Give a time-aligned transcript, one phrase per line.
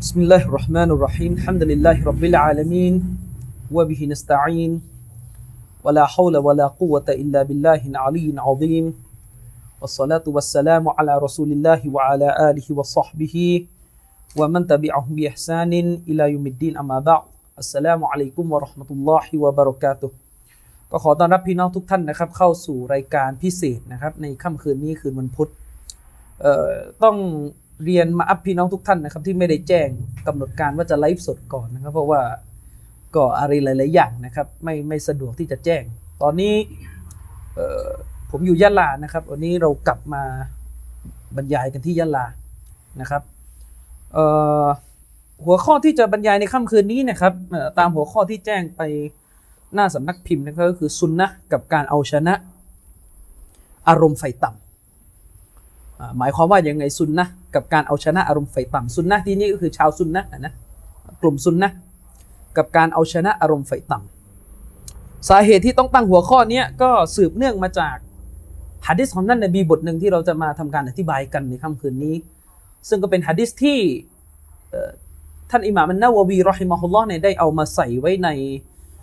[0.00, 2.94] بسم الله الرحمن الرحيم الحمد لله رب العالمين
[3.76, 4.72] وبه نستعين
[5.84, 8.94] ولا حول ولا قوة إلا بالله العلي العظيم
[9.80, 13.36] والصلاة والسلام على رسول الله وعلى آله وصحبه
[14.36, 15.72] ومن تبعهم بإحسان
[16.08, 17.22] إلى يوم الدين أما بعد
[17.58, 20.10] السلام عليكم ورحمة الله وبركاته
[20.90, 25.50] ก็ขอต้อนรับพี่น้องทุกท่านนะครับ เข้าสู่รายการพิเศษนะครับ ในค่ำคืนนี้คืนวันพุธ
[26.40, 26.70] เอ่อ
[27.02, 27.16] ต้อง
[27.83, 29.89] เรียนมาอัพพี่น้องทุกท่านนะครับ ที่ไม่ได้แจ้ง
[30.27, 32.21] กำหนดการว่าจะไลฟ์สดก่อนนะครับ เพราะว่า
[33.15, 35.83] ก็อะไรหลาย ๆ อย่างนะครับ ไม่ไม่สะดวกที่จะแจ้ง
[36.21, 36.53] ตอนนี้
[38.31, 40.23] ผมอยู่ยะลานะครับ วันนี้เรากลับมา
[41.35, 42.25] บรรยายกันที่ยะลา
[43.01, 43.21] นะครับ
[45.45, 47.33] หัวข้อที่จะบรรยายในค่ำคืนนี้นะครับ
[47.79, 48.81] ตามหัวข้อที่แจ้งไป
[49.73, 52.33] หน้าสำนักพิมพ์นะครับก็คือซุนนะกับการเอาชนะ
[53.87, 60.53] อารมณ์ไฟต่ำอ่าหมายความว่าอย่างไงซุนนะ กับการเอาชนะอารมณ์ไฟต่ำซุนนะที่นี่ก็คือชาวซุนนะนะ
[61.21, 61.69] กลุ่มซุนนะ
[62.57, 67.95] กับการเอาชนะอารมณ์ไฟต่ำสาเหตุที่ต้องตั้งหัวข้อเนี้ก็สืบเนื่องมาจาก
[68.87, 72.15] ฮะดิษของท่านนบีบทหนึ่งที่เราจะมาทำการอธิบายกันในค่ำคืนนี้
[72.89, 73.79] ซึ่งก็เป็นฮะดิษที่
[75.49, 78.29] ท่านอิหม่ามันนาวะวีรอฮิมะฮุลลอฮ์เนี่ยได้เอามาใส่ไว้ใน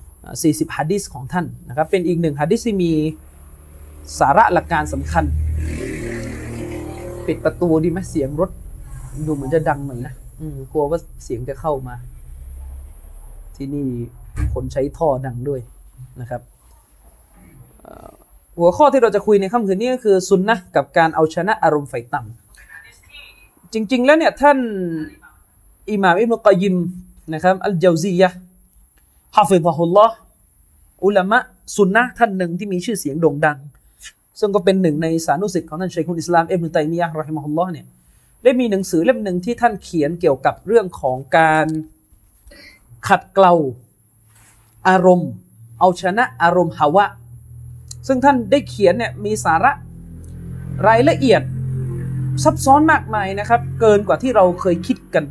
[0.01, 2.93] 40ฮะดิษของท่านนะครับเป็นอีกหนึ่งฮะดิษที่มี
[4.19, 5.25] สาระหลักการสำคัญ
[7.27, 8.51] ปิดประตูดีไหมเสียงรถ
[9.27, 11.95] ดูเหมือนจะดังหน่อยนะอืมกลัวว่าเสียงจะเข้ามา
[13.57, 13.87] ที่นี่
[14.55, 15.61] คนใช้ท่อดังด้วย
[16.21, 16.43] นะครับ
[17.83, 18.11] เอ่อ
[18.59, 24.59] หัวข้อที่เราจะคุยในค่ำคืนนี้ก็คือซุนนะห์กับการเอาชนะอารมณ์ไฟต่ำจริง ๆ แล้วเนี่ยท่าน
[25.91, 26.77] อิหม่ามอิบนุกอยยิม
[27.35, 28.39] นะครับอัลเจาซียะห์
[29.37, 30.17] ฮาฟิซะฮุลลอฮ์
[31.05, 31.39] อุลามะ
[31.77, 33.59] ซุนนะห์ท่านหนึ่งที่มีชื่อเสียงโด่งดัง
[34.41, 37.87] ซึ่งก็เป็นหนึ่งในสานุสิทธิ์ของท่านชัยคุลอิสลามเอิบนุตัยมียะห์รอฮิมะฮุลลอฮ์เนี่ย
[38.45, 41.67] ได้มีหนังสือเล่มหนึ่งที่ท่านเขียนเกี่ยวกับเรื่องของการ
[43.09, 43.53] ขัดเกลา
[44.89, 45.31] อารมณ์
[45.81, 47.05] เอาชนะอารมณ์ฮาวะ
[48.07, 49.73] ซึ่งท่านได้เขียนเนี่ยมีสาระ
[50.89, 51.43] รายละเอียด
[52.45, 55.25] ซับซ้อนมากมายนะครับ เกินกว่าที่เราเคยคิดกัน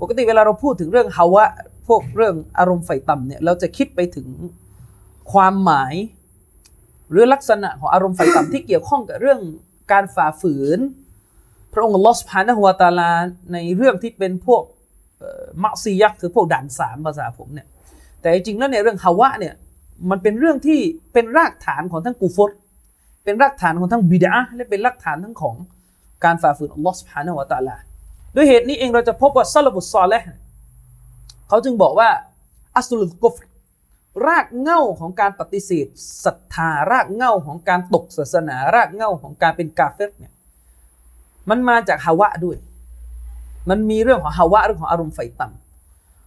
[0.00, 1.44] ปกติเวลาเราพูดถึงเรื่องฮาวะ
[1.88, 4.28] พวกเรื่องอารมณ์ไฟต่ำเนี่ยเราจะคิดไปถึง
[5.32, 5.94] ความหมาย
[7.10, 9.40] หรือลักษณะของอารมณ์ไฟต่ำที่เกี่ยวข้องกับเรื่อง
[9.92, 10.78] การฝ่าฝืน
[11.72, 13.10] พระองค์ลอสุบฮานะฮุวาตาลา
[13.52, 14.62] ในเรื่องที่เป็นพวก
[15.18, 17.66] เอ่อมักซียักคือพวกด่านสามภาษาผมเนี่ย
[18.20, 19.54] แต่จริงๆแล้วในเรื่องฮาวะเนี่ย
[20.10, 20.80] มันเป็นเรื่องที่
[21.12, 22.50] เป็นรากฐานของทั้งกูฟร
[23.24, 25.56] เป็นรากฐานของทั้งบิดาและเป็นรากฐานทั้งของ
[26.24, 27.76] การฝ่าฝืนอัลลอฮฺสุบฮานะวาตาลา
[28.34, 30.22] ด้วยเหตุนี้เองเราจะพบว่าซาลบุสซอลและ
[31.48, 32.08] เขาจึงบอกว่า
[32.76, 33.44] อัสลุลกุฟร
[34.26, 35.86] รากเหง้าของการปฏิเสธ
[36.24, 40.32] ศรัทธารากเหง้าของการตกศาสนารากเหง้าของการเป็นกาเฟรเนี่ย
[41.50, 42.56] มันมาจากฮาวะด้วย
[43.70, 45.48] มันมีเรื่องของฮาวะเรื่องของอารมณ์ไฟต่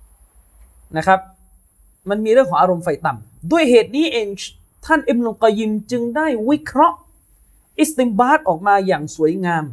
[0.10, 1.20] ำนะครับ
[2.10, 4.28] มันมีเรื่องของอารมณ์ใฝ่ต่ำด้วยเหตุนี้เอง
[4.86, 6.98] ท่านอิบนุกอยิมจึงได้วิเคราะห์
[7.80, 9.64] استنباطออกมาอย่างสวยงาม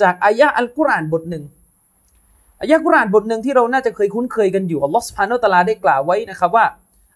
[0.00, 1.44] จากอายะอัลกุรอานบทหนึ่ง
[2.60, 6.66] อายะกุรอานบทหนึ่งที่เราน่าจะเคยคุ้นเคยกันอยู่อัลลอฮฺ سبحانه وتعالىได้กล่าวไว้นะครับว่า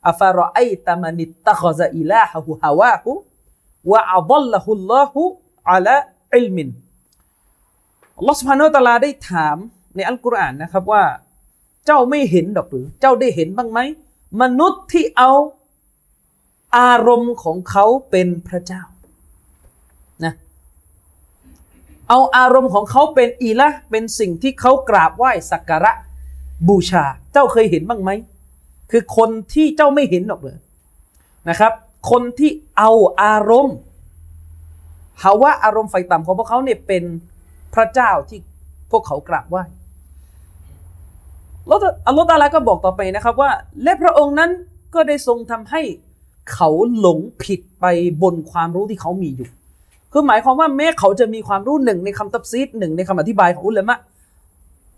[0.08, 6.68] أفرأيت من اتخذ إلهه هواه وأضله الله على علم
[8.18, 9.56] อัลลอฮฺ سبحانه وتعالىได้ถาม
[9.94, 11.04] ในอัลกุรอานนะครับว่า
[11.86, 13.78] เจ้าไม่เห็นดอกหรือ เจ้าได้เห็นบ้างไหม
[14.40, 15.32] มนุษย์ที่เอา
[16.78, 18.82] อารมณ์ของเขาเป็นพระเจ้า
[20.24, 20.32] นะ
[22.08, 25.92] เอาอารมณ์ของเขาเป็นอีละเป็นสิ่งที่เขากราบไหว้สักการะ
[26.68, 28.10] บูชา เจ้าเคยเห็นบ้างไหม
[28.90, 30.56] คือคนที่เจ้าไม่เห็นหรอกเลย
[31.48, 31.72] นะครับ
[32.10, 32.90] คนที่เอา
[33.22, 33.76] อารมณ์
[35.22, 37.04] หาว่าอารมณ์ไฟต่ำของพวกเขาเนี่ยเป็น
[37.74, 38.38] พระเจ้าที่
[38.90, 39.62] พวกเขากราบไหว้
[41.68, 43.50] ล้วอัลลอฮฺตาลาก็บอกต่อไปนะครับว่า
[43.82, 44.50] และพระองค์นั้น
[44.94, 45.82] ก็ได้ทรงทำให้
[46.52, 47.86] เขาหลงผิดไป
[48.22, 49.48] บนความรู้ที่เขามีอยู่
[50.12, 53.96] คือหมายความว่าแม้เขาจะมีความรู้หนึ่งในคำตับซีดหนึ่งในคำอธิบายของอุลามะ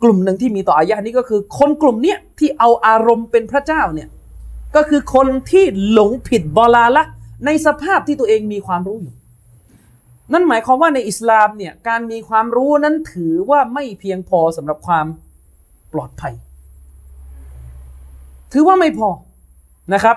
[0.03, 4.09] กลุ่มหนึ่งที่มีต่ออายะนี้ก็คือ คนกลุ่มเนี้ยที่เอาอารมณ์เป็นพระเจ้าเนี่ย
[4.77, 7.05] ก็คือคนที่หลงผิดบอลาละ
[7.47, 9.15] ในสภาพที่ตัวเองมีความรู้อยู่
[10.33, 15.07] นั่นหมายความว่าในอิสลามเนี่ยการมีความรู้นั้นถือว่าไม่เพียงพอสำหรับความ
[15.93, 16.35] ปลอดภัย
[18.53, 19.09] ถือว่าไม่พอ
[19.95, 20.17] นะครับ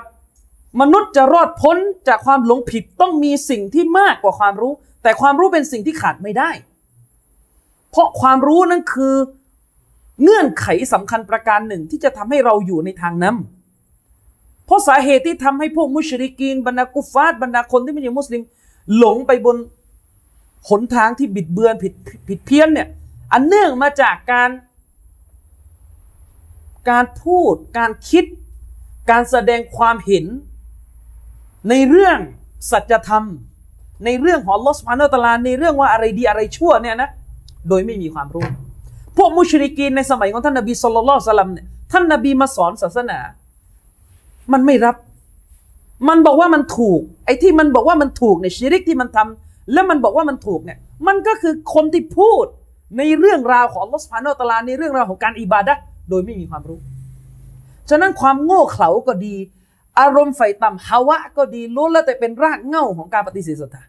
[0.82, 1.78] มนุษย์จะรอดพ้น
[2.08, 4.74] จากความหลงผิดต้องมีสิ่งที่มากกว่าความรู้
[5.04, 6.52] แต่ความรู้เป็นสิ่งที่ขาดไม่ได้
[7.92, 9.16] เพราะความรู้นั้นคือ
[10.24, 18.42] เงื่อนไขสำคัญประการหนึ่งที่จะทำให้เราอยู่ในทางนำเพราะสาเหตุที่ทำให้พวกมุชริกีนบรรดากุฟาร์บรรดาคนที่ไม่ใช่มุสลิม
[18.98, 19.58] หลงไปบน
[20.70, 21.94] หนทางที่บิดเบือนผิด
[22.28, 22.88] ผิดเพี้ยนเนี่ย
[23.34, 24.50] อันเนื่องมาจากการ
[26.90, 28.26] การพูด การคิด
[29.10, 30.26] การแสดงความเห็น
[31.70, 32.18] ในเรื่อง
[32.72, 33.26] สัจธรรม
[34.06, 37.10] ในเรื่องของลอสพานอตลาในเรื่องว่าอะไรดีอะไรชั่วเนี่ยนะ
[37.70, 38.48] โดยไม่มีความรู้
[39.18, 43.20] พวกมุชริกีนในสมัยของท่านนบีสุลต่านสลัมเนี่ยท่านนบีมาสอนศาสนา
[44.54, 44.96] มันไม่รับ
[46.10, 50.78] มันบอกว่ามันถูก ไอ้ที่มันบอกว่ามันถูกในชิริกที่มันทำแล้วมันบอกว่ามันถูกเนี่ย
[51.08, 52.46] มันก็คือคนที่พูด
[52.98, 55.74] ในเรื่องราวของลอสพานอตลาในเรื่องราวของการอิบาดะ
[56.10, 56.80] โดยไม่มีความรู้
[57.90, 59.36] ฉะนั้นความโง่เขลาก็ดี
[60.00, 63.84] อารมณ์ไฟต่ำฮาวะก็ดีล้วนแล้วแต่เป็นรากเหง้าของการปฏิเสธศรัทธา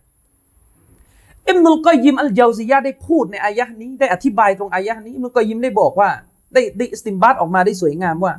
[1.48, 6.10] อิมนุลกอยิมอัลเจาซียะได้พูดในอายะนี้ได้อธิบายตรงอายะนี้อิมนุลกอยิมได้บอกว่า
[6.52, 8.32] ได้ได้สติมบัตออกมาได้สวยงามว่า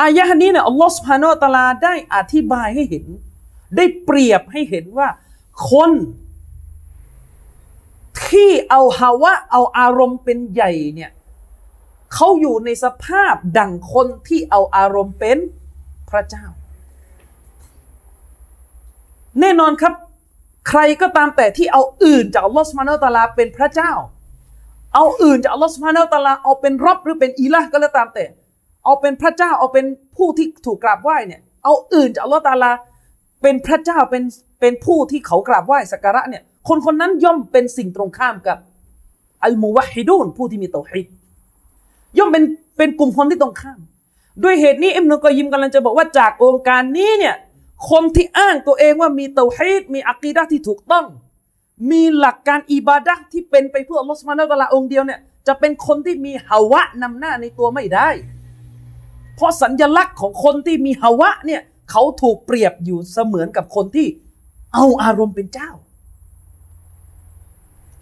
[0.00, 3.04] อายะนี้เนี่ยอัลลอฮฺสุบฮานาตะลาได้อธิบายให้เห็น
[3.76, 5.08] ได้เปรียบให้เห็นว่า
[5.70, 5.90] คน
[8.26, 11.10] ที่เอาฮาวะเอาอารมณ์เป็นใหญ่เนี่ย
[12.14, 15.38] เขาอยู่ในสภาพดังคนที่เอาอารมณ์เป็น
[16.10, 16.44] พระเจ้า
[19.40, 19.94] แน่นอนครับ
[20.68, 23.92] ใครก็ตามแต่ที่เอาอื่นจากอัลลอฮฺสุบฮานาตะลาเป็นพระเจ้า
[24.94, 28.24] เอาอื่นจากอัลลอฮฺสุบฮานาตะลาเอาเป็นรับหรือเป็นอีละก็แล้วตามแต่
[28.84, 29.86] เอาเป็นพระเจ้าเอาเป็น
[30.16, 32.72] ผู้ที่ถูกกราบไหว้เนี่ยเอาอื่นจากอัลลอฮฺตาลา
[33.42, 34.22] เป็นพระเจ้าเป็น
[34.60, 38.58] เป็นผู้ที่เขากราบไหว้สักการะเนี่ยคนคนนั้นย่อมเป็นสิ่งตรงข้ามกับ
[39.44, 41.06] อัลมุวะฮิดูนผู้ที่มีเตาฮิด
[42.18, 42.44] ย่อมเป็น
[42.78, 43.78] เป็นกลุ่มคนที่ตรงข้าม
[44.42, 47.34] ด้วยเหตุนี้อิมนุกอยิมกำลังจะบอกว่าจากองค์การนี้เนี่ย
[47.90, 51.06] คนที่อ้างตัวเองว่ามีเตาฮีดมีอักีดะที่ถูกต้อง
[51.90, 58.08] มีหลักการอิบาดะที่เป็นไปเพื่ออัลลอฮฺสุบฮานาอัลลองเดียวเนี่ยจะเป็นคนที่มีฮาวะนำหน้าในตัวไม่ได้
[59.36, 64.06] เพราะสัญลักษณ์ของคนที่มีฮาวะเนี่ยเขาถูกเปรียบอยู่เสมือนกับคนที่
[64.74, 65.70] เอาอารมณ์เป็นเจ้า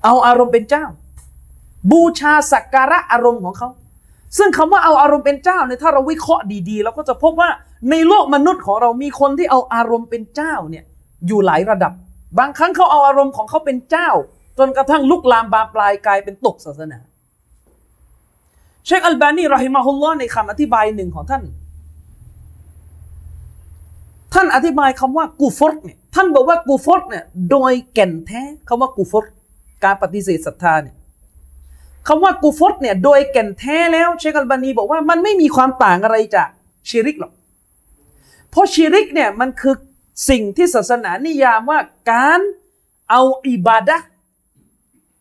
[0.04, 0.84] เอาอารมณ์เป็นเจ้า
[1.90, 3.68] บูชาสักการะอารมณ์ของเขา
[4.38, 7.50] ซึ่งคำว่าเอาอารมณ์เป็นเจ้าเนี่ยถ้าเราวิเคราะห์ดีๆ เราก็จะพบว่า
[7.90, 10.84] ในโลกมนุษย์ของเรามีคนที่เอาอารมณ์เป็นเจ้าเนี่ย
[11.26, 11.92] อยู่หลายระดับ
[12.38, 14.10] บางครั้งเขาเอาอารมณ์ของเขาเป็นเจ้า
[14.58, 16.98] จนกระทั่งลุกลามบานปลายกลายเป็นตกศาสนา
[18.86, 21.42] เชคอัลบานีรอฮิมาฮุลลอฮ์ในคำอธิบายหนึ่งของท่าน
[24.34, 29.32] ท่านอธิบายคำว่ากูฟอร์เนี่ยท่านบอกว่ากูฟอร์เนี่ยโดยแก่นแท้คำว่ากูฟอร์
[29.84, 30.96] การปฏิเสธศรัทธาเนี่ย
[32.08, 36.48] คำว่ากูฟตเนี่ยโดยแก่นแท้แล้วเชคอัลบานีบอกว่ามันไม่มีความต่างอะไรจาก
[36.88, 37.32] ชิริกหรอก
[38.50, 39.74] เพราะชิริกเนี่ยมันคือ
[40.30, 41.78] สิ่งที่ศาสนานิยามว่า
[42.12, 42.40] การ
[43.10, 43.96] เอาอิบาดะ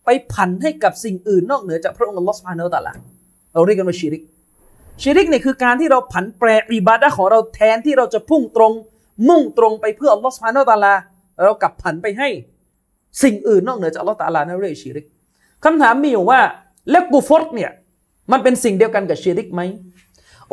[0.05, 2.95] ไปผันให้กับสิ่งอื่นนอกเหนือจากพระองค์อัลลอฮฺสุบฮานาอัลลอฮ
[3.53, 4.21] เราเรียกกันว่าชิริก
[5.01, 8.73] ชิริกเนี่ยคือการที่เราผันแปรอิบาดะของเราแทนที่เราจะพุ่งตรง
[9.29, 10.97] มุ่งตรงไปเพื่ออัลลอฮฺสุบฮานาอัลลอฮ
[11.43, 12.29] เรากลับผันไปให้
[13.23, 15.05] สิ่งอื่นนอกเหนือจากอัลลอฮฺตาลานั่นเรียกชิริก
[15.65, 16.39] คำถามมีอยู่ว่า
[16.91, 17.71] แล้วกูฟอร์เนี่ย
[18.31, 19.61] มันเป็นสิ่งเดียวกันกับชิริกไหม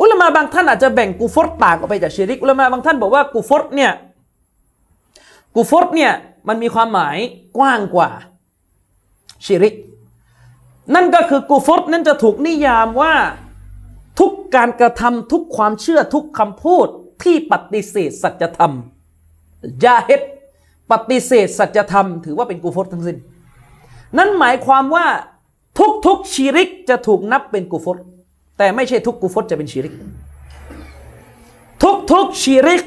[0.01, 3.91] อุลามะบางท่านอาจจะแบ่งกูฟอรต่างออกไปจากชิริกอุลามะบางท่านบอกว่ากูฟอรเนี่ย
[5.55, 6.11] กูฟอรเนี่ย
[6.47, 7.17] มันมีความหมาย
[7.57, 8.09] กว้างกว่า
[9.45, 9.75] ชิริก
[10.95, 13.13] นั่นก็คือกูฟอรนั้นจะถูกนิยามว่า
[14.19, 16.87] ทุกการกระทำทุกความเชื่อทุกคำพูด
[17.23, 18.73] ที่ปฏิเสธสัจธรรม
[19.83, 20.21] ยาเฮด
[20.91, 23.17] ปฏิเสธสัจธรรม ถือว่าเป็นกูฟอรทั้งสิ้น
[24.17, 25.05] นั่นหมายความว่า
[26.05, 27.97] ทุกๆชีริกจะถูกนับเป็นกุฟร
[28.57, 29.93] แต่ไม่ใช่ทุกกุฟรจะเป็นชีริก
[32.11, 32.81] ทุกๆชีริก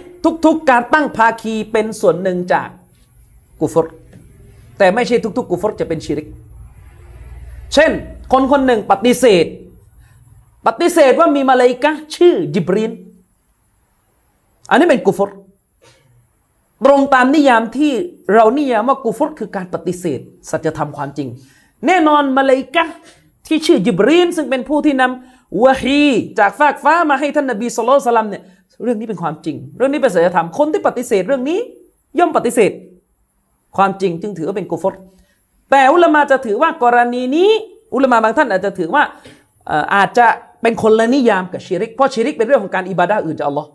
[0.44, 2.68] ทุก ๆ การตั้งภาคีเป็นส่วนหนึ่งจาก
[3.60, 3.86] กุฟร
[4.78, 6.28] แต่ไม่ใช่ทุก ๆกุฟรจะเป็นชีริก
[7.74, 7.90] เช่น
[8.32, 9.46] คนคนหนึ่งปฏิเสธ
[10.66, 12.92] ปฏิเสธว่ามีมาเลกะชื่อจิบรีน
[14.70, 15.30] อันนี้เป็นกุฟร
[16.84, 17.92] ตรงตามนิยามที่
[18.34, 20.20] เรานิยามว่ากุฟรคือการปฏิเสธ
[20.50, 21.28] สัจธรรมความจริง
[21.86, 22.84] แน่นอนมาเลกะ
[23.46, 26.02] ที่ชื่อจิบรีนซึ่งเป็นผู้ที่นำ วะฮี
[26.38, 28.42] จากฟากฟ้ามาให้ท่านนบีสุลต่านเนี่ย
[28.84, 31.58] เรื่องนี้เป็นความจริง เรื่องนี้เป็นศีลธรรมคนที่ปฏิเสธเรื่องนี้
[32.18, 32.70] ย่อมปฏิเสธ
[33.76, 34.94] ความจริงจึงถือว่าเป็นกุฟร
[35.70, 37.50] แต่อุลามาจะถือว่ากรณีนี้
[37.94, 39.02] อุลามาบางท่านอาจจะถือว่า
[39.94, 40.26] อาจจะ
[40.62, 43.68] เป็นคนละนิยามกับชิริก เพราะชิริกเป็นเรื่องของการอิบาดาอื่นจากอัลลอฮ์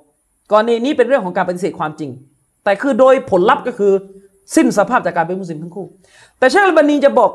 [0.52, 2.10] กรณีนี้เป็นเรื่องของการปฏิเสธความจริง
[2.64, 3.92] แต่คือโดยผลลัพธ์ก็คือ
[4.56, 5.86] สิ้นสภาพจากการเป็นมุสลิมทั้งคู่
[6.40, 7.32] แต่เชคอัลบานีจะบอก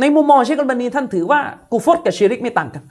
[0.00, 1.40] ในมุมมองเชคอัลบานีท่านถือว่า
[1.72, 2.82] กูฟอดกับชีริกไม่ต่างกัน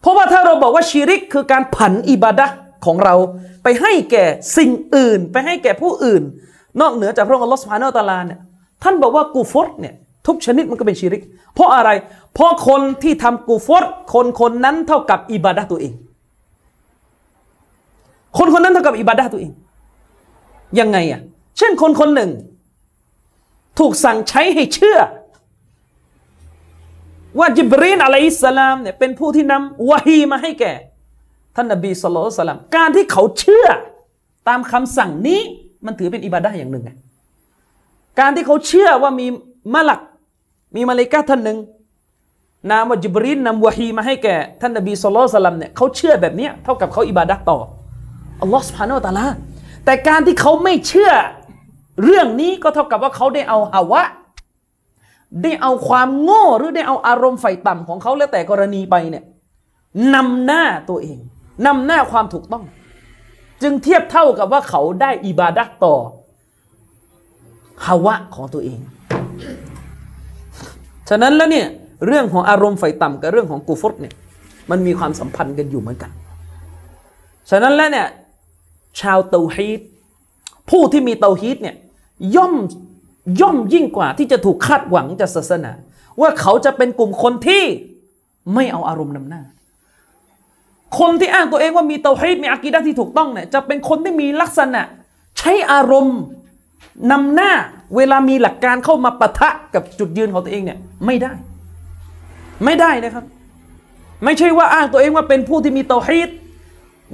[0.00, 2.46] เพราะว่าถ้าเราบอกว่าชีริกคือการผันอิบาดะ
[2.86, 3.14] ของเรา
[3.62, 4.24] ไปให้แก่
[4.56, 6.22] สิ่งอื่น ไปให้แก่ผู้อื่น
[6.80, 8.38] นอกเหนือจากพระองค์อัลลอฮฺสุบฮานาอัลตาลาเนี่ย
[8.82, 9.94] ท่านบอกว่ากูฟอดเนี่ย
[10.26, 11.22] ทุกชนิดมันก็เป็นชีริก
[11.54, 11.90] เพราะอะไร
[12.34, 15.92] เพราะคนที่ทำกูฟอดคนคนนั้นเท่ากับอิบาดะตัวเอง
[18.38, 19.52] คนคนนั้นเท่ากับอิบาดะตัวเอง
[20.80, 21.20] ยังไงอะ
[21.58, 22.30] เช่นคนคนหนึ่ง
[23.78, 24.98] ถูกสั่งใช้ให้เชื่อ
[27.38, 30.72] ว่าจิบรีนอะลัยฮิสลามเนี่ยเป็นผู้ที่นำวะฮีมาให้แก่
[31.56, 33.66] ท่านนบีสุลต่านการที่เขาเชื่อ
[34.48, 35.40] ตามคำสั่งนี้
[35.86, 36.90] มันถือเป็นอิบาดะอย่างหนึ่งไง
[38.20, 39.26] การที่เขาเชื่อว่ามี
[39.74, 40.00] มะลัก
[40.76, 41.58] มีมาเลกาท่านหนึ่ง
[42.70, 47.58] นามว่าจิบรีนนำวะฮีมาให้แก่ ท่านนบีสุลต่านเนี่ยเขาเชื่อแบบนี้เท่ากับเขาอิบาดะต่อ
[48.42, 49.26] อัลลอฮฺสุบฮานาอัลตะลา
[49.84, 51.12] แต่การที่เขาไม่เชื่อ
[52.04, 54.02] เรื่องนี้ก็เท่ากับว่าเขาได้เอาฮาวะ
[55.42, 59.24] ได้เอาความโง่หรือได้เอาอารมณ์ไฟต่ำของเขาแล้วแต่กรณีไปเนี่ย
[60.14, 61.18] นำหน้าตัวเอง
[61.66, 62.64] นำหน้าความถูกต้อง
[63.62, 65.94] จึงเทียบเท่ากับว่าเขาได้อิบาดักต่อ
[67.86, 68.78] ฮาวะของตัวเอง
[71.08, 71.66] ฉะนั้นแล้วเนี่ย
[72.06, 74.14] เรื่องของอารมณ์ไฟต่ำกับเรื่องของกูฟตเนี่ย
[74.70, 76.10] มันมีความสัมพันธ์กันอยู่เหมือนกัน
[77.50, 78.08] ฉะนั้นแล้วเนี่ย
[79.00, 79.80] ชาวเตาฮีด
[80.70, 81.76] ผู้ที่มีเตาฮีดเนี่ย
[82.36, 82.54] ย่อม
[83.40, 85.72] ย่อมยิ่งกว่าที่จะถูกคาดหวังจากศาสนา
[86.20, 87.64] ว่าเขาจะเป็นกลุ่มคนที่
[88.54, 89.42] ไม่เอาอารมณ์นำหน้า
[90.98, 94.82] คนที่อ้างตัวเองว่ามีเตาฮีดมีอากีดะที่ถูกต้องเนี่ยจะเป็นคนที่มีลักษณะ
[95.38, 96.20] ใช้อารมณ์
[97.12, 97.52] นำหน้า
[97.96, 101.32] เวลามีหลักการเข้ามาปะทะกับจุดยืนของตัวเองเนี่ยไม่ได้
[102.64, 103.24] ไม่ได้นะครับ
[104.24, 106.30] ไม่ใช่ว่าอ้างตัวเองว่าเป็นผู้ที่มีเตาฮีด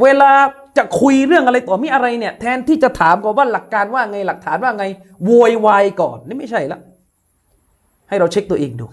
[0.03, 0.33] เวลา
[0.77, 4.85] จะคุยเรื่องอะไรต่อมีอะไรเนี่ย แทนที่จะถามก่อนว่าหลักการว่าไงหลักฐานว่าไง
[5.25, 6.79] โวยวายก่อนนี่ไม่ใช่ละ
[8.09, 8.87] ให้เราเช็คตัวเองดู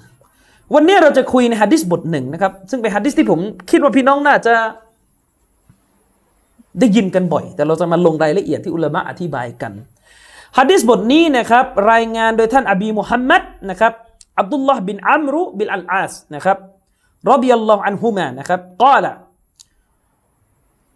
[0.73, 3.39] วันนี้เราจะคุยในฮะดิษบทหนึ่งนะครับ ซึ่งเป็นฮะดิษที่ผม
[3.71, 4.53] คิดว่าพี่น้องน่าจะ
[6.79, 9.73] ได้ยินกันบ่อย แต่เราจะมาลงรายละเอียดที่อุลามะอธิบายกัน
[10.57, 13.93] ฮะดิษบทนี้นะครับ รายงานโดยท่านอบีมุฮัมมัดนะครับ
[14.39, 16.57] อับดุลลอฮ์บินอัมรุบินอัลอาสนะครับ
[17.31, 19.15] รดิยัลลอฮุอันฮุมานะครับกล่าว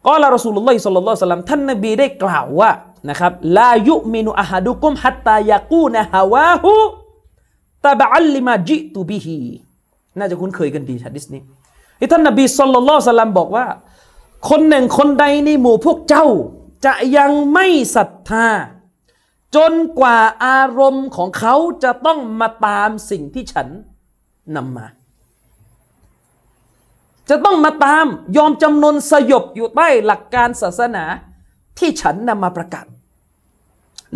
[0.07, 2.71] กอลารอสูลุลลอฮิสัลลัลลอฮุซัลลัมท่านนบีได้กล่าวว่า
[3.09, 6.71] นะครับลายุมินุอะฮัดุกุมฮัตตายากูนะฮาวาหู
[7.85, 9.39] ตาบะอัลลิมาจิตุบิฮี
[10.19, 11.41] น่าจะคุ้นเคยกันดีฮะดิษนี้
[11.99, 13.65] ที่ท่านนบีสัลลัลลอฮุซัลลัมบอกว่า
[14.49, 16.25] คนหนึ่งคนใดในหมู่พวกเจ้า
[16.85, 18.47] จะยังไม่ศรัทธา
[19.55, 23.67] จนกว่าอารมณ์ของเขาจะต้องมาตามสิ่งที่ฉัน
[24.55, 24.85] นำมา
[27.29, 28.05] จะต้องมาตาม
[28.37, 31.03] ยอมจำนนสยบอยู่ใต้หลักการศาสนา
[31.79, 32.85] ที่ฉันนำมาประกาศ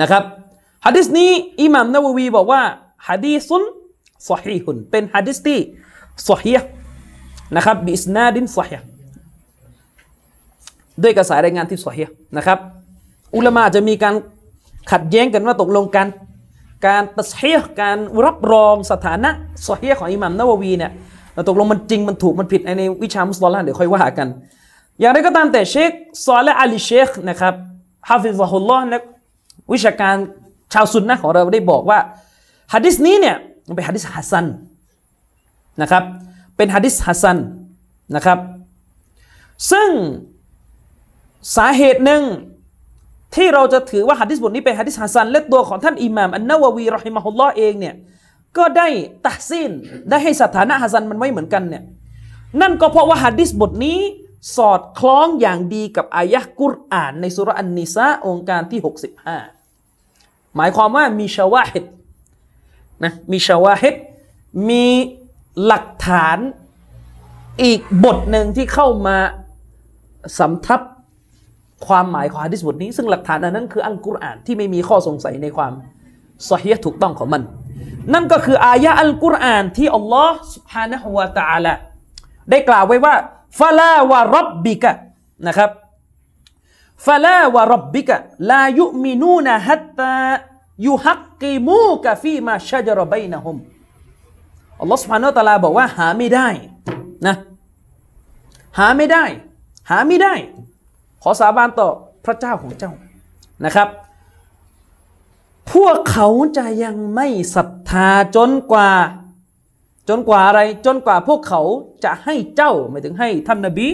[0.02, 0.24] นะครับ
[0.86, 1.30] ฮะดิษนี้
[1.62, 2.62] อิหม่ามนาววีบอกว่า
[3.08, 3.64] ฮะดีซุน
[4.30, 5.60] สฮีฮุนเป็นฮะดิษที่
[6.28, 6.70] สฮีห์
[7.56, 8.88] นะครับบิสนาดินสฮีห์
[11.04, 12.58] ด้วยกระแสรายงานที่สฮีห์นะครับ
[13.36, 14.16] อุลามะจะมีการ
[14.92, 16.08] ขัดแย้งกันว่าตกลงกัน
[16.88, 19.30] การตัสฮีห์การรับรองสถานะ
[19.68, 20.92] สฮีห์ของอิหม่ามนาววีเนี่ย
[21.48, 24.28] ตกลงมันจริงมันถูกมันผิดในวิชามุสลิมเดี๋ยวค่อยว่ากัน
[25.00, 25.92] อย่างไรก็ตามแต่เชค
[26.26, 27.54] ซอและอาลีเชคนะครับ
[28.10, 29.02] حفظه اللهนัก
[29.74, 30.16] วิชาการ
[30.74, 32.00] ชาวซุนนะของเราได้บอกว่า
[32.74, 33.36] ฮะดิษนี้เนี่ย
[33.68, 34.46] มันเป็นฮะดิษ حسن
[35.82, 36.04] นะครับ
[36.58, 37.38] เป็นฮะดิษ حسن
[38.16, 38.40] นะครับ
[39.72, 39.90] ซึ่ง
[41.56, 42.24] สาเหตุหนึ่ง
[43.36, 47.96] ที่เราจะถือว่าฮะดิษบทนี้เป็นฮะดิษ حسنและตัวของท่านอิหม่ามอันนาววีرحمه اللهเองเนี่ย
[48.58, 48.88] ก็ได้
[49.26, 49.72] ตักซีน
[50.10, 51.84] ได้ให้สถานะฮัสันมันไว้เหมือนกันเนี่ย
[52.62, 54.00] นั่นก็เพราะว่าฮะดิษบทนี้
[54.58, 58.80] สอดคล้องอย่างดีกับอายะกุรอานในสุรอันนิซาองค์การที่
[59.64, 61.86] 65 หมายความว่ามีชาวาฮิด
[63.04, 63.96] นะมีชาวาฮิด
[64.70, 64.86] มี
[65.66, 66.38] หลักฐาน
[67.64, 69.18] อีกบทหนึ่งที่เข้ามา
[70.40, 70.82] สำทับ
[71.88, 75.74] ความหมายของฮะดิษบทนี้ ซึ่งหลักฐานอันนั้นคืออัลกุรอานที่ไม่มีข้อสงสัยในความ
[76.50, 77.42] สฮีถูกต้องของมัน
[78.13, 81.75] นั่นก็คืออายะอัลกุรอานที่อัลลอฮ์ سبحانه และ تعالى
[82.51, 83.15] ได้กล่าวไว้ว่า
[83.61, 84.93] ฟาลาวะรับบิกะ
[85.47, 85.71] นะครับ
[87.07, 88.17] ฟาลาวะรับบิกะ
[88.51, 90.17] ลายุมินูนะฮัตตา
[90.87, 93.57] ยุฮักกิมูกะฟีมาชะจรบัยนะฮุม
[94.81, 96.49] อัลลอฮ์ سبحانه และ تعالى บอกว่าหาไม่ได้
[97.27, 97.37] นะ
[98.79, 99.25] หาไม่ได้
[99.91, 100.35] หาไม่ได้
[101.23, 101.89] ขอสาบานต่อ
[102.25, 102.93] พระเจ้าของเจ้า
[103.65, 103.89] นะครับ
[105.74, 108.92] พวกเขาจะยังไม่ศรัทธาจนกว่า
[110.10, 111.62] จนกว่าอะไร จนกว่าพวกเขา
[112.04, 113.88] จะให้เจ้าหมายถึงให้ท่านนบี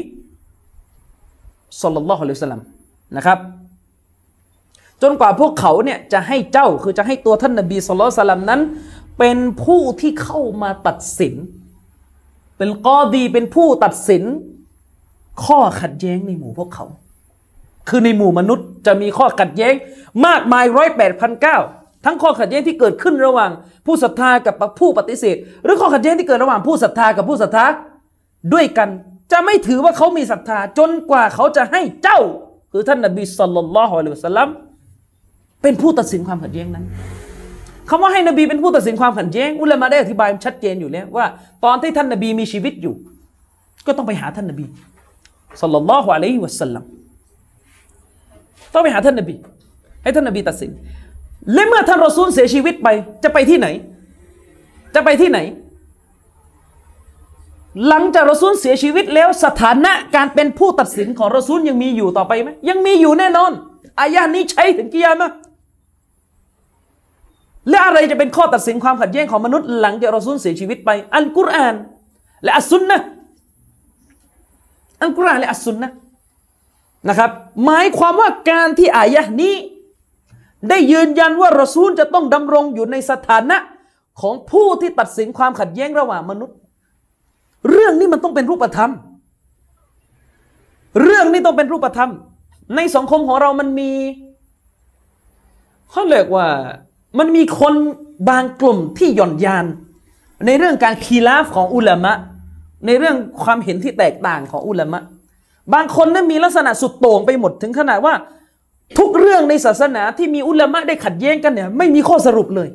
[1.82, 2.64] สุลลัลลอฮุอะลัยฮิสลัม
[3.16, 3.40] นะครับ
[5.02, 8.62] จนกว่าพวกเขาเนี่ยจะให้เจ้าคือจะให้ตัวท่านนบีสุลต่านนั้น
[9.20, 11.34] เป็นผู้ที่เข้ามาตัดสิน
[12.58, 14.24] เป็นกอดีเป็นผู้ตัดสิน
[15.46, 16.86] ข้อขัดแย้งในหมู่พวกเขา
[17.90, 19.74] คือในหมู่มนุษย์จะมีข้อขัดแย้ง
[20.26, 21.58] มากมายร้อยแปดพันเก้า
[22.06, 23.52] ทั้งข้อขัดแย้งที่เกิดขึ้นระหว่าง
[23.86, 27.66] ผู้ศรัทธากับผู้ปฏิเสธ หรือข้อขัดแย้งที่เกิดระหว่างผู้ศรัทธากับผู้ศรัทธา
[28.54, 28.90] ด้วยกัน
[29.32, 32.20] จะไม่ถือว่าเขามีศรัทธาจนกว่าเขาจะให้เจ้า
[32.72, 34.50] คือท่านนบีสุลต่านละฮ์อะลัยฮิสลาม
[35.62, 36.86] เป็นผู้ตัดสินความขัดแย้งนั้น
[37.90, 41.26] คำว่าให้นบีเป็นผู้ตัดสินความขัดแย้งอุลามะได้อธิบายชัดเจนอยู่แล้วว่า
[41.66, 42.94] ตอนที่ท่านนบีมีชีวิตอยู่
[43.86, 44.66] ก็ต้องไปหาท่านนบี
[45.62, 46.84] สัลลัลลอฮุอะลัยฮิวะสัลลัม
[48.76, 49.36] ต้องไปหาท่านนบี
[50.04, 50.72] ให้ท่านนบีตัดสิน
[51.54, 52.88] และเมื่อท่านรอซูลเสียชีวิตไป
[53.24, 53.68] จะไปที่ไหน
[54.96, 55.40] จะไปที่ไหน
[57.88, 63.52] หลังจากรอซูลเสียชีวิตแล้วสถานะการเป็นผู้ตัดสินของรอซูลยังมีอยู่ต่อไปไหมยังมีอยู่แน่นอน
[64.00, 65.32] อายะนี้ใช้ถึงกิยามะ
[67.70, 71.76] และอะไรจะเป็นข้อตัดสินความขัดแย้งของมนุษย์หลังจากรอซูลเสียชีวิตไป อัลกุรอาน
[72.44, 72.98] และอัสซุนนะ
[75.02, 75.90] อัลกุรอานและอัสซุนนะ
[77.10, 77.30] นะครับ
[77.66, 79.56] หมายความว่าการที่อายะนี้
[80.70, 83.58] ได้ยืนยันว่ารอซูลจะต้องดำรงอยู่ในสถานะ
[84.22, 86.56] ของผู้ที่ตัดสินความขัดแย้งระหว่างมนุษย์
[87.70, 88.92] เรื่องนี้มันต้องเป็นรูปธรรม
[91.02, 92.12] เรื่องนี้ต้องเป็นรูปธรรม
[92.76, 93.92] ในสังคมของเรามันมี
[95.92, 96.48] เขาเรียกว่า
[97.20, 97.74] มันมีคน
[98.30, 99.66] บางกลุ่มที่หย่อนยาน
[100.46, 102.14] ในเรื่องการคีลาฟของอุลามะ
[102.86, 105.00] ในเรื่องความเห็นที่แตกต่างของอุลามะ
[105.74, 108.14] บางคนนั้นมีลักษณะสุดโต่งไปหมดถึงขนาดว่า
[109.00, 112.70] ทุกเรื่องในศาสนาที่มีอุลามะได้ขัดแย้งกันเนี่ย ไม่มีข้อสรุปเลย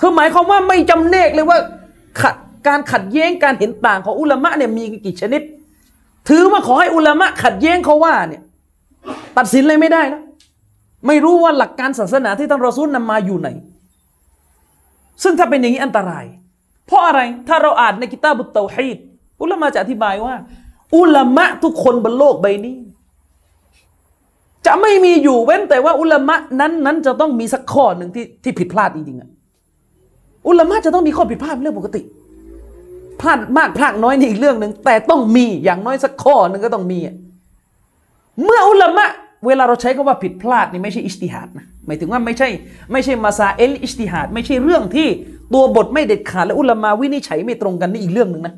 [0.00, 1.58] คือหมายความว่าไม่จำเนกเลยว่า
[2.20, 2.34] ขัด
[2.66, 5.42] การขัดแย้งการเห็นต่างของอุลามะเนี่ยมีกี่ชนิด
[6.28, 8.42] ถือว่าขอให้อุลามะขัดแย้งเขาว่าเนี่ย
[9.38, 10.22] ตัดสินเลยไม่ได้นะ
[11.06, 13.48] ไม่รู้ว่าหลักการศาสนาที่ท่านรอซูลนำมาอยู่ไหน
[15.22, 16.24] ซึ่งถ้าเป็นอย่างนี้อันตราย
[16.86, 18.98] เพราะอะไรถ้าเราอ่านในกิตาบุตเตาฮีด
[19.40, 20.34] อุลามะจะอธิบายว่า
[20.96, 22.76] อุลามะทุกคนบนโลกใบนี้
[24.66, 29.28] จะไม่มีอยู่เว้นแต่ว่าอุลามะนั้นนั้นจะต้องมีสักข้อหนึ่งที่ที่ผิดพลาดจริงๆอะ
[30.48, 32.02] อุลามะจะต้องมีข้อผิดพลาดเป็นเรื่องปกติ
[33.20, 36.98] พลาดมากพลาดน้อยนี่อีกเรื่องหนึ่งแต่ต้องมีอย่างน้อยสักข้อหนึ่งก็ต้องมี
[38.44, 39.06] เมื่ออุลามะ
[39.46, 42.48] เวลาเราใช้คำว่าผิดพลาดนี่ไม่ใช่اجتهادนะหมายถึงว่าไม่ใช่
[42.92, 45.08] ไม่ใช่مسائل اجتهادไม่ใช่เรื่องที่
[45.54, 48.54] ตัวบทไม่เด็ดขาดและอุลามาวินิจฉัยไม่ตรงกันนี่อีกเรื่องหนึ่งนะ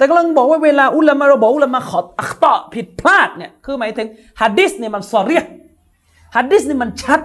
[0.00, 4.08] แต่กำลังบอกว่าเวลาอุลามาเราบอกอุลามาขอأخطأผิดพลาดเนี่ยคือหมายถึง
[4.40, 5.42] ฮะดิษเนี่ยมันصريح
[6.36, 7.20] ฮะดิษเนี่ยมันชัด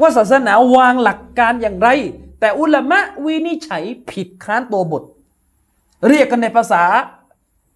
[0.00, 1.88] ว่าศาสนาวางหลักการอย่างไร
[2.40, 5.02] แต่อุลามะวินิจฉัยผิดค้านตัวบท
[6.08, 6.82] เรียกกันในภาษา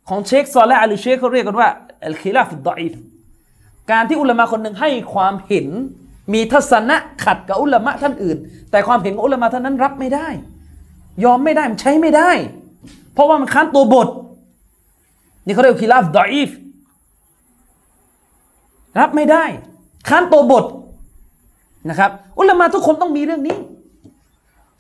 [0.08, 1.68] ของเชคซอลและอัลเชคเขาเรียกกันว่า
[2.06, 2.92] الخلاف الضعيف
[3.90, 5.66] การที่อุลามะคนหนึ่งให้ความเห็น
[6.32, 8.36] มีทัศนะขัดกับอุลามะท่านอื่น
[8.70, 10.28] แต่ความเห็นของอุลามะท่านนั้นรับไม่ได้
[11.24, 12.30] ยอมไม่ได้มันใช้ไม่ได้
[13.18, 14.08] เพราะว่ามันค้านตัวบท
[15.44, 16.50] นี่เขาเรียกخلاف ضعيف
[18.98, 19.44] รับไม่ได้
[20.08, 20.64] ค้านตัวบท
[21.88, 23.56] นะครับอุลามะทุกคนต้องมีเรื่องนี้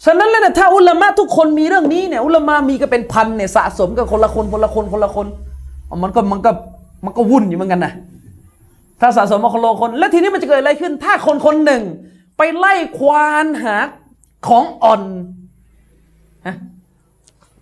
[0.04, 5.26] ฉะนั้นแล้วเนี่ยถ้าอุลามะทุกคนมีเรื่องนี้เนี่ยอุลามะมีก็เป็นพันเนี่ยสะสมกันคนละคนคนละคนคนละคน
[6.02, 6.50] มันก็มันก็
[7.04, 7.92] มันก็วุ่นอยู่เหมือนกันนะ
[9.00, 11.82] ถ้าสะสมมาคนละคน แล้วทีนี้มันจะเกิดอะไรขึ้น ถ้าคนคนหนึ่ง
[12.36, 13.76] ไปไล่ควานหา
[14.48, 15.02] ของอ่อน
[16.46, 16.56] ฮะ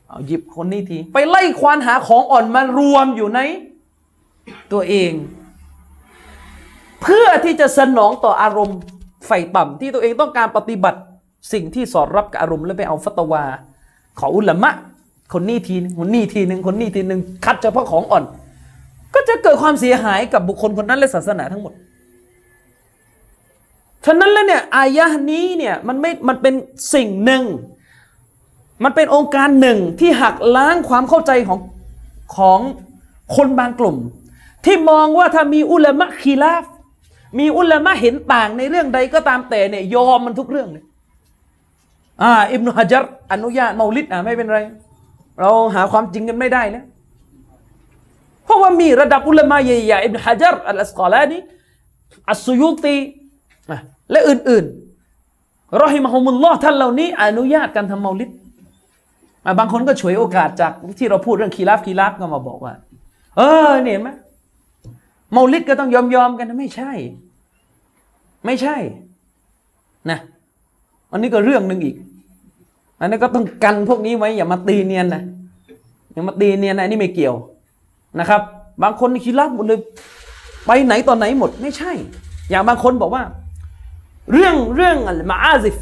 [0.08, 3.40] เอาหยิบคนนี้ทีไปไล่ควานหาของอ่อนมารวมอยู่ใน
[4.72, 5.12] ตัวเอง
[7.02, 8.78] เพื่อที่จะสนองต่ออารมณ์
[9.26, 11.00] ไฟต่ำที่ตัวเองต้องการปฏิบัติ
[11.52, 13.44] สิ่งที่สอดรับกับอารมณ์แล้วไปเอาฟัตวา
[14.20, 14.70] ของอุลามะ
[15.32, 18.24] คนนี้ทีนึงคนนี้ทีหนึ่งคนนี้ทีหนึ่งคัดเฉพาะของอ่อน
[19.14, 21.72] ก็จะเกิดความเสียหายกับบุคคลคนนั้นและศาสนาทั้งหมด
[24.06, 26.54] ฉะนั้นแล้วเนี่ยอายะนี้เนี่ยมันไม่มันเป็น
[26.94, 27.42] สิ่งหนึ่ง
[28.84, 31.58] มันเป็นองค์การหนึ่งที่หักล้างความเข้าใจของ
[32.36, 32.60] ของ
[33.36, 33.96] คนบางกลุ่ม
[34.64, 36.64] ที่มองว่าถ้ามีอุลามะคีลาฟ
[37.38, 40.84] มีอุลามะเห็นต่างในเรื่องใดก็ตามแต่เนี่ยยอมมันทุกเรื่องเลย
[42.22, 44.58] อ่าอิบนุฮะจัรอนุญาตเมาลิดอะไม่เป็นไร
[45.40, 46.84] เราหาความจริงกันไม่ได้แล้ว
[48.44, 51.38] เพราะว่ามีระดับอุลามะใหญ่ๆอิบนุฮะจัรอัลอัสกอลานี
[52.30, 52.96] อัสซุยุตี
[54.10, 58.30] และอื่นๆรอฮิมะฮุมุลลอฮ์ท่านเหล่านี้ อนุญาตการทำเมาลิด
[59.58, 62.74] บางคนก็ฉวยโอกาสจากที่เราพูดเรื่องคีราฟคีราฟก็มาบอกว่า
[63.36, 64.08] เออเนี่ยไหม
[65.32, 66.92] เมาลิดก็ต้องยอมยอมกันไม่ใช่
[68.46, 68.76] ไม่ใช่
[70.10, 70.18] นะ
[71.10, 71.96] อันนี้ก็เรื่องหนึ่งอีก
[73.00, 75.22] อันนี้ก็ต้องกันพวกนี้ไว้อย่ามาตีเนียนนะ
[76.12, 77.34] อย่ามาตีเนียนนะนี่ไม่เกี่ยว
[78.20, 78.42] นะครับ
[78.82, 79.80] บางคนคิดลับหมดเลย
[80.66, 81.92] ไปไหนตอนไหนหมด ไม่ใช่
[82.50, 83.22] อย่างบางคนบอกว่า
[84.32, 84.96] เรื่องเรื่อง
[85.30, 85.76] มาอาซิฟ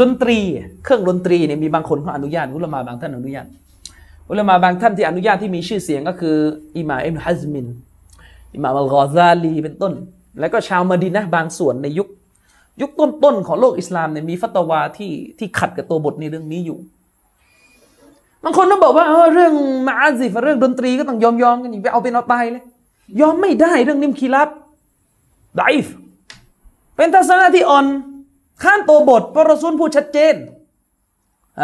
[0.00, 0.38] ดนตรี
[0.84, 3.46] เครื่องดนตรีเนี่ยมีบางคนเขาอนุญาตอุลามาบางท่านอนุญาต
[4.30, 6.36] อุลามาบางท่านที่อนุญาตที่มีชื่อเสียงก็คือ
[6.76, 7.66] อิหม่าอิบนุฮัซมิน
[8.54, 9.92] อิหม่ามอัลกอซาลีเป็นต้น
[10.40, 12.08] แล้วก็ชาวมาดีนะบางส่วนในยุค
[12.80, 16.78] ยุคต้นๆของโลกอิสลามเนี่ยมีฟัตวาที่ที่ขัดกับตัวบทในเรื่องนี้อยู่
[18.44, 19.54] บางคนต้องบอกว่าเออเรื่อง
[19.88, 22.62] มาอาซิฟเรื่องดนตรีก็ต้องยอมยอมกันอย่าไปเอาเป็นเอาตายเลย
[23.20, 24.48] ยอมไม่ได้เรื่องนิมคีรับ
[25.56, 25.86] ضعيف
[26.96, 27.86] เป็นทัศนะที่อ่อน
[28.62, 30.34] ข้ามตัวบทเพราะรอซูลพูดชัดเจน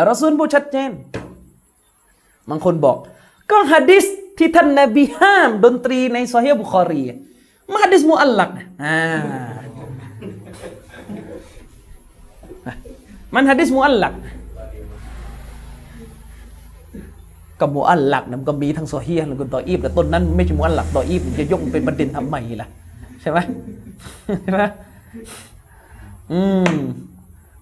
[0.08, 0.90] รอซูลพูดชัดเจน
[2.50, 2.96] บางคนบอก
[3.50, 4.04] ก็ฮะดิษ
[4.38, 7.02] ที่ท่านนบีห้าม ดนตรีในซอฮีฮ์บุคอรี
[7.72, 8.50] มาฮะดิษ معلق
[8.84, 8.98] อ่า
[13.34, 14.14] มันฮะดิษ معلق
[17.60, 22.68] กับمعلقนะมันก็มีทั้ง صحيحแล้วก็ضعيفแต่ต้นนั้นไม่ใช่معلق ضعيفมันจะยกมันเป็นประเด็นทำไมล่ะ
[23.20, 23.38] ใช่ไหม
[24.42, 24.62] ใช่ไหม
[26.32, 26.40] อื
[26.72, 26.74] ม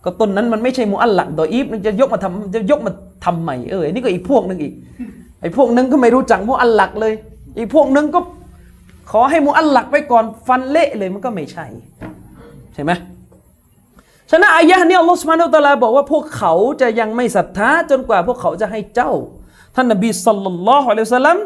[0.04, 2.92] ก็ต้นนั้นมันไม่ใช่มุอัลลักดออีฟจะยกมาทำจะยกมา
[3.24, 4.74] ทำใหม่เออนี่ก็อีกพวกหนึงอีก
[5.40, 7.14] ไอ้พวกนึงก็ไม่รู้จักมุอัลลักเลย
[7.58, 8.20] อีกพวกนึงก็
[9.10, 11.66] ขอให้มุอัลลักไปก่อนฟันเละเลยมันก็ไม่ใช่
[12.74, 12.92] ใช่ไหม
[14.30, 19.12] ฉะนั้นอายะห์นี้อัลลอฮฺสุบฮานาอัลตะลาบอกว่าพวกเขาจะยังไม่ศรัทธาจนกว่าพวกเขาจะให้เจ้า
[19.76, 21.38] ท่านนบีสัลลัลลอฮุอะลัยฮิวะสัลลัม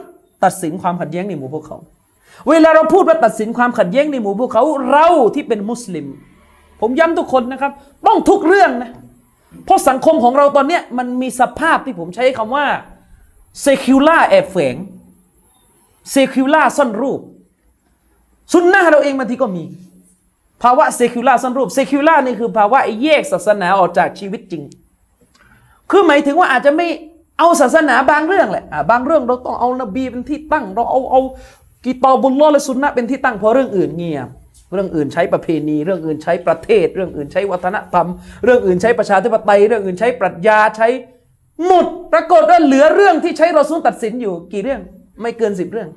[0.45, 1.77] ตัดสินความขัดแย้งในหมู่พวกเขา
[2.49, 6.07] เวลาเราพูดว่าตัดสินความขัดแย้งในหมู่พวกเขาเราที่เป็นมุสลิม
[6.83, 7.73] ผมย้ำทุกคนนะครับ
[8.07, 8.91] ต้องทุกเรื่องนะ
[9.65, 12.67] เพราะสังคมของเราตอนเนี้ยมันมีสภาพที่ผมใช้คำว่า
[13.61, 14.77] เซคิวล่าแอบแฝง
[16.11, 17.21] เซคิล่าซ่อนรูป
[18.53, 19.65] สุนนะเราเองบางทีก็มี
[20.63, 24.63] ภาวะเซคิล่าซ่อนรูปเซคิวล่านี่คือภาวะแยกศาสนาออกจากชีวิตจริง
[25.91, 26.87] คือหมายถึงว่าอาจจะไม่
[27.39, 31.21] เอาศาสนาบางเรื่องแหละะบางเรื่องเราต้องเอานบีเป็นที่ตั้ง เราเอาเอา
[31.85, 34.29] กีตอบุลลอและสุนนะเป็นที่ตั้งเพราะเรื่องอื่นเงียบ
[34.73, 38.09] เรื่องอื่นใช้ประเพณี เรื่องอื่นใช้ประเทศ เรื่องอื่นใช้วัฒนธรรม
[38.45, 40.89] เรื่องอื่นใช้ประชาธิปไตย เรื่องอื่นใช้ปรัชญาใช้
[41.67, 44.81] หมดปรากฏว่าเหลือเรื่องที่ใช้รอซูลตัดสินอยู่กี่เรื่อง
[45.23, 45.89] ไม่เกินสิบเรื่อง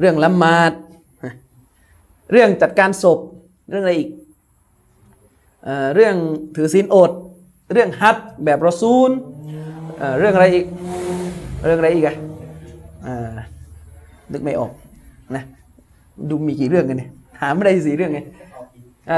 [0.00, 0.72] เรื่องละหมาด
[2.32, 3.18] เรื่องจัดการศพ
[3.70, 4.10] เรื่องอะไรอีก
[5.64, 6.14] เเรื่อง
[6.56, 7.10] ถือศีลอด
[7.72, 9.10] เรื่องฮัจญ์แบบรอซูล
[9.98, 10.66] เเรื่องอะไรอีก
[11.64, 12.16] เรื่องอะไรอีกอะ
[14.32, 14.72] นึกไม่ออก
[15.36, 15.44] นะ
[16.28, 18.20] ดูมีกี่เรื่องกันเนี่ย หาไม่ได้สี่เรื่องไง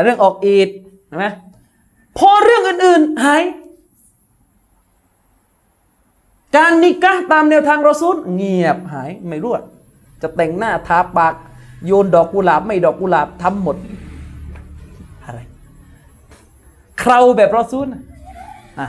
[0.04, 0.68] เรื่องออกอีด
[1.08, 1.26] ใช่ไหม
[2.18, 3.42] พอเรื่องอื่น ๆ หาย
[6.56, 9.52] การนิกะตามแนวทางรอซูลเงียบหายไม่รู้
[10.22, 11.34] จะแต่งหน้าทาปาก
[11.86, 13.76] โยนดอกกุหลาบ ไม่ดอกกุหลาบทำหมด
[15.24, 15.40] อะไร
[16.98, 17.86] เคราแบบรอซูล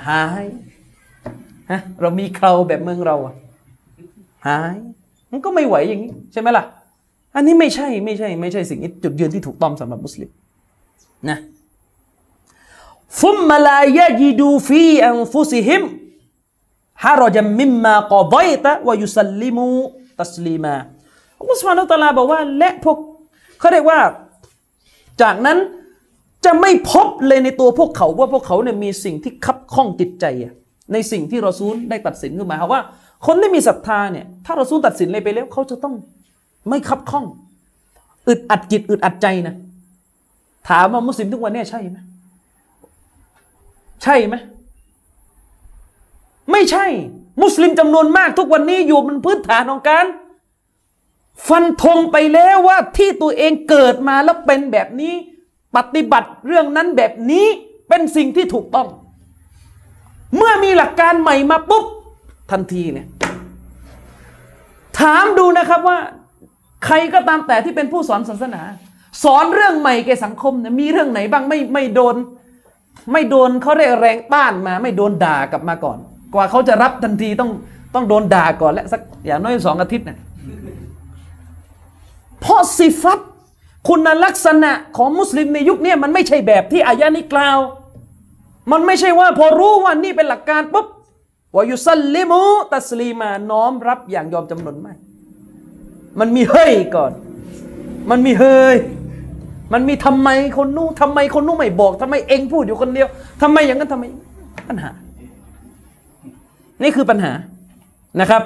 [0.09, 0.45] หาย
[1.71, 3.15] ฮะเรามีเคราแบบเมืองเรา
[4.47, 4.77] หาย
[5.31, 6.65] มันก็ไม่ไหวอย่างนี้ ใช่ไหมล่ะ
[7.35, 10.29] อันนี้ไม่ใช่ไม่ใช่ ไม่ใช่สิ่งที่จุดยืนที่ถูกต้องสำหรับมุสลิม
[11.29, 11.37] นะ
[13.21, 15.83] ฟุมมาลายยิดูฟีอันฟุซิฮิม
[17.03, 19.67] ฮารจัมมิมมากอดอยตะวายุสัลลิมู
[20.21, 20.75] ตัสลีมา
[21.39, 22.97] อัลลอฮฺสุบฮานาอัลตะลาบอกว่า และพวก
[23.59, 23.99] เขาเรียกว่า
[25.21, 25.57] จากนั้น
[26.45, 30.25] จะไม่พบเลยในตัวพวกเขาว่าพวกเขาเนี่ยมีสิ่งที่คับข้องจิตใจ
[30.93, 32.81] ในสิ่งที่รอซูลได้ตัดสินขึ้นมาว่า
[33.25, 35.95] คนที่มีศรัทธาเนี่ยถ้ารอซูลตัดสินอะไรไปแล้วเขาจะต้อง
[36.69, 37.25] ไม่คับข้อง
[38.27, 39.55] อึดอัดจิตอึดอัดใจนะ
[40.69, 41.97] ถามว่ามุสลิมทุกวันนี้ใช่ไหม
[44.03, 44.35] ใช่ไหม
[46.51, 46.85] ไม่ใช่
[47.41, 50.05] มุสลิมจำนวนมากทุกวันนี้อยู่บนพื้นฐานของการ
[51.47, 55.13] ฟันธงไปแล้วว่าที่ตัวเองเกิดมาแล้วเป็นแบบนี้
[55.75, 57.45] ปฏิบัติเรื่องนั้นแบบนี้
[57.89, 58.87] เป็นสิ่งที่ถูกต้อง
[60.35, 61.85] เมื่อมีหลักการใหม่มาปุ๊บ
[62.51, 63.07] ทันทีเนี่ย
[64.99, 65.97] ถามดูนะครับว่า
[66.85, 68.61] ใครก็ตามแต่ที่เป็นผู้สอนศาสนา
[69.23, 72.15] สอนเรื่องใหม่แก่สังคมเนี่ยมีเรื่องไหนบ้างไม่ไม่โดน
[73.11, 75.97] ไม่โดนเขาเรียกแรงต้านมา ไม่โดนด่ากลับมาก่อน
[76.33, 77.51] กว่าเขาจะรับทันทีต้อง
[77.95, 80.17] ต้องโดนด่าก่อนและสักอย่างน้อยสองอาทิตย์นะ
[82.41, 83.19] เพราะสิฟัต
[83.87, 87.59] คุณลักษณะของมุสลิมในยุคนี้มันไม่ใช่แบบที่อายะนี้กล่าว
[88.71, 90.87] มันไม่ใช่ว่าพอรู้ว่านี่เป็นหลักการปุ๊บ
[91.55, 92.41] วายุสัลลิมู
[92.73, 94.93] ตัสลีมาน้อมรับอย่างยอมจำนนไม่
[96.19, 97.11] มันมีเฮ้ยก่อน
[98.09, 98.77] มันมีเฮ้ย
[99.73, 103.07] มันมีทำไมคนนู้นทำไมคนนู้นไม่บอกทำไมเองพูดอยู่คนเดียว
[103.41, 104.03] ทำไมอย่างนั้นทำไม
[104.69, 104.91] ปัญหา
[106.81, 107.31] นี่คือปัญหา
[108.21, 108.43] นะครับ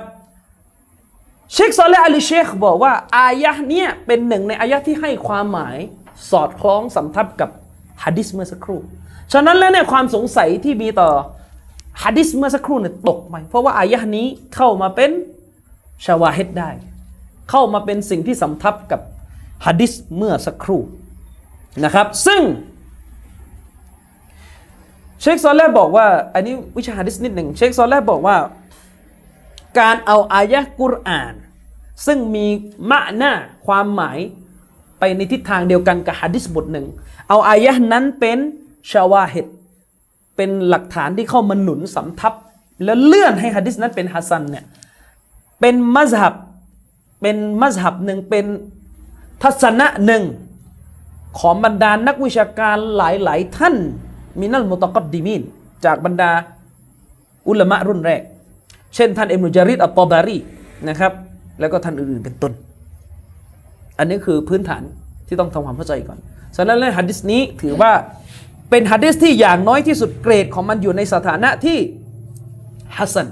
[1.53, 5.77] เชคซอลและอัลีเชคบอกว่า อายะเนี่ยเป็นหนึ่งในอายะที่ให้ความหมาย
[6.31, 7.49] สอดคล้องสำทับกับ
[8.03, 8.79] ฮะดิษเมื่อสักครู่
[9.33, 11.09] ฉะนั้นแล้วเนี่ยความสงสัยที่มีต่อ
[12.03, 15.11] ฮะดิษเมื่อสักครู่เนี่ยตกไปเพราะว่าอายะนี้เข้ามาเป็น
[16.05, 16.69] ชาวาฮิดได้
[17.49, 19.01] เข้ามาเป็นสิ่งที่สำทับกับ
[19.65, 20.81] ฮะดิษเมื่อสักครู่
[21.83, 22.41] นะครับ ซึ่ง
[25.21, 28.35] เชคซอลแลบอกว่า อันนี้วิชาฮะดิษนิดหนึ่งเชคซอลแลบอกว่า
[29.79, 31.33] การเอาอายะกุรอาน
[32.05, 32.45] ซึ่งมี
[32.89, 33.33] มะหน้า
[33.65, 34.17] ความหมาย
[34.99, 36.85] ไปในทิศทางเดียวกันกับฮะดิษบทหนึ่ง
[37.29, 38.37] เอาอายะนั้นเป็น
[38.91, 39.45] ชาวาฮิด
[40.35, 42.33] เป็นหลักฐานที่เข้ามาหนุนสำทับ
[42.83, 44.65] แล้วเลื่อนให้ฮะดิษนั้นเป็นฮัสซันเนี่ย
[45.59, 46.33] เป็นมัซฮับ
[47.21, 48.45] เป็นมัซฮับหนึ่งเป็น
[49.43, 50.23] ทัศนะหนึ่ง
[51.39, 53.75] ของบรรดานักวิชาการหลาย ๆ ท่าน
[54.39, 55.41] มินัลมุตกัดดิมิน
[55.85, 56.31] จากบรรดา
[57.47, 58.21] อุลามะรุ่นแรก
[58.95, 60.37] เช่นท่านอิมรุจาริดอัตตอบารี
[60.89, 61.11] นะครับ
[61.59, 62.51] แล้วก็ท่านอื่น ๆ เป็นต้น
[63.99, 64.83] อันนี้คือพื้นฐาน
[65.27, 66.19] ที่ต้องทำความเข้าใจก่อน
[66.55, 67.91] ฉะนั้นแล้วฮัดดิสนี้ถือว่า
[68.69, 71.77] เป็นฮัดดิสที่อย่างน้อยที่สุดเกรดของมันอยู่ในสถานะที่
[72.97, 73.27] ฮัสซัน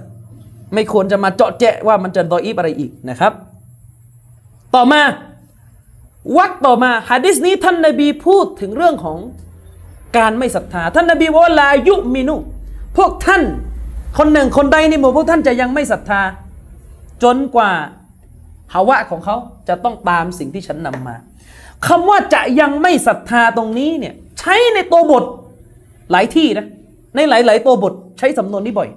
[0.74, 3.34] ไม่ควรจะมาเจาะแจะว่ามันจะดออีฟอะไรอีกนะครับ
[4.75, 5.01] ต่อมา
[6.38, 9.17] วักต่อมาฮะดิษนี้ท่านนบีพูดถึงเรื่องของ
[10.17, 12.36] การไม่ศรัทธา ท่านนบีว่าลายุมินุ
[12.97, 13.43] พวกท่าน
[14.17, 16.21] คนหนึ่งคนใดในหมู่พวกท่านจะยังไม่ศรัทธา
[17.23, 17.71] จนกว่า
[18.71, 19.36] ภาวะของเขา
[19.67, 21.15] จะต้องตามสิ่งที่ฉันนำมา
[21.88, 25.23] คำว่าจะยังไม่ศรัทธาตรงนี้เนี่ยใช้ในตัวบท
[26.12, 26.67] หลายที่นะ
[27.15, 28.89] ในหลาย ๆ ตัวบทใช้สำนวนนี้บ่อย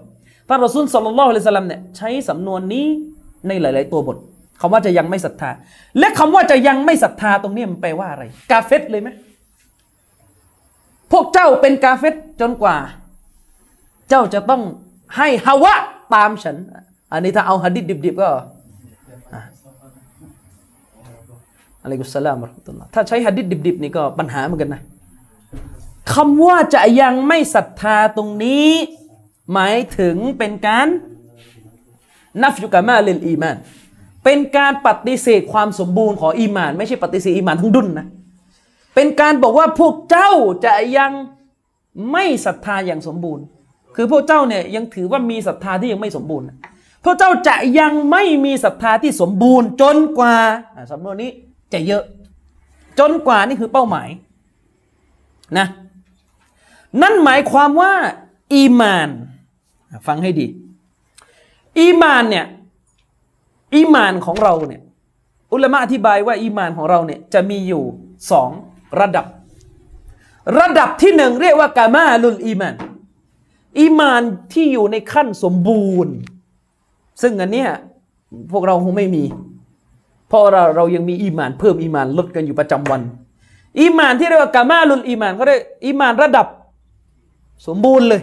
[0.49, 2.87] ท่านรอซูลสัลลัลลอฮุอะลัยฮิสลามเนี่ยใช้สำนวนนี้
[3.49, 4.17] ในหลาย ๆ ตัวบท
[4.61, 5.51] คำว่าจะยังไม่ศรัทธา
[5.99, 9.09] และคำว่าจะยังไม่ศรัทธาตรงนี้มันแปลว่าอะไร กาเฟตเลยไหม
[11.13, 12.77] พวกเจ้าเป็นกาเฟตจนกว่า
[14.09, 14.63] เจ้าจะต้อง
[15.17, 15.75] ให้ฮาวะ
[16.15, 16.57] ตามฉัน
[17.13, 18.29] อันนี้ถ้าเอาฮะดิษดิบๆก็
[21.83, 24.83] อะลัยกุสลามรตุลลถ้าใช้ฮะดิษดิบๆนี่ก็ปัญหาเหมือนกันนะ
[26.15, 28.71] คำว่าจะยังไม่ศรัทธาตรงนี้
[29.53, 30.87] หมายถึงเป็นการ
[32.43, 33.57] นับยุกามาเลนอีมาน
[34.29, 38.07] เป็นการปฏิเสธความสมบูรณ์ของอีมาน ไม่ใช่ปฏิเสธอีมานทั้งดุนนะ
[38.95, 40.31] เป็นการบอกว่าพวกเจ้า
[40.65, 41.13] จะยัง
[42.13, 43.45] ไม่ศรัทธาอย่างสมบูรณ์
[43.97, 46.47] คือพวกเจ้าเนี่ยยังถือว่ามีศรัทธาที่ยังไม่สมบูรณ์
[47.05, 50.35] พวกเจ้าจะยังไม่มีศรัทธาที่สมบูรณ์จนกว่า
[50.91, 51.31] สำนวนนี้
[51.73, 52.05] จะเยอะ
[52.99, 54.09] จนกว่านี่คือเป้าหมาย
[55.59, 55.67] นะ
[57.03, 57.93] นั่นหมายความว่า
[58.55, 59.09] อีมาน
[60.07, 60.47] ฟังให้ดี
[61.79, 62.47] อีมานเนี่ย
[63.77, 64.83] อีมานของเราเนี่ย
[65.53, 67.83] อุลามะอธิบายว่าอีมานของเราเนี่ยจะมีอยู่
[68.31, 68.51] สอง
[69.01, 69.27] ระดับ
[70.59, 72.75] ระดับที่หนึ่งเรียกว่าكمال الإيمان
[73.79, 76.15] อีมานที่อยู่ในขั้นสมบูรณ์
[77.23, 77.71] ซึ่งอันเนี้ย
[78.53, 79.25] พวกเราคงไม่มี
[80.29, 83.01] เพราะเราเรายังมีอีมาน เพิ่มอีมานลดกันอยู่ประจำวัน
[83.81, 86.47] อีมานที่เรียกว่าكمال الإيمانเขาเรียกอีมานระดับ
[87.67, 88.23] สมบูรณ์เลย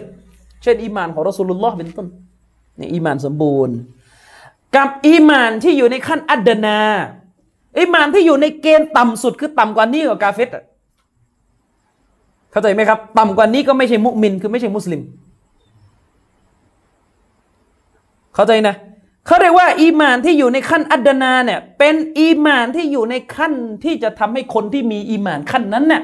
[0.62, 2.06] เช่นอีมานของรอสูลุลลอฮ์เป็นต้น
[2.78, 3.74] นี่อีมานสมบูรณ์
[4.76, 6.78] กับอีมานที่อยู่ในขั้นأدنى
[7.78, 10.48] อีมานที่อยู่ในเกณฑ์ต่ำสุดคือต่ำกว่านี้กับกาเฟต
[12.50, 15.00] เข้าใจไหมครับ ต่ำกว่านี้ก็ไม่ใช่มุมิน คือไม่ใช่มุสลิม
[18.34, 18.74] เข้าใจนะ
[19.26, 23.52] เขาเรียกว่า อีมานที่อยู่ในขั้นอัดนาเนี่ย เป็นอีมานที่อยู่ในขั้น
[23.84, 26.02] ที่จะทำให้คนที่มีอีมานขั้นนั้นเนี่ย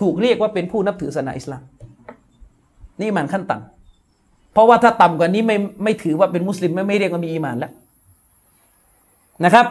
[0.00, 1.62] ถูกเรียกว่าเป็นผู้นับถือศาสนาอิสลาม
[3.00, 3.75] นี่มานขั้นต่ำ
[4.56, 7.72] เพราะว่าถ้าต่ำกว่านี้ไม่ไม่ถือว่าเป็นมุสลิมไม่ไม่เรียกว่ามีอีมานแล้ว
[9.44, 9.66] นะครับ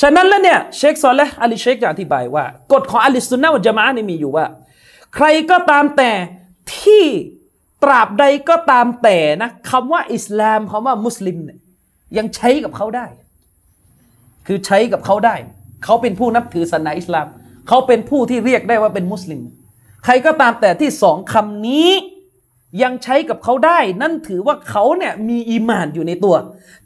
[0.00, 4.46] ฉะนั้นแล้วเนี่ยเชคซอลและอาลีเชคจะอธิบายว่ากฎของอัลิสุนนะวะจามะนี่มีอยู่ว่า
[5.14, 6.10] ใครก็ตามแต่
[6.76, 7.04] ที่
[7.82, 11.58] ตราบใดก็ตามแต่นะคำว่าอิสลามคำว่ามุสลิมเนี่ย
[12.16, 13.06] ยังใช้กับเขาได้
[14.46, 15.34] คือใช้กับเขาได้
[15.84, 17.26] เขาเป็นผู้นับถือศาสนาอิสลาม
[17.68, 19.40] เขาเป็นผู้ที่เรียกได้ว่าเป็นมุสลิม
[20.04, 21.90] ใครก็ตามแต่ที่สองคำนี้
[22.82, 26.34] ยังใช้กับเขาได้ นั่นถือว่าเขาเนี่ยมีอีมานอยู่ในตัว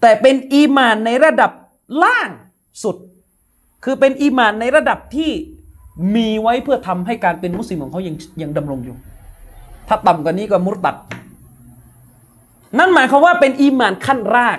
[0.00, 1.50] แต่เป็นอีมานในระดับ
[2.02, 2.31] ล่าง
[2.83, 2.96] สุด
[3.85, 5.31] คือเป็นอีมานในระดับที่
[6.16, 8.96] มีไว้เพื่อทำให้การเป็นมุสลิมของเขายังยังดำรงอยู่
[9.88, 10.96] ถ้าต่ำกว่านี้ก็มุตตัด
[12.79, 14.59] นั่นหมายความว่าเป็นอีมานขั้นราก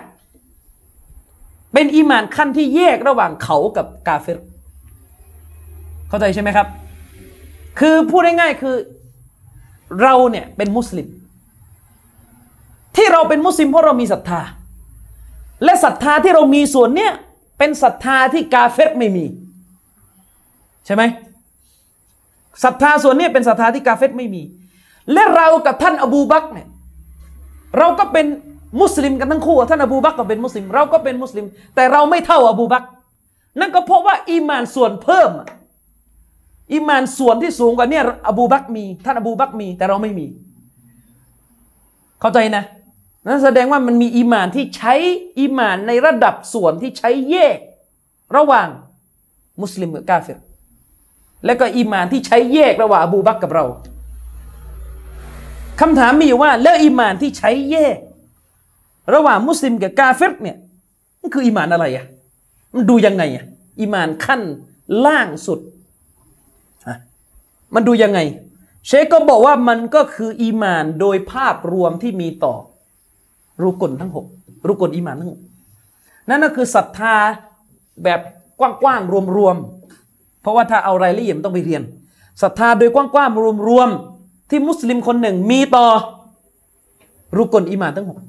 [1.73, 4.39] เป็นอีมานขั้นที่แยกระหว่างเขากับกาเฟร
[6.09, 6.67] เข้าใจใช่ไหมครับ
[7.79, 8.75] คือพูดง่ายๆคือ
[10.01, 11.07] เราเนี่ยเป็นมุสลิม
[12.95, 14.41] ที่เราเป็นมุสลิมเพราะเรามีศรัทธา
[15.63, 17.11] และศรัทธาที่เรามีส่วนเนี้ย
[17.57, 19.25] เป็นศรัทธาที่กาเฟตไม่มี
[20.85, 21.03] ใช่ไหม
[22.63, 24.41] ศรัทธาส่วนนี้เป็นศรัทธาที่กาเฟตไม่มี
[25.13, 26.67] และเรากับท่านอบูบักเนี่ย
[27.77, 28.25] เราก็เป็น
[28.81, 32.83] มุสลิมกันทั้งคู่ ท่านอบูบักก็เป็นมุสลิม เราก็เป็นมุสลิม แต่เราไม่เท่าอบูบัก
[33.59, 35.29] นั่นก็เพราะว่าอีมานส่วนเพิ่ม
[36.73, 40.27] อิมานส่วนที่สูงกว่านี้อบูบักมี ท่านอบูบักมี แต่เราไม่มี
[42.21, 42.63] เข้าใจนะ
[43.25, 44.93] นั่นแสดงว่ามันมีอิมานที่ใช้
[45.39, 47.57] อิมานในระดับส่วนที่ใช้แยก
[48.37, 48.67] ระหว่าง
[49.61, 50.39] มุสลิมกับกาเฟร
[51.45, 53.65] และก็อิมานที่ใช้แยกระหว่างอบูบักกับเรา
[55.79, 57.97] คำถามมีอยู่ว่า แล้วอิมานที่ใช้แยก
[59.13, 60.57] ระหว่างมุสลิมกับกาเฟรเนี่ย
[61.21, 62.05] มันคืออิมานอะไรอะ
[62.73, 63.45] มันดูยังไงอะ
[63.81, 64.41] อิมานขั้น
[65.05, 65.59] ล่างสุด
[67.75, 68.19] มันดูยังไง
[68.87, 72.55] เชคก็บอกว่ามันก็คืออีมานโดยภาพรวมที่มีต่อ
[73.61, 74.25] รุกลทั้งหก
[74.67, 75.39] รุกลอีมานทั้งหก
[76.29, 77.15] นั่นก็คือศรัทธา
[78.03, 78.19] แบบ
[78.59, 81.81] กว้างๆรวมๆเพราะว่าถ้าเอารายละเอียดมันต้องไปเรียน
[82.41, 85.85] ศรัทธาโดยกว้างๆรวมๆที่มุสลิมคนหนึ่งมีต่อ
[87.37, 88.19] รุกลอิมานทั้งหก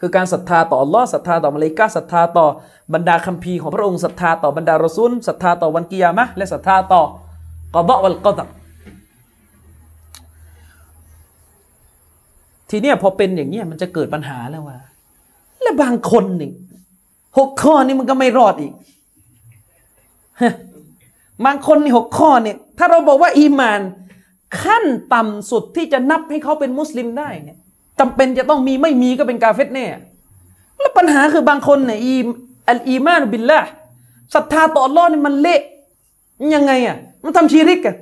[0.00, 2.46] คือการศรัทธาต่ออัลลอฮ์ศรัทธาต่อมาเลกาศรัทธาต่อ
[2.94, 7.02] บรรดาคัมภีร์ของพระองค์ศรัทธาต่อบรรดารอซูลศรัทธาต่อวันกิยามะและศรัทธาต่อ
[7.74, 8.46] กอดะวัลกอดะ
[12.70, 14.78] ทีเนี้ยพอเป็นอย่างเนี้ยมันจะเกิดปัญหาแล้วว่า
[15.62, 16.50] และบางคนนี่
[17.38, 18.72] หกข้อนี่มันก็ไม่รอดอีก
[21.44, 23.80] บางคนนี่หกข้อเนี่ย ถ้าเราบอกว่าอีมาน
[24.62, 27.58] ขั้นต่ำสุดที่จะนับให้เขาเป็นมุสลิมได้เนี่ย
[28.00, 29.86] จำเป็นจะต้องมีไม่มีก็เป็นกาเฟตแน่
[30.80, 32.14] แล้วปัญหาคือบางคนเนี่ยอี
[32.68, 33.60] อัลอีมานบิลละ
[34.34, 35.60] ศรัทธาต่ออัลลอฮ์นี่มันเละ
[36.54, 37.96] ยังไงอะมันทำชีริกอะ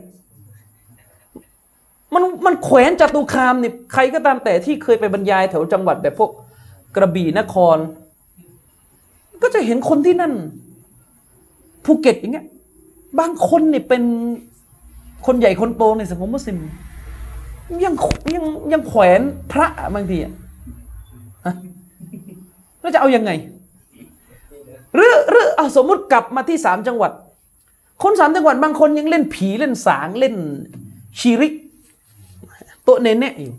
[2.16, 6.30] มันมันแขวนจตุคามเนี่ยใครก็ตามแต่ที่เคยไปบรรยายแถวจังหวัดแบบพวก
[6.96, 7.76] กระบี่นคร
[9.42, 10.32] ก็จะเห็นคนที่นั่น
[11.84, 12.46] ภูเก็ตอย่างเงี้ย
[13.18, 14.02] บางคนเนี่ยเป็น
[15.26, 16.58] คนใหญ่คนโตในสังคมมุสลิม
[17.84, 17.94] ยัง
[18.34, 19.20] ยังยังแขวน
[19.52, 20.32] พระบางทีอะ
[22.80, 23.30] แล้วจะเอายังไง
[24.94, 27.12] หรือหรือเอาสมมุติกลับมาที่สามจังหวัด
[28.02, 30.34] คนสามจังหวัดบางคนยังเล่นผีเล่นสางเล่น
[31.20, 31.54] ชีริก
[32.86, 33.54] โตะเนเน่อยู่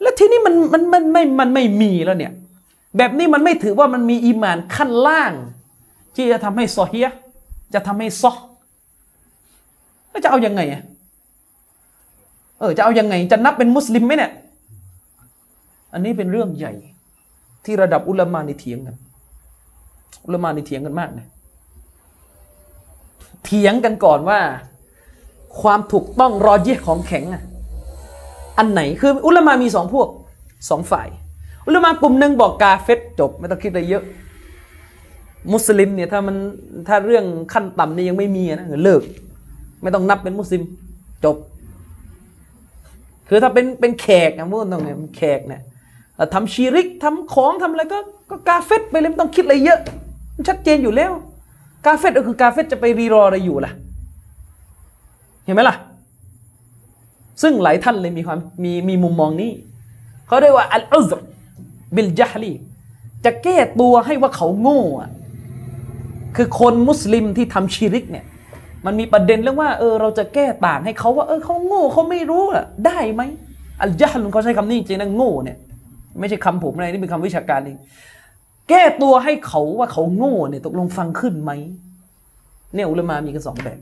[0.00, 2.32] แล้วทีนี้มันมันมันไม่มันไม่มีแล้วเนี่ย
[2.96, 5.32] แบบนี้มันไม่ถือว่ามันมีอีมานขั้นล่าง
[6.14, 7.08] ที่จะทำให้ซอเฮีย
[7.74, 8.32] จะทำให้ซอ
[10.10, 10.82] แล้วจะเอายังไงอะ
[12.58, 14.32] เออจะเอายังไง จะนับเป็นมุสลิมไหมเนี่ย
[15.92, 16.72] อันนี้เป็นเรื่องใหญ่
[17.64, 18.96] ที่ระดับอุลามาในเถียงกัน
[20.24, 21.26] อุลามาในเถียงกันมากนะ
[23.44, 24.40] เถียงกันก่อนว่า
[25.60, 27.42] ความถูกต้องรอเยของแข็งอะ
[28.58, 30.08] อันไหนคืออุลามามีสองพวก
[30.70, 31.08] สองฝ่าย
[31.66, 34.02] อุลามากลุ่มหนึ่งบอกกาเฟตจบ ไม่ต้องคิดอะไรเยอะ
[35.52, 36.36] มุสลิมเนี่ยถ้ามัน
[36.88, 39.02] ถ้าเรื่องขั้นต่ำนี่ยังไม่มีนะเลิก
[39.82, 40.62] ไม่ต้องนับเป็นมุสลิม
[41.24, 41.36] จบ
[43.28, 45.62] คือถ้าเป็นเป็นแขกนะพูดตรงเนี่ยแขกเนี่ย
[46.34, 47.98] ทำชีริกทำของทำอะไรก็
[48.30, 49.78] ก็กาเฟตไปเลยไม่ต้องคิดอะไรเยอะ
[50.34, 51.12] มันชัดเจนอยู่แล้ว
[51.86, 53.72] กาเฟตก็คือกาเฟตจะไปรีรออะไรอยู่ล่ะ
[55.44, 55.76] เห็นไหมล่ะ
[57.42, 59.52] ซึ่งหลายท่านเลยมีความมีมีมุมมองนี้
[60.26, 61.10] เขาเรียกว่าอัลอุซ
[61.94, 62.52] บิลจาฮลี
[63.24, 64.80] จะแก้ตัวให้ว่าเขาโง่
[66.36, 68.24] คือคนมุสลิมที่ทำชีริกเนี่ย
[68.86, 73.22] มันมีประเด็นเรื่องว่าเออเราจะแก้ต่างให้เขาว่าเออเขาโง่เขาไม่รู้อะได้ไหม
[73.82, 75.58] อัลจาฮลุเขาใช้คำนี้จริงนะโง่เนี่ย
[76.20, 77.78] ไม่ใช่คำผมอะไรนี่เป็นคำวิชาการเอง
[78.68, 81.50] แก้ตัวให้เขาว่าเขาโง่เนี่ยตกลงฟังขึ้นไหม
[82.74, 83.78] เนี่ยอุลามามีกันสองแบบ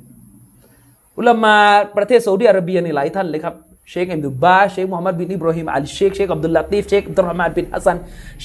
[1.18, 1.55] อุลามา
[1.96, 3.55] ประเทศซาอุดิอาระเบียนี่หลายท่านเลยครับ
[3.90, 7.96] เชคอิมดุบาเชคมูฮัมหมัดบินอิบราฮิมอัลเชคเชคอับดุลลาตีฟเชคอับดุลรหมานบินฮัสซัน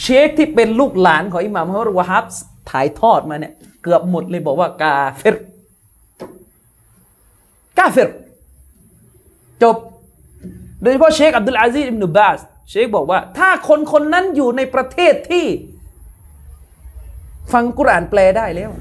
[0.02, 2.26] เชคที่เป็นลูกหลานของอิหม่ามมูฮัมมัดบินอับดุลวะฮับ
[2.70, 5.36] ถ่ายทอดมาเนี่ยเกือบหมดเลยบอกว่ากาเฟร
[7.78, 8.10] กาเฟร
[9.64, 9.76] จบ
[10.82, 15.46] โดยเฉพาะเชคอับดุลอาซีซอิบนุบาสเชคบอกว่า ถ้าคนคนนั้นอยู่ในประเทศที่
[17.54, 18.72] ฟังกุรอานแปลได้แล้ว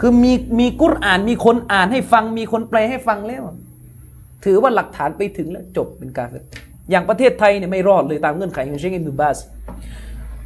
[0.00, 3.42] คือมีมีกุรอ่านมีคนอ่านให้ฟังมีคนแปลให้ฟังแล้ว
[4.44, 6.28] ถือว่าหลักฐานไปถึงแล้วจบเป็นการ
[6.90, 9.38] อย่างประเทศไทยเนี่ยไม่รอดเลยตามเงื่อนไขของเชคอิบนุบาส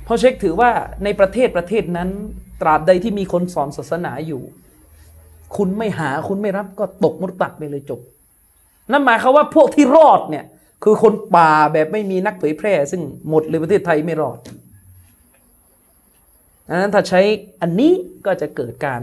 [0.05, 0.71] เพราะเชคถือว่า
[1.05, 2.09] ในประเทศประเทศนั้น
[2.61, 4.43] ตราบใดที่มีคนสอนศาสนาอยู่
[5.57, 8.01] คุณไม่หาคุณไม่รับก็ตกมุตัดไปเลยจบ
[8.91, 10.45] นั่นหมายความว่าพวกที่รอดเนี่ย
[10.85, 14.39] คือคนป่าแบบไม่มีนักเผยแพร่ ซึ่งหมดเลยประเทศไทยไม่รอด
[16.69, 17.21] ดังนั้นถ้าใช้
[17.63, 17.93] อันนี้
[18.27, 19.01] ก็จะเกิดการ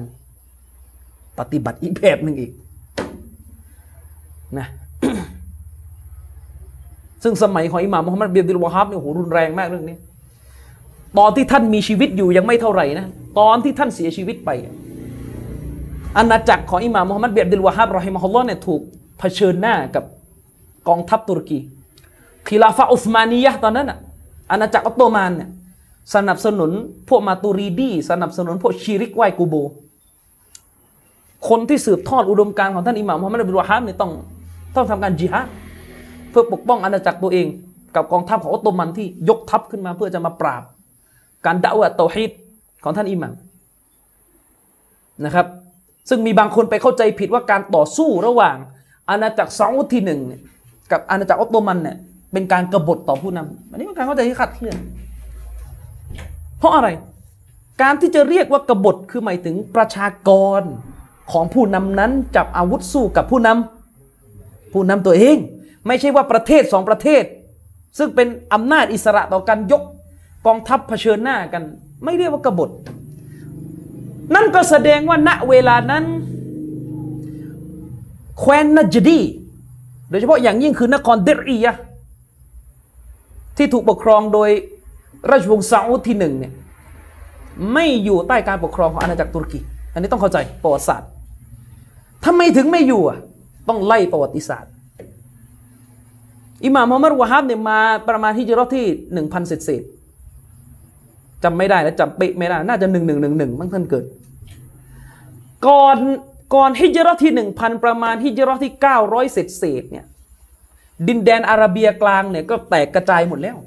[1.39, 2.51] ปฏิบัติอีกแบบหนึ่งอีก
[4.59, 4.67] นะ
[7.23, 9.97] ซึ่งสมัยของอิหม่ามมุฮัมมัดบินดิลวะฮับเนี่ยโหรุนแรงมากเรื่องนี้
[11.17, 13.07] ตอนที่ท่านมีชีวิตอยู่ยังไม่เท่าไหร่นะ
[13.39, 14.49] ตอนที่ท่านเสียชีวิตไป
[16.17, 18.81] อาณาจักรของอิหม่ามมุฮัมมัดบินดิลวะฮับรอฮิมฮุลลอฮ์เนี่ยถูก
[19.19, 20.03] เผชิญหน้ากับ
[20.87, 21.59] กองทัพตุรกี
[22.47, 23.97] คิลาฟะอุสมานียะตอนนั้นอะ
[24.51, 25.49] อาณาจักรออตโตมันเนี่ย
[26.15, 26.71] สนับสนุน
[27.09, 29.55] พวกมาตูรีดี สนับสนุนพวกชีริกไหวกูโบ
[31.49, 34.11] คนที่สืบทอดอุดมการของท่านอิหม่ามมุฮัมมัดบินวะฮับเนี่ยต้อง
[34.76, 35.47] ต้องทำการจิฮาด
[36.30, 37.47] เพื่อปกป้องอาณาจักรตัวเอง
[37.95, 40.63] กับกองทัพของออตโตมันที่ยกทัพขึ้นมาเพื่อจะมาปราบ
[41.45, 42.32] การด่าวะเตาฮีด
[42.84, 43.34] ของท่านอิหม่าม
[45.26, 45.47] นะครับ
[46.09, 48.55] ซึ่งมีบางคนไปเข้าใจผิดว่าการต่อสู้ระหว่าง
[49.09, 50.20] อาณาจักรซาอุดที่หนึ่ง
[50.91, 51.97] กับอาณาจักรออตโตมันเนี่ย
[52.34, 54.76] เป็นการกบฏต่อผู้นำอันนี้เป็นการเข้าใจที่ขัดเคลื่อน
[56.59, 56.88] เพราะอะไร
[57.82, 60.61] การที่จะเรียกว่ากบฏคือหมายถึงประชากร
[61.32, 65.38] ของผู้นำนั้นจับอาวุธสู้กับผู้นำผู้นำตัวเอง
[65.88, 67.24] ไม่ใช่ว่าประเทศสองประเทศ
[67.97, 69.84] ซึ่งเป็นอำนาจอิสระต่อกันยก
[70.45, 71.63] กองทัพเผชิญหน้ากัน
[72.03, 72.69] ไม่เรียกว่ากบฏ
[74.36, 76.03] นั่นก็แสดงว่าณเวลานั้น
[78.39, 79.19] แคว้นนจดี
[80.09, 81.74] โดยเฉพาะอย่างยิ่งคือนครเดรียะ
[83.57, 84.49] ที่ถูกปกครองโดย
[85.30, 86.53] ราชวงศ์ซาอุดที่หนึ่งเนี่ย
[87.74, 89.59] ไม่อยู่ใต้การปกครองของอาณาจักรตุรกี
[89.93, 91.09] อันนี้ต้องเข้าใจประวัติศาสตร์
[92.25, 93.19] ทำไมถึงไม่อยู่อะ
[93.69, 94.71] ต้องไล่ประวัติศาสตร์
[96.63, 97.79] อิหม่ามมุฮัมมัดวะฮับเนี่ยมา
[98.09, 99.83] ประมาณที่จรอที่หนึ่งพันเศษเศษ
[101.43, 104.05] จำไม่ได้แล้วจำเป๊ะไม่ได้ น่าจะหนึ่งหนึ่งหนึ่งหนึ่งมั้งท่านเกิด
[105.67, 105.97] ก่อน
[106.55, 110.05] ก่อนฮิจรัตที่หนึ่งพันประมาณฮิจรัตที่เก้าร้อยเศษเศษเนี่ย
[111.07, 113.57] ดินแดนอาระเบียกลางเนี่ยก็แตกกระจายหมดแล้ว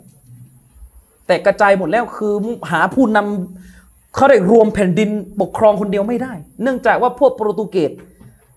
[1.26, 2.34] แตกกระจายหมดแล้วคือ
[2.70, 3.75] หาผู้นำ
[4.16, 5.10] เขาเรียกรวมแผ่นดิน
[5.40, 7.90] ปกครองคนเดียวไม่ได้ เนื่องจากว่าพวกโปรตุเกส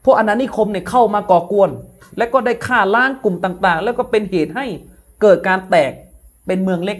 [0.06, 1.70] พวกอาณานิคมเนี่ยเข้ามาก่อกวน
[2.18, 4.66] และก็ได้ฆ่าล้างกลุ่มต่างๆ แล้วก็เป็นเหตุให้
[5.22, 5.92] เกิดการแตก
[6.46, 6.98] เป็นเมืองเล็ก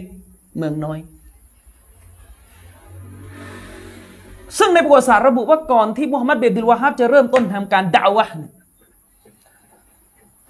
[0.58, 0.98] เมืองน้อย
[4.58, 8.26] ซึ่งในประวัติศาสตร์ระบุว่าก่อนที่มุฮัมมัดเบบิลวาฮับจะเริ่มต้นทำการดาวะ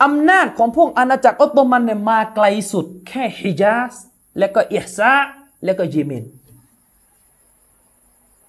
[0.03, 3.95] อำนาจของพวกอาณาจักรออตโตมันเนี่ยมาไกลสุดแค่ฮิญาส
[4.39, 5.13] และก็อิฮซา
[5.65, 6.25] และก็เยเมน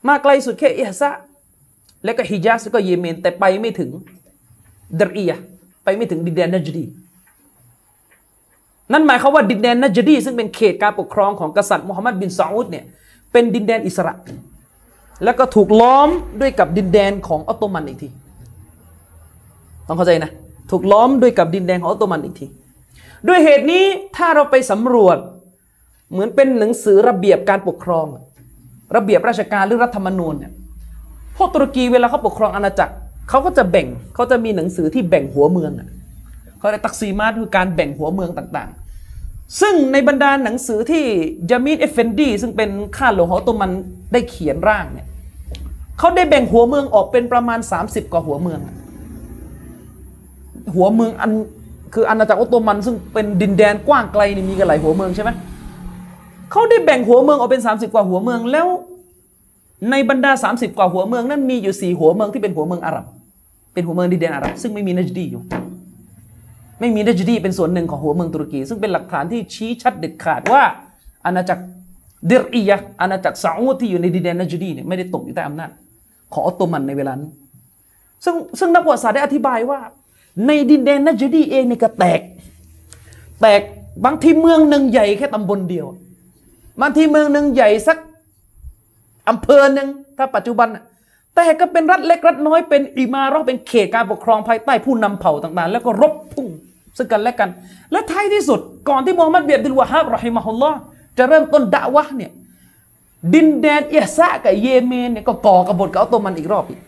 [0.07, 1.09] มาไกลสุดแค่อิฮซา
[2.03, 3.89] และก็ฮิญาสก็เยเมน แต่ไปไม่ถึง
[4.99, 5.33] ดรีย
[5.83, 6.85] ไปไม่ถึงดินแดนนัจดี
[8.91, 12.85] นั่นหมายความว่าดินแดนนัจดี ซึ่งเป็นเขตการปกครองของกษัตริย์มุฮัมหมัดบินซาอุดเนี่ย
[13.31, 14.13] เป็นดินแดนอิสระ
[15.23, 16.09] แล้วก็ถูกล้อม
[16.41, 18.07] ด้วยกับดินแดนของออตโตมันอีกที
[19.87, 20.31] ต้องเข้าใจนะ
[20.71, 22.45] ถูกล้อมด้วยกับดินแดนของออตโตมันอีกที
[23.27, 23.85] ด้วยเหตุนี้
[24.17, 25.17] ถ้าเราไปสำรวจ
[26.11, 28.05] เหมือนเป็นหนังสือระเบียบการปกครอง
[28.95, 30.51] ระเบียบราชการหรือรัฐธรรมนูญเนี่ย
[31.37, 32.93] พวกตุรกีเวลาเขาปกครองอาณาจักร
[33.29, 35.89] เขาก็จะแบ่งเขาจะมีหนังสือที่แบ่งหัวเมืองอะ
[36.57, 41.03] เขาเรียกتقسيماتคือการแบ่งหัวเมืองต่างๆ ซึ่งในบรรดาหนังสือที่
[41.51, 43.71] ยามีดเอฟเฟนดี ซึ่งเป็นข้าหลวงของออตโตมัน
[44.13, 45.07] ได้เขียนร่างเนี่ย
[45.99, 48.59] เขาได้แบ่งหัวเมืองออกเป็นประมาณ 30 กว่าหัวเมือง
[50.75, 51.31] หัวเมืองอัน
[51.93, 55.29] คืออาณาจักรออตโตมันซึ่งเป็นดินแดนกว้างไกลนี่มีกันหลายหัวเมืองใช่ไหม
[56.51, 58.67] เขาได้แบ่งหัวเมืองออกเป็น 30 กว่าหัวเมืองแล้ว
[59.91, 63.05] ในบรรดา 30 กว่าหัวเมืองนั้นมีอยู่สี่หัวเมืองที่เป็นหัวเมืองอาหรับ
[63.73, 65.41] เป็นหัวเมืองดินแดนอาหรับซึ่งไม่มีนัจดีอยู่
[66.79, 70.61] ไม่มีนัจดีเป็นส่วนหนึ่งของหัวเมืองตุรกี ซึ่งเป็นหลักฐานที่ชี้ชัดเด็ดขาดว่า
[71.25, 71.63] อาณาจักร
[72.27, 75.71] เดรอียะอาณาจักรซาอุดที่อยู่ในดินแดนนัจดีเนี่ยไม่ได้ตกอยู่ใต้อำนาจ
[76.33, 77.31] ของออตโตมันในเวลานั้น
[78.25, 79.79] ซึ่งซึ่งนักประวัติศาสตร์ได้อธิบายว่า
[80.47, 82.21] ในดินแดนนัจดีเองเนี่ยก็แตก
[83.41, 83.61] แตก
[84.05, 85.87] บางทีเมืองหนึ่งใหญ่แค่ตำบลเดียว
[86.81, 87.97] บางทีเมืองหนึ่งใหญ่สัก
[89.29, 90.67] อำเภอหนึ่งถ้าปัจจุบัน
[91.35, 96.47] แต่ก็เป็นรัฐเล็กรัฐน้อยเป็นอิมารอเป็นเขตการปกครองภายใต้ผู้นำเผ่าต่างๆ แล้วก็รบพุ่ง
[96.97, 97.49] ซึ่งกันและกัน
[97.91, 98.59] และท้ายที่สุด
[98.89, 100.77] ก่อนที่มูฮัมหมัดเบียดิลวะฮับรอฮิมะฮุลลอฮ์
[101.17, 102.31] จะเริ่มต้นด่าวะเนี่ย
[103.33, 106.79] ดินแดนเอซะกับเยเมนเนี่ยก็ก่อกบฏกับอัตโตมันอีกรอบอีก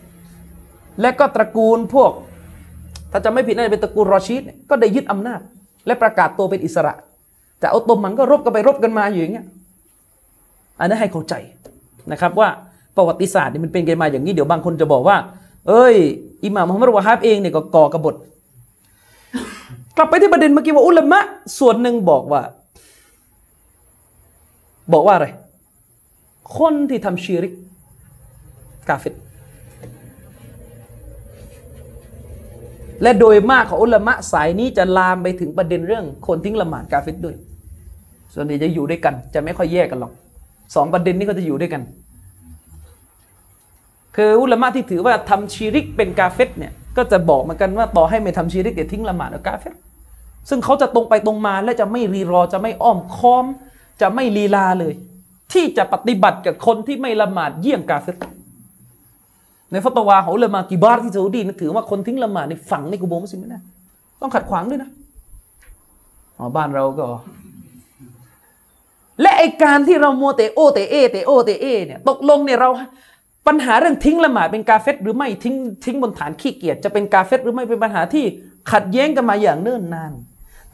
[1.00, 2.10] และก็ตระกูลพวก
[3.12, 5.40] ถ้าจะไม่ผิดน่าจะเป็นตระกูลรอชีดก็ได้ยึดอำนาจ
[5.86, 6.94] และประกาศตัวเป็นอิสระ
[7.58, 9.46] แต่อัตโตมันก็รบกันไปรบกันมาอยู่อย่างเงี้ย
[10.78, 11.34] อันนี้ให้เข้าใจ
[12.12, 12.48] นะครับว่า
[12.96, 15.16] ประวัติศาสตร์นี่มันเป็นกันมาอย่างนี้เดี๋ยวบางคนจะบอกว่า
[15.68, 15.96] เอ้ย
[16.44, 18.14] อิหม่ามมุฮัมมัดวะฮับเองเนี่ยก็ก่อกบฏ
[19.96, 21.20] กลับไปที่ประเด็นเมื่อกี้ว่าอุลามะ
[21.58, 22.42] ส่วนหนึ่งบอกว่า
[24.92, 25.26] บอกว่าอะไร
[26.58, 27.52] คนที่ทำชีริก
[28.88, 29.14] กาเฟต
[33.02, 37.36] และโดยมากของอุลามะสายนี้จะลามไปถึงประเด็นเรื่อง คนทิ้งละหมาดกาเฟตด้วย
[38.32, 40.12] ส่วนนี้จะอยู่ด้วยกัน จะไม่ค่อยแยกกันหรอก
[40.74, 41.82] สองประเด็นนี้ก็จะอยู่ด้วยกัน
[44.16, 49.74] คืออุลามะที่ถือว่าทำชีริกเป็นกาเฟตเนี่ยก็จะบอกเหมากันว่าต่อให้ไม่ทำชีริกแต่ทิ้งละหมาดกาเฟต
[50.48, 53.44] ซึ่งเขาจะตรงไปตรงมาและจะไม่รีรอจะไม่อ้อมค้อม
[54.00, 54.94] จะไม่ลีลาเลย
[55.52, 58.16] ที่จะปฏิบัติกับคนที่ไม่ละหมาดเยี่ยงกาเฟต
[59.70, 63.60] ในฟัตวาของละมากิบาร์ที่ซาอุดีนถือว่าคนทิ้งละหมาดในฝังในกุโบมุสลิมไม่ได้
[64.20, 64.90] ต้องขัดขวางด้วยนะ
[66.38, 67.06] อ๋อบ้านเราก็
[69.22, 72.70] และไอการที่เราโมเตโอเตเอเตโอเตเอเนี่ยตกลงเนี่ยเรา
[73.46, 78.24] ปัญหาเรื่องทิ้งละหมาดเป็นกาเฟตหรือไม่ทิ้งทิ้งบนฐานขี้เกียจจะเป็นกาเฟตหรือไม่เป็นปัญหาที่
[78.72, 80.12] ขัดแย้งกันมาอย่างเนิ่นนาน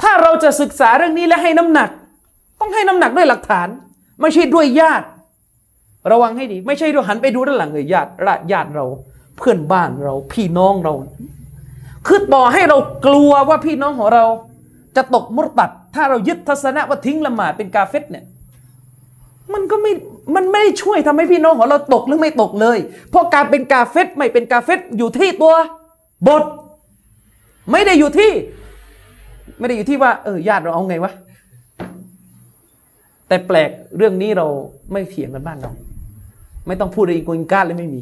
[0.02, 1.90] ถ้าเราจะศึกษาเรื่องนี้และให้น้ำหนัก
[2.60, 3.68] ต้องให้น้ำหนักด้วยหลักฐาน
[4.20, 5.06] ไม่ใช่ด้วยญาติ
[6.12, 8.10] ระวังให้ดี ไม่ใช่ด้วยหันไปดูด้านหลังเลยญาติ
[8.52, 8.86] ญาติเรา
[9.38, 10.94] เพื่อนบ้านเราพี่น้องเรา
[12.06, 14.24] คือต่อให้เรากลัวว่าพี่น้องของเรา
[14.96, 18.24] จะตกมุตัด ถ้าเรายึดทัศนะว่าทิ้งละหมาดเป็นกาเฟตเนี่ย
[19.54, 19.92] มันก็ไม่
[20.34, 22.78] มันไม่ได้ช่วยทำให้พี่น้องของเราตกหรือไม่ตกเลย
[23.10, 25.54] เพราะการเป็นกาเฟตไม่เป็นกาเฟตอยู่ที่ตัว
[26.26, 26.42] บท
[27.72, 28.30] ไม่ได้อยู่ที่
[29.58, 31.12] ไม่ได้อยู่ที่ว่าเออญาติเราเอาไงวะ
[33.28, 34.46] แต่แปลกเรื่องนี้เรา
[34.92, 35.70] ไม่เถียงกันบ้านเรา
[36.66, 38.00] ไม่ต้องพูดอะไรอิงกอิงกาเลยไม่มี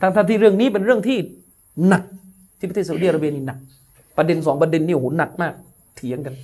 [0.00, 1.18] ทั้งที่เรื่องนี้เป็นเรื่องที่
[1.88, 2.02] หนัก
[2.58, 3.58] ที่ประเทศซาอุดิอาระเบียนี่หนัก
[4.16, 5.54] ประเด็นสองประเด็นนี่โอ้โหหนักมาก
[5.96, 6.34] เถียงกัน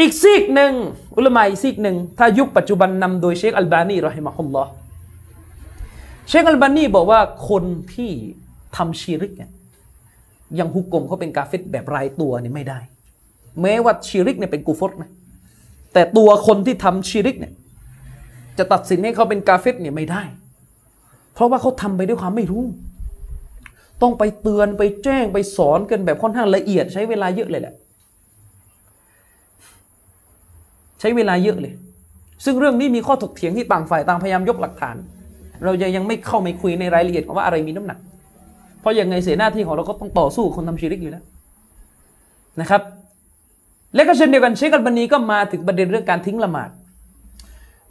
[0.00, 0.72] อีกซีกหนึ่ง
[1.16, 4.70] อุลามาอีกซีกหนึ่งถ้ายุคปัจจุบันนำโดยเชคอัลบานีรอฮิมะฮุลลอฮ์
[6.28, 8.10] เชคอัลบานีบอกว่าคนที่
[8.76, 9.50] ทำชีริกเนี่ย
[10.58, 12.78] ยังฮุกกลมเขาเป็นกาเฟตแบบรายตัวนี่ไม่ได้
[13.62, 15.10] แม้ว่าชีริกเนี่ยเป็นกูฟรนะ
[15.92, 17.52] แต่ตัวคนที่ทำชีริกเนี่ย
[18.58, 20.22] จะตัดสินให้เขาเป็นกาเฟตเนี่ยไม่ได้
[21.34, 22.64] เพราะว่าเขาทำไปด้วยความไม่รู้
[24.02, 27.74] ต้องไปเตือนไปแจ้งไปสอนกันแบบค่อนข้างละเอียดใช้เวลาเยอะเลยแหละ
[31.06, 31.72] ช้เวลาเยอะเลย
[32.44, 34.96] ซึ่งเรื่องนี้มีข้อถกเถียงที่ต่างฝ่ายต่างพยายามยกหลักฐาน
[35.64, 37.98] เราจะยังไม่เข้าไปคุยในรายละเอียดว่าอะไรมีน้ำหนัก
[38.80, 41.24] เพราะยังไงเสียหน้าที่ของเราก็ต้องต่อสู้คนทำชีริกอยู่แล้ว
[42.60, 42.82] นะครับ
[43.94, 46.70] และก็เช่นเดียวกันเชคอัลบานีก็มาถึงประเด็นเรื่องการทิ้งละหมาด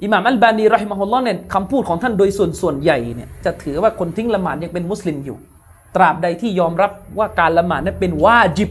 [0.03, 5.37] อิหม่ามอัลบานีรอฮิมะฮุลลอฮ์เนี่ยคำพูดของท่านโดยส่วนส่วนใหญ่เนี่ยจะถือว่าคนทิ้งละหมาดยังเป็นมุสลิมอยู่
[5.95, 8.69] ตราบใดที่ยอมรับว่าการละหมาดนั้นเป็นวาจิบ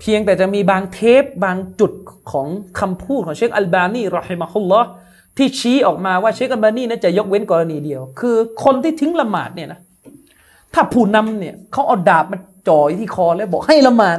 [0.00, 1.92] เพียงแต่จะมีบางเทปบางจุด
[2.30, 2.46] ของ
[2.80, 4.88] คำพูดของเชคอัลบานีرحمه الله
[5.36, 9.80] ที่ชี้ออกมาว่าเชคอัลบานีนั้นจะยกเว้นกรณีเดียว คือคนที่ทิ้งละหมาดเนี่ยนะ
[10.74, 12.38] ถ้าผู้นำเนี่ยเขาเอาดาบมา
[12.68, 14.18] จ่อที่คอแล้วบอกให้ละหมาด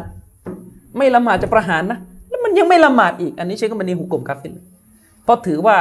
[0.97, 4.53] ไม่ละหมาดจะประหารนะ แล้วมันยังไม่ละหมาดอีก อันนี้เชคอัลบานีหุก่มกาฟิร
[5.23, 5.77] เพราะถือว่า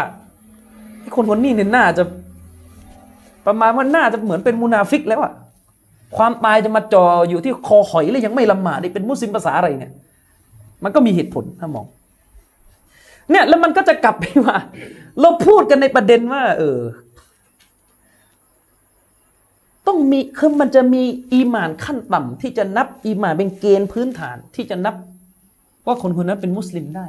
[1.14, 2.02] คนคนนี้เนี่ยน่าจะ
[3.46, 5.32] ประมาณว่าน่าจะเหมือนเป็นมุนาฟิกแล้วอะ
[6.16, 9.92] ความตายจะมาจ่ออยู่ที่คอหอยแล้วยังไม่ละหมาดเป็นมุสลิมภาษาอะไรเนี่ย
[10.84, 11.86] มันก็มีเหตุผลถ้ามอง
[13.30, 14.56] เนี่ยแล้วมันก็จะกลับไปว่า
[15.20, 16.80] เราพูดกันในประเด็นว่า เออ
[19.86, 21.02] ต้องมีคือมันจะมี
[21.32, 24.94] อีหมานขั้นต่ำที่จะนับอีหมานเป็นเกณฑ์พื้นฐานที่จะนับ
[25.86, 27.06] ว่าคนคนนั้นเป็นมุสลิมได้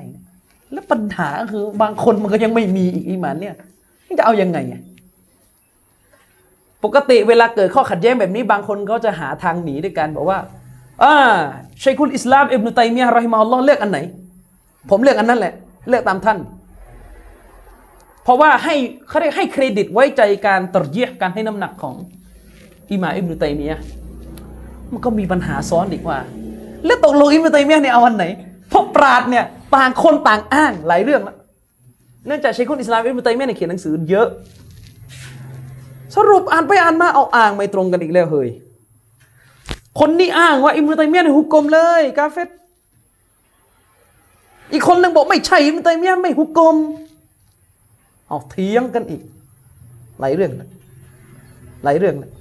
[0.74, 3.56] แล้วปัญหาคือบางคนมันก็ยังไม่มีอีกอีหมานเนี่ย
[4.18, 4.82] จะเอายังไงอะ
[6.84, 10.40] ปกติเวลาเกิดข้อขัดแย้งแบบนี้บางคนก็จะหาทางหนีด้วยกันบอกว่า
[11.04, 11.16] อ่า
[11.84, 14.00] ชัยคุลอิสลามอิบนุตัยมียะรอฮิมะฮุลลอฮ์เลือกอันไหน
[14.90, 15.54] ผมเลือกอันนั้นแหละ
[15.90, 16.38] เลือกตามท่าน
[18.24, 18.76] เพราะว่าให้
[19.08, 21.96] เขาเรียกให้เครดิตไว้ใจการตรเยียการให้น้ำหนักของ
[22.92, 23.80] อิหม่าอิบนุตัยมียะ
[24.92, 26.20] มันก็มีปัญหาซ้อนอีกว่า
[26.86, 28.26] แล้วตกลงอิบนุตัยมียะเนี่ยเอาอันไหน
[28.70, 31.36] เพราะปราดเนี่ยต่างคนต่างอ้างหลายเรื่องแล้ว
[32.28, 34.28] เนื่องจากชัยคุลอิสลามอิบนุตัยมียะเนี่ยเขียนหนังสือเยอะ
[36.16, 38.50] สรุปอ่านไปอ่านมาเอาอ่างไม่ตรงกันอีกแล้วเฮ้ย
[40.00, 42.50] คนนี้อ้างว่าอิมรุตัยมียเนี่ยฮุกกลมเลย กาเฟต
[44.72, 46.76] อีกคนหนึ่งบอกไม่ใช่อิมรุตัยมียไม่ฮุกกลม
[48.28, 49.22] เอาเถียงกันอีก
[50.20, 50.70] หลายเรื่องนะ
[51.84, 52.32] หลายเรื่องนะ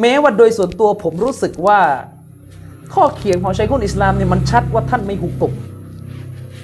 [0.00, 1.80] แม้ว่าโดยส่วนตัวผมรู้สึกว่า
[2.94, 5.52] ข้อเขียนของชัยคุลอิสลามเนี่ยมันชัดว่าท่านไม่ฮุกกลม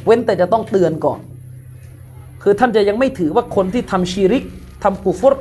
[0.05, 1.21] เว้นแต่จะต้องเตือนก่อน
[2.43, 4.45] คือท่านจะยังไม่ถือว่าคนที่ทำชีริก
[4.83, 5.35] ทำกูฟร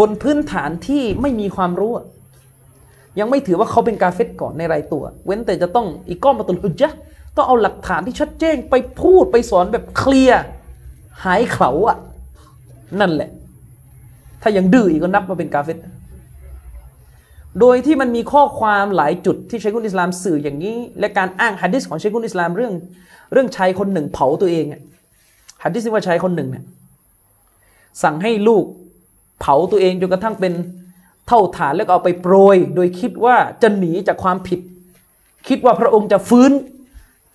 [0.00, 1.92] บนพื้นฐานที่ไม่มีความรู้
[3.18, 6.88] ยังไม่ถือว่าเขาเป็นกาเฟตก่อนในรายตัว เว้นแต่จะต้องอีกก้อนมาตุลอุจจะ
[7.36, 10.42] ต้องเอาหลักฐานที่ชัดเจนไปพูดไปสอนแบบเคลียร์
[11.24, 11.98] หายเขาอะ
[13.00, 13.30] นั่นแหละ
[14.42, 15.78] ถ้ายังดื้ออีกก็นับมาเป็นกาเฟต
[17.60, 22.72] โดยที่มันมีข้อความหลายจุดที่เชคุลอิสลามสื่ออย่างนี้ และการอ้างฮะดิษของเชคุลอิสลามเรื่อง
[23.32, 24.66] เรื่องชายคนหนึ่งเผาตัวเอง
[25.64, 26.64] ฮะดิษที่ว่าชายคนหนึ่งเนี่ย
[28.02, 28.64] สั่งให้ลูก
[29.46, 30.52] เผาตัวเองจนกระทั่งเป็น
[31.28, 34.60] เท่าฐานแล้วก็เอาไปโปรย โดยคิดว่าจะหนีจากความผิด
[35.48, 36.50] คิดว่าพระองค์จะฟื้น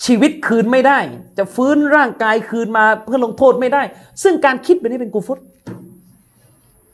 [0.05, 0.99] ชีวิตคืนไม่ได้
[1.37, 3.83] จะฟื้นร่างกายคืนมาเพื่อลงโทษไม่ได้
[4.23, 5.39] ซึ่งการคิดแบบนี้เป็นกูฟุต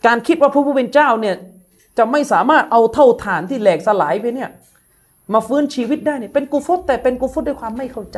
[0.05, 1.35] การคิดว่าพระผู้เป็นเจ้าเนี่ย
[1.97, 4.49] จะไม่สามารถเอาเท่าฐานที่แหลกสลายไปเนี่ย
[5.33, 8.17] มาฟื้นชีวิตได้เนี่ยเป็นกูฟุตแต่เป็นกูฟตด้วยความไม่เข้าใจ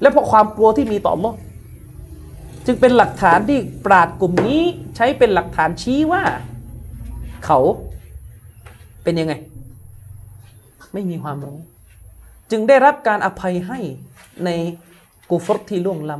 [0.00, 1.36] และเพราะความกลัวที่มีต่ออัลลอฮ์
[2.70, 4.62] จึงเป็นหลักฐานที่ปราดกลุ่มนี้
[4.96, 6.22] ใช้เป็นหลักฐานชี้ว่า
[7.44, 7.58] เขา
[9.02, 9.34] เป็นยังไง
[10.92, 11.58] ไม่มีความรู้
[12.50, 13.78] จึงได้รับการอภัยให้
[14.44, 14.50] ใน
[15.30, 16.18] กูฟรที่ล่วงล้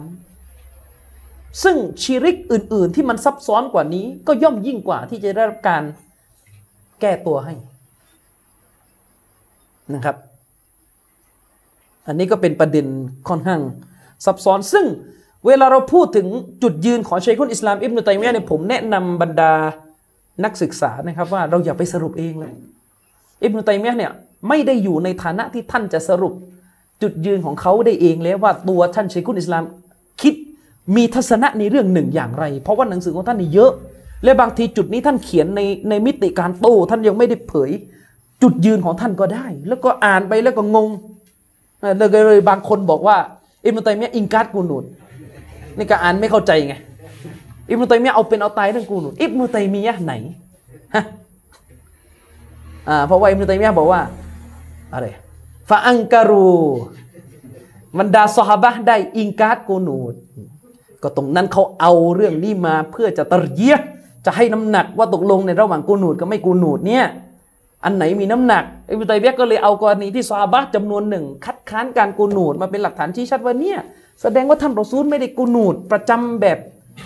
[0.81, 5.83] ำซึ่งชีริกอื่น ๆ ที่มันซับซ้อนกว่านี้ ก็ย่อมยิ่งกว่าที่จะได้รับการ
[7.01, 7.55] แก้ตัวให้
[9.95, 10.17] นะครับ
[12.07, 12.87] อันนี้ก็เป็นประเด็น
[13.29, 13.61] ค่อนข้าง
[14.25, 14.87] ซับซ้อนซึ่ง
[15.49, 16.27] เวลาเราพูดถึง
[16.63, 19.53] จุดยืนของชัยคุนอิสลามอิบนุตัยมียะเนี่ยผมแนะนำบรรดา
[20.45, 22.53] นักศึกษานะครับว่าเราอย่าไปสรุปเองเลย
[23.45, 24.13] อิบนุตัยมียะเนี่ย
[24.49, 26.35] ไม่ได้อยู่ในฐานะที่ท่านจะสรุป
[27.03, 29.65] จุดยืนของเขาได้เองแล้วว่าตัวท่านชัยคุนอิสลาม
[30.23, 30.35] คิด
[30.97, 33.73] มีทัศนะในเรื่องหนึ่งอย่างไร เพราะว่าหนังสือของท่านนี่เยอะ
[34.25, 37.71] และบางทีจุดนี้ท่านเขียนในในมิติการโต้ท่านยังไม่ได้เผย
[38.43, 40.89] จุดยืนของท่านก็ได้ แล้วก็อ่านไปแล้วก็งง
[42.27, 43.17] เลยบางคนบอกว่า
[43.65, 44.85] อิบนุตัยมียอิงการกูนูน
[45.79, 46.75] นี่ก็อ่านไม่เข้าใจไง
[47.69, 50.13] อิบนุตัยมียะเอาเป็นเอาตายเรื่องกูนูอิบนุตัยมียะไหน
[50.95, 51.05] ฮะ
[52.89, 54.01] อ่าเพราะว่าอิมนุตัยมียะบอกว่า
[54.95, 55.07] อะไร
[55.69, 56.51] ฟาอังการู
[57.99, 60.15] บรรดาสหบะได้อิงการ์ดกูนูด
[61.03, 63.77] ก็ตรงนั้นเขาเอาเรื่องนี้มาเพื่อจะตรเยีย
[64.27, 67.05] จะให้น้ำหนักว่าตกลงในระหว่างกูนูดกับไม่กูนูดเนี่ย
[67.85, 73.79] อันไหนมีน้ำหนักอิบนุตัยมียะก็เลยเอากรณีที่ซอฮาบะจำนวนหนึ่งคัดค้านการกูนูดมาเป็นหลักฐานชี้ชัดว่าเนี่ย
[74.23, 76.59] แสดงว่าท่านรอซูลไม่ได้กูนูดประจำแบบ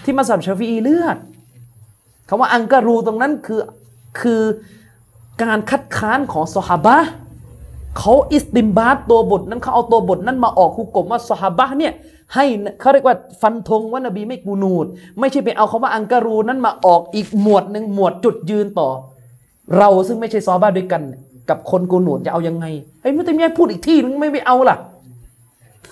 [0.05, 1.17] ที่มาสับชาฟีเลือก
[2.29, 3.61] คำว่าอังการูตรงนั้นคือ
[4.21, 4.43] คือ
[5.43, 6.97] การคัดค้านของซอฮาบะ
[7.99, 11.93] เขาอิสติมบาตตัวบทนั้นเขาเอาตัวบทนั้นมาออกคุกกลมว่าซอฮาบะเนี่ย
[12.35, 12.45] ให้
[12.81, 14.87] เขาเรียกว่าฟันธงว่านบีไม่กูนูด
[15.21, 18.89] ไม่ใช่ไปเอาคำว่าอังการูนั้นมาออกอีกหมวดหนึ่งหมวดจุดยืนต่อ
[19.77, 21.03] เราซึ่งไม่ใช่ซอฮาบะห์ด้วยกัน
[21.49, 22.67] กับคนกูนูดจะเอายังไง
[23.03, 24.77] ไอ้มุตัยมียพูดอีกที่นึงไม่ไปเอาล่ะ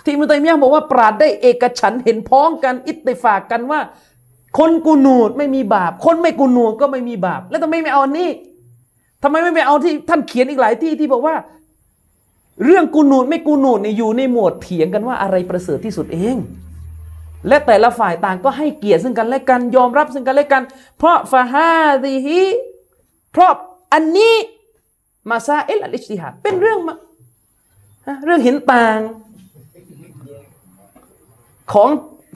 [0.05, 3.81] ที่มุตัยมียะบอกว่าปราดได้เอกฉันเห็นพ้องกันอิตติฟากกันว่า
[4.59, 8.31] คนกูนูดไม่มีบาป คนไม่กูนูดก็ไม่มีบาป แล้วทำไมไม่เอาอันนี้
[9.23, 11.35] ทำไมไม่ไปเอาที่ท่านเขียนอีกหลายที่ที่บอกว่า
[12.65, 16.37] เรื่องกูนูดไม่กูนูดเนี่ยอยู่ในหมวดเถียงกันว่าอะไรประเสริฐที่สุดเอง
[17.49, 20.63] และแต่ละฝ่ายต่างก็ให้เกียรติซึ่งกันและกันยอมรับซึ่งกันและกัน
[20.99, 21.73] เพราะฟาฮา
[22.05, 22.41] ดีฮี
[23.33, 23.51] เพราะ
[23.93, 24.35] อันนี้
[25.31, 26.79] มาซาเอลอัลอิจติฮาเป็นเรื่อง
[28.25, 28.99] เรื่องเห็นต่าง
[31.73, 31.91] ของ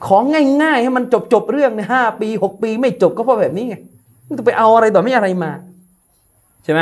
[0.07, 0.23] ของ
[0.63, 3.75] ง่ายๆ ให้มันจบจบเรื่องในห้าปีหกปี ไม่จบก็เพราะแบบนี้ไง
[4.27, 5.51] มันจะไปเอาอะไรต่อไม่อะไรมา
[6.63, 6.79] ใช่ไหม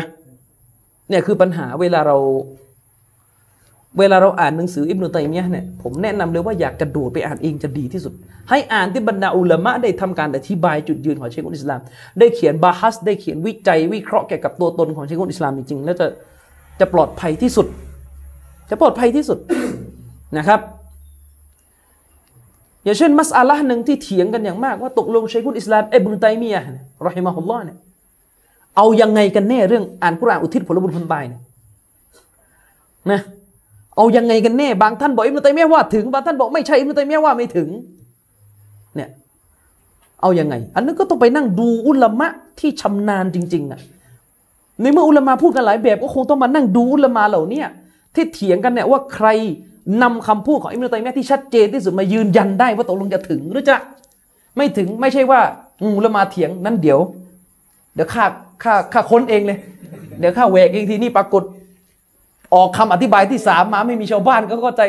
[1.09, 2.17] เนี่ยคือปัญหาเวลาเรา
[3.99, 8.13] เวลาเราอ่านหนังสืออิบนุตัยมียะเนี่ยผมแนะนำเลยว่าอยากกระโดดไปอ่านเองจะดีที่สุด
[8.49, 11.79] ให้อ่านที่บรรดาอุลามะได้ทำการอธิบายจุดยืนของเชคุลอิสลาม
[12.19, 16.07] ได้เขียนบาฮัส ได้เขียนวิจัยวิเคราะห์เกี่ยวกับตัวตนของเชคุลอิสลามจริงๆแล้วจะ
[16.79, 17.67] จะปลอดภัยที่สุด
[18.69, 19.37] จะปลอดภัยที่สุด
[20.37, 20.59] นะครับ
[22.83, 27.77] อย่างเช่น มัสอาละห์หนึ่งที่เถียงกันอย่างมากว่าตกลงเชคุลอิสลามอิบนุตัยมียะห์รอฮิมะฮุลลอฮ์เนี่ย
[28.75, 31.41] เอายังไงกันแน่เรื่องอ่านกุรอานอุทิศผลบุญคนตายเนี่ย
[33.11, 33.19] นะ
[33.95, 37.69] เอายังไงกันแน่บางท่านบอกอิบนุตัยมียะห์ว่าถึงบางท่านบอกไม่ใช่อิบนุตัยมียะห์ว่าไม่ถึง
[38.95, 39.09] เนี่ย
[40.21, 42.27] เอายังไง อันนั้นก็ต้องไปนั่งดูอุลามะ
[42.59, 43.79] ที่ชำนาญจริงๆอะ
[44.81, 47.61] ในเมื่ออุลามะพูดกันหลายแบบก็คงต้องมานั่งดูอุลามะเหล่านี้
[48.15, 49.27] ที่เถียงกันเนี่ยว่าใคร
[50.01, 53.75] นำคำพูดของอิบนุตัยมียะที่ชัดเจนที่สุดมายืนยันได้ว่าตกลงจะถึงหรือจะ
[54.57, 55.41] ไม่ถึงไม่ใช่ว่า
[55.81, 56.99] อืมอุลามะเถียงนั้นเดี๋ยว
[57.95, 58.25] เดี๋ยวข้า
[58.63, 59.59] ข้าข้าค้นเองเลย
[60.19, 61.43] เดี๋ยวข้าแหวกเองทีนี่ปรากฏ
[62.53, 64.83] ออกคำอธิบายที่สามมาไม่มีชาวบ้านก็เข้าใจ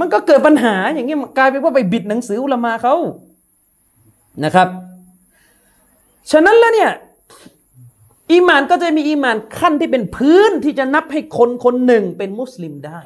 [0.00, 2.94] มันก็เกิดปัญหาอย่างเงี้ยกลายเป็นว่าไปบิดหนังสืออุลามาเขา
[4.44, 4.68] นะครับ
[6.30, 6.90] ฉะนั้นแล้วเนี่ย
[8.32, 13.00] อีมานก็จะมีอีมานขั้นที่เป็นพื้นที่จะนับให้คนคนหนึ่งเป็นมุสลิมได้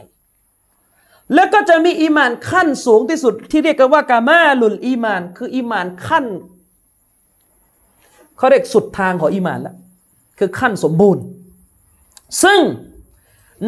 [1.34, 6.26] แล้วก็จะมีอีมานขั้นสูงที่สุด ที่เรียกกันว่าكمال الإيمان คืออีมานขั้น
[8.36, 9.76] เขาเรียกสุดทางของอีมานแล้ว
[10.38, 11.22] คือขั้นสมบูรณ์
[12.42, 12.60] ซึ่ง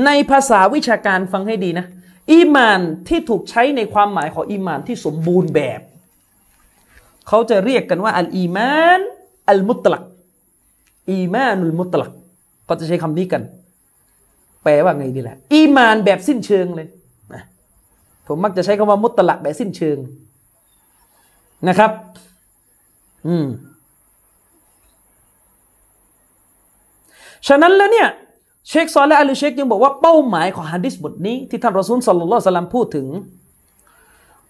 [0.05, 1.87] ในภาษาวิชาการฟังให้ดีนะ
[2.33, 5.81] อีมานที่ถูกใช้ในความหมายของอีมานที่สมบูรณ์แบบ
[7.29, 9.01] เขาจะเรียกกันว่าอัลอีมาน
[9.49, 10.05] อัลมุตลัก
[11.11, 12.11] อีมานุลมุตลัก
[12.65, 13.43] เขาจะใช้คำนี้กัน
[14.63, 16.89] แปลว่าไงดีแหละอีมานแบบสิ้นเชิงเลย
[18.27, 19.99] ผมมักจะใช้คำว่ามุตลักแบบสิ้นเชิง
[21.69, 21.91] นะครับ
[23.27, 23.47] อืม
[27.49, 28.09] ฉะนั้นแล้วเนี่ย
[28.69, 33.07] เชคซอลและอัลเชคยังบอกว่าเป้าหมายของฮะดิษบทนี้ ที่ท่านรอซูลสัลลัลลอฮุอะลัมพูดถึง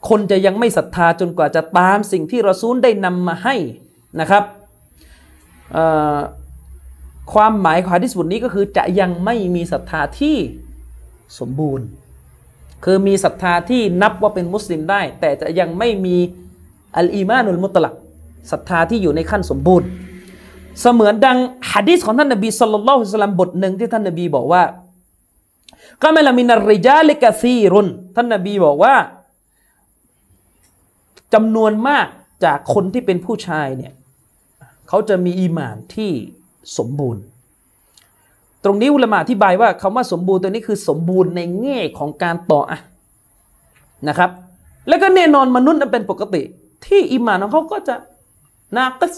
[0.09, 3.57] คนจะยังไม่ศรัทธาจนกว่าจะตามสิ่งที่รอซูลได้นำมาให้
[4.21, 4.45] นะครับ
[7.33, 10.37] ความหมายของฮะดิษบทนี้ก็คือจะยังไม่มีศรัทธาที่
[11.39, 11.87] สมบูรณ์
[12.85, 16.17] คือมีศรัทธาที่นับว่าเป็นมุสลิมได้ แต่จะยังไม่มี
[16.97, 17.95] อัลอีมานุลมุตลัก
[18.51, 19.89] ศรัทธาที่อยู่ในขั้นสมบูรณ์
[20.81, 21.39] เสมือนดัง
[21.73, 24.63] ฮะดีษของท่านนบีสุลต่านละฮ์สลัมบทหนึ่งที่ท่านนบีบอกว่า
[26.03, 28.95] ก็ไม่ละมินาริจาลิกะซีรุนท่านนบีบอกว่า
[31.35, 32.07] จำนวนมาก
[32.45, 33.93] จากคนที่เป็นผู้ชายเนี่ย
[34.89, 36.11] เขาจะมีอีหมานที่
[36.79, 37.23] สมบูรณ์
[38.65, 42.81] ตรงนี้อุลมะอธิบายว่าคำว่าสมบูรณ์ตัวนี้คือสมบูรณ์ในแง่ของการต่ออะ
[44.09, 44.31] นะครับ
[44.89, 46.43] แล้วก็แน่นอนมนุษย์นั้นเป็นปกติ
[46.87, 47.95] ที่อีหมานของเขาก็จะ
[48.77, 49.15] นากัส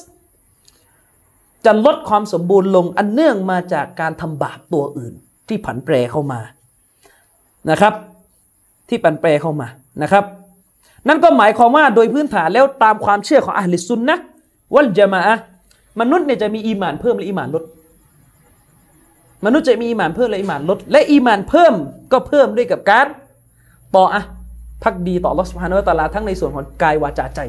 [1.65, 5.15] จะลดความสมบูรณ์ลงอันเนื่องมาจากการทำบาปตัวอื่น
[5.49, 6.41] ที่ผันแปรเข้ามา
[7.71, 7.95] นะครับ
[8.89, 9.69] ที่ผันแปรเข้ามา
[10.03, 10.25] นะครับ
[11.09, 14.17] นั่นก็หมายความว่าโดยพื้นฐานแล้วตามความเชื่อของอัลลิซุนนะ
[14.75, 15.37] วัลจามะอะ
[16.01, 17.65] มนุษย์เนี่ยจะมีอีหมานเพิ่มและอีหมานลด
[19.45, 21.75] มนุษย์จะมีอีหมานเพิ่มและอีหมานลด และอีหมานเพิ่ม
[22.13, 23.07] ก็เพิ่มด้วยกับการ
[23.97, 24.23] ต่ออะ
[24.83, 27.41] พักดีต่ออัลอสุบฮานาอัตาลาทั้งในส่วนของกายวาจาใจ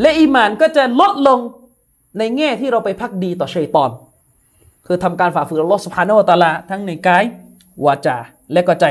[0.00, 1.38] และอีหมานก็จะลดลง
[2.18, 3.90] ในแง่ที่เราไปพักดีต่อชัยตอน
[4.86, 7.24] คือทำการฝ่าฝืนอัลอสุภาโนตาลาทั้งในกาย
[7.84, 8.16] วาจา
[8.52, 8.86] และก็ใจ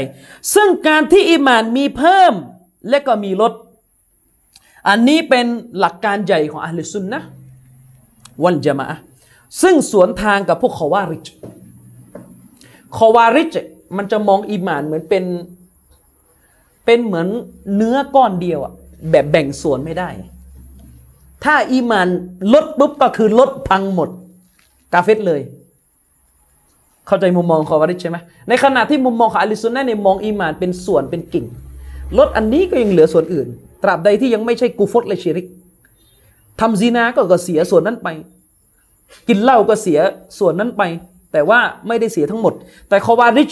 [0.55, 2.34] ซึ่งการที่อิมานมีเพิ่ม
[2.89, 3.53] และก็มีลด
[4.89, 5.45] อันนี้เป็น
[5.80, 7.20] หลักการใหญ่ของอัลลอฮฺซุนนะ
[8.43, 8.86] วันจามะ
[9.62, 11.26] ซึ่งสวนทางกับพวกคอวาริจ
[12.98, 13.56] คอวาริจ
[13.98, 15.24] มันจะมองอิมานเหมือนเป็น
[16.86, 17.28] เป็นเหมือน
[17.76, 18.74] เนื้อก้อนเดียวอะ
[19.12, 20.10] แบบแบ่งส่วนไม่ได้
[21.44, 22.08] ถ้าอีมาน
[22.54, 24.10] ลดปุ๊บก็คือลดพังหมด
[24.94, 25.42] กาเฟตเลย
[27.08, 28.18] เข้าใจมุมมองขอวาริชใช่ไหม
[28.50, 31.46] ในขณะที่มุมมองของอาลิซุนนะเนี่ยมองอีมานเป็นส่วนเป็นกิ่ง
[32.18, 33.48] ลดอันนี้ก็ยังเหลือส่วนอื่น
[33.84, 35.48] ตราบใดที่ยังไม่ใช่กูฟตและชิริก
[36.60, 38.08] ทำซีนาก็ก็เสียส่วนนั้นไป
[39.28, 40.00] กินเหล้าก็เสีย
[40.39, 40.84] ส่วนนั้นไป
[41.32, 42.54] แต่ว่าไม่ได้เสียทั้งหมด
[42.90, 43.52] แต่คอวาริช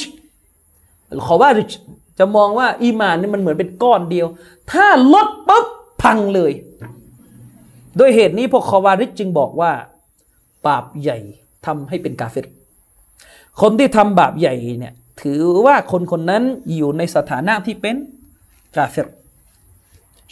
[1.27, 1.71] คอวาริช
[2.19, 4.27] จะมองว่าอีมานนี่มันเหมือนเป็นก้อนเดียว
[4.71, 5.67] ถ้าลดปุ๊บ
[6.01, 6.51] พังเลย
[7.97, 9.71] โดยเหตุนี้พวกคอวาริชจึงบอกว่า
[10.67, 11.17] บาปใหญ่
[11.65, 12.47] ทำให้เป็นกาเฟร
[13.61, 16.43] คนที่ทำบาปใหญ่เนี่ยถือว่าคนคนนั้น
[16.75, 17.95] อยู่ในสถานะที่เป็น
[18.77, 19.07] กาเฟร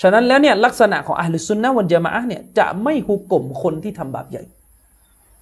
[0.01, 4.43] ฉะนั้นแล้วเนี่ยลักษณะของอัลลซุนนะวันจามะเนี่ยจะไม่หุกกลมคนที่ทำบาปใหญ่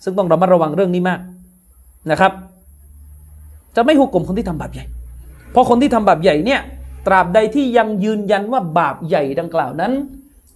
[0.04, 1.20] ซึ่งต้องระมัดระวังเรื่องนี้มาก
[2.12, 2.32] นะครับ
[3.76, 4.86] จะไม่หุกกลมคนที่ทำบาปใหญ่
[5.52, 6.62] เพราะคนที่ทำบาปใหญ่เนี่ย
[7.08, 9.92] ตราบใดที่ยังยืนยันว่าบาปใหญ่ดังกล่าวนั้น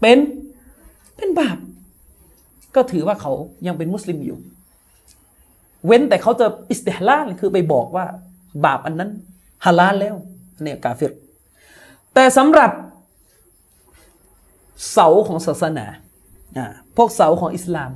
[0.02, 0.18] เป็น
[1.16, 1.58] เป็นบาป
[2.76, 3.32] ก็ถือว่าเขา
[3.68, 4.38] ยังเป็นมุสลิมอยู่
[5.86, 8.06] เว้นแต่เขาจะอิสติฮลาลคือไปบอกว่า
[8.66, 9.12] บาปอันนั้น
[9.66, 10.16] ฮาลาลแล้ว
[10.64, 11.14] เนี่ยกาเฟร
[12.14, 12.72] แต่สำหรับ
[14.92, 15.86] เสาของศาสนา
[16.98, 17.92] พวกเสาของอิสลาม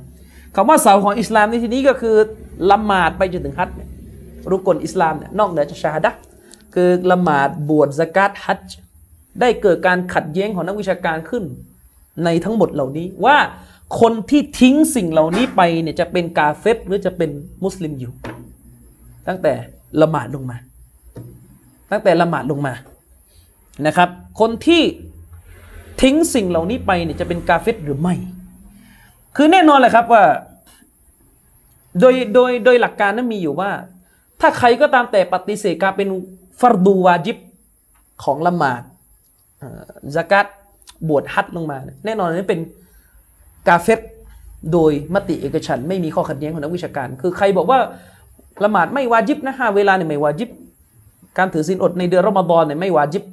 [0.54, 2.16] คำว่าเสาของอิสลามในที่นี้ก็คือ
[2.70, 3.76] ละหมาดไปจนถึงฮัจญ์
[4.50, 6.12] รุกลอิสลามเนี่ยนอกเหนือจากชาดะ
[6.74, 8.76] คือละหมาดบวชสกัดฮัจญ์
[9.40, 11.44] ได้เกิดการขัดแย้งของนักวิชาการขึ้น
[12.24, 13.36] ในทั้งหมดเหล่านี้ว่า
[14.00, 17.30] คนที่ทิ้งสิ่งเหล่านี้ไปเนี่ยจะเป็นกาเฟตหรือจะเป็น
[17.64, 18.12] มุสลิมอยู่
[19.28, 19.54] ตั้งแต่
[20.00, 20.56] ละหมาดลงมา
[21.90, 22.74] ตั้งแต่ละหมาดลงมา
[23.86, 24.08] นะครับ
[24.40, 24.82] คนที่
[26.02, 28.14] ทิ้งสิ่งเหล่านี้ไปเนี่ยจะเป็นกาเฟตหรือไม่
[29.36, 30.24] คือแน่นอนแหละครับว่า
[32.00, 33.70] โดยโดยโดยหลักการนั้นมีอยู่ว่า
[34.40, 36.08] ถ้าใครก็ตามแต่ปฏิเสธการเป็น
[36.60, 37.36] ฟารดูวาจิบ
[38.24, 38.82] ของละหมาด
[40.16, 40.46] สกัด
[41.08, 42.60] บวชฮัดลงมา แน่นอนนี่เป็น
[43.68, 44.00] กาเฟต
[44.72, 47.78] โดยมติเอกฉันไม่มีข้อขัดแย้งของนักวิชาการ คือใครบอกว่า
[48.64, 50.50] ละหมาดไม่วาจิบนะห้าเวลาเนี่ยไม่วาจิบ
[51.38, 53.24] การถือศีลอดในเดือนรอมฎอนเนี่ยไม่วาจิบ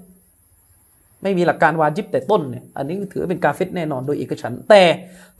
[1.23, 4.83] ไม่มีหลักการวาจิบแต่ต้นเนี่ยอันนี้ถือเป็นกาเฟตแน่นอนโดยเอกฉันแต่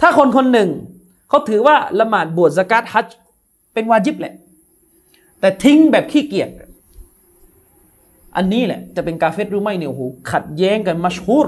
[0.02, 0.70] ถ้าคนคนหนึ่ง
[1.30, 3.08] เขาถือว่าละหมาดบวชสกัดฮัจ
[3.74, 4.34] เป็นวาจิบแหละ
[5.40, 6.50] แต่ทิ้งแบบขี้เกียจ
[8.36, 10.02] อันนี้แหละจะเป็นกาเฟตหรือไม่เนี่ยโอ้โห
[10.32, 11.48] ขัดแย้งกันมัชฮูร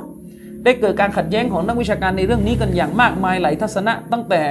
[0.63, 4.41] ได้เกิดการขัดแย้งของนักวิชาการในเรื่องนี้กันอย่างมากมายหลายทัศนะ ตั้งแต่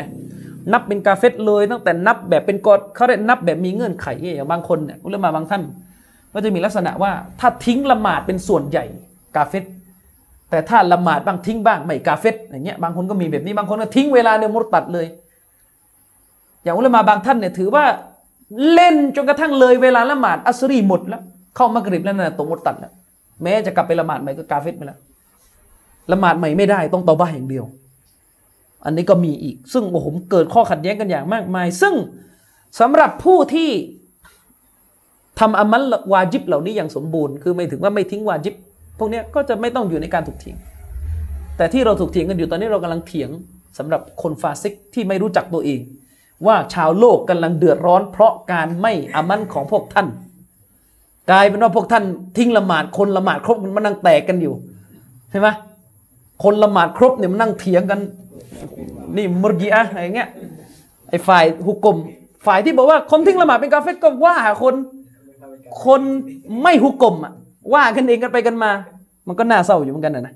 [0.72, 5.62] นับเป็นกาเฟตเลยตั้งแต่นับแบบเป็นกฎเขาเรียกนับแบบมีเงื่อนไขอย่างบางคนเนี่ยอุลามาบางท่าน
[6.34, 8.84] ก็จะมีลักษณะว่าถ้าทิ้งละหมาดเป็นส่วนใหญ่
[9.36, 9.64] กาเฟต
[10.50, 15.06] แต่ถ้าละหมาดบ้างทิ้งบ้างไม่กาเฟตอย่างเงี้ยบางคนก็มีแบบนี้บางคนก็ทิ้งเวลาเนี่ยมุตัดเลย
[16.62, 17.84] อย่างอุลามาบางท่านเนี่ยถือว่า
[18.72, 21.22] เล่นจนกระทั่งเลยเวลาละหมาดอัสรีหมดแล้ว
[21.56, 22.92] เข้ามักริบแล้วนะตกมุตัดแล้ว
[23.42, 24.98] แม้จะกลับไปละหมาดใหม่ก็กาเฟตไปแล้ว
[26.12, 27.64] ละหมาดใหม่ไม่ได้ต้องตอบ้าอย่างเดียว
[28.84, 31.94] อันนี้ก็มีอีก ซึ่งโอ้โหเกิดข้อขัดแย้งกันอย่างมากมาย ซึ่ง
[32.80, 33.70] สำหรับผู้ที่
[35.40, 38.54] ทำอามัลวาจิบเหล่านี้อย่างสมบูรณ์ คือไม่ถึงว่าไม่ทิ้งวาจิบ
[39.02, 40.56] วกนี้ก็จะไม่ต้องอยู่ในการถูกเถียง
[41.56, 43.30] แต่ที่เราถูกเถียงกันอยู่ตอนนี้เรากำลังเถียง
[43.78, 45.80] สำหรับคนฟาซิกที่ไม่รู้จักตัวเอง
[46.46, 50.06] ว่าชาวโลกกำลังเดือดร้อน เพราะการไม่อามันของพวกท่าน
[51.30, 52.04] กลายเป็นว่าพวกท่าน
[52.36, 54.54] ทิ้งละหมาดคนละหมาดครบมันนั่งแตกกันอยู่
[55.30, 55.48] ใช่ไหม
[56.44, 58.00] คนละหมาดครบเนี่ยมันนั่งเถียงกัน
[59.16, 60.28] นี่มุรกีอะอะไรเงี้ย
[61.10, 61.96] ไอ้ฝ่ายฮุกกลม
[62.46, 64.74] ฝ่ายที่บอกว่าคนทิ้งละหมาดเป็นกาเฟตก็ว่าคน
[65.84, 66.00] คน
[66.62, 67.32] ไม่ฮุกกลมอะ
[67.74, 68.70] ว่ากันเองกันไปกันมา
[69.28, 70.34] มันก็น่าเศร้าอยู่เหมือนกันนะ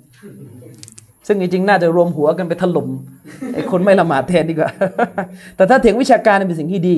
[1.27, 2.89] ซึ่งจริงๆ น่าจะรวมหัวกันไปถล่ม
[3.55, 4.71] ไอ้คนไม่ละหมาดแทนดีกว่า
[5.57, 6.97] แต่ถ้าเถียงวิชาการเป็นสิ่งที่ดี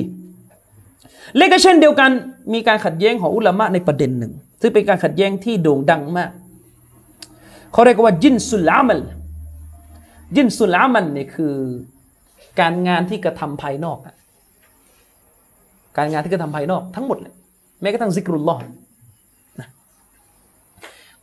[1.35, 2.11] เลก็เช่นเดียวกัน
[2.53, 6.29] มีการขัดแย้งของอุลามะในประเด็นหนึ่ง ซึ่งเป็นการขัดแย้งที่โด่งดังมาก
[7.73, 8.99] เขาเรียกว่าจินสุลามัล
[10.35, 11.55] จินสุลามันนี่คือ
[12.59, 13.97] การงานที่กระทำภายนอก
[15.97, 17.33] การงานที่กระทำภายนอกทั้งหมดเลย
[17.81, 18.61] แม้กระทั่งซิกรุลลอฮ์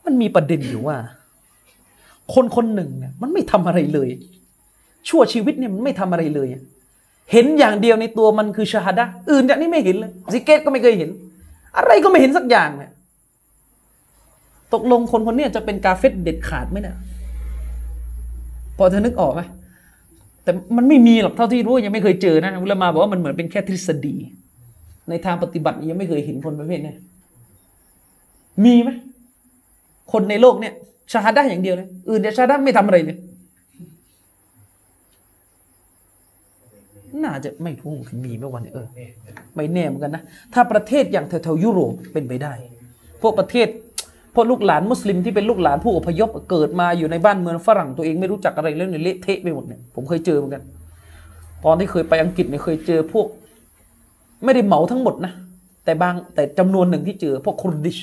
[0.07, 0.97] มันมีประเด็นอยู่ว่า
[2.35, 4.09] คนคนหนึ่งเนี่ยมันไม่ทำอะไรเลย
[5.09, 6.49] ชั่วชีวิตเนี่ยมันไม่ทำอะไรเลย
[7.33, 11.11] เห็นอย่างเดียวในตัวมันคือชาฮดะอื่นจากนี้ไม่เห็นเลยซิกเกตก็ไม่เคยเห็น
[11.77, 12.91] อะไรก็ไม่เห็นสักอย่างเนี่ย
[14.75, 16.97] ตกลงคนคนนี้จะเป็นกาเฟตเด็ดขาดไหมเนี่ย
[18.77, 19.41] พอเธอนึกออกไหม
[20.43, 24.17] แต่มันไม่มีหรอกเท่าที่รู้ยังไม่เคยเจอนะอุลามาบอกว่ามันเหมือนเป็นแค่ทฤษฎี
[25.09, 26.97] ในทางปฏิบัติยังไม่เคยเห็นคนประเภทเนี้ย
[28.65, 28.91] มีไหม
[30.13, 30.75] คนในโลกเนี่ย
[31.13, 33.17] ชาฮาดะอย่างเดียวเลยอื่นเนี่ยชาฮาดะไม่ทำอะไรเลย
[37.25, 37.95] น่าจะไม่รู้
[38.25, 38.87] มีเมื่อวันยเออ
[39.57, 40.23] ไม่แน่เหมือนกันนะ
[40.55, 42.53] ถ้าประเทศอย่างแถวๆยุโรปเป็นไปได้
[43.23, 43.69] พวกประเทศ
[44.35, 50.63] พวกลูกหลานมุสลิมที่เป็นลูกหลานผู้อพยพเกิดมาอยู่ในบ้านเมืองฝรั่งตัวเองไม่รู้จักอะไรเรื่องเนี่ยเละเทะไปหมดเนี่ยผมเคยเจอเหมือนกัน
[51.65, 53.27] ตอนที่เคยไปอังกฤษเนี่ยเคยเจอพวก
[54.45, 55.33] ไม่ได้เหมาทั้งหมดนะ
[55.85, 57.99] แต่บางแต่จำนวนหนึ่งที่เจอพวก Kurdish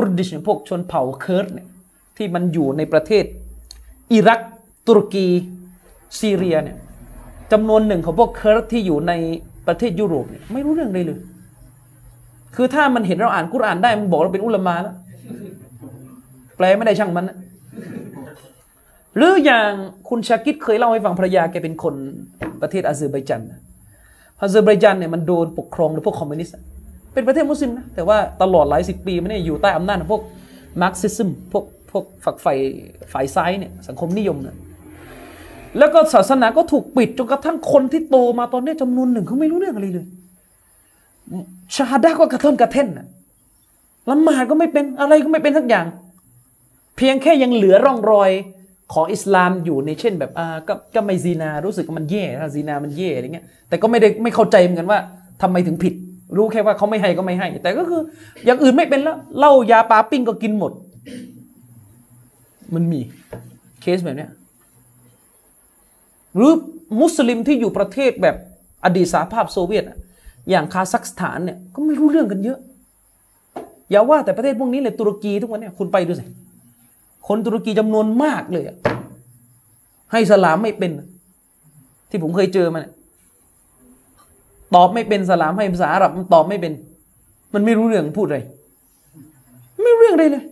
[0.00, 1.68] Kurdish เนี่ยพวกชนเผ่าเคิร์ดเนี่ย
[2.16, 3.24] ที่มันอยู่ในประเทศ
[4.12, 4.40] อิรัก
[4.86, 5.26] ตุรกี
[6.20, 6.76] ซีเรียเนี่ย
[7.52, 9.12] จำนวนหนึ่งของพวกเคิร์ดที่อยู่ใน
[9.66, 11.20] ประเทศยุโรปเนี่ยไม่รู้เรื่องใดเลย
[12.54, 14.94] คือถ้ามันเห็นเราอ่านกุรอานได้มันบอกเราเป็นอุลามาแล้ว
[16.56, 17.36] แปลไม่ได้ช่างมันนะ
[19.16, 19.70] หรืออย่าง
[20.08, 21.94] คุณชากิดเคยเล่าให้ฟังภรรยาแกเป็นคน
[22.62, 23.42] ประเทศอาเซอร์ไบจัน
[24.40, 26.54] อาเซอร์ไบจันเนี่ยมันโดนปกครองโดยพวกคอมมิวนิสต์
[27.12, 30.22] เป็นประเทศมุสลิมนะแต่ว่าตลอดหลายสิบปีมันเนี่ยอยู่ใต้อำนาจของพวก
[30.82, 32.54] มาร์กซิซึมพวกพวกฝักใฝ่
[33.12, 34.56] ฝ่ายซ้ายเนี่ยสังคมนิยมเนี่ย
[35.78, 40.06] แล้วก็ศาสนาก็ถูกปิดจนกระทั่งคนที่โตมาตอนนี้จำนวนหนึ่งเขาไม่รู้เรื่องอะไรเลย
[41.74, 43.06] ชาฮาดะฮ์ก็กระท่อนกระแท่นนะ
[44.10, 45.86] ละหมาดก็ไม่เป็นอะไรก็ไม่เป็นสักอย่าง
[46.96, 48.30] เพียงแค่ยังเหลือร่องรอย
[48.92, 54.98] ของอิสลามอยู่ในเช่นแบบอ่าก็ก็ไม่ซีนารู้สึกว่ามันแย่ถ้าซีนามันแย่อะไรเงี้ยแต่ก็ไม่ได้ไม่เข้าใจเหมือนกันว่า
[55.42, 55.94] ทำไมถึงผิด
[56.36, 58.00] รู้แค่ว่าเขาไม่ให้ก็ไม่ให้ แต่ก็คือ
[58.44, 60.72] อย่างอื่นไม่เป็นแล้วเหล้ายาปลาปิ้งก็กินหมด
[62.74, 63.00] มันมี
[63.80, 64.30] เคสแบบเนี้ย
[66.36, 66.52] หรือ
[67.00, 68.36] มุสลิมที่อยู่ประเทศแบบ
[68.84, 69.84] อดีตสหภาพโซเวียต
[70.50, 72.58] อย่างคาซัคสถานเนี่ยก็ไม่รู้เรื่องกันเยอะ
[73.90, 76.24] อย่าว่าแต่ประเทศพวกนี้เลยตุรกีทุกวันเนี่ยคุณไปดูสิ
[77.28, 78.64] คนตุรกีจำนวนมากเลย
[80.12, 80.90] ให้สลามไม่เป็น
[82.10, 82.86] ที่ผมเคยเจอมันย
[84.74, 86.72] ตอบไม่เป็นสลามให้ภาษาอาหรับมันตอบไม่เป็น
[87.54, 88.38] มันไม่รู้เรื่องพูดอะไร
[89.82, 90.44] ไม่รู้เรื่องอะไรเลย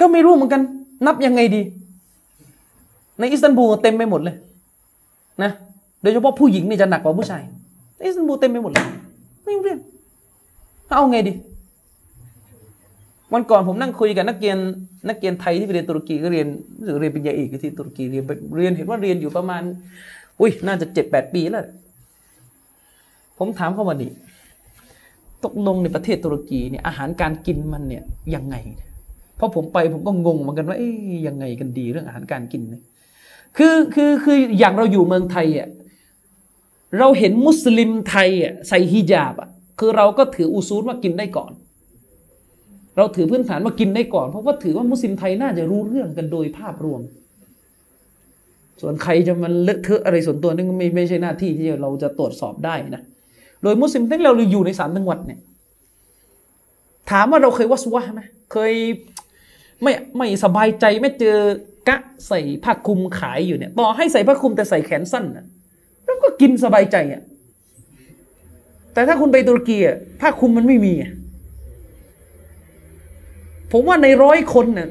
[0.00, 0.62] ก็ไม่รู้เหมือนกัน
[1.06, 1.60] นับยังไงดี
[3.18, 4.36] ในอิสตันบูลเต็มไปหมดเลย
[5.42, 5.50] นะ
[6.02, 7.42] โดยเฉพาะผู้หญิงนี่จะหนักกว่าผู้ชาย
[7.96, 8.86] ในอิสตันบูลเต็มไปหมดเลย
[9.44, 9.78] ไม่รู้เรื่อง
[10.90, 11.32] เอาไงดี
[13.32, 14.56] วันก่อนผมนั่งคุยกับนักเรียน
[15.08, 16.46] นักเรียนไทยที่ไปเรียนตุรกีก็เรียน
[16.84, 18.24] หรือเรียนปริญญาเอกที่ตุรกีเรียน
[18.56, 19.62] เรียนเห็นว่าเรียนอยู่ประมาณ
[20.40, 21.64] อุ้ยน่าจะเจ็ดแปดปีแล้ว
[23.40, 24.12] ผมถามเขาว่านี่
[25.44, 28.56] ตกลงในประเทศตุรกีเนี่ยอาหารการกินมันเนี่ยยังไง
[29.36, 30.94] เพราะผมไปผมก็งงเหมือนกันว่าเอ๊ย
[31.26, 32.82] ยังไงกันดีเรื่องอาหารการกินเนี่ย
[33.56, 35.68] คือคือคืออย่างเราอยู่เมืองไทยอะ
[36.98, 41.52] เราเห็นมุสลิมไทยอะใส่ฮิญาบอะคือเราก็ถืออุซูลว่ากินได้ก่อน
[42.96, 47.00] เราถือพื้นฐานว่ากินได้ก่อน เพราะว่าถือว่ามุสลิมไทยน่าจะรู้เรื่องกันโดยภาพรวม
[48.80, 53.02] ส่วนใครจะมันเลอะเทอะอะไรส่วนตัวนั่นไม่ไม่ใช่หน้าที่ที่เราจะตรวจสอบได้นะ
[53.62, 55.40] โดยมุสลิมที่เราอยู่ในสามจังหวัดเนี่ย
[57.10, 58.20] ถามว่าเราเคยวัสวะไหม
[58.52, 58.72] เคย
[59.82, 61.38] ไม่ไม่สบายใจไม่เจอ
[61.88, 61.96] กะ
[62.28, 65.46] ใส่ผ้าคลุมขายอยู่เนี่ยต่อให้ใส่ผ้าคลุมแต่ใส่แขนสั้นนะ
[66.04, 67.22] แล้วก็กินสบายใจอะ
[68.94, 70.94] แต่ถ้าคุณไปตุรกีอะผ้าคลุมมันไม่มี
[73.72, 74.88] ผมว่าในร้อยคนเนี่ย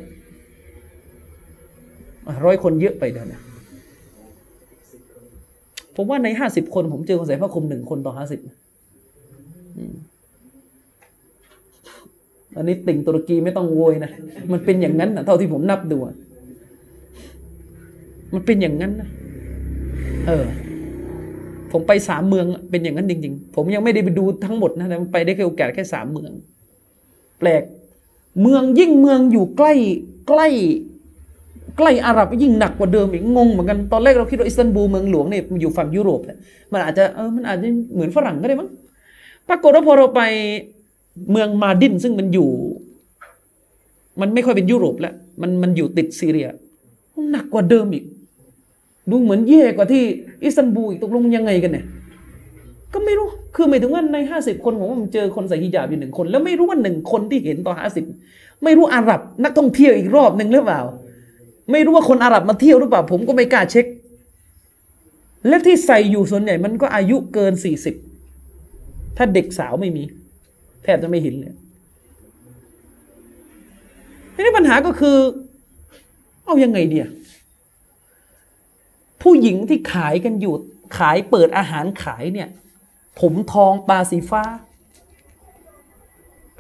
[2.46, 3.42] ร้อยคนเยอะไปเดี๋ยวนะ
[6.02, 8.40] ผมว่าในห้าสิบคน ผมเจอคนใส่ผ้าคลุมหนึ่งคนต่อห้าสิบ
[12.58, 14.12] อันนี้ติ่งตุรกีไม่ต้องโวยนะ
[14.52, 16.16] มันเป็นอย่างนั้นนะเท่าที่ผมนับดูอะ
[18.34, 19.10] มันเป็นอย่างนั้นนะ
[20.28, 20.46] เออ
[21.72, 26.32] ผมไปสามเมืองเป็นอย่างนั้นจริง ๆ ผมยังไม่ได้ไปดูทั้งหมดนะแต่ไปได้แค่โอกาสแค่สามเมือง
[27.40, 27.64] แปลก
[28.42, 29.74] เมืองยิ่งเมืองอยู่ใกล้
[30.28, 30.48] ใกล้
[31.80, 36.38] ใกล้อาหรับยิ่งหนักกว่าเดิมอีกงงเหมือนกันตอนแรกเราคิดว่าอิสตันบูลเมืองหลวงเนี่ยมันอยู่ฝั่งยุโรปเนี่ย
[36.72, 38.70] มันอาจจะเออมันอาจจะเหมือนฝรั่งก็ได้มั้ง
[39.50, 40.22] ปรากฏว่าพอเราไป
[41.32, 42.50] เมืองมาดินซึ่งมันอยู่
[44.22, 46.48] มันไม่ค่อยเป็นยุโรปแล้วมันมันอยู่ติดซีเรีย
[47.32, 48.04] หนักกว่าเดิมอีก
[49.10, 50.04] ดูเหมือนแย่กว่าที่
[50.44, 51.86] อิสตันบูลอีกตกลงยังไงกันเนี่ย
[52.94, 58.04] ก็ไม่รู้ คือหมายถึงว่าในห้าสิบคนผมว่ามันเจอคนใส่ฮิญาบอยู่หนึ่งคน แล้วไม่รู้ว่าหนึ่งคนที่เห็นต่อห้าสิบ
[58.64, 60.82] ไม่รู้อาหรับนักท่องเที่ยวอีกรอบหนึ่งหรือเปล่า
[61.72, 63.86] ไม่รู้ว่าคนอาหรับมาเที่ยวหรือเปล่า ผมก็ไม่กล้าเช็ค
[65.48, 67.96] และที่ใส่อยู่ส่วนใหญ่มันก็อายุเกินสี่สิบ
[69.18, 70.04] ถ้าเด็กสาวไม่มี
[70.84, 71.56] แทบจะไม่เห็นเลย
[74.34, 75.18] ทีนี้ปัญหาก็คือ
[76.46, 77.08] เอายังไงเดีย
[79.22, 80.54] ผู้หญิงที่ขายกันอยู่
[80.98, 82.50] ขายเปิดอาหารขายเนี่ย
[83.20, 84.44] ผมทองตาสีฟ้า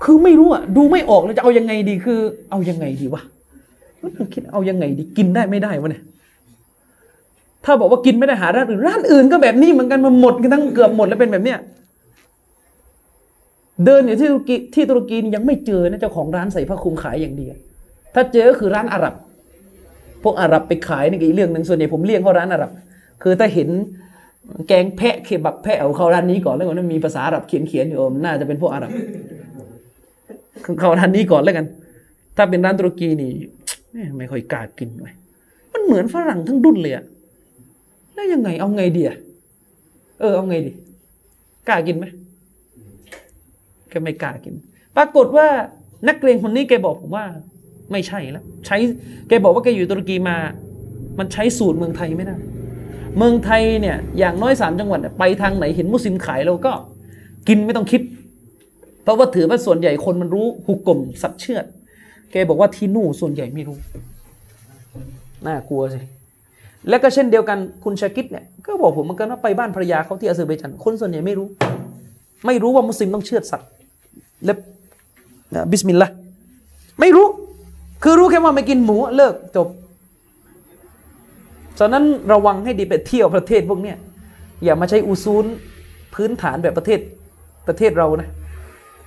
[0.04, 3.22] คือไม่รู้อะดูไม่ออกเลยจะเอายังไงดีคือ เอายังไงดีวะ
[4.34, 6.04] คิดเอายังไงดีกินได้ไม่ได้วะเนี่ย
[7.66, 11.60] ถ้าบอกว่ากินไม่ได้หาร้านอื่นร้านอื่นก็แบบนี้เหมือนกันมันหมดกันทั้งเกือบหมดแล้วเป็นแบบเนี้ย
[13.86, 17.56] เดินอยู่ที่ตุรกีที่ตุรกีนี่ยังไม่เจอนะเจ้าของร้านใส่ผ้าคลุมขายอย่างเดียว
[18.14, 19.14] ถ้าเจอก็คือร้านอาหรับ
[20.24, 22.72] พวกอาหรับไปขายนี่ก็อีกเรื่องหนึ่งส่วนใหญ่ผมเลี่ยงเข้าร้านอาหรับ
[23.24, 23.70] คือถ้าเห็น
[24.68, 28.92] แกงแพะเคบับแพะเอาเข้าร้านนี้ก่อนแล้วกันมีภาษาอาหรับเขียนเขียนๆอยู่น่าจะเป็นพวกอาหรับ
[30.80, 31.66] เข้าร้านนี้ก่อนแล้วกัน
[32.38, 33.32] ถ้าเป็นร้านตุรกีนี่
[34.18, 35.14] ไม่ค่อยกล้ากินเลย
[35.74, 37.06] มันเหมือนฝรั่งทั้งดุนเลยอะ
[38.14, 39.18] แล้วยังไงเอาไงดีอะ
[40.20, 40.72] เออเอาไงดี
[41.68, 42.06] กล้ากินไหม
[43.90, 44.54] แกไม่กล้ากิน
[44.98, 45.48] ปรากฏว่า
[46.08, 47.26] นักเรียนคนนี้แกบอกผมว่า
[47.92, 48.78] ไม่ใช่แล้วใช้
[49.28, 50.38] แกบอกว่าแกอยู่ตุรกีมา
[51.20, 52.36] มันใช้สูตรเมืองไทยไม่ได้
[53.18, 56.74] เมืองไทยเนี่ย อย่างน้อยสามจังหวัดไปทางไหนเห็นมุสลิมขายเราก็
[57.48, 58.02] กินไม่ต้องคิด
[59.04, 61.66] เพราะว่าถือว่าส่วนใหญ่คนมันรู้หุกกลมสัตว์เชือด
[62.32, 63.78] แกบอกว่าที่นู่นส่วนใหญ่ไม่รู้
[65.48, 66.00] น่ากลัวสิ
[66.90, 71.48] แล้วก็เช่นเดียวกันคุณชากิดเนี่ยก็บอกผมเหมือนกันว่าไปบ้านภรรยาเขาที่อาเซอร์ไบจันคนส่วนใหญ่ไม่รู้
[72.46, 73.70] ไม่รู้ว่ามุสลิมต้องเชือดสัตว์
[74.44, 74.58] เล็บ
[75.56, 76.14] นะبسم الله
[77.00, 77.28] ไม่รู้
[78.04, 79.68] คือรู้แค่ว่าไม่กินหมูเลิกจบ
[81.80, 82.04] ฉะนั้น
[82.34, 83.98] ระวังให้ดีไปเที่ยวประเทศพวกเนี้ย
[84.64, 85.46] อย่ามาใช้أصول
[86.16, 87.00] พื้นฐานแบบประเทศ
[87.68, 88.30] ประเทศเรานะ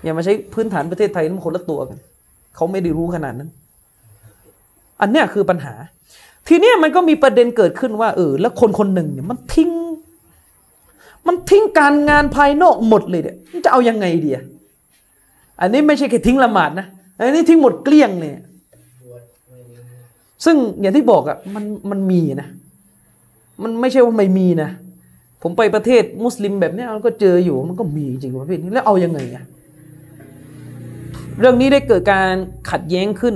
[0.04, 1.98] อย่ามาใช้พื้นฐานประเทศไทยนั้นมันคนละตัวกัน
[2.54, 3.50] เขาไม่ได้รู้ขนาดนั้น
[5.00, 5.74] อันเนี้ยคือปัญหา
[6.48, 9.70] ทีเนี้ยมันก็มีประเด็นเกิดขึ้นว่าเออแล้วคนคนหนึ่งเนี่ยมันทิ้ง
[11.26, 14.44] มันทิ้งการงานภายนอกหมดเลยเนี่ยจะเอายังไงดีอะ
[15.60, 16.86] อันนี้ไม่ใช่แค่ทิ้งละหมาดนะ
[17.16, 18.38] อันนี้ทิ้งหมดเกลี้ยงเนี่ย
[20.44, 22.48] ซึ่งอย่างที่บอกอะมันมันมีนะ
[23.62, 24.70] มันไม่ใช่ว่าไม่มีนะ
[25.42, 29.44] ผมไปประเทศมุสลิมแบบนี้ยมันก็เจออยู่มันก็มีจริงประเภทนี้แล้วเอายังไงอะ
[31.38, 32.34] เรื่องนี้ได้เกิดการ
[32.70, 33.34] ขัดแย้งขึ้น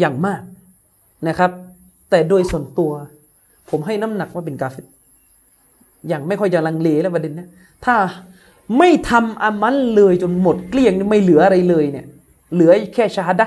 [0.00, 0.42] อย่างมาก
[1.28, 1.50] นะครับ
[2.10, 2.92] แต่โดยส่วนตัว
[3.70, 4.84] ผมให้น้ำหนักว่าเป็นกาเฟต
[6.08, 7.46] อย่างไม่ค่อยจะลังเลแล้วประเด็นนี้
[7.84, 7.94] ถ้า
[8.78, 12.06] ไม่ทำอามันเลยจนหมดเกลี้ยงไม่เหลืออะไรเลยเนี่ย
[12.54, 13.46] เหลือแค่ชาดะ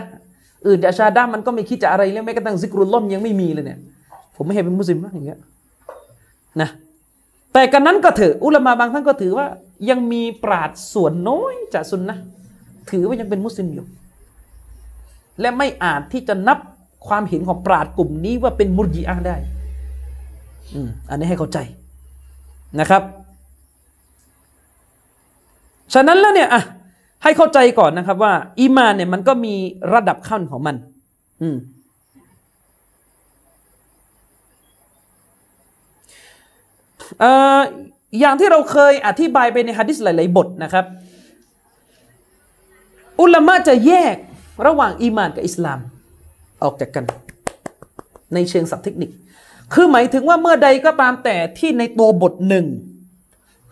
[0.68, 3.80] อื่นจากชาดะมันก็ไม่คิดจะอะไรแล้วแม้กระทั่งซิกรุลล่อมยังไม่มีเลยเนี่ย
[4.36, 5.40] ผมไม่เห็นเป็นมุสลิมอย่างเงี้ย
[6.62, 6.70] นะ
[7.54, 9.48] แต่กันนั้นก็เถออุลามาบางท่านก็ถือว่า
[9.90, 12.18] ยังมีปราดส่วนน้อยจากซุนนะ
[12.90, 13.86] ถือว่ายังเป็นมุสลิมอยู่
[15.42, 16.58] และไม่อาจที่จะนับ
[17.08, 19.36] ความเห็นของปราดกลุ่มนี้ว่าเป็นมุรจิอะห์ได้
[20.74, 21.58] อืมอันนี้ให้เข้าใจ
[22.80, 23.04] นะครับ
[25.94, 26.62] ฉะนั้นแล้วเนี่ยอะ
[27.24, 29.56] ให้เข้าใจก่อนนะครับ ว่าอีมานเนี่ยมันก็มี
[29.94, 30.76] ระดับขั้นของมัน
[31.42, 31.58] อืม
[37.24, 37.26] อ
[37.58, 37.60] อ
[38.20, 40.86] อย่างที่เราเคยอธิบายไปในฮะดิษหลาย ๆ บทนะครับ
[43.20, 44.16] อุลามะจะแยก
[44.66, 45.80] ระหว่างอีมานกับอิสลาม
[46.64, 47.06] ออกจากกัน
[48.34, 49.10] ในเชิงศัพท์เทคนิค
[49.74, 52.66] คือหมายถึงว่าเมื่อใดก็ตามแต่ที่ในตัวบทหนึ่ง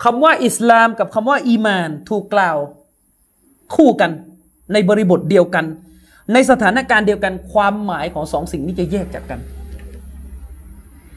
[0.04, 2.58] คำว่าอิสลามกับคำว่าอีมานถูกกล่าว
[3.76, 4.12] คู่กัน
[4.74, 5.66] ในบริบทเดียวกัน
[6.34, 9.40] ในสถานการณ์เดียวกันความหมายของสองสิ่งนี้จะแยกจากกัน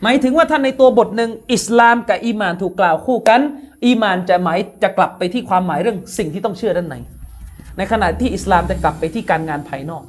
[0.02, 3.40] หมายถึงว่าถ้านในตัวบทหนึ่งอิสลามกับอีมานถูกกล่าวคู่กัน
[3.84, 6.96] อีมานจะหมายจะกลับไปที่ความหมายเรื่องสิ่งที่ต้องเชื่อด้านใน
[7.76, 10.04] ในขณะที่อิสลามจะกลับไปที่การงานภายนอก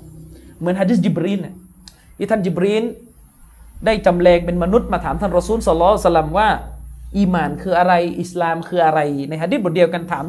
[0.59, 1.55] เหมือนฮะดิษจิบรีนเนี่ย
[2.18, 2.84] ที่ท่านจิบรีน
[3.86, 6.49] ได้จำแรงเป็นมนุษย์มาถามท่านรอซูลสลลัลสลัมว่า
[7.18, 8.99] อีมานคืออะไรอิสลามคืออะไร
[9.30, 10.26] ในฮะดิษบทเดียวกันถาม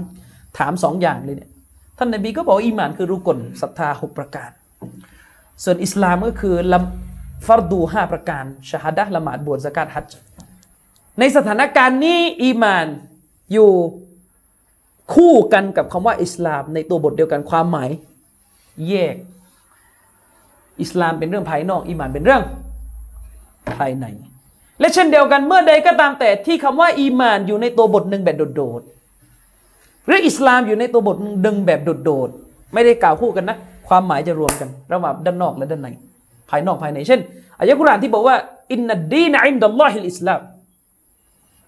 [0.59, 1.51] ถามสองอย่างเลยเนี่ย
[1.99, 4.51] ท่านนบีก็บอกอีมานคือรุกลศรัทธาหกประการ
[5.64, 6.78] ส่วนอิสลามก็คือละ
[7.47, 10.12] ฟารดูห้าประการชาฮดะละหมาดบวชสกาดฮัจ
[11.18, 12.87] ในสถานการณ์นี้อีมาน
[13.53, 13.70] อยู่
[15.13, 17.91] คู่กันกับคำว่าอิสลามในตัวบทเดียวกันความหมาย
[18.89, 19.17] แยก
[20.83, 22.43] อิสลามเป็นเรื่องภายนอกอีมานเป็นเรื่อง
[23.79, 24.07] ภายใน
[24.81, 33.57] และเช่นเดียวกันเมื่อใดก็ตามแต่ที่คำว่า อีมานอยู่ในตัวบทหนึ่งแบบโดดๆหรืออิสลามอยู่ในตัวบทหนึ่งแบบโดดๆไม่ได้กล่าวคู่กันนะ
[33.89, 35.89] ความหมายจะรวมกัน ระหว่างด้านนอกและด้านใน
[36.51, 37.21] ภายนอกภายใน เช่น
[37.59, 38.37] อายะกุรานที่บอกว่า
[38.73, 40.41] إن الدين عند الله الإسلام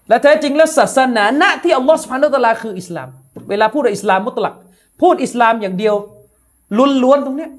[0.07, 3.09] และแท้จริงแล้วศาสนาณที่อัลลอฮฺسبحانه وتعالىคืออิสลาม
[3.49, 4.55] เวลาพูดอิสลามمطلق
[5.01, 5.95] พูดอิสลามอย่างเดียว
[7.03, 7.51] ล้วนๆตรงเนี้ย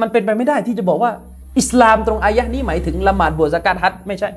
[0.00, 1.12] มันเป็นไปไม่ได้ที่จะบอกว่า
[1.58, 4.28] อิสลามตรงอายะนี้หมายถึงละหมาดบวชซะกาตฮัจญ์ไม่ใช่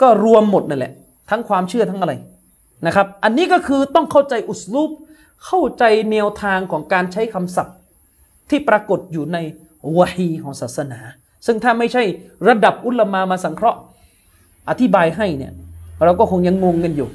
[0.00, 0.92] ก็รวมหมดนั่นแหละ
[1.30, 2.12] ทั้งความเชื่อทั้งอะไร
[2.86, 4.90] นะครับ อันนี้ก็คือต้องเข้าใจอุสลูป
[5.46, 7.76] เข้าใจแนวทางของการใช้คำศัพท์
[8.50, 9.38] ที่ปรากฏอยู่ใน
[9.98, 11.00] วะฮีของศาสนา
[11.46, 12.02] ซึ่งถ้าไม่ใช่
[12.48, 13.80] ระดับอุลมามาสังเคราะห์
[14.70, 15.52] อธิบายให้เนี่ย
[16.04, 17.08] เราก็คงยังงงกันอยู่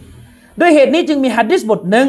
[0.59, 2.07] ด้วยเหตุนี้จึงมีฮัดดิษบทหนึ่ง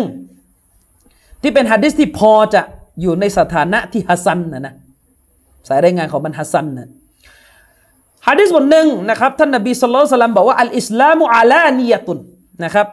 [1.42, 2.62] ที่เป็นฮัดดิษที่พอจะ
[3.00, 4.74] อยู่ในสถานะที่ฮัสซันนะนะ
[5.68, 6.88] สายรายงานของมันฮัสซันนะ
[8.26, 12.18] ฮะดีษบทหนึ่งนะครับท่านนบีصلى الله عليه وسلمบอกว่าالإسلام علانية
[12.64, 12.86] นะครับ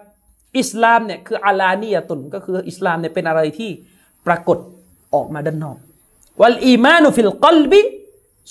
[0.59, 3.69] อิสลามเนี่ยคือعلانيةก็คืออิสลามเนี่ยเป็นอะไรที่
[4.27, 4.57] ปรากฏ
[5.13, 5.77] ออกมาด้านนอก
[6.41, 7.81] والإيمان في القلب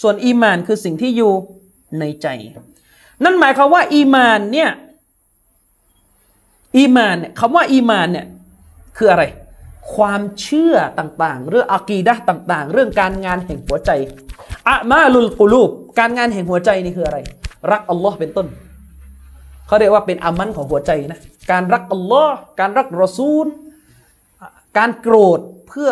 [0.02, 1.32] ส่วนอีมานคือสิ่งที่อยู่
[2.00, 2.26] ในใจ
[3.24, 4.70] นั่นหมายความว่า อีมานเนี่ย
[6.78, 8.26] อีมานเนี่ยคำว่าอีมานเนี่ย
[8.96, 9.24] คืออะไร
[9.94, 13.90] ความเชื่อต่างๆ เรื่องอากีดะต่างๆ เรื่องการงานแห่งหัวใจ
[14.68, 17.18] อะมาลุลกุลูบการงานแห่งหัวใจนี่คืออะไร
[17.70, 18.46] รักอัลลอฮ์เป็นต้น
[19.66, 21.20] เขาเรียกว่าเป็นอามันของหัวใจนะ
[21.50, 23.46] การรักอัลลอฮ์การรักรอซูล
[24.78, 25.90] การโกรธเพื่อ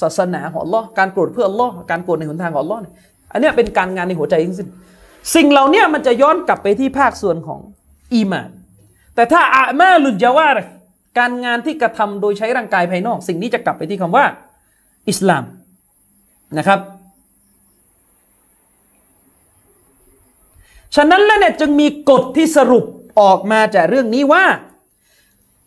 [0.00, 2.94] ศาสนาของอัลลอฮ์การโกรธเพื่ออัลลอฮ์การโกรธในหนทางของอัลลอฮ์เนี่ย
[3.32, 4.68] อันนี้เป็นการงานในหัวใจทั้งสิ้น
[5.34, 7.60] สิ่งเหล่านี้มันจะย้อนกลับไปที่ภาคส่วนของ
[8.14, 8.50] อีมาน
[9.14, 10.64] แต่ถ้าอามาลุจาวาร์
[11.18, 14.24] การงานที่กระทำโดยใช้ร่างกายภายนอก สิ่งนี้จะกลับไปที่คำว่า
[15.08, 15.44] อิสลาม
[16.58, 16.80] นะครับ
[20.94, 22.84] ฉะนั้นแล้วเนี่ยจึงมีกฎที่สรุป
[23.20, 24.44] ออกมาจากเรื่องนี้ว่า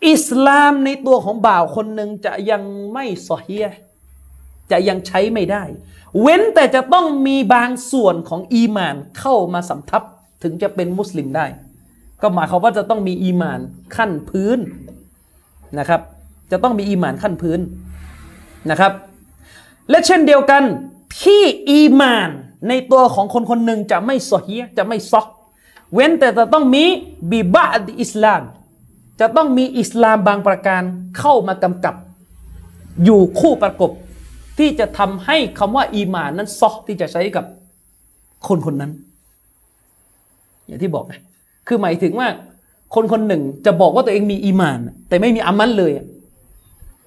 [0.10, 2.62] อิสลามในตัวของบ่าวคนหนึ่งจะยัง
[2.94, 3.68] ไม่สอเฮีย
[4.72, 5.64] จะยังใช้ไม่ได้
[6.22, 10.04] เว้นแต่จะต้องมีบางส่วนของอีมานเข้ามาสำทับ
[10.44, 11.46] ถึงจะเป็นมุสลิมได้
[12.22, 13.60] ก็หมายความว่าจะต้องมีอีมาน
[13.96, 14.58] ขั้นพื้น
[15.80, 16.02] นะครับ
[16.52, 17.60] จะต้องมีอีมานขั้นพื้น
[18.72, 18.94] นะครับ
[19.90, 20.64] และเช่นเดียวกัน
[21.22, 22.30] ที่อีมาน
[22.70, 25.28] ในตัวของคนคนหนึ่งจะไม่สอฮีจะไม่ซอก
[25.94, 26.84] เว้นแต่จะต้องมี
[27.32, 28.42] บิบะดอิสลาม
[29.20, 30.82] จะต้องมีอิสลามบางประการ
[31.20, 31.96] เข้ามากำกับ
[33.06, 33.92] อยู่คู่ประกบ
[34.58, 37.46] ที่จะทำให้คำว่าอีมานนั้นซอกที่จะใช้กับ
[38.48, 38.92] คนคนนั้น
[40.66, 41.14] อย่างที่บอกไง
[41.68, 42.28] คือหมายถึงว่า
[42.96, 44.80] คนคนหนึ่งจะบอกว่าตัวเองมีอีมาน
[45.10, 45.92] แต่ไม่มีอามันเลย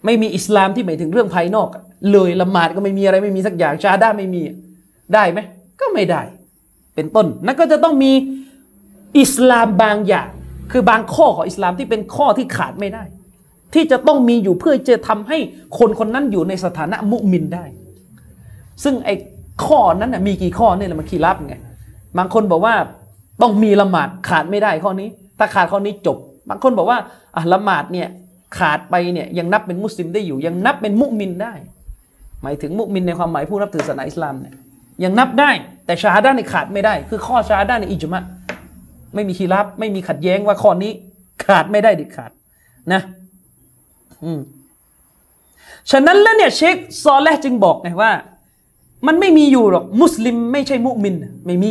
[0.04, 1.68] ไม่มีอิสลามที่หมายถึงเรื่องภายนอก
[2.12, 4.42] เลยละหมาดก็ไม่มีอะไรไม่มีสักอย่างชาด้าไม่มี
[5.14, 5.38] ได้ไหม
[5.80, 6.22] ก็ไม่ได้
[6.94, 8.12] เป็นต้นนั่นก็จะต้องมี
[9.20, 10.28] อิสลามบางอย่าง
[10.72, 13.02] คือบางข้อของอิสลามที่เป็นข้อที่ขาดไม่ได้
[13.74, 15.38] ที่จะต้องมีอยู่เพื่อจะทำให้
[15.78, 17.64] คนคนนั้นอยู่ในสถานะมุมินได้
[18.84, 19.14] ซึ่งไอ้
[19.66, 21.54] ข้อนั้นนะมีกี่ข้อเนี่ยมันคีรับไง
[22.18, 22.74] บางคนบอกว่า
[23.42, 25.08] ต้องมีละหมาดขาดไม่ได้ข้อนี้
[25.38, 26.18] ถ้าขาดข้อนี้จบ
[26.48, 26.98] บางคนบอกว่า
[27.36, 28.08] อะละหมาดเนี่ย
[28.58, 31.52] ขาดไปเนี่ยยังนับเป็นมุสลิมได้อยู่ ยังนับเป็นมุมินได้
[32.42, 34.54] หมายถึงมุมินในความหมายผู้นับถือศาสนาอิสลามเนี่ย
[35.04, 35.50] ยังนับได้
[35.86, 38.22] แต่ชาด้าในขาดไม่ได้ คือข้อชาด้าในอิจมะ
[39.14, 40.92] ไม่มีคีรับไม่มีขัดแย้งว่าข้อนี้
[41.44, 42.30] ขาดไม่ได้เด็ดขาด
[42.92, 43.00] นะ
[44.24, 44.40] อืม
[45.90, 48.10] ฉะนั้นแล้วเนี่ยเชคซอลแลจึงบอกไงว่า
[49.06, 51.14] มันไม่มีอยู่หรอกมุสลิมไม่ใช่มุมิน
[51.46, 51.70] ไม่มี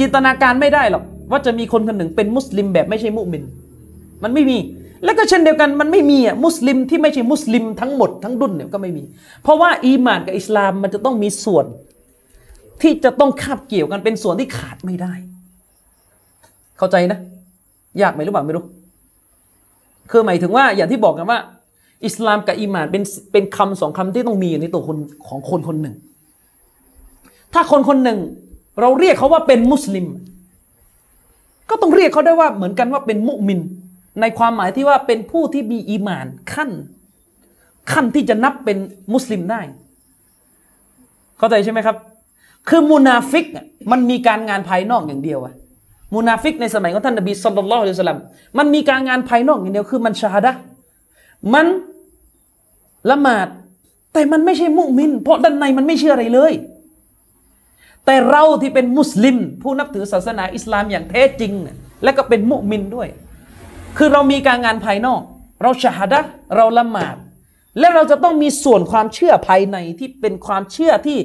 [0.00, 3.42] จินตนาการไม่ได้หรอกว่าจะมีคนคนหนึ่งเป็นมุสลิมแบบไม่ใช่มุมิน
[4.22, 4.58] มันไม่มี
[5.04, 9.02] แล้วก็เช่นเดียวกันมันไม่มีอะมุสลิมที่ไม่ใช่มุสลิมทั้งหมดทั้งดุนเนี่ยก็ไม่มี
[9.42, 11.66] เพราะว่าอีมานกับอิสลามมันจะต้องมีส่วน
[12.82, 15.12] ที่จะต้องคาบเกี่ยวกันเป็นส่วนที่ขาดไม่ได้
[16.78, 17.18] เข้าใจนะ
[18.02, 18.64] ยากไหมหรือเปล่าไม่รู้
[20.10, 21.38] คือหมายถึงว่าอย่างที่บอกกันว่า
[22.06, 24.96] อิสลามกับอีมานเป็นเป็นคำสองคำที่ต้องมีในตัวคน
[25.28, 25.94] ของคนคนหนึ่ง
[27.54, 28.18] ถ้าคนคนหนึ่ง
[28.80, 30.06] เราเรียกเขาว่าเป็นมุสลิม
[31.70, 33.60] ก็ต้องเรียกเขาได้ว่าเหมือนกันว่าเป็นมุมิน
[34.20, 36.70] ในความหมายที่ว่าเป็นผู้ที่มีอีมานขั้น
[37.92, 38.78] ขั้นที่จะนับเป็น
[39.12, 39.60] มุสลิมได้
[41.38, 41.96] เข้าใจใช่ไหมครับ
[42.68, 43.46] คือมูนาฟิก
[43.90, 45.54] มันมีการงานภายนอกอย่างเดียวอะ
[46.14, 48.20] มูนาฟิกในสมัยของท่านนบีصلى الله عليه وسلم
[48.58, 50.52] มันมีการงานภายนอกอย่างเดียวคือมันชาฮาดะฮ์
[51.54, 51.66] มัน
[53.10, 53.48] ละหมาด
[54.12, 56.52] แต่มันไม่ใช่มุมิน เพราะด้านในมันไม่เชื่ออะไรเลย
[58.10, 61.52] แต่เราที่เป็นมุสลิม ผู้นับถือศาสนาอิสลามอย่างแท้จริง
[62.04, 63.08] และก็เป็นมุมินด้วย
[63.96, 65.20] คือเรามีการงานภายนอก
[65.62, 66.20] เราชาฮาดะฮ์
[66.56, 67.16] เราละหมาด
[67.78, 71.18] และเราจะต้องมีส่วนความเชื่อภายในที่เป็นความเชื่อที่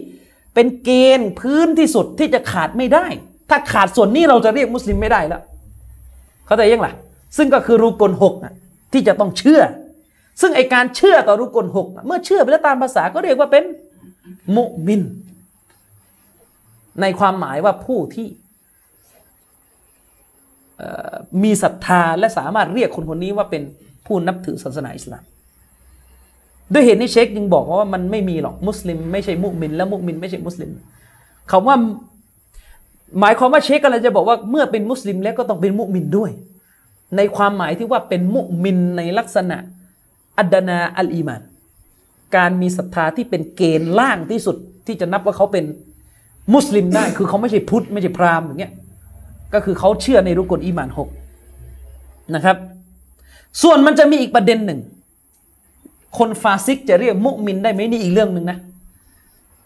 [0.55, 3.05] เป็นเกณฑ์พื้นที่สุดที่จะขาดไม่ได้
[3.49, 5.41] ถ้าขาดส่วนนี้เราจะเรียกมุสลิมไม่ได้แล้ว
[6.45, 6.93] เขาใจยังล่ะ
[7.37, 8.33] ซึ่งก็คือรูกลหก
[8.93, 9.61] ที่จะต้องเชื่อ
[10.41, 13.63] ซึ่งไอการเชื่อต่อรูกลหกเมื่อเชื่อไปแล้วตามภาษาก็เรียกว่าเป็น
[14.57, 15.03] มุมิน
[17.01, 18.27] ในความหมายว่าผู้ที่
[21.43, 23.63] มีศรัทธาและสามารถเรียกคนคนนี้ว่าเป็น
[24.05, 25.23] ผู้นับถือศาสนาอิสลาม
[26.73, 30.69] ด้วยเหตุนี้เชคยังบอกว่ามันไม่มีหรอกมุสลิม ไม่ใช่มุมิน และมุมิน ไม่ใช่มุสลิม
[31.51, 31.75] คาว่า
[33.19, 36.31] หมายความว่าเชคกำลังจะบอกว่าเมื่อเป็นมุสลิมแล้วก็ต้องเป็นมุมินด้วย
[37.17, 39.57] ในความหมายที่ว่าเป็นมุมินในลักษณะ
[40.37, 41.41] อัดนาอัลอีมาน
[42.35, 45.65] การมีศรัทธาที่เป็นเกณฑ์ล่างที่สุดที่จะนับว่าเขาเป็น
[46.53, 48.73] มุสลิมได้คือเขาไม่ใช่พุทธไม่ใช่พราหมณ์อย่างเงี้ย
[49.53, 51.09] ก็คือเขาเชื่อในรุกลอีมานหก
[52.35, 52.57] นะครับ
[53.61, 54.79] ส่วนมันจะมีอีกประเด็นหนึ่ง
[56.17, 58.57] คนฟาซิกจะเรียกมุมินได้ไหมนี่อีกเรื่องหนึ่งนะ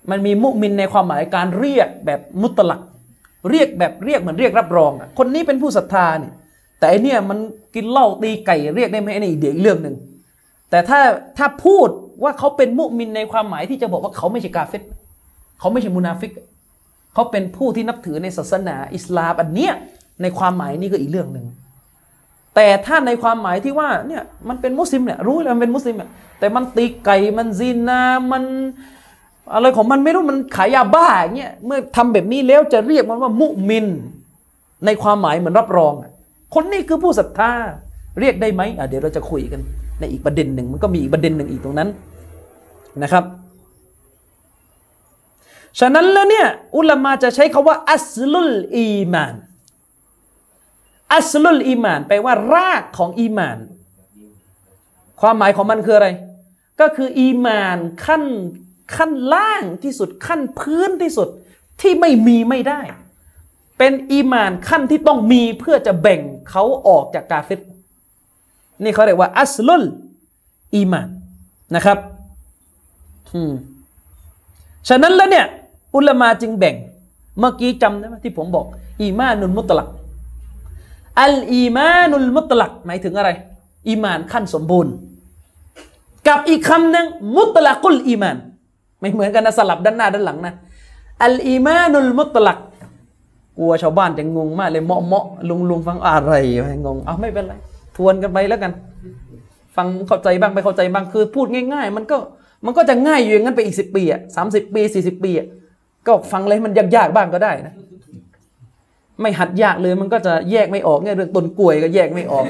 [0.10, 2.81] มันมีมุมินในความหมายการเรียกแบบมุตลัก
[3.49, 6.34] เรียกแบบเรียกเหมือนเรียกรับรอง คนนี้เป็นผู้ศรัทธาเนี่ย
[6.80, 7.38] แต่อันเนี่ยมัน
[7.76, 9.95] กินเหล้าตีไก่เรียกได้ไหมอันนี้เดี๋ยวอีกเรื่องหนึ่ง
[10.69, 11.01] แต่ถ้า
[11.38, 11.89] ถ้าพูด
[12.23, 14.81] ว่าเขาเป็นมุมินในความหมายที่จะบอกว่าเขาไม่ใช่กาเฟต
[15.60, 16.31] เขาไม่ใช่มุนาฟิก
[17.14, 19.73] เขาเป็นผู้ที่นับถือในศาสนาอิสลามอันเนี้ย
[20.22, 21.45] ในความหมายนี่ก็อีกเรื่องหนึ่ง
[22.56, 26.10] แต่ถ้าในความหมายที่ว่าเนี่ยมันเป็นมุสลิมเนี่ยรู้แล้วมันเป็นมุสลิมเนี่ย
[26.40, 28.44] แต่มันตีไก่มันซีนามัน
[29.53, 33.86] อะไรของมันไม่รู้มันขายยาบ้าอย่างเงี้ยเมื่อทำแบบนี้แล้วจะเรียกมันว่ามุมิน
[34.86, 35.94] ในความหมายเหมือนรับรอง
[36.53, 37.52] คนนี้คือผู้ศรัทธา
[38.19, 39.61] เรียกได้ไหมอะเดี๋ยวเราจะคุยกัน
[39.99, 41.90] ในอีกประเด็นหนึ่งมันก็มีอีกประเด็นหนึ่งอีกตรงนั้น
[43.03, 43.23] นะครับ
[45.80, 46.48] ฉะนั้นแล้วเนี่ย
[46.78, 49.36] อุลามาจะใช้คาว่าอัสลุลอีมาน
[51.16, 53.58] อัสลุลอีมานแปลว่ารากของอีมาน
[55.22, 56.10] ความหมายของมันคืออะไร
[56.80, 58.24] ก็คืออีมานขั้น
[58.96, 61.28] ขั้นล่างที่สุดขั้นพื้นที่สุด
[61.82, 62.82] ที่ไม่มีไม่ได้
[63.78, 67.60] เป็นอีมานขั้นที่ต้องมีเพื่อจะแบ่งเขาออกจากกาเฟต
[68.84, 69.84] นี่เขาเรียกว่า อัสลุล
[70.76, 71.08] อีมาน
[71.76, 71.98] นะครับ
[73.34, 73.54] อืม
[74.90, 75.46] ฉะนั้นแล้วเนี่ย
[75.95, 76.76] อุลามาจึงแบ่ง
[77.40, 78.66] เมื่อกี้จำได้ไหมที่ผมบอก
[79.02, 79.88] อีมานุลมุตลัก
[81.22, 83.30] อัลอีมานุลมุตลัก หมายถึงอะไร
[83.88, 84.94] อีมานขั้นสมบูรณ์
[86.28, 87.06] กับอีกคำหนึ่ง
[87.36, 88.38] มุตลักุลอีมาน
[88.99, 90.53] ไม่เหมือนกันนะสลับด้านหน้าด้านหลังนะ
[91.24, 92.57] อัลอีมานุลมุตลัก
[93.57, 96.34] กลัวชาวบ้านจะงงมากเลยเมาะเมาะลุงลุงฟังอะไร
[96.86, 97.53] งงเอาไม่เป็นไร
[97.95, 98.72] ทวนกันไปแล้วกัน
[99.76, 102.18] ฟังเข้าใจบ้างไม่เข้าใจบ้างคือ พูดง่าย ๆ มันก็
[102.66, 105.48] มันก็จะง่ายอยู่อย่างนั้นไปอีกสิบปีอะสามสิบปีสี่สิบปีอะ
[106.08, 107.76] ก็ฟังเลยมันยากๆบ้างก็ได้นะ
[109.22, 112.46] ไม่หัดยากเลยมันก็จะแยกไม่ออกเนี่ยเรื่องต้นกล้วยก็แยกไม่ออก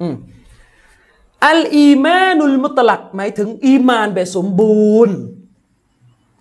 [0.00, 0.14] อืม
[1.46, 5.16] อัลอีมานุลมุตลักหมายถึง อีมานแบบสมบูรณ์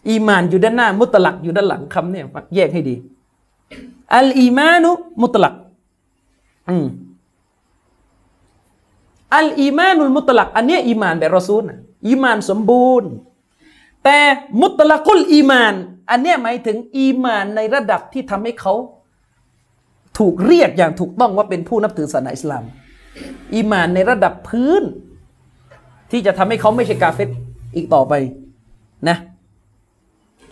[0.09, 2.25] อีมานอยู่ด้านหน้า มุตลักอยู่ด้านหลังคำเนี่ย
[2.55, 2.95] แยกให้ดี
[4.15, 5.53] الإيمان المطلق
[6.69, 6.85] อืม
[9.35, 11.71] الإيمان المطلق อันเนี้ยอีมานแบบรอซูลนะ
[12.07, 13.09] อีมานสมบูรณ์
[14.03, 14.19] แต่
[14.61, 15.73] مطلق الإيمان
[16.09, 18.73] อันเนี้ยหมายถึงอีมานในระดับที่ทำให้เขา
[20.17, 22.63] ถูกเรียกอย่างถูกต้องว่าเป็นผู้นับถือศาสนาอิสลาม
[23.55, 24.83] อีมานในระดับพื้น
[26.11, 27.29] ที่จะทำให้เขาไม่ใช่กาเฟร
[27.75, 28.13] อีกต่อไป
[29.09, 29.17] นะ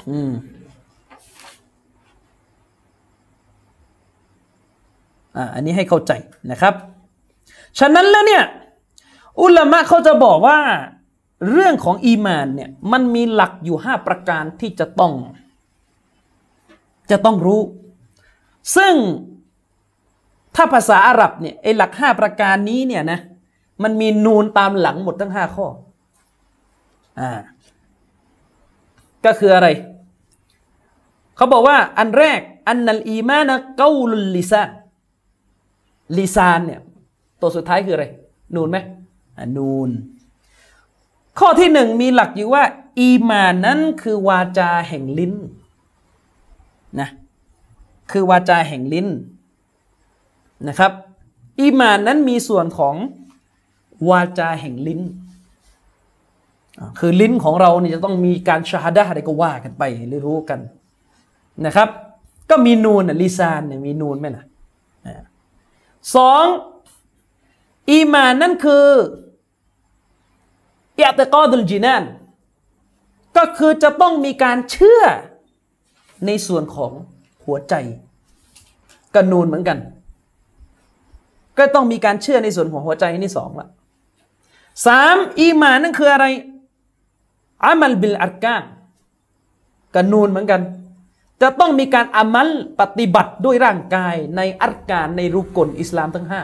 [0.09, 0.31] อืม
[5.35, 6.11] อ่าอันนี้ให้เข้าใจ
[6.51, 6.73] นะครับ
[7.79, 8.43] ฉะนั้นแล้วเนี่ย
[9.41, 10.59] อุลามะเขาจะบอกว่า
[11.49, 15.13] เรื่องของอีมานเนี่ยมันมีหลักอยู่ห้าประการที่จะต้อง
[17.11, 17.61] จะต้องรู้
[18.75, 18.95] ซึ่ง
[20.55, 23.19] ถ้าภาษาอาหรับเนี่ยไอหลักห้าประการนี้เนี่ยนะ
[23.83, 25.67] มันมีนูนตามหลังหมดทั้งห้าข้อ
[27.19, 27.31] อ่า
[29.25, 29.67] ก็คืออะไร
[31.35, 34.69] เขาบอกว่าอันแรกอันนัลอีมานะเกาลุลลิซาน
[36.17, 36.79] ลิซานเนี่ย
[37.41, 38.05] ตัวสุดท้ายคืออะไร
[38.55, 38.77] นูนไหม
[39.37, 39.89] อ่านูน
[41.39, 42.63] ข้อที่หนึ่งมีหลักอยู่ว่า
[42.99, 45.33] อีมานนั้นคือวาจาแห่งลิ้น
[46.99, 47.09] นะ
[48.11, 49.07] คือวาจาแห่งลิ้น
[50.67, 50.91] นะครับ
[51.59, 52.95] อีมานนั้นมีส่วนของ
[54.09, 55.01] วาจาแห่งลิ้น
[56.99, 60.59] คือลิ้นของเราเนี่ยจะต้องมีการชาฮดะอะไรก็ว่ากันไปหรือรู้กัน
[61.65, 61.89] นะครับ
[62.49, 64.43] ก็มีนูนลิซานเนี่ยมีนูนไหมล่ะ
[66.15, 66.45] สอง
[67.89, 68.85] อีมานนั่นคือ
[70.99, 72.03] อิอตกอดุลจินาน
[73.37, 75.01] ก็คือจะต้องมีการเชื่อ
[76.25, 76.91] ในส่วนของ
[77.45, 77.73] หัวใจ
[79.15, 79.77] กนูนเหมือนกัน
[81.57, 83.67] ก็ต้องมีการเชื่อในส่วนของหัวใจนี่สองละ
[84.87, 86.25] สามอีมานนั่นคืออะไร
[87.65, 88.63] อามัลบิลอักาน
[89.95, 90.61] กนูนเหมือนกัน
[91.41, 92.49] จะต้องมีการอามัล
[92.79, 96.41] ปฏิบัติด้วยร่างกายในอัการในรุกลอิสลามทั้งห้า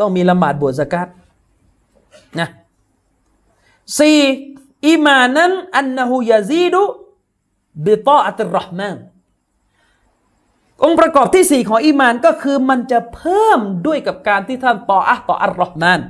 [0.00, 1.08] ต้องมีละหมาดบวชสกัด
[2.40, 2.48] นะ
[3.98, 4.18] สี่
[4.86, 6.82] อีมานั้นอันนหูยาซีดุ
[7.84, 8.96] บิตออัตรห์มาน
[10.84, 16.00] องค์ประกอบที่สี่ของอีมานก็คือมันจะเพิ่มด้วยกับการที่ท่านต่ออะต่ออัลลอฮ์มาน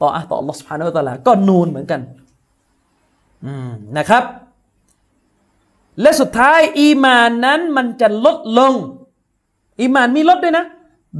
[0.00, 2.00] ต่ออะต่ออัลลอฮ์สุบฮานาอัลลอฮ์ก็นูนเหมือนกัน
[3.98, 4.24] นะครับ
[6.00, 8.74] และสุดท้ายอีมานนั้นมันจะลดลง
[9.80, 10.64] อีมานมีลดด้วยนะ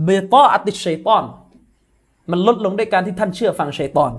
[0.05, 1.25] เบตออัติชัยตอน
[2.31, 4.13] มันลดลงด้วยการที่ท่านเชื่อฟังชัยตอน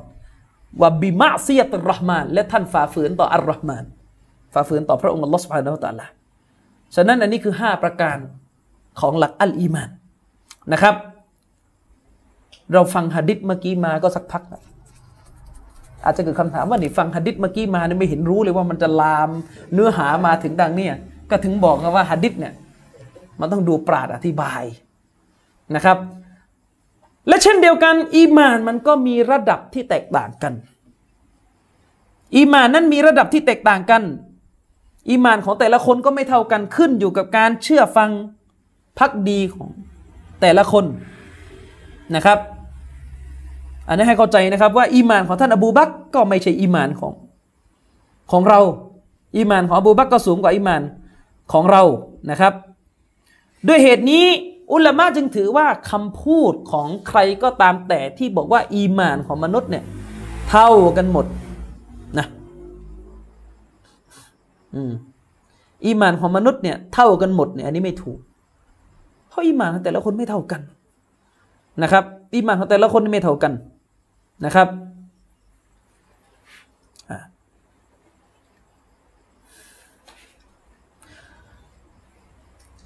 [0.79, 3.85] ว่าบิมาเซียตรห์มานและท่านฝ่าฝืนต่ออัลลอฮ์มาน
[4.53, 6.13] ฝ่าฝืนต่อพระองค์อัลลอฮ์สุบฮานาอัลลอฮ์
[6.95, 8.17] ฉะนั้นอันนี้คือห้าประการ
[8.99, 9.89] ของหลักอัลอีมาน
[10.73, 10.95] นะครับ
[12.73, 14.43] เราฟังฮะดิษเมื่อกี้มาก็สักพัก
[16.03, 19.29] อาจจะเกิดคำถามว่านี่ฟังฮะดิษเมื่อกี้มาเนี่ยไม่เห็นรู้เลยว่ามันจะลาม
[19.73, 20.95] เนื้อหามาถึงดังเนี่ย
[21.29, 22.53] ก็ถึงบอกนะว่าฮะดิษเนี่ย
[23.39, 24.63] มันต้องดูปราดอธิบาย
[25.75, 25.97] นะครับ
[27.27, 30.53] และเช่นเดียวกัน อีมานมันก็มีระดับที่แตกต่างกัน
[32.35, 34.03] อีมานนั้นมีระดับที่แตกต่างกัน
[35.09, 38.09] อีมานของแต่ละคนก็ไม่เท่ากันขึ้นอยู่กับการเชื่อฟัง
[38.99, 39.69] พักดีของ
[40.41, 40.85] แต่ละคน
[42.15, 42.39] นะครับ
[43.87, 47.13] อันนี้ให้เข้าใจนะครับว่าอีมานของท่านอบูบักก็ไม่ใช่อีมานของ
[48.31, 48.59] ของเรา
[49.35, 50.81] อีมานของอบูบักก็สูงกว่าอีมาน
[51.51, 51.83] ของเรา
[52.31, 52.53] นะครับ
[53.67, 54.25] ด้วยเหตุนี้
[54.73, 59.83] อุลามะจึงถือว่าคำพูดของใครก็ตามแต่ที่บอกว่าอีมานของมนุษย์เนี่ย
[60.49, 61.25] เท่ากันหมด
[62.19, 62.27] นะ
[64.75, 64.91] อืม
[65.85, 68.19] อีมานของมนุษย์เนี่ยเท่ากันหมดเนี่ยอันนี้ไม่ถูก
[69.29, 70.61] เพราะอีมานของแต่ละคนไม่เท่ากัน
[71.83, 72.03] นะครับ
[72.33, 73.53] อีมานของแต่ละคนไม่เท่ากัน
[74.45, 74.67] นะครับ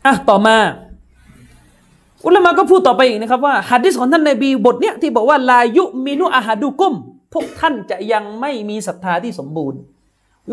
[0.06, 0.57] อะต่อมา
[2.26, 6.94] อุลามะก็พูดต่อไปอีกนะครับว่าฮัดดิสของท่านนบีบทเนี้ยที่บอกว่าลายุมินุอาฮาดุกุม
[7.34, 9.80] พวกท่านจะยังไม่มีศรัทธาที่สมบูรณ์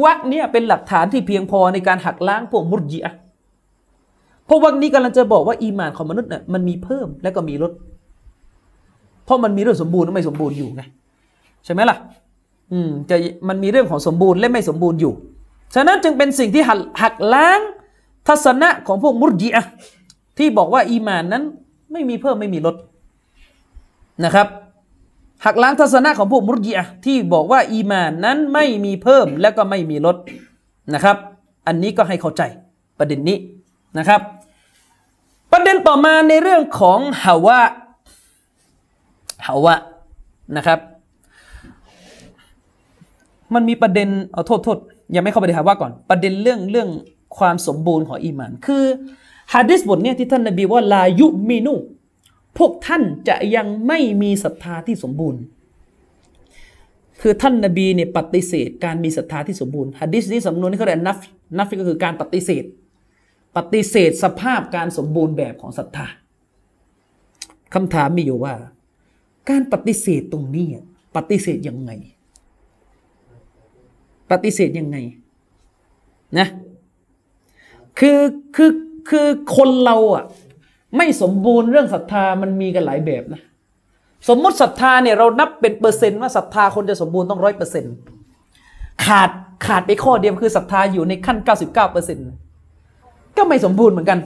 [0.05, 3.15] วักเนี้ยเป็นหลักฐานที่เพียงพอในการหักล้างพวกมุรจิอะ
[4.47, 7.73] เพราะวักนี้กำลังจะบอกว่าอีมานของมนุษย์เนี่ยมันมีเพิ่มและก็มีลด
[9.24, 10.82] เพราะมันมีเรื่องสมบูรณ์และไม่สมบูรณ์อยู่ไง
[11.65, 11.97] ใช่ไหมล่ะ
[12.73, 13.16] อืมจะ
[13.49, 15.12] มันมีเรื่องของสมบูรณ์และไม่สมบูรณ์อยู่
[15.74, 17.61] ฉะนั้นจึงเป็นสิ่งที่หักหักล้าง
[18.28, 19.65] ทัศนะของพวกมุรจิอะ
[20.38, 21.42] ที่บอกว่าอีมานนั้น
[21.92, 22.76] ไม่มีเพิ่มไม่มีลด
[24.24, 24.46] นะครับ
[25.44, 30.16] หักล้างทัศนะของพวกมุรจิอะที่บอกว่าอีมานนั้นไม่มีเพิ่มและก็ไม่มีลด
[30.94, 31.16] นะครับ
[31.66, 32.42] อันนี้ก็ให้เข้าใจ
[32.98, 33.36] ประเด็นนี้
[33.98, 34.20] นะครับ
[35.52, 37.60] ประเด็นต่อมาในเรื่องของฮาวะ
[39.46, 39.74] ฮาวะ
[40.56, 40.78] นะครับ
[43.54, 44.78] มันมีประเด็นเอาโทษโทษ
[45.14, 46.88] ยังไม่เข้าไปในฮาวะก่อน ประเด็นเรื่องเรื่อง
[47.38, 48.84] ความสมบูรณ์ของอีมานคือ
[49.54, 51.74] ฮะดิษบทเนี้ยที่ท่านนบีว่าลายุมินุ
[52.58, 55.42] พวกท่านจะยังไม่มีศรัทธาที่สมบูรณ์
[57.20, 61.18] คือท่านนบีเนี่ยปฏิเสธการมีศรัทธาที่สมบูรณ์ฮะดิษนี้สำนวนนี้เขาเรียกนัฟ
[61.56, 62.64] นัฟก็คือการปฏิเสธ
[63.56, 66.06] ปฏิเสธสภาพการสมบูรณ์แบบของศรัทธา
[67.74, 68.54] คำถามมีอยู่ว่า
[69.50, 70.66] การปฏิเสธตรงนี้
[71.16, 71.90] ปฏิเสธยังไง
[74.30, 74.96] ปฏิเสธยังไง
[76.38, 76.48] นะ
[77.98, 78.20] คือ
[78.56, 78.70] คือ
[79.08, 79.26] คือ
[79.56, 80.24] คนเราอะ
[80.96, 83.40] ไม่สมบูรณ์เรื่องศรัทธามันมีกันหลายแบบนะ
[84.28, 87.94] สมมติศรัทธาเนี่ยเรานับเป็นเปอร์เซ็นต์ว่าศรัทธาคนจะสมบูรณ์ต้องร้อยเปอร์เซ็นต์
[89.04, 89.30] ขาด
[89.66, 92.28] ขาดไปข้อเดียวคือศรัทธาอยู่ในขั้นเก้าสิบเก้าเปอร์เซ็นต์
[93.36, 94.18] ก็ไม่สมบูรณ์เหมือนกัน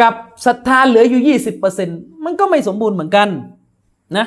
[0.00, 0.14] กับ
[0.46, 3.28] ศรัทธาเหลืออยู่ยี่สิบเปอร์เซ็นต์มันก็ไม่สมบูรณ์เหมือนกัน
[4.18, 4.26] นะ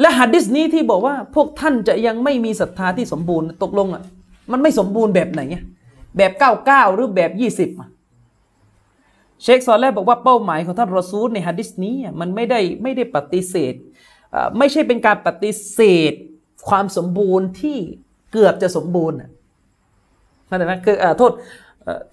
[0.00, 4.02] และหัดดิสนี้ที่บอกว่าพวกท่านจะยังไม่มีศรัทธาที่สมบูรณ์ตกลงอะ
[4.52, 5.64] มันไม่สมบูรณ์แบบไหนเนี่ย
[6.16, 7.70] แบบเก้าเก้าหรือแบบยี่สิบ
[9.42, 13.74] เชคซอลแลบอกว่าเป้าหมายของท่านรอซูลในฮะดิษนี้มันไม่ได้ไม่ได้ปฏิเสธ
[14.58, 15.80] ไม่ใช่เป็นการปฏิเส
[16.10, 16.12] ธ
[16.68, 17.78] ความสมบูรณ์ที่
[18.32, 19.16] เกือบจะสมบูรณ์
[20.46, 21.32] เข้าใจไหมคือโทษ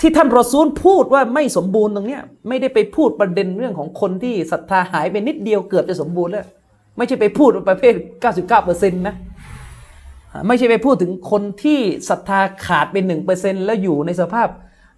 [0.02, 6.46] ที่ท่านรอซูลพูดว่าไม่สมบูรณ์ตรงเนี้ยไม่ได้ไปพูดประเด็นเรื่องของคนที่ศรัทธาหายไปนิดเดียวเกือบจะสมบูรณ์แล้ว
[6.98, 7.94] ไม่ใช่ไปพูดประเภท
[8.62, 9.16] 99%นะ
[10.48, 11.80] ไม่ใช่ไปพูดถึงคนที่
[12.10, 14.48] ศรัทธาขาดเป็นหนึ่งเปอร์เซ็นแล้วอยู่ในสภาพ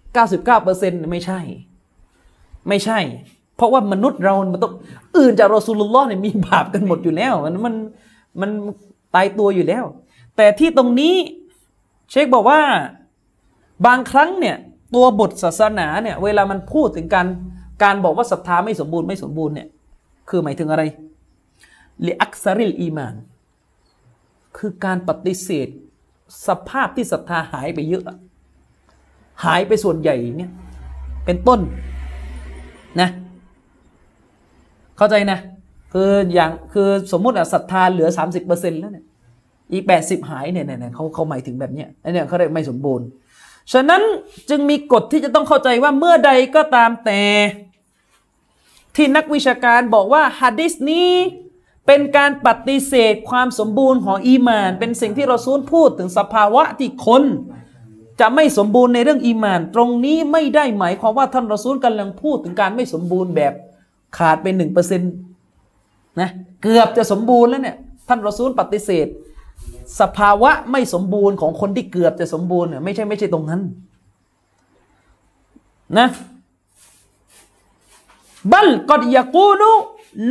[0.02, 1.40] 99เปอร์เซ็นไม่ใช่
[2.68, 2.98] ไม่ใช่
[3.56, 4.74] เพราะว่ามนุษย์เรา มันต้อง
[5.16, 7.74] อื่นจากรอสูลุลลอฮ์เนี่ยมีบาปกันหมดอยู่แล้ว มันมัน
[8.40, 8.50] มัน
[9.14, 9.84] ตายตัวอยู่แล้ว
[10.36, 11.14] แต่ที่ตรงนี้
[12.10, 12.60] เชคบอกว่า
[13.86, 14.56] บางครั้งเนี่ย
[14.94, 17.26] ตัวบทศาสนาเนี่ยเวลามันพูดถึงการ
[17.82, 19.68] การบอกว่าศรัทธาไม่สมบูรณ์ไม่สมบูรณ์เนี่ย
[20.28, 20.82] คือหมายถึงอะไร
[22.06, 23.14] ลิอักซาริลอีมาน
[24.58, 25.68] คือการปฏิเสธ
[26.46, 28.04] สภาพที่ศรัทธาหายไปเยอะ
[29.44, 30.50] หายไปส่วนใหญ่เนี่ย
[31.24, 31.60] เป็นต้น
[33.00, 33.08] นะ
[34.96, 35.38] เข้าใจนะ
[35.92, 38.08] คืออย่างคือสมมติอะศรัทธาเหลือ
[38.44, 39.06] 30%แล้วเนี่ย
[39.72, 43.06] อีก 80 หายเนี่ยเนี่ยเขาเขาหมายถึงแบบเนี้ยอันเนี้ยเขาเรียกไม่สมบูรณ์
[43.72, 44.02] ฉะนั้น
[44.50, 47.22] จึงมีกฎที่จะต้องเข้าใจว่าเมื่อใดก็ตามแต่
[48.96, 51.10] ที่นักวิชาการบอกว่าฮะดิษนี้
[51.86, 57.22] เป็นการปฏิเสธความสมบูรณ์ของอีมาน เป็นสิ่งที่เราซูลพูดถึงสภาวะที่คน
[58.20, 63.52] จะไม่สมบูรณ์ในเรื่องอีมาน ตรงนี้ไม่ได้หมายความว่าท่านรอซูลกำลังพูดถึงการไม่สมบูรณ์แบบ
[64.18, 65.12] ขาดไปหนึ่งเปอร์เซ็นต์
[66.20, 66.30] นะ
[66.62, 67.76] เกือบจะสมบูรณ์แล้วเนี่ย
[68.08, 69.06] ท่านรอซูลปฏิเสธ
[70.00, 73.60] สภาวะไม่สมบูรณ์ของคนที่เกือบจะสมบูรณ์เนี่ยไม่ใช่ไม่ใช่ตรงนั้น
[75.98, 76.08] นะ
[78.52, 79.72] บัลกอดยากูนุ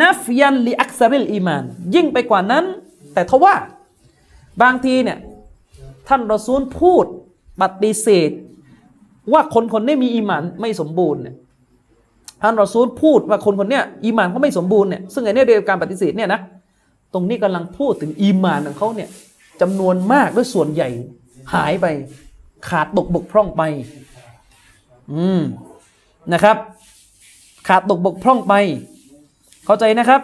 [0.01, 1.63] นัฟยันลิอักซาริลอีมาน
[1.95, 2.65] ยิ่งไปกว่านั้น
[3.13, 3.55] แต่ทว่า
[4.61, 5.17] บางทีเนี่ย
[6.07, 7.05] ท่านรอซูลพูด
[7.61, 8.31] ปฏิเสธ
[9.33, 11.35] ว่าคนคนนี้มีอีมานไม่สมบูรณ์เนี่ย
[12.41, 16.39] ท่านรอซูลพูดว่าคนคนเนี้ยอีมานเขาไม่สมบูรณ์เนี่ยซึ่งไอ้เนี่ยเรียกการปฏิเสธเนี่ยนะ
[17.13, 19.09] ตรงนี้กำลังพูดถึงอีมานของเขาเนี่ย
[19.61, 20.89] จำนวนมากด้วยส่วนใหญ่
[21.53, 21.85] หายไป
[22.69, 23.63] ขาดตกบกพร่องไป
[25.13, 25.41] อืม
[26.33, 26.57] นะครับ
[27.67, 28.53] ขาดตกบกพร่องไป
[29.65, 30.21] เข้าใจนะครับ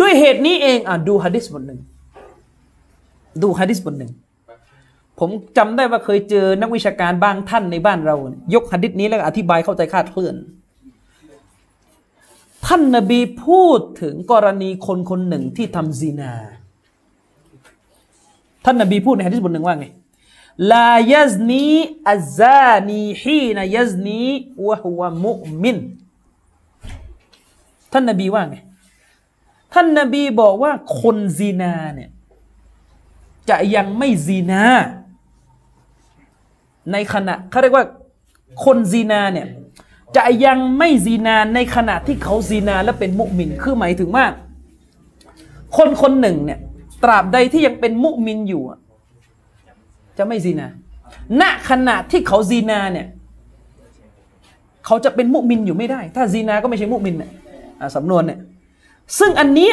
[0.00, 1.80] ด้วยเหตุนี้เองอะดูฮะดิษบทหนึ่ง
[3.42, 4.12] ดูฮะดิษบทหนึ่ง
[5.18, 8.16] ผมจำได้ว่าเคยเจอนักวิชาการบางท่านในบ้านเรา
[8.54, 10.36] ยกฮะดิษนี้แล้วอธิบายเข้าใจคาดเคลื่อน
[12.66, 16.32] ท่านนบีพูดถึงกรณีคนคนหนึ่งที่ทำซีนา
[18.64, 19.86] ท่านนบีพูดในฮะดิษบทหนึ่งว่าไง
[20.72, 21.66] ลายัซนี
[22.08, 24.22] อัซซานีฮีนยัซนี
[24.66, 25.78] وهو مؤمن
[27.92, 28.56] ท่านนบีว่าไง
[29.72, 32.10] ท่านนบีบอกว่าคนซีนาเนี่ย
[33.50, 34.62] จะยังไม่ซีนา
[36.92, 37.86] ในขณะเขาเรียกว่า
[38.64, 39.46] คนซีนาเนี่ย
[40.16, 44.24] จะยังไม่ซีนาในขณะที่เขาซีนาและเป็นมุมินคือหมายถึงว่า
[45.76, 46.58] คนคนหนึ่งเนี่ย
[47.04, 48.62] ตราบใดที่ยังเป็นมุมินอยู่
[50.18, 50.68] จะไม่ซีนา
[51.40, 53.06] ณขณะที่เขาซีนาเนี่ย
[54.86, 57.30] เขาจะเป็นมุมินอยู่ไม่ได้ ถ้าซีนาก็ไม่ใช่มุมินเนี่ย
[57.96, 58.40] สำนวนเนี่ย
[59.18, 59.70] ซึ่งอันนี้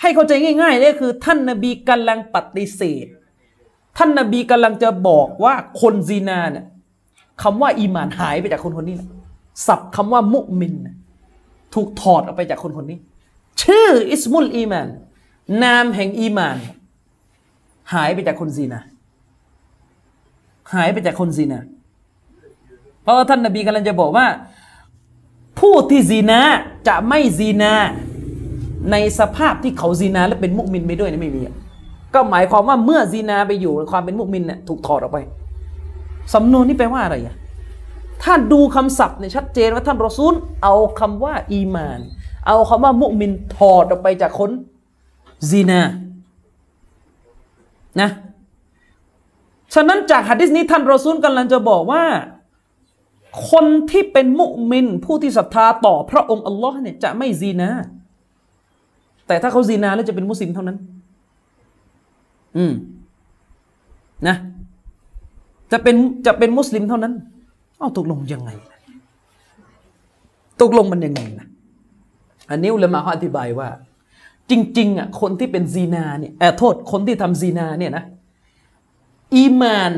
[0.00, 3.06] ให้เข้าใจง่ายๆเลยคือท่านนบีกำลังปฏิเสธ
[3.98, 6.66] ท่านนบีกำลังจะบอกว่าคนซีนาเนี่ย
[7.42, 9.08] คำว่าอีมานหายไปจากคนคนนี้นะ
[9.66, 10.74] ศัพท์คำว่ามุมิน
[11.74, 12.98] ถูกถอดออกไปจากคนคนนี้
[13.62, 14.88] ชื่อاسم الإيمان
[15.62, 16.56] นามแห่งอีมาน
[17.94, 18.80] หายไปจากคนซีนา
[20.74, 21.60] หายไปจากคนซีนา
[23.02, 24.26] เพราะว่าท่านนบีกำลังจะบอกว่า
[25.60, 26.40] ผู้ที่ซีนา
[26.88, 27.72] จะไม่ซีนา
[28.90, 31.54] ในสภาพที่เขาซีนาและเป็นมุมินไปด้วยนี่ไม่มีอะ
[32.14, 35.18] ก็หมายความว่าเมื่อซีนาไปอยู่ความเป็นมุมินเนี่ยถูกถอดออกไป
[36.34, 37.36] สำนวนนี้แปลว่าอะไรอะ
[38.22, 42.00] ถ้าดูคำศัพท์เนี่ยชัดเจนว่าท่านรอซูล เอาคำว่า อีมาน
[42.46, 44.50] เอาคำว่ามุมินถอดออกไปจากคน
[45.50, 45.80] ซีนา
[48.00, 48.10] นะ
[49.74, 52.02] ฉะนั้นจากหะดิษนี้ท่านรอซูลกำลังจะบอกว่า
[53.50, 57.70] คนที่เป็นมุมิน ผู้ที่ศรัทธาต่อพระองค์อัลลอฮ์เนี่ยจะไม่ซีนา
[59.26, 60.76] แต่ถ้าเขาซีนาแล้วจะเป็นมุสลิมเท่านั้น
[62.56, 62.72] อืม
[64.28, 64.36] นะ
[65.72, 65.96] จะเป็น
[66.26, 67.14] จะเป็นมุสลิมเท่านั้น
[67.78, 68.50] เอาตกลงยังไง
[70.60, 71.46] ตกลงมันยังไงนะ
[72.50, 73.68] อันนี้อุลามะเขาอธิบายว่า
[74.50, 78.04] จริง ๆ อะ คนที่เป็นซีนาเนี่ยขอโทษคนที่ทำซีนาเนี่ยนะ
[79.36, 79.92] อีมาน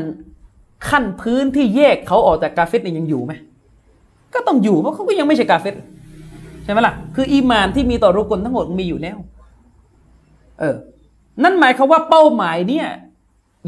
[0.88, 3.32] ขั้นพื้นที่แยกเขาออกจากกาเฟรเนี่ยยังอยู่ไหม
[4.34, 5.74] ก็ต้องอยู่เพราะเขาก็ยังไม่ใช่กาเฟร
[6.64, 9.18] ใช่ไหมล่ะ คืออีมานที่มีต่อรุก่นทั้งหมดมีอยู่แล้ว
[10.60, 10.76] เออ
[11.42, 12.86] นั่นหมายความว่าเป้าหมายเนี่ย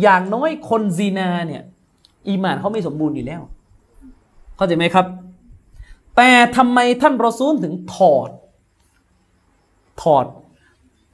[0.02, 1.62] อย่างน้อยคนซีนาเนี่ย
[2.28, 3.40] อีมานเขาไม่สมบูรณ์อยู่แล้ว
[4.56, 5.06] เข้าใจไหมครับ
[6.16, 8.30] แต่ทำไมท่านรอซูลถึงถอด
[10.02, 10.26] ถอด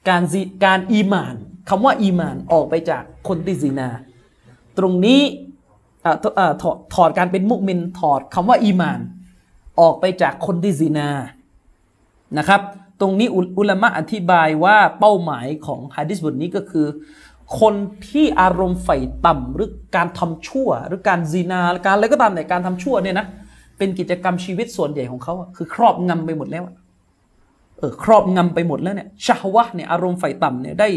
[0.08, 1.34] การซีการอีมาน
[1.68, 3.88] คำว่าอีมานออกไปจากคนที่ซีนา
[4.78, 5.20] ตรงนี้
[6.22, 9.00] ถอ่าถอดถอดการเป็นมุมินถอดคำว่าอีมาน
[9.80, 11.08] ออกไปจากคนที่ซีนา
[12.38, 12.60] นะครับ
[13.00, 13.28] ตรงนี้
[13.58, 16.86] อุลามะอธิบายว่าเป้าหมายของฮะดิษบทนี้ก็คือ
[17.60, 17.74] คน
[18.08, 23.26] ที่อารมณ์ใฝ่ต่ำหรือการทำชั่ว หรือการซีนาการอะไรก็ตามแต่การทำชั่วเนี่ยนะ
[23.78, 26.64] เป็นกิจกรรมชีวิตส่วนใหญ่ของเขาคือครอบงำไปหมดแล้ว
[27.78, 30.88] เออครอบงำไปหมดแล้วเนี่ยชาวะเนี่ยอารมณ์ใฝ่ต่ำเนี่ยได้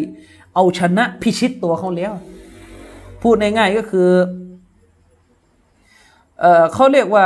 [0.55, 2.11] เอาชนะพิชิตตัวเขาแล้ว
[3.21, 4.07] พูดง่ายๆก็คือ
[6.39, 7.25] เออเขาเรียกว่า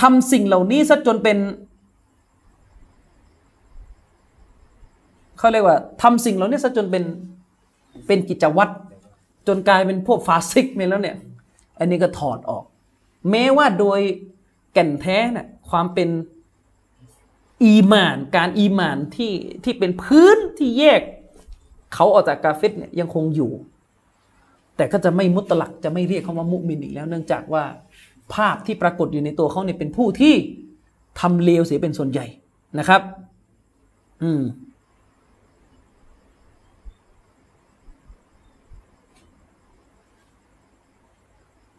[0.00, 1.38] ทำสิ่งเหล่านี้ซะจนเป็น
[5.38, 7.04] เขาเรียกว่าทำสิ่งเหล่านี้ซะจนเป็น
[8.06, 8.72] เป็นกิจวัตร
[9.46, 11.16] จนกลายเป็นพวกฟาซิกไปแล้วเนี่ย
[11.78, 12.64] อันนี้ก็ถอดออก
[13.30, 14.00] แม้ว่าโดย
[14.72, 16.08] แก่นแท้น่ะความเป็น
[17.64, 19.32] อีมาน การอีมานที่
[19.64, 21.00] ที่เป็นพื้นที่แยก
[21.94, 23.52] เขาออกจากกาเฟตเนี่ยยังคงอยู่
[24.76, 27.64] แต่ก็จะไม่มุตลักจะไม่เรียกเขาว่ามุมินอีกแล้ว เนื่องจากว่า
[28.34, 30.34] ภาพที่ปรากฏอยู่ในตัวเขาเนี่ยเป็นผู้ที่
[31.20, 32.26] ทำเลวเสียเป็นส่วนใหญ่
[32.78, 33.00] นะครับ
[34.22, 34.42] อืม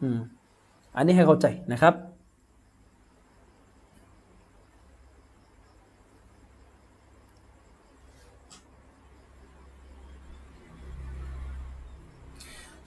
[0.02, 0.18] อืม
[0.96, 1.94] อันนี้ให้เข้าใจนะครับ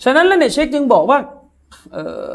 [0.03, 1.19] ฉะนั้นแล้วเนี่ยเชคจึงบอกว่า
[1.93, 2.29] เออ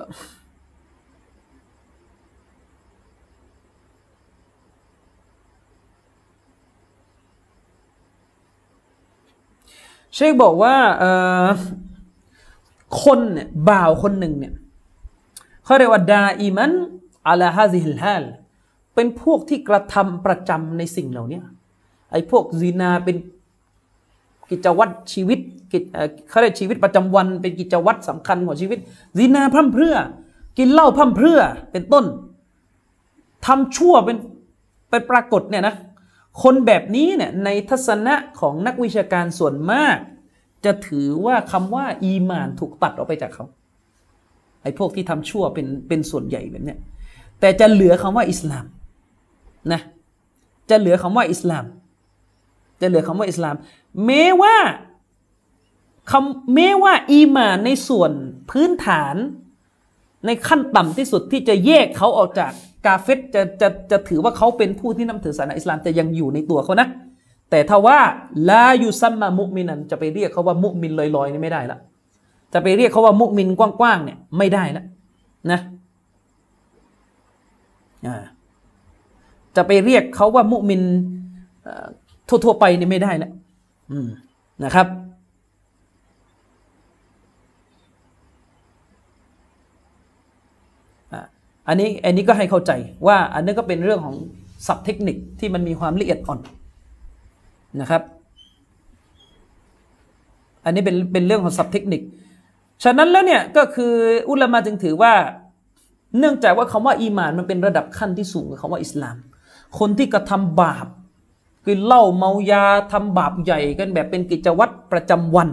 [10.16, 11.05] เชคบอกว่าเอ
[11.47, 11.48] อ
[13.02, 14.55] คนเนี่ยบ่าวคนหนึ่งเนี่ย
[15.64, 16.72] เขาเรียกว่าดาอิมัน
[17.28, 18.24] อาลาฮาซิฮิลฮัล
[18.94, 21.40] เป็นพวกที่กระทำประจำในสิ่งเหล่านี้
[22.12, 23.16] ไอ้พวกซีนาเป็น
[24.51, 25.38] กิจวัตรชีวิต
[25.72, 25.82] กิจ
[26.28, 28.78] เขาเรียกชีวิตประจำวันเป็นกิจวัตรสำคัญของชีวิต
[29.18, 29.97] ซีนาพร่ำเพรื่อ
[30.59, 31.40] กินเหล้าพร่ำเพรื่อ
[31.72, 32.05] เป็นต้น
[33.47, 34.16] ทำชั่วเป็น
[34.90, 35.74] เป็นปรากฏเนี่ยนะ
[36.42, 39.96] คนแบบนี้เนี่ยในทัศนะของนักวิชาการส่วนมาก
[40.64, 43.44] จะถือว่าคำว่า อีมานถูกตัดออกไปจากเขา
[44.62, 46.78] ไอ้พวกที่ทำชั่วเป็นเป็นส่วนใหญ่แบบเนี้ย
[47.40, 48.64] แต่จะเหลือคำว่าอิสลาม
[49.72, 49.80] นะ
[50.70, 51.64] จะเหลือคำว่าอิสลาม
[52.80, 53.56] จะเหลือคำว่าอิสลาม
[54.06, 54.56] แม้ว่า
[56.10, 58.12] คำแม้ว่า อีมานในส่วน
[58.50, 59.16] พื้นฐาน
[60.26, 62.52] ในขั้นต่ำที่สุดที่จะแยกเขาออกจาก
[62.86, 66.88] กาเฟตจะจะจะถือว่าเขาเป็นผู้ที่นับถือศาสนาอิสลามจะยังอยู่ในตัวเขานะ
[67.50, 67.98] แต่ถ้าว่า
[68.48, 71.78] ลายูซัมมามุมินันจะไปเรียกเขาว่ามุมินลอยๆนี่ไม่ได้ละ
[72.52, 74.84] จะไปเรียกเขาว่ามุมินกว้างๆเนี่ยไม่ได้ละ
[75.50, 75.60] นะ
[79.56, 80.82] จะไปเรียกเขาว่ามุมิน
[82.28, 83.30] ทั่วๆไปนี่ไม่ได้นะ
[84.64, 84.86] นะครับ
[91.68, 92.72] อันนี้อันนี้ก็ให้เข้าใจ
[93.06, 94.16] ว่าอันนี้ก็เป็นเรื่องของ
[94.66, 96.38] ศัพท์เทคนิคที่มันมีความละเอียดอ่อน
[97.80, 98.02] นะครับ
[100.64, 102.02] อันนี้เป็นเป็นเรื่องของศัพท์เทคนิค
[102.84, 103.93] ฉะนั้นแล้วเนี่ยก็คือ
[104.30, 105.14] อุลามะจึงถือว่า
[106.18, 109.16] เนื่องจากว่าคำว่าอีมานมันเป็นระดับขั้นที่สูงกับคำว่าอิสลาม
[109.78, 110.86] คนที่กระทำบาป
[111.66, 115.48] กินเหล้าเมายาทำบาปใหญ่กันแบบเป็นกิจวัตรประจำวัน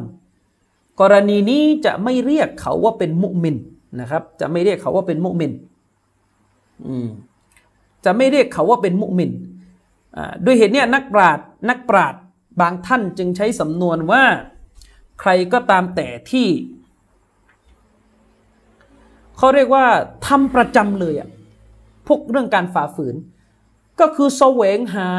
[1.00, 3.56] กรณีนี้จะไม่เรียกเขาว่าเป็นมุมิน
[4.00, 5.52] นะครับ จะไม่เรียกเขาว่าเป็นมุมิน
[8.06, 9.32] จะไม่เรียกเขาว่าเป็นมุมิน
[10.46, 11.40] ด้วยเหตุนี้นักปราด
[11.70, 12.16] นักปราด
[12.62, 14.24] บางท่านจึงใช้สำนวนว่า
[15.20, 16.48] ใครก็ตามแต่ที่
[19.38, 19.86] เขาเรียกว่า
[20.28, 21.30] ทำประจำเลยอะ
[22.08, 23.16] พวกเรื่องการฝ่าฝืน
[24.00, 25.10] ก็คือแสวงหา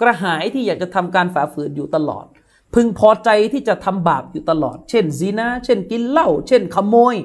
[0.00, 2.26] กระหายที่อยากจะทำการฝ่าฝืนอยู่ตลอด
[2.74, 7.16] พึงพอใจที่จะทำบาปอยู่ตลอด เช่นซีนาเช่นกินเหล้าเช่นขโมย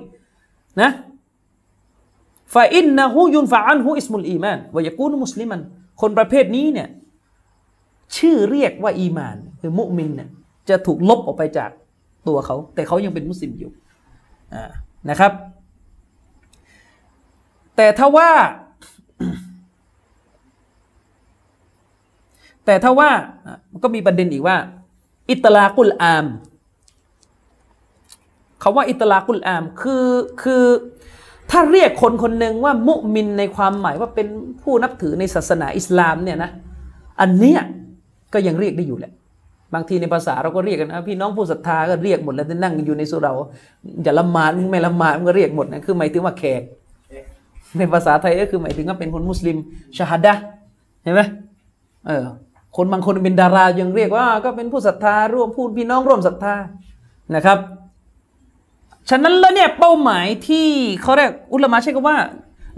[0.81, 0.91] นะ
[2.53, 5.61] ฟาอินนะฮูยุนฟาอันฮูอิสมุลอีมานวายกูนมุสลิมัน
[6.01, 6.89] คนประเภทนี้เนี่ย
[8.17, 10.29] ชื่อเรียกว่าอีมาน คือมุมินเนี่ย
[10.69, 11.69] จะถูกลบออกไปจาก
[12.27, 13.71] ตัวเขา แต่เขายังเป็นมุสลิมอยู่
[15.09, 15.31] นะครับ
[17.75, 18.29] แต่ถ้าว่า
[22.65, 23.09] แต่ถ้าว่า
[23.71, 24.57] มันก็มีประเด็นอีกว่า
[25.29, 26.27] อิตลากุลอาม
[28.63, 30.07] คาว่าอิตลากุลอามคือ
[30.41, 30.63] คือ
[31.51, 34.27] ถ้าเรียกคนคนหนึ่งว่ามุมินในความหมายว่าเป็น
[34.63, 36.51] ผู้นับถือในศาสนาอิสลามเนี่ยนะ
[37.21, 37.59] อันเนี้ย
[38.33, 39.11] ก็ยังเรียกได้อยู่แหละ
[39.73, 43.33] บางทีในภาษาเราก็เรียกกันนะพี่น้องผู้ศรัทธาก็เรียกหมดแล้วนั่งอยู่ในสุเรา
[44.03, 46.61] อย่าละหมาดไม่ละหมาดมันก็เรียกหมดนะคือหมายถึงว่าแขก
[47.77, 49.57] ในภาษาไทยก็คือหมายถึงว่าเป็นคนมุสลิม
[49.97, 50.33] ชาฮัดะ
[51.03, 51.21] เห็นไหม
[52.07, 52.25] เออ
[52.75, 56.55] คนบางคนเป็นดารายังเรียกว่า ก็เป็นผู้ศรัทธาร่วมพูดพี่น้องร่วมศรัทธา
[57.35, 57.57] นะครับ
[59.09, 60.67] ฉะนั้นแล้วเนี่ยเป้าหมายที่
[61.01, 62.17] เขาเรียกอุลามะใช้คำว่า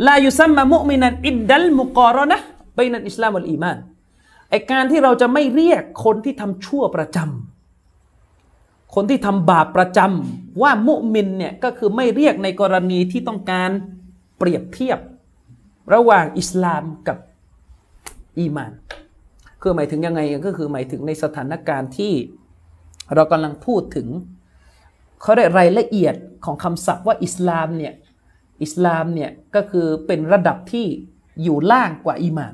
[0.08, 2.40] ลายุซัมมามุมินันอิดดัลมุกอรนะ
[2.76, 3.78] ไปนันอิสลามอัลอีมาน
[4.50, 13.70] ไอการที่เราจะไม่เรียกคนที่ทำชั่วประจำคนที่ทำบาปประจำว่ามุมินเนี่ยก็คือไม่เรียกในกรณีที่ต้องการ
[14.38, 15.00] เปรียบเทียบ
[15.94, 17.18] ระหว่างอิสลามกับ
[18.40, 18.72] อีมาน
[19.62, 22.14] คือหมายถึงยังไงก็คือหมายถึงในสถานการณ์ที่
[23.16, 24.08] เรากำลังพูดถึง
[25.22, 26.16] เขาได้รายละเอียด
[26.46, 27.94] ของคำศัพท์ว่าอิสลามเนี่ย
[28.64, 30.86] อิสลามเนี่ยก็คือเป็นระดับที่
[31.44, 32.54] อยู่ล่างกว่าอีมาน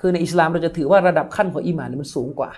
[0.00, 2.50] คือในอิสลามเราจะถือว่าระดับขั้นของอีมานเนี่มันสูงกว่า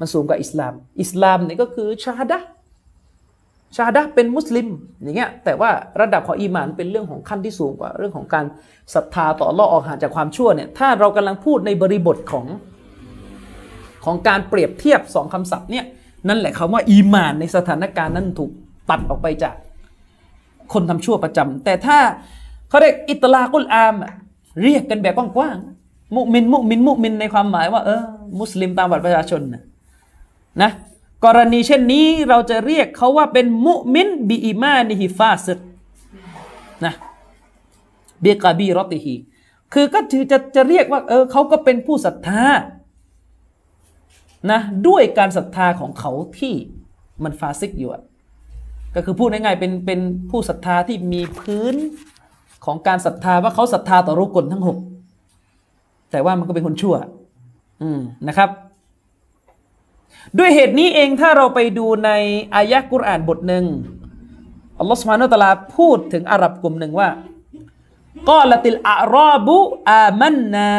[0.00, 2.40] มันสูงกว่าอิสลาม อิสลามเนี่ยก็คือชาดะ
[3.76, 4.68] ชาดะเป็นมุสลิม
[5.02, 5.70] อย่างเงี้ยแต่ว่า
[6.00, 8.44] ระดับของอีมานเป็นเรื่องของขั้นที่สูงกว่า เรื่องของการ
[8.94, 12.46] ศรัทธาต่อลอออกห่างจากความชั่วเนี่ยถ้าเรากำลังพูดในบริบทของ
[14.04, 15.84] ของการเปรียบเทียบสองคำศัพท์เนี่ย
[16.28, 18.50] นั่นแหละคำว่าอีมานในสถานการณ์นั้นถูก
[18.90, 19.54] ตัดออกไปจาก
[20.72, 21.98] คนทำชั่วประจำแต่ถ้า
[22.68, 23.94] เขาเรียกอิตลากุลอาม
[24.62, 28.02] เรียกกันแบบกว้างๆมุมินมุมินมุมินในความหมายว่าเออ
[28.40, 29.62] มุสลิมตามบัตรประชาชนนะ
[30.62, 30.70] นะ
[31.24, 35.58] กรณีเช่นนี้เราจะเรียกเขาว่าเป็นมุมินบีอิมานิฮิฟาสด
[36.84, 36.94] นะ
[38.20, 39.14] เบีกาบีรอติฮี
[39.72, 42.42] คือก็จะจะเรียกว่าเออเขาก็เป็นผู้ศรัทธา
[44.50, 46.54] นะด้วยการศรัทธาของเขาที่
[47.24, 47.90] มันฟาซิกอยู่
[48.94, 50.00] ก็คือพูดง่ายๆเป็นเป็น
[50.30, 51.74] ผู้ศรัทธาที่มีพื้น
[52.64, 54.78] ของการศรัทธาว่าเขาศรัทธาต่อรุกลทั้งหก
[56.10, 56.96] แต่ว่ามันก็เป็นคนชั่ว
[57.82, 58.50] อืมนะครับ
[60.38, 62.10] ด้วยเหตุนี้เองถ้าเราไปดูใน
[62.54, 63.64] อายะกุรอานบทหนึ่ง
[64.78, 67.08] อัลลอฮฺสุบฮานุตะลาพูดถึงอาหรับกลุ่มหนึ่งว่า
[68.30, 69.56] กอละติลอารอบุ
[69.90, 70.70] อามันนา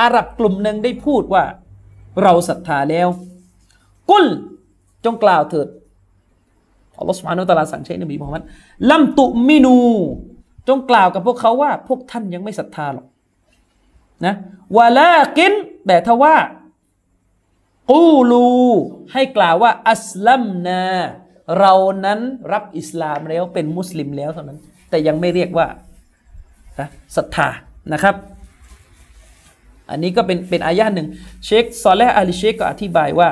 [0.00, 1.44] อาหรับกลุ่มหนึ่งได้พูดว่า
[2.22, 3.08] เราศรัทธาแล้ว
[4.10, 4.26] กุล
[5.04, 5.68] จงกล่าวเถิด
[6.98, 8.42] อัลลอฮฺสุบฮานุตะลาสั่งใช้นบีมุฮัมมัด
[8.90, 9.76] ลัมตุมินู
[10.68, 13.06] จงกล่าวกับพวกเขาว่า พวกท่านยังไม่ศรัทธาหรอก
[14.26, 14.34] นะ
[14.76, 15.52] วะลากิน
[15.86, 16.36] แต่ทว่า
[17.90, 18.48] กูลู
[19.12, 20.84] ให้กล่าวว่า อัสลัมนา
[21.58, 21.74] เรา
[22.04, 22.20] นั้น
[22.52, 24.58] รับอิสลามแล้วเป็นมุสลิมแล้วเท่านั้น
[24.90, 25.66] แต่ยังไม่เรียกว่า
[27.16, 27.48] ศรัทธา
[27.92, 28.14] นะครับ
[29.90, 31.08] อันนี้ก็เป็นเป็นอายะหนึ่ง
[31.44, 33.28] เชคซอลและอาลีเชคก็อธิบายว่า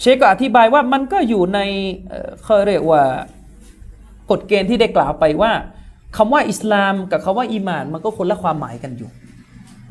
[0.00, 1.60] เชคก็อธิบายว่ามันก็อยู่ใน
[2.42, 3.02] เขาเรียกว่า
[4.30, 5.52] กฎเกณฑ์ที่ได้กล่าวไปว่า
[6.16, 9.10] คำว่าอิสลามกับคำว่าอีมาน มันก็คนละความหมายกันอยู่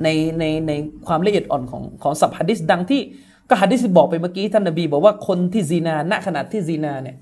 [0.03, 0.07] ใน
[0.39, 0.71] ในใน
[1.07, 3.01] ความละเอียดอ่อนของของศัพท์ฮัดิสดังที่
[3.49, 7.17] ก็ฮัดิสบอกไปเมื่อกี้ท่านนบีบอกว่าคนที่ซีนาณขณะที่ซีนาเนี่ย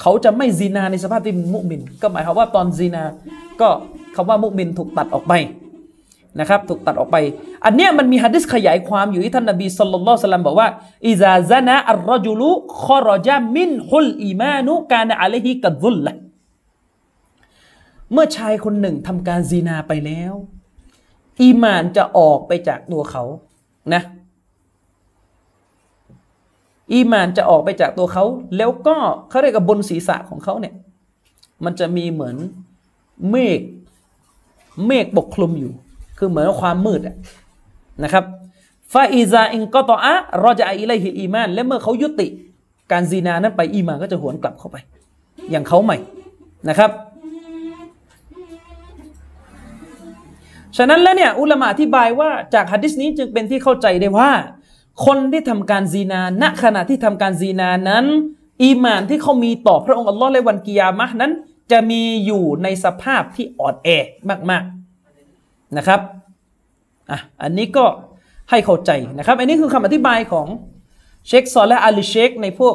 [0.00, 3.02] เขาจะไม่ซีนาในสภาพที่มุมิน ก็หมายความว่าตอนซีนา
[3.60, 3.68] ก็
[4.14, 5.32] คำว่ามุมินถูกตัดออกไป
[6.40, 7.16] นะครับถูกตัดออกไป
[7.64, 10.68] อันเนี้ยมันมีฮะดิษขยายความอยู่ที่ท่านนบีصلى الله عليه وسلمบอกว่า
[11.08, 12.50] إذا زنى الرجل
[12.86, 16.12] ขรจามินฮุลอีมานุกานะอะลัยฮิกัดซุลละ
[18.12, 20.32] เมื่อชายคนหนึ่งทำการซีนาไปแล้ว
[21.42, 23.24] อีมานจะออกไปจากตัวเขา
[23.94, 24.02] นะ
[26.92, 28.24] อีมานจะออกไปจากตัวเขา
[28.56, 28.96] แล้วก็
[29.28, 30.74] เขาเรียกกับบนศีรษะของเขาเนี่ย
[31.64, 32.36] มันจะมีเหมือน
[33.30, 33.60] เมฆ
[34.86, 35.72] เมฆปกคลุมอยู่
[36.18, 37.00] คือเหมือนความมืด
[38.04, 38.24] นะครับ
[38.92, 42.28] فإذا انقطع رجع إليه الإيمان และเมื่อเขายุติ
[42.92, 44.76] การซีนานั้นไปอีมานก็จะหวนกลับเข้าไป
[45.50, 45.96] อย่างเขาใหม่
[46.68, 46.90] นะครับ
[50.76, 54.30] ฉะนั้นแล้วเนี่ยอุลามะอธิบายว่าจากฮะดิษนี้จึงเป็นที่เข้าใจได้ว่า
[55.06, 58.04] คนที่ทำการซีนาณขณะที่ทำการซีนานั้น
[58.62, 61.32] อีมานที่เขามีต่อพระองค์อัลลอฮ์ในวันกิยามะนั้น
[61.72, 63.88] จะมีอยู่ในสภาพที่อ่อนแอ
[64.50, 66.00] มากๆนะครับ
[67.10, 67.84] อะอันนี้ก็
[68.50, 70.46] ให้เข้าใจนะครับ อันนี้คือคำอธิบายของ
[71.28, 72.74] เชคซอลและอาลีเชคในพวก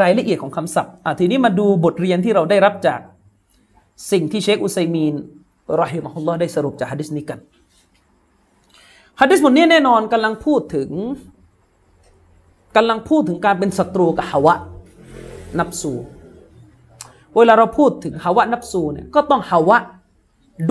[0.00, 3.00] รายละเอียดของคำศัพท์อะทีนี้มาดูบทเรียนที่เราได้รับจาก
[4.12, 5.14] สิ่งที่เชคอุซัยมีน
[5.80, 7.38] รอฮิมะฮุลลอฮ์ได้สรุปจากฮะดิษนี้กัน
[9.20, 10.90] ฮะดิษบทนี้แน่นอนกำลังพูดถึง
[12.76, 14.54] กำลังพูดถึงการเป็นศัตรูกับฮาวะ
[15.58, 15.92] นับสู
[17.36, 19.78] เวลาเราพูดถึงฮาวะนับสูเนี่ยก็ต้องฮาวะ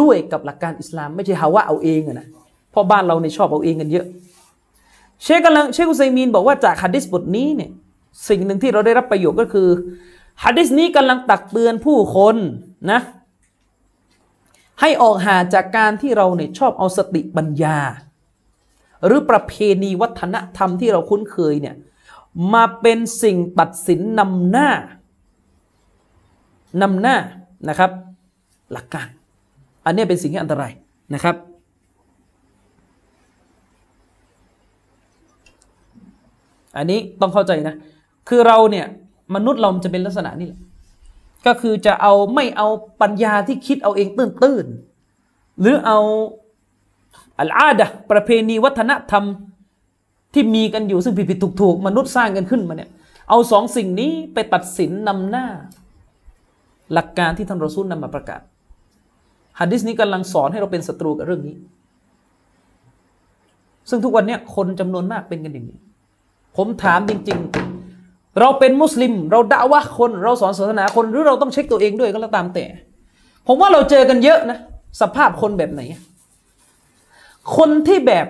[0.01, 2.27] ด้วยกับหลักการอิสลาม ไม่ใช่ฮาวะเอาเองนะ
[2.71, 4.05] เพราะบ้านเราในชอบเอาเองกันเยอะ
[5.23, 7.71] เชคกำลังเชคอุซัยมีนบอกว่าจากฮะดิษบทนี้เนี่ย
[8.27, 9.67] สิ่งหนึ่งที่เราได้รับประโยชน์ก็คือ
[10.43, 12.35] ฮะดิษนี้กำลังตักเตือนผู้คน
[12.91, 13.01] นะ
[14.81, 17.77] ให้ออกห่าจากการที่เราเนี่ยชอบเอาสติปัญญา
[19.05, 19.53] หรือประเพ
[19.83, 21.75] ณีวัฒนธรรมที่เราคุ้นเคยเนี่ย
[22.53, 24.69] มาเป็นสิ่งตัดสินนำหน้า
[26.81, 27.15] นำหน้า
[27.69, 27.91] นะครับ
[28.71, 29.07] หลักการ
[29.85, 30.71] อันนี้เป็นสิ่งที่อันตราย
[31.13, 31.35] นะครับ
[36.77, 37.75] อันนี้ต้องเข้าใจนะ
[38.29, 38.85] คือเราเนี่ย
[39.35, 40.49] มนุษย์เราจะเป็นลักษณะนี้
[41.45, 42.67] ก็คือจะเอาไม่เอา
[43.01, 44.65] ปัญญาที่คิดเอาเองตื้นตื้น
[45.59, 45.99] หรือเอา
[47.39, 49.25] อัลอาดะประเพณีวัฒนธรรม
[50.33, 52.89] ที่มีกันอยู่ซึ่งผิดผิดถูกถูกมนุษย์สร้างกันขึ้นมาเนี่ย
[53.29, 55.45] เอาสองสิ่งนี้ไปตัดสินนำหน้า
[56.93, 58.41] หลักการที่ท่านรอซูลนำมาประกาศ
[59.59, 61.55] ฮัดดิสนี้กำลังสอนให้เราเป็นศัตรูกับเรื่องนี้
[63.89, 65.79] ซึ่งทุกวันนี้คนจำนวนมากเป็นกันอย่างนี้
[66.57, 67.39] ผมถามจริง
[67.87, 72.65] ๆ เราเป็นมุสลิม เราด่าว่าคนเราสอนศาสนาคนหรือเราต้องเช็คตัวเองด้วยก็แล้วตามแต่
[73.47, 74.59] ผมว่าเราเจอกันเยอะนะ
[75.01, 75.81] สภาพคนแบบไหน
[77.57, 78.27] คนที่แบบ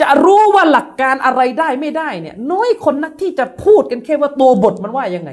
[0.00, 5.30] จะรู้ว่าหลักการอะไรได้ไม่ได้เนี่ย น้อยคนนักที่จะพูดกันแค่ว่าตัวบทมันว่ายังไง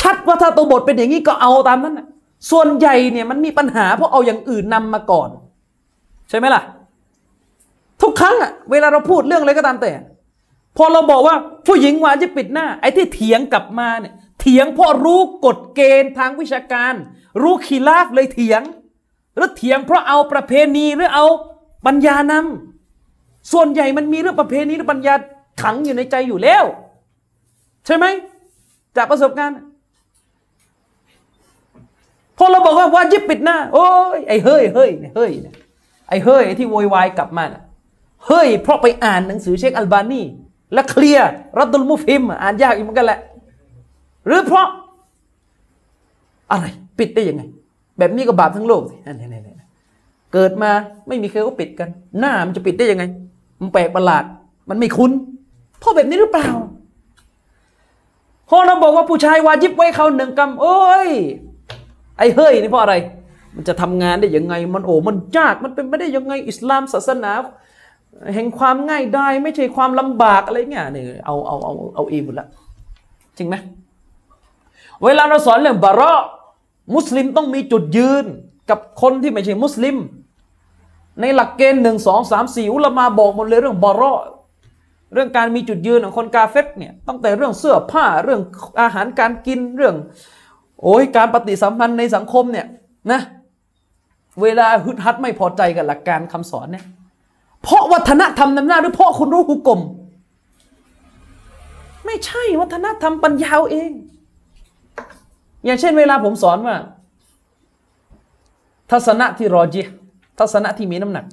[0.00, 2.06] ชัดว่าถ้าตัวบทเป็นอย่างนี้ก็เอาตามนั้นนะ
[2.50, 5.28] ส่วนใหญ่เนี่ยมันมีปัญหาเพราะเอาอย่างอื่นนำมาก่อน
[6.28, 6.62] ใช่ไหมล่ะ
[8.02, 9.92] ทุกครั้งอะเวลาเราพูดเรื่องอะไรก็ตามแต่
[10.76, 11.36] พอเราบอกว่า
[11.66, 16.94] ผู้หญิงวาจะปิดหน้า ไอ้ที่เถียงกลับมาเนี่ย เถียงเพราะรู้กฎเกณฑ์ทางวิชาการ
[17.42, 18.62] รู้ขีลาฟเลยเถียง
[19.36, 21.26] หรือเถียงเพราะเอาประเพณีหรือเอา
[21.86, 22.73] ปัญญานำ
[23.52, 25.14] ส่วนใหญ่มันมีเรื่องประเพณีหรือปัญญา
[25.62, 26.64] ขังอยู่ในใจอยู่แล้ว
[27.86, 28.06] ใช่ไหม
[28.96, 29.56] จากประสบการณ์
[32.38, 35.30] พอเราบอกว่าวาจิบปิดหน้า โอ้ยไอ้เฮ้ยเฮ้ยเฮ้ย
[36.08, 37.44] ไอ้เฮ้ยที่โวยวายกลับมา
[38.26, 40.22] เฮ้ยเพราะไปอ่านหนังสือเชคอัลบานี
[40.74, 43.20] และเคลียร์รัตุลมุฟิม อ่านยากอีกเหมือนกันแหละ
[44.26, 44.66] หรือเพราะ
[46.50, 46.66] อะไร
[46.98, 47.42] ปิดได้ยังไง
[47.98, 48.96] แบบนี้ก็บาปทั้งโลกสิ
[50.32, 50.70] เกิดมา
[51.08, 51.88] ไม่มีใครก็ปิดกัน
[52.18, 53.04] หน้ามันจะปิดได้ยังไง
[53.60, 54.24] มันแปลกประหลาด
[54.68, 55.10] มันไม่คุ้น
[55.84, 56.48] พราะแบบนี้หรือเปล่า
[58.48, 61.08] พอเราบอกว่าผู้ชายวาจิบไว้เขาหนึ่งกำโอ้ย
[62.18, 62.94] ไอ้เฮ้ยนี่เพราะอะไร
[63.54, 67.32] มันจะทำงานได้ยังไง มันโอ้มันยากมันเป็นไม่ได้ยังไงอิสลามศาสนา
[68.34, 72.48] แห่งความง่ายได้ไม่ใช่ความลำบากอะไรเงี้ยเนี่ยเอาเอาเอาเอาเองหมดละ
[73.36, 73.56] จริงไหม
[75.04, 76.12] เวลาเราสอนเรื่องบาระ
[76.94, 78.24] มุสลิมต้องมีจุดยืน
[78.70, 79.96] กับคนที่ไม่ใช่มุสลิม
[81.20, 84.20] ในหลักเกณฑ์หนึ่งสองสามสี่อุลมาบอกหมดเลยเรื่องบาระ
[85.14, 88.40] เรื่องการมีจุดยืนของคนกาเฟตเนี่ยตั้งแต่เรื่องเสื้อผ้าเรื่อง
[88.80, 89.94] อาหารการกินเรื่อง
[90.82, 92.66] โอ้ยการปฏิสัมพันธ์ในสังคมเนี่ย
[93.12, 93.20] นะ
[94.42, 96.84] เวลาฮึดฮัดไม่พอใจกับหลักการคำสอนเนี่ย
[97.62, 99.80] เพราะวัฒนธรรมนำหน้าหรือเพราะคุณรู้หุกกลม
[102.06, 103.90] ไม่ใช่วัฒนธรรมปัญญาเอง
[105.64, 106.76] อย่างเช่นเวลาผมสอนว่า
[108.90, 109.82] ทัศนะที่รอจี
[110.38, 111.24] ทัศนะที่มีน้ำหนัก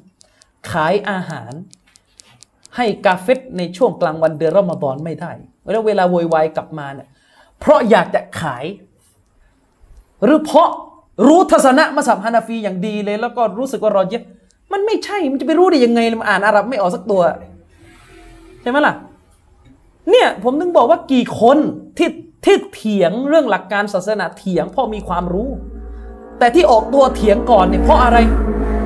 [0.71, 1.51] ขายอาหาร
[2.75, 5.31] ให้กาเฟตในช่วงกลางวันเดือนรอมฎอนไม่ได้
[5.71, 7.07] แล้วเวลาโวยวายกลับมาเนี่ย
[7.59, 8.65] เพราะอยากจะขาย
[10.23, 10.69] หรือเพราะ
[11.27, 14.23] รู้ทัศนะมาสัมฮานาฟีอย่างดีเลย แล้วก็รู้สึกว่ารอเยะ
[14.71, 17.21] มันไม่ใช่มันจะไปรู้ได้ยังไงมันอ่านอาหรับไม่ออกสักตัว
[18.61, 18.95] ใช่ไหมล่ะ
[20.09, 21.57] เนี่ยผมถึงบอกว่ากี่คน
[21.97, 22.09] ที่
[22.45, 25.49] ที่เถียงเรื่องหลักการศาสนาเถียงเพราะมีความรู้
[26.39, 28.17] แต่ที่ออกตัวเถียงก่อนเนี่ยเพราะอะไร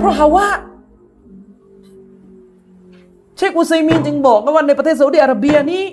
[0.06, 0.48] ราะฮาวา
[3.38, 5.84] เชคอุซัยมีนจึงบอกว่าในประเทศซาอุดิอาระเบียนี้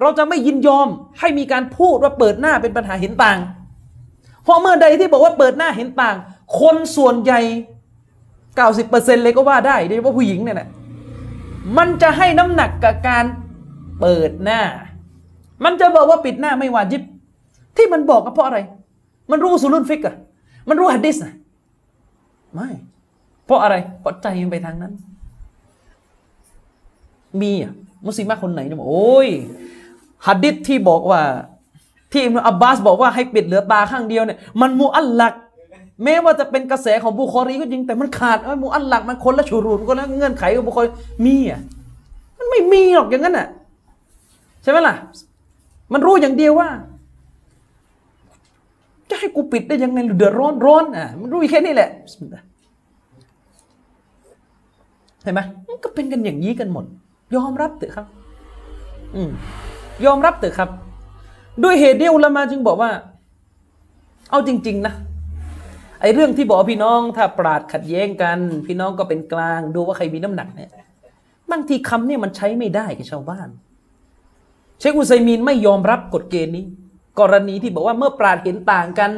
[0.00, 0.88] เราจะไม่ยินยอม
[1.20, 3.38] ให้มีการพูดว่าเปิดหน้าเป็นปัญหาเห็นต่าง
[4.42, 6.16] เพราะเมื่อใดที่บอกว่าเปิดหน้าเห็นต่าง
[6.60, 7.40] คนส่วนใหญ่
[8.56, 10.68] เก้าสิบเปอร์เซ็นเลยก็ว่าได้โดยเฉพาะผู้หญิงเนี่ยแหละ
[11.78, 13.24] มันจะให้น้ำหนักกับการ
[14.00, 14.60] เปิดหน้า
[15.64, 17.02] มันจะบอกว่าปิดหน้าไม่วาจิบ
[17.76, 18.58] ที่มันบอกก็เพราะอะไร
[19.30, 20.16] มันรู้อุซูลุลฟิกฮ์อะ
[20.68, 21.32] มันรู้ฮัดดิสอะ
[22.54, 22.70] ไม่
[23.44, 24.92] เพราะอะไรเพราะใจมันไปทางนั้น
[27.40, 27.72] มีอะ
[28.06, 29.28] มุสลิมคนไหนเนี่ยบอกโอ้ย
[30.26, 31.20] ฮัดดิสที่บอกว่า
[32.12, 35.34] ที่อิบนุอับบาสบอกว่าให้ปิดเหลือตาข้างเดียวเนี่ยมันมูอัลลัก
[36.04, 40.88] แม้ว่าจะเป็นกระแสของบุคอรีก็จริงแต่มันขาดมูอัลลักมันคนละชูรูนคนละเงื่อนไขของบุคอรี
[41.26, 41.60] มีอะ
[42.38, 43.48] มันไม่มีหรอกอย่างนั้นอะ
[44.62, 44.94] ใช่ไหมล่ะ
[45.92, 46.68] มันรู้อย่างเดียวว่า
[49.10, 51.90] จะให้กูปิดได้ยังไงเดือดร้อนร้อนอะมันรู้แค่นี้แหละ
[55.24, 55.40] เห็นไหม
[55.84, 56.84] ก็เป็นกันอย่างนี้กันหมด
[57.36, 58.06] ยอมรับเถอะครับ
[59.14, 59.30] อืม
[60.04, 60.70] ยอมรับเถอะครับ
[61.62, 62.90] ด้วยเหตุนี้อุลามาจึงบอกว่า
[64.30, 64.94] เอาจริง ๆ นะ
[66.00, 70.70] ไอ้เรื่องที่บอกพี่น้องถ้าปราดขัดแย้งกัน พี่น้องก็เป็นกลาง ดูว่าใครมีน้ำหนักเนี่ย
[71.50, 73.48] บางทีคำเนี่ยมันใช้ไม่ได้กับชาวบ้าน
[74.78, 76.64] เชคอุไซมีนไม่ยอมรับกฎเกณฑ์นี้
[77.20, 79.10] กรณีที่บอกว่าเมื่อปราดเห็นต่างกัน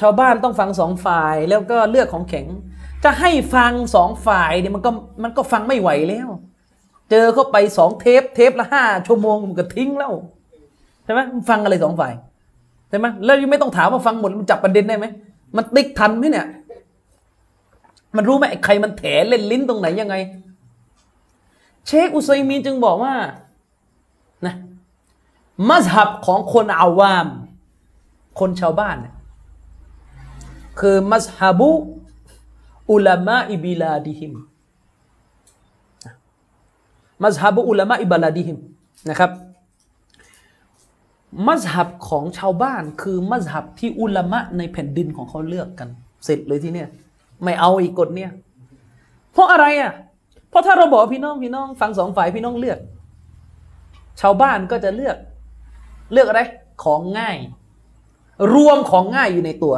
[0.00, 2.46] ชาวบ้านต้องฟังสองฝ่าย แล้วก็เลือกของแข็ง
[3.04, 4.90] จะให้ฟังสองฝ่ายเนี่ยมันก็
[5.22, 6.28] มันก็ฟังไม่ไหวแล้ว
[7.10, 10.12] เจอเข้าไปสองเทปเทปละห้าชั่วโมงมันก็ทิ้งแล้ว
[11.04, 12.12] ใช่ไหมฟังอะไรสองฝ่าย
[12.88, 15.06] ใช่ไหมแล้วยังไม่ต้องถามว่าฟังหมดมันจับประเด็นได้ไหม
[15.56, 16.46] มันติ๊กทันไหมเนี่ย
[18.16, 20.16] มันรู้ไหมใครมันแถเล่นลิ้นตรงไหนยังไง
[21.86, 23.14] เชคอุซัยมีนจึงบอกว่า
[24.46, 24.54] นะ
[25.68, 27.26] มัสฮับของคนอาวาม
[28.40, 29.14] คนชาวบ้านเนี่ย
[30.80, 31.70] คือมัสฮับุ
[32.90, 34.32] อุลามะอิบิลาดิฮิม
[37.22, 38.56] มัสฮับอุลามะอิบลาดิฮิม
[39.10, 39.30] นะครับ
[41.48, 45.88] มัสฮับของชาวบ้านคือมัสฮับที่อุลามะในแผ่นดินของเขาเลือกกัน
[46.24, 46.88] เสร็จเลยที่เนี่ย
[47.42, 48.30] ไม่เอาอีกกฎเนี่ย
[49.32, 49.92] เพราะอะไรอะ
[50.48, 52.78] เพราะถ้าเราบอกพี่น้องพี่น้อง ฟังสองฝ่ายพี่น้องเลือก
[54.20, 55.16] ชาวบ้านก็จะเลือก
[56.12, 56.40] เลือกอะไร
[56.82, 57.36] ของง่าย
[58.54, 59.74] รวมของง่ายอยู่ในตัว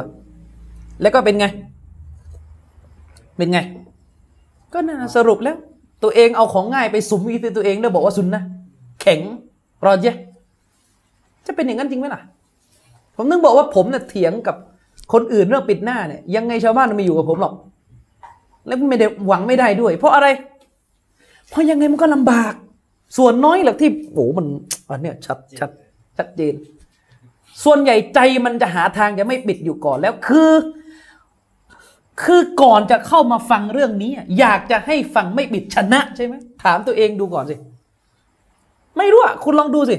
[1.01, 1.45] แล้วก็เป็นไง
[3.37, 3.59] เป็นไง
[4.73, 5.57] ก็น่าสรุปแล้ว
[6.03, 8.43] ตัวเองเอาของง่ายไปสุมวิธีตัวเองแล้วบอกว่าสุนนะ
[9.01, 9.19] แข็ง
[9.85, 10.17] รอเยะ
[11.45, 12.21] จะเป็นอย่างนั้นจริงไหมล่ะ
[13.15, 14.55] ผมนึกบอกว่าผมเนี่ยเถียงกับ
[15.13, 17.53] คนอื่นเรื่องปิดหน้าเนี่ยยังไงชาวบ้านไม่อยู่กับผมหรอก
[18.67, 20.27] แล้วไม่ได้หวังไม่ได้ด้วย เพราะอะไร
[21.49, 22.53] เพราะยังไงมันก็ลำบาก
[23.17, 24.45] ส่วนน้อยแหละที่โอ้มัน
[24.89, 25.69] อันเนี้ยชัดชัด
[26.17, 26.53] ชัดเจน
[27.63, 30.51] ส่วนใหญ่ใจมันจะหาทางจะไม่ปิดอยู่ก่อนแล้วคือ
[32.23, 36.33] คือก่อนจะเข้ามาฟังเรื่องนี้ อยากจะให้ฟังไม่ปิดชนะใช่ไหม
[36.63, 37.55] ถามตัวเองดูก่อนสิ
[38.97, 39.97] ไม่รู้อะคุณลองดูสิ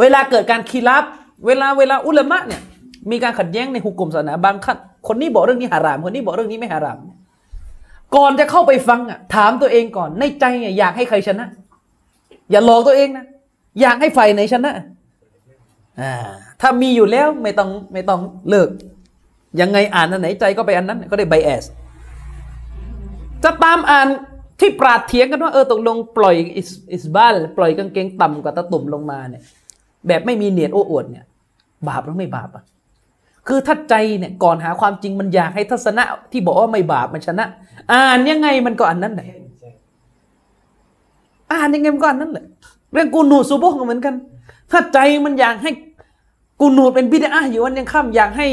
[0.00, 1.04] เวลาเกิดการคีรับ
[1.46, 2.62] เวลาเวลาอุลามะเนี่ย
[3.10, 4.76] มีการขัดแย้งในหุกกลมศาสนาบางขั้น
[5.08, 6.98] คนนี้บอกเรื่องนี้หาราม คนนี้บอกเรื่องนี้ไม่หาราม
[8.16, 10.44] ก่อนจะเข้าไปฟังอะ ถามตัวเองก่อนในใจ
[10.78, 11.46] อยากให้ใครชนะ
[12.50, 13.26] อย่าหลอกตัวเองนะ
[13.80, 14.72] อยากให้ฝ่ายไหนชนะ
[16.00, 16.12] อ่า
[16.60, 18.68] ถ้ามีอยู่แล้วไม่ต้องไม่ต้องเลิก
[19.60, 21.64] ยังไงอ่านอันไหนใจก็ไปอันนั้นก็ได้ไบแอส
[23.44, 24.08] จะตามอ่าน
[24.60, 26.36] ที่ปราดเถียงกันว่าเออตกลงปล่อย
[26.92, 29.42] อิสบาลปล่อยกางเกงต่ำกว่าตะตุ่มลงมาเนี่ย
[30.06, 31.24] แบบไม่มีเนียดโอ้อวดเนี่ย
[31.88, 32.64] บาปหรือไม่บาปอะ
[33.48, 37.46] คือถ้าใจเนี่ยก่อนหาความจริงมันอยากให้ทัศนะที่บอกว่าไม่บาปมันชนะ
[37.92, 39.28] อ่านยังไงมันก็อันนั้นแหละ
[41.52, 42.44] อ่านยังไงมันก็อันนั้นแหละ
[42.92, 44.14] เรื่องกูนูซูโบก็เหมือนกัน
[44.70, 45.70] ถ้าใจมันอยากให้
[46.60, 48.46] กูนูดเป็นบิดาอยู่วันยังค่ำอยากให้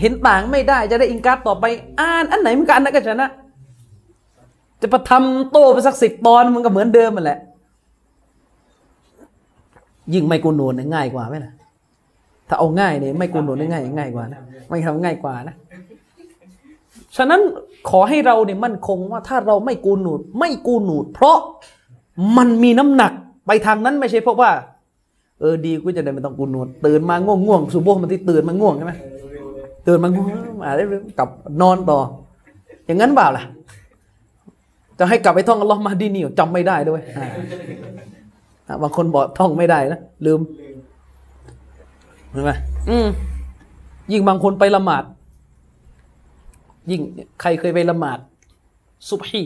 [0.00, 1.64] เห็นต่างไม่ได้จะได้อิงการต่อไป
[2.00, 3.30] อ่านอันไหนมันก็อันนั้นก็ชนะ
[4.82, 7.38] จะประทำโต้ไปสักสิบตอนมันก็เหมือนเดิมมันแหละ
[10.14, 11.52] ยิ่งไม่กูนูดเนี่ยง่ายกว่าไหมล่ะ
[12.48, 15.56] ถ้าเอาง่ายเนี่ยไม่กูนูดเนี่ยง่ายง่ายกว่านะไม่ทำง่ายกว่านะ
[17.16, 17.40] ฉะนั้น
[17.90, 21.38] ขอให้เราเนี่ยมั่นคงว่าถ้าเราไม่กูนูด ไม่กูนูด เพราะ
[22.36, 23.12] มันมีน้ำหนัก
[23.46, 24.50] ไปทางนั้นไม่ใช่เพราะว่า
[25.40, 28.92] เออดีกูจะได้ไม่ต้องกูนูดตื่นมาง่วงง่วงสุโบมันที่ตื่นมาง่วงใช่ไหม
[29.86, 30.28] ตื่นมาง่วง
[30.62, 30.84] มาได้
[31.18, 31.28] กลับ
[31.60, 31.98] นอนต่อ
[32.86, 33.44] อย่างนั้นเปล่าล่ะ
[34.98, 37.26] จะให้กลับไปท่องอัลลอฮ์มาดีนี่จำไม่ได้ด้วยอ่า
[38.68, 40.40] อะบางคนบอกท่องไม่ได้นะลืม
[42.30, 42.50] เห็นไหม
[42.88, 43.06] อืม
[44.12, 45.04] ยิ่งบางคนไปละหมาด
[46.90, 47.00] ยิ่ง
[47.40, 48.18] ใครเคยไปละหมาด
[49.08, 49.42] ซุบฮี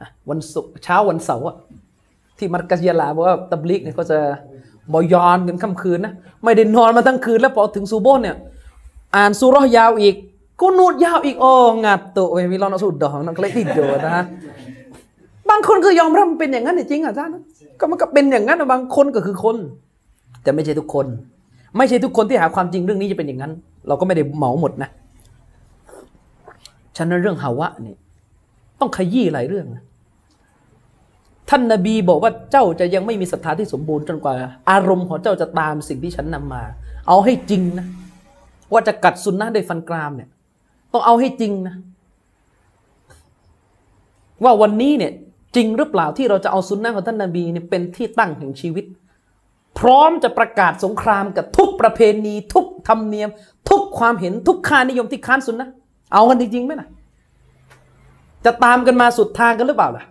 [0.00, 1.56] อะวันศุกร์เช้าวันเสาร์อะ
[2.38, 4.18] ที่มัดกัสยาลาบอกว่าตับลิกเนี่ยเขาจะ
[4.92, 6.12] บอยอนกันค่ำคืนนะ
[6.44, 8.36] ไม่ได้นอนมาทั้งคืนแล้วพอถึงซูโบนเนี่ย
[9.16, 10.14] อ่านซูราะห์ยาวอีก
[10.60, 11.52] กูนูดยาวอีกโอ้
[11.84, 14.24] งัดตัวเวมีรอนสุดดองนักเล็กติดโดดนะฮะ
[15.50, 17.30] บางคนก็ยอมรับมันเป็นอย่างนั้นจริงอะท่าน
[17.78, 19.56] ก็มันก็เป็นอย่างนั้นอะบางคนก็คือคน
[20.42, 21.06] แต่ไม่ใช่ทุกคน
[21.76, 23.52] ไม่ใช่ทุกคนที่หาความจริงเรื่องนี้จะเป็นอย่างนั้น
[23.88, 24.90] เราก็ไม่ได้เหมาหมดนะ
[26.96, 27.94] ฉะนั้นเรื่องฮาวะนี่
[28.80, 29.82] ต้องขยี้หลายเรื่องนะ
[31.54, 34.34] ท่านนาบีบอกว่าเจ้าจะยังไม่มีศรัทธาที่สมบูรณ์จนกว่า
[34.70, 36.62] อารมณ์ของเจ้าจะตามสิ่งที่ฉันนำมา
[37.08, 37.86] เอาให้จริงนะ
[38.72, 40.28] ว่าจะกัดสุนนะด้วยฟันกรามเนี่ย
[40.92, 41.74] ต้องเอาให้จริงนะ
[44.44, 45.12] ว่าวันนี้เนี่ย
[45.56, 48.84] จริงหรือเปล่าที่เราจะเอาสุนนะของท่านนาบีเนี่ยเป็นที่ตั้งแห่งชีวิต
[49.78, 53.28] พร้อมจะประกาศสงครามกับทุกประเพณี ทุกธรรมเนียม
[53.70, 55.68] ทุกความเห็นทุกค่านิยมที่ค้านสุนนะ
[56.12, 56.88] เอากันจริงๆไหมนะ
[58.44, 60.04] จะตามกันมาสุดทางกันหรือเปล่าล่ะ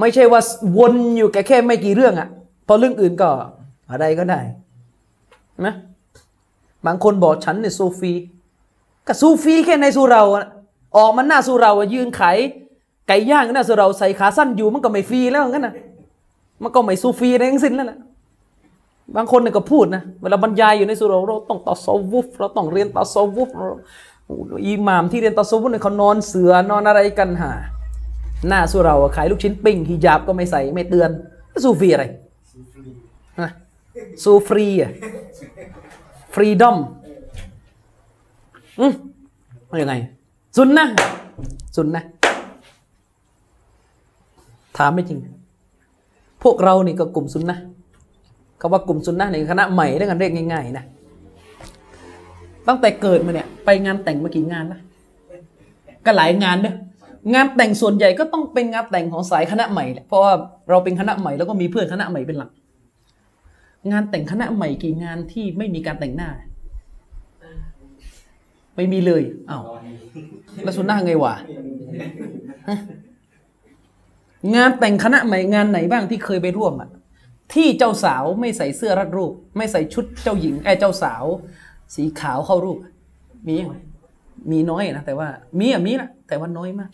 [0.00, 0.40] ไม่ใช่ว่า
[0.78, 2.28] วนอยู่แค่แค่ไม่กี่เรื่องอะ
[2.66, 3.28] พอเรื่องอื่นก็
[3.90, 4.40] อะไรก็ได้
[5.66, 5.74] นะ
[6.86, 8.12] บางคนบอกฉันเนี่ยซูฟี
[9.06, 10.44] ก็ซูฟีแค่ในสุเราอะ
[10.96, 12.36] ออกมันหน้าสุเราอะยืนขาย
[13.08, 15.74] ไก่ย่างหน้าสุเราใส่ขาสั้นอยู่มันก็ไม่ฟรีแล้วงั้นนะ
[16.62, 17.98] มันก็ไม่ซูฟีอะไรทั้งสิ้นแล้วนะ
[19.16, 23.48] บางคนเนี่ยก็พูดนะเวลาบรรยายอยู่ในสุเราเราต้องต่อซอวุฟเราต้องเรียนต่อซอวุฟ
[24.66, 27.52] อิหม่ามที่เรียนต่อซอวุฟเนี่ยเขานอนเสือนอนอะไรกันหา
[28.48, 31.10] หน้าสุเราขายลูกชิ้นปิ้งฮิญาบก็ไม่ใส่ไม่เตือน
[31.64, 32.04] ซูฟีอะไร
[33.40, 33.50] ฮะ
[34.22, 34.90] ซูฟรีอะ
[36.34, 36.76] ฟรีดอม
[38.80, 38.92] อืม
[39.82, 39.94] ยังไง
[40.56, 40.86] สุนนะ
[41.76, 42.04] สุนนะ
[44.76, 45.18] ถามไม่จริง
[46.42, 47.58] พวกเรานี่ก็กลุ่มสุนนะ
[48.60, 50.84] คำว่ากลุ่มสุนนะในคณะใหม่แล้วกันเรียกง่ายๆนะ
[52.68, 54.80] ตั้งแต่เกิดมาเนี่ย ไปงานแต่งมากี่งานละ
[56.04, 56.74] ก็หลายงานเนอะ
[57.32, 60.32] งานแต่งส่วนใหญ่ก็ต้องเป็นงานแต่งของสายคณะใหม่เพราะว่า
[60.70, 62.50] เราเป็นคณะใหม่แล้วก็มีเพื่อนคณะใหม่เป็นหลัก
[63.92, 66.30] งานแต่งคณะใหม่กี่งานที่ไม่มีการแต่งหน้า
[68.76, 69.64] ไม่มีเลยอ้าว
[70.62, 72.76] แล้วสุนนะไงวะะ
[74.54, 76.90] งานแต่งคณะใหม่งานไหนบ้างที่เคยไปร่วมอะ
[77.54, 81.24] ที่เจ้าสาวไม่ใส่เสื้อรัดรูป ไม่ใส่ชุดเจ้าหญิงไอ้เจ้าสาว
[81.94, 82.78] สีขาวเข้ารูป
[83.48, 83.74] มีไหม
[84.50, 85.28] มีน้อยนะแต่ว่า
[85.58, 86.90] มีอะมีนะแต่ว่าน้อยมาก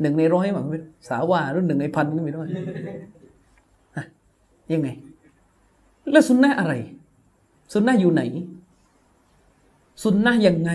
[0.00, 2.40] หนึ่งในร้อยมั้งไม่รู้สาวว่าหรือหนึ่งในพันก็ม่รู้
[3.96, 4.04] ฮะ
[4.72, 4.88] ยังไง
[6.12, 6.74] แล้วสุนนะอะไร
[7.72, 8.22] สุนนะอยู่ไหน
[10.02, 10.70] สุนนะยังไง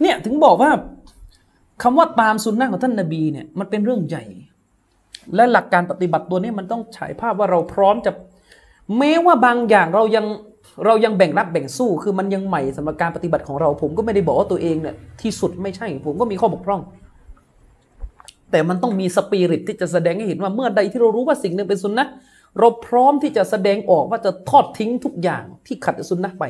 [0.00, 0.70] เนี่ยถึงบอกว่า
[1.82, 4.24] คำว่าตามสุนนะของท่านนาบีเนี่ยมันเป็นเรื่องใหญ่
[5.34, 8.12] และหลักการปฏิบัติตัวนี้มันต้องฉายภาพว่าเราพร้อมจะ
[8.98, 10.26] แม้ว่าบางอย่างเรายัง
[10.86, 16.80] เรายังแบ่งรับแบ่งสู้ คือมันยังใหม่สำหรับการปฏิบัติของเรา ผมก็ไม่ได้บอกว่าตัวเองเนี่ยที่สุดไม่ใช่ ผมก็มีข้อบกพร่อง
[18.50, 22.06] แต่มันต้องมีสปิริตที่จะแสดงให้เห็นว่าเมื่อใดที่เรารู้ว่าสิ่งหนึ่งเป็นสุนนะ
[22.58, 26.44] เราพร้อมที่จะแสดงออกว่าจะทอดทิ้งทุกอย่างที่ขัดสุนนะไป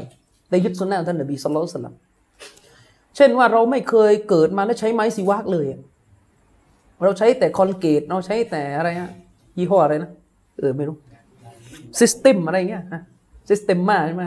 [0.51, 1.97] ในยึดสุนนะท่านนบีสุลต่าน
[3.17, 5.67] เช่นว่าเราไม่เคยเกิดมาแล้วใช้ไม้สีวากเลย
[7.03, 9.11] เราใช้แต่คอนกรีตเราใช้แต่อะไรฮะ
[9.59, 10.11] ยี่ห้ออะไรนะ
[10.59, 10.97] เออไม่รู้
[12.01, 13.03] ซิสเต็มอะไรเงี้ยฮะ
[13.49, 14.25] ซิสเต็มมาใช่ไหม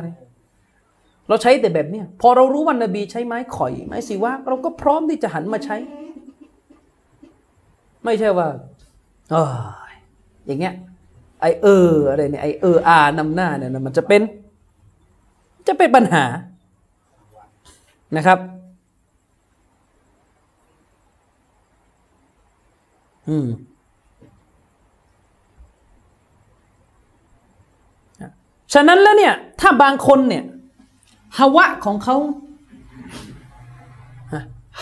[1.27, 5.76] เราใช้แต่แบบเนี้ยพอเรารู้ว่านบีใช้ไม้ข่อย ไม้สีวากเราก็พร้อมที่จะหันมาใช้
[8.03, 8.48] ไม่ใช่ว่า
[9.32, 9.53] เออ
[10.45, 10.73] อย่างเงี้ย
[11.41, 14.22] ไอเอออะไรเนี่ยไอเอออานำหน้าเนี่ยมันจะเป็น
[15.68, 16.23] จะเป็นปัญหา
[18.18, 18.40] นะครับ
[23.30, 23.48] อืม
[28.73, 30.44] ฉะนั้นแล้วเนี่ย ถ้าบางคนเนี่ย
[31.38, 32.15] ฮาวะของเขา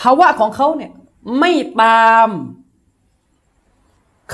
[0.02, 0.92] ฮาวะของเขาเนี่ย
[1.38, 1.52] ไม่
[1.82, 2.28] ตาม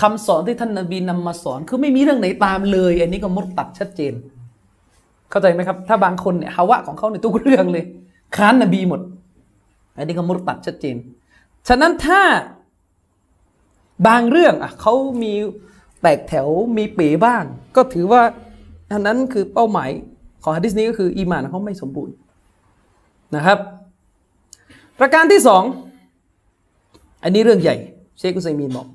[0.00, 4.12] คำสอนที่ท่านนบีนำมาสอน คือไม่มีเรื่องไหนตามเลย อันนี้ก็มุดตัดชัดเจน
[5.30, 7.84] เข้าใจไหมครับ ถ้าบางคนเนี่ยฮาวะของเขาในทุกเรื่องเลย
[8.36, 9.00] ค้านนบีหมด
[9.96, 10.96] อันนี้ก็มุดตัดชัดเจน
[11.68, 12.20] ฉะนั้นถ้า
[14.06, 15.32] บางเรื่องอะเขามี
[16.02, 17.44] แตกแถวมีเป๋บ้าง
[17.76, 18.22] ก็ถือว่า
[18.92, 19.90] อันนั้นคือเป้าหมาย
[20.42, 22.14] ของฮะดิษนี้ก็คืออีหมานเขาไม่สมบูรณ์
[23.36, 23.58] นะครับ
[24.98, 25.62] ประการที่สอง
[27.22, 27.76] อันนี้เรื่องใหญ่
[28.18, 28.86] เชคอุซัยมีนบอก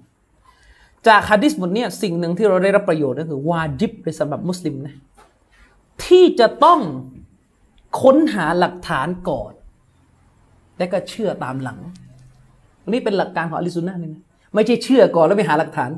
[1.07, 4.95] จากฮะดิษบทนี้สิ่งหนึ่งที่เราได้รับประโยชน์ก็คือ วาจิบเลยสำหรับมุสลิมนะ
[6.05, 6.79] ที่จะต้อง
[8.01, 9.51] ค้นหาหลักฐานก่อน
[10.77, 11.79] และก็เชื่อตามหลัง
[12.89, 14.23] นี่เป็นหลักการของอลิซุนนะนี่นะ
[14.53, 15.91] ไม่ใช่เชื่อก่อนแล้วไปหาหลักฐาน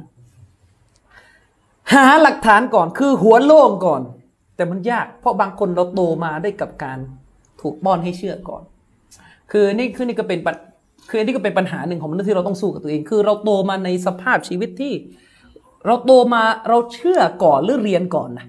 [1.93, 4.01] หาหลักฐานก่อนคือหัวโล่งก่อน
[4.55, 6.97] แต่มันยาก เพราะบางคนเราโตมาได้กับการ
[7.61, 8.63] ถูกป้อนให้เชื่อก่อน
[9.51, 10.39] คือนี่คือนี่ก็เป็น
[11.09, 14.93] คืออันนี้ก็เป็นปัญหาหนึ่งของมนุษย์ที่เราต้องสู้กับตัวเอง คือเราโตมาในสภาพชีวิตที่
[15.85, 18.47] เราโตมาเราเชื่อก่อนหรือเรียนก่อนนะ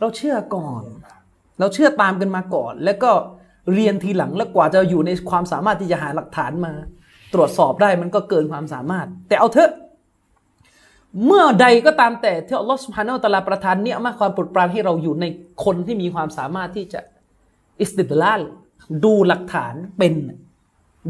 [0.00, 0.82] เราเชื่อก่อน
[1.60, 3.10] เราเชื่อตามกันมาก่อน แล้วก็
[3.74, 6.72] เรียนทีหลังแล้วกว่าจะอยู่ในความสามารถที่จะหาหลักฐานมา
[7.34, 9.70] ตรวจสอบได้มันก็เกินความสามารถ แต่เอาเถอะ
[11.24, 15.24] เมื่อใดก็ตามแต่ที่อัลลอฮฺสุบฮานาอัลตะลาประทานเนี่ยมาความปรดปรานให้เราอยู่ใน
[15.64, 17.00] คนที่มีความสามารถที่จะ
[17.80, 18.40] อิสติดลาล
[19.04, 20.12] ดูหลักฐานเป็น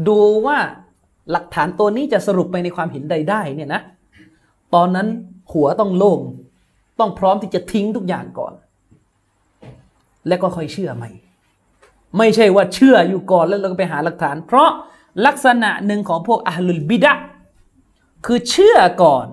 [0.07, 0.57] ดูว่า
[1.31, 3.81] หลักฐานตัวนี้จะสรุปไปในความเห็นใดได้เนี่ยนะ
[4.75, 5.07] ตอนนั้น
[5.51, 6.19] หัวต้องโล่ง
[6.99, 8.53] ต้องพร้อมที่จะทิ้งทุกอย่างก่อน
[10.27, 11.11] แล้วก็ค่อยเชื่อใหม่
[12.17, 14.69] ไม่ใช่ว่าเชื่ออยู่ก่อนแล้วเราก็ไปหาหลักฐาน เพราะ
[15.25, 17.13] ลักษณะหนึ่งของพวกอัลลุลบิดะ
[18.25, 19.27] คือเชื่อก่อน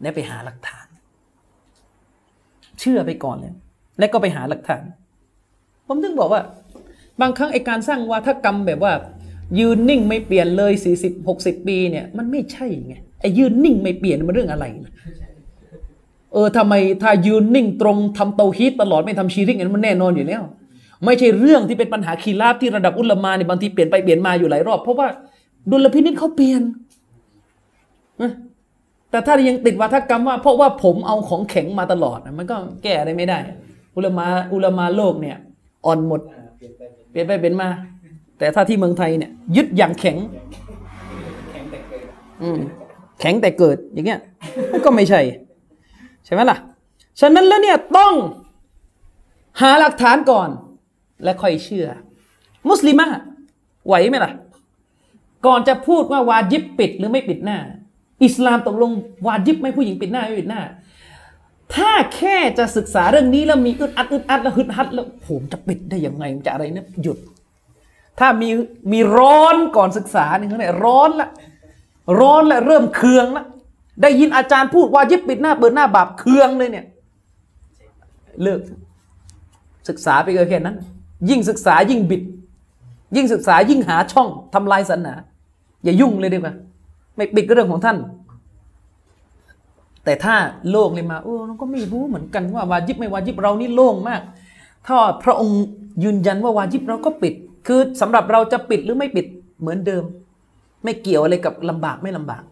[0.00, 0.86] แล้วไปหาหลักฐาน
[2.80, 3.54] เชื่อไปก่อนเลย
[3.98, 4.82] แล้วก็ไปหาหลักฐาน
[5.86, 6.42] ผมถึงบอกว่า
[7.20, 8.92] บางครั้งไอการสร้างวาทกรรมแบบว่า
[9.58, 14.92] ยืนนิ่งไม่เปลี่ยนเลยสี่สิบหกสิบปีเนี่ย มันไม่ใช่ไงไอ้ยืนนิ่งไม่เปลี่ยนมันเรื่องอะไรนะ
[16.32, 20.42] เออทำไมถ้ายืนนิ่งตรงทำเตาฮีตตลอดไม่ทำชีริกเนั้นมันแน่นอนอยู่แล้ว
[21.04, 25.08] ไม่ใช่เรื่องที่เป็นปัญหาคีราบที่ระดับอุลมาเนี่ยบางทีเปลี่ยนไปเปลี่ยนมาอยู่หลายรอบ เพราะว่า
[25.70, 26.62] ดุลพินิจเขาเปลี่ยน
[29.10, 33.38] แต่ถ้ายังติดวัฒกรรมว่า เพราะว่าผมเอาของแข็งมาตลอดมันก็แก้อะไรไม่ได้
[33.96, 35.36] อุลมาอุลมาโลกเนี่ย
[35.86, 36.20] อ่อนหมด
[37.10, 37.68] เปลี่ยนไปเป็นมา
[38.38, 40.16] แต่ถ้าที่เมืองไทยเนี่ยยึดอย่างแข็ง
[42.42, 42.60] อืม
[43.20, 44.20] แข็งแต่เกิดอย่างเงี้ย
[44.84, 45.20] ก็ไม่ใช่
[46.24, 46.58] ใช่ไหมล่ะ
[47.20, 48.14] ฉะนั้นแล้วเนี่ยต้อง
[49.60, 50.48] หาหลักฐานก่อน
[51.24, 51.86] และค่อยเชื่อ
[52.68, 53.06] มุสลิมะ
[53.86, 54.32] ไหวไหมล่ะ
[55.46, 57.58] ก่อนจะพูดว่าวาจิบปิดหรือไม่ปิดหน้า
[58.24, 58.92] อิสลามตกลง
[59.26, 60.62] วาจิบไม่ผู้หญิงปิดหน้าไม่ปิดหน้า
[61.74, 67.18] ถ้าแค่จะศึกษาเรื่องนี้แล้วมีอึดอัดอึดอัดแล้วฮึดฮัดแล้วผมจะปิดได้ยังไงจะอะไรเนี่ยหยุด
[68.18, 68.50] ถ้ามี
[68.92, 71.28] มีร้อนก่อนศึกษาเนี่ยเนี่ยร้อนละ
[72.20, 73.44] ร้อนและเริ่มเคืองละ
[74.02, 76.86] ได้ยินอาจารย์พูดวาจิบปิดหน้าเปิดหน้าบาปเคืองเลยเนี่ย
[78.42, 78.60] เลิก
[79.88, 80.76] ศึกษาไปเแค่นั้น
[81.30, 82.22] ยิ่งศึกษายิ่งบิด
[83.16, 85.14] ยิ่งศึกษายิ่งหาช่องทำลายศาสนา
[85.84, 86.54] อย่ายุ่งเลยดีกว่า
[87.16, 87.96] ไม่ปิดก็เรื่องของท่าน
[90.04, 90.36] แต่ถ้า
[90.70, 94.22] โลกเลยมาโอ้เราก็ไม่รู้เหมือนกันว่าวาจิบไม่วาจิบเรานี่โล่งมาก
[94.86, 95.58] ถ้าพระองค์
[96.04, 97.34] ยืนยันว่าวาจิบเราก็ปิด
[97.68, 99.26] คือสำหรับเราจะปิดหรือไม่ปิด
[99.60, 100.04] เหมือนเดิม
[100.84, 102.42] ไม่เกี่ยวอะไรกับลำบากไม่ลำบาก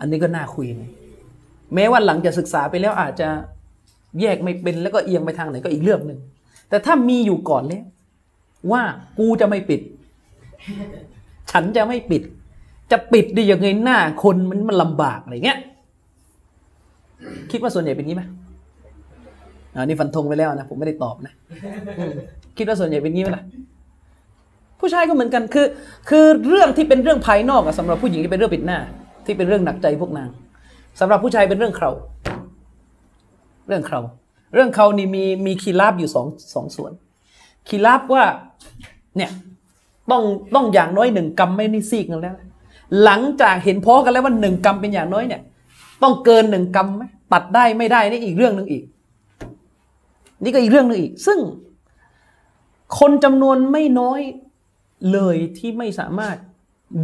[0.00, 0.84] อันนี้ก็น่าคุยไง
[1.74, 3.28] แม้ว่าหลังจากศึกษาไปแล้วอาจจะ
[4.20, 6.18] แยกไม่เป็นแล้วก็เอียงไปทางไหนก็อีกเรื่องหนึ่ง
[6.68, 7.82] แต่ถ้ามีอยู่ก่อนแล้ว
[8.72, 8.82] ว่า
[9.18, 9.80] กูจะไม่ปิด
[11.50, 12.22] ฉันจะไม่ปิด
[12.90, 15.58] จะปิดได้ยังไงหน้าคนมันมันลำบากอะไรเงี้ย
[17.50, 18.22] คิดว่าส่วนใหญ่เป็นงี้ไหม
[19.74, 21.32] อ่านี่ฟันธงไปแล้วนะผมไม่ได้ตอบนะ
[22.58, 23.44] คิดว่าส่วนใหญ่เป็นงี้ไหมล่ะ
[24.86, 25.66] ผู้ชายก็เหมือนกันคือ
[26.08, 28.78] คือเรื่องที่เป็นเรื่องภายนอกอะสำหรับผู้หญิงที่เป็นเรื่องปิดหน้า
[29.26, 30.28] ที่เป็นเรื่องหนักใจพวกนาง
[31.00, 31.90] สำหรับผู้ชายเป็นเรื่องเขา
[33.68, 34.00] เรื่องเขา
[34.54, 36.92] เรื่องเขานี่มีมีคีราบอยู่สองสองส่วน
[37.68, 38.24] คีราบว่า
[39.16, 39.30] เนี่ย
[40.10, 40.22] ต้อง
[40.54, 42.36] ต้องอย่างน้อยหนึ่งกรรมไม่นิซีกกันแล้ว
[43.04, 45.42] หลังจากเห็นพ้อกันแล้วว่าหนึ่งกรรมเป็นอย่างน้อยเนี่ย
[46.02, 48.84] ต้องเกินหนึ่งกรรมไหมตัดได้ไม่ได้นี่อีกเรื่องหนึ่งอีก
[50.42, 51.38] นี่ก็อีกเรื่องหนึ่งอีก ซึ่ง
[52.98, 54.20] คนจำนวนไม่น้อย
[55.12, 56.36] เลยที่ไม่สามารถ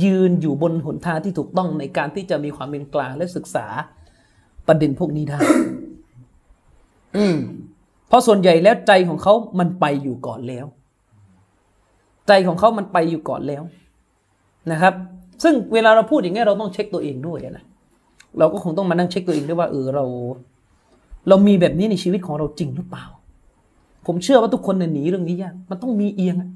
[0.05, 3.67] ยืนอยู่บนหนทางที่ถูกต้องในการที่จะมีความเป็นกลางและศึกษา
[4.67, 5.39] ประเด็นพวกนี้ได้
[7.17, 7.37] อืม
[8.09, 10.67] เพราะส่วนใหญ่แล้วใจของเขามันไปอยู่ก่อนแล้ว
[12.29, 13.63] ใจของเขามันไปอยู่ก่อนแล้ว
[14.71, 14.95] นะครับ
[15.43, 17.65] ซึ่งเวลาเราพูดอย่างนี้เราต้องเช็คตัวเองด้วยนะ
[18.39, 20.05] เราก็คงต้องมานั่งเช็คตัวเองด้วยว่าเออเรา
[21.29, 23.05] เรามีแบบนี้ในชีวิตของเราจริงหรือเปล่า
[24.07, 26.51] ผมเชื่อว่าทุกคนเนี่ยหนีเรื่องนี้ยากมันต้องมีเอียงอะ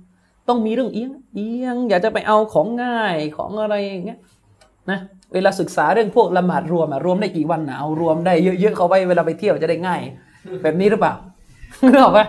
[0.49, 4.19] ต้องมีเรื่องเอียงเอียง อยากจะไปเอาของง่ายของอะไรอย่างเงี้ย
[4.91, 4.99] นะ
[5.33, 10.01] เวลาศึกษาเรื่องพวกละหมาดรวมอะรวมได้กี่วันนะเอารวมได้เยอะๆเขาไว้เวลาไปเที่ยวจะได้ง่าย
[10.63, 11.15] แบบนี้หรือเปล่า
[11.85, 12.27] นึกออกปะ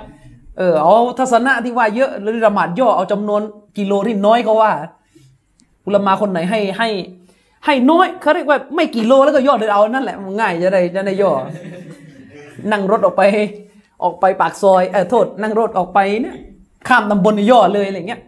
[0.57, 3.41] เออเอาทัศนะที่ว่าเยอะหรือละหมาดย่อเอาจำนวน
[3.77, 4.71] กิโลที่น้อยเขาว่า
[5.85, 6.89] อุลมาคนไหนให้ให้
[7.65, 11.31] ให้น้อยเขาเรียกว่าไม่กี่โลแล้วก็ย่อเดินเอานั่นแหละง่ายจะได้จะได้ย่อ
[12.71, 13.23] นั่งรถออกไป
[14.03, 16.37] ออกไปปากซอยเออโทษ นั่งรถออกไปเนี่ย
[16.87, 18.21] ข้ามตำบลย่อเลยอะไรเงี้ย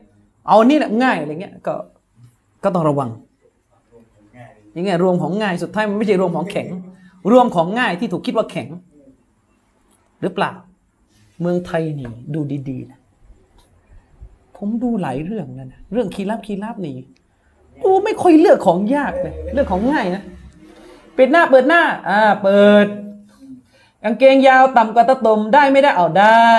[0.47, 1.73] เอานี่แหละง่ายอะไรเงี้ยก็
[2.63, 3.09] ก็ต้องระวัง
[4.75, 6.67] ยังไงรวมของง่ายสุดท้ายมันไม่ใช่รวมของแข็ง
[7.31, 8.67] รวมของง่ายที่ถูกคิดว่าแข็ง
[10.21, 10.51] หรือเปล่า
[11.41, 12.99] เมืองไทยนี่ดูดีๆนะ
[14.57, 16.93] ผมดูหลายเรื่องนะเรื่องคีรับคีรับนี่
[17.83, 20.23] ดูไม่ค่อยเลือกของยากเลยเลือกของง่ายนะ
[21.13, 22.87] เปิดหน้าเปิดหน้า อ่า เปิด
[24.03, 26.49] กางเกงยาวต่ำกว่าตะตุ่มได้ไม่ได้เอาได้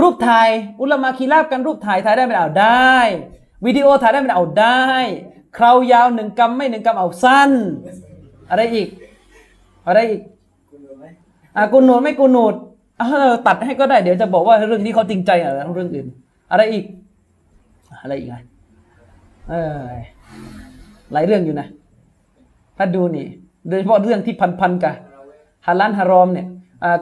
[0.00, 0.48] รูปถ่าย
[0.80, 2.94] อุลามาคีราบกันรูปถ่ายถ่ายได้ไม่เอาได้
[3.66, 4.82] วิดีโอถ่ายได้ไม่เอาได้
[5.56, 7.50] คราวยาวหนึ่งกำไม่หนึ่งกำเอาสั้น
[8.50, 8.88] อะไรอีก
[9.86, 10.20] อะไรอีก
[11.56, 12.54] อะกูหนูดไม่กูหนูด
[12.98, 16.06] เออตัดให้ก็ได้เดี๋ยวจะบอกว่าเรื่องนี้เขาจริงใจอะไรเรื่องอื่น
[16.50, 16.84] อะไรอีก
[18.02, 18.36] อะไรอีกไง
[19.50, 19.80] เออ
[21.12, 21.66] หลายเรื่องอยู่นะ
[22.78, 23.26] ถ้าดูนี่
[23.68, 24.94] โดยเฉพาะเรื่องที่พันๆกับ
[25.66, 26.46] ฮาลันฮารอมเนี่ย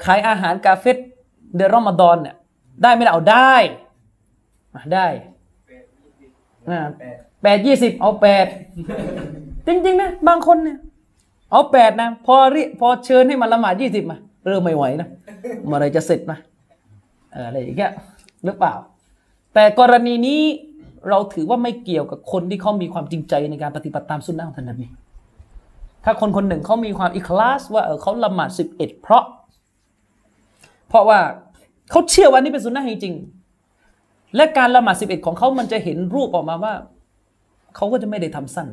[0.04, 0.96] ขายอาหารกาเฟต
[1.56, 2.34] เดือนรอมฎอนเนี่ย
[2.82, 3.54] ได้ไม่ได้เอาได้
[4.74, 5.06] อะได้
[6.68, 6.80] อ่า
[7.42, 8.46] แปดยี่สิบเอาแปด
[9.66, 10.78] จริง ๆ นะ บางคนเนี่ย
[11.52, 15.08] เอาแปดนะ พอเรียพอเชิญให้มาละหมาดยี่สิบมาเริ่มไม่ไหวนะ
[15.66, 16.38] เมื่อไรจะเสร็จนะ
[17.32, 17.92] เอออะไรอย่างเงี้ย
[18.44, 18.74] หรือเปล่า
[19.54, 20.40] แต่กรณีนี้
[21.08, 24.86] เราถือว่าไม่เกี่ยวกับคนที่เขามีความจริงใจในการปฏิบัติตามสุนนะของท่านนบี
[26.04, 29.24] ถ้าคนคนหนึ่งเขามีความอิคลาสว่าเออเขาละหมาดสิบเอ็ดเพราะ
[30.88, 31.18] เพราะว่า
[31.94, 36.74] เขาเชื่อว่านี่เป็นสุนนะจริงๆและการละหมาดสิบเอ็ดของเขามันจะเห็นรูปออกมาว่า
[37.76, 38.68] เขาก็จะไม่ได้ทำสั้น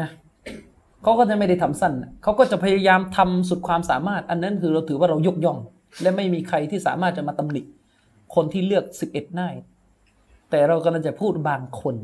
[0.00, 0.08] นะ
[1.02, 1.92] เขาก็จะไม่ได้ทำสั้น
[2.22, 5.58] เขาก็จะพยายามทำสุดความสามารถ อันนั้นคือเราถือว่าเรายกย่อง
[6.02, 7.62] และไม่มีใครที่สามารถจะมาตำหนิ
[8.34, 9.48] คนที่เลือกสิบเอ็ดได้
[10.50, 11.96] แต่เรากำลังจะพูดบางคน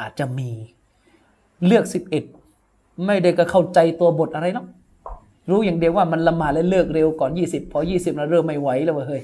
[0.00, 0.50] อาจจะมี
[1.66, 2.24] เลือกสิบเอ็ด
[3.06, 4.66] ไม่ได้ก็เข้าใจตัวบทอะไรเนาะ
[5.50, 9.22] รู้อย่างเดียวว่ามันละหมาดและเลิกเร็วก่อนยี่สิบพอยี่สิบเราเริ่มไม่ไหวแล้วเว้ยเฮ้ย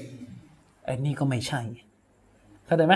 [0.85, 1.61] ไอ้นี่ก็ไม่ใช่
[2.65, 2.95] เข้าใจไหม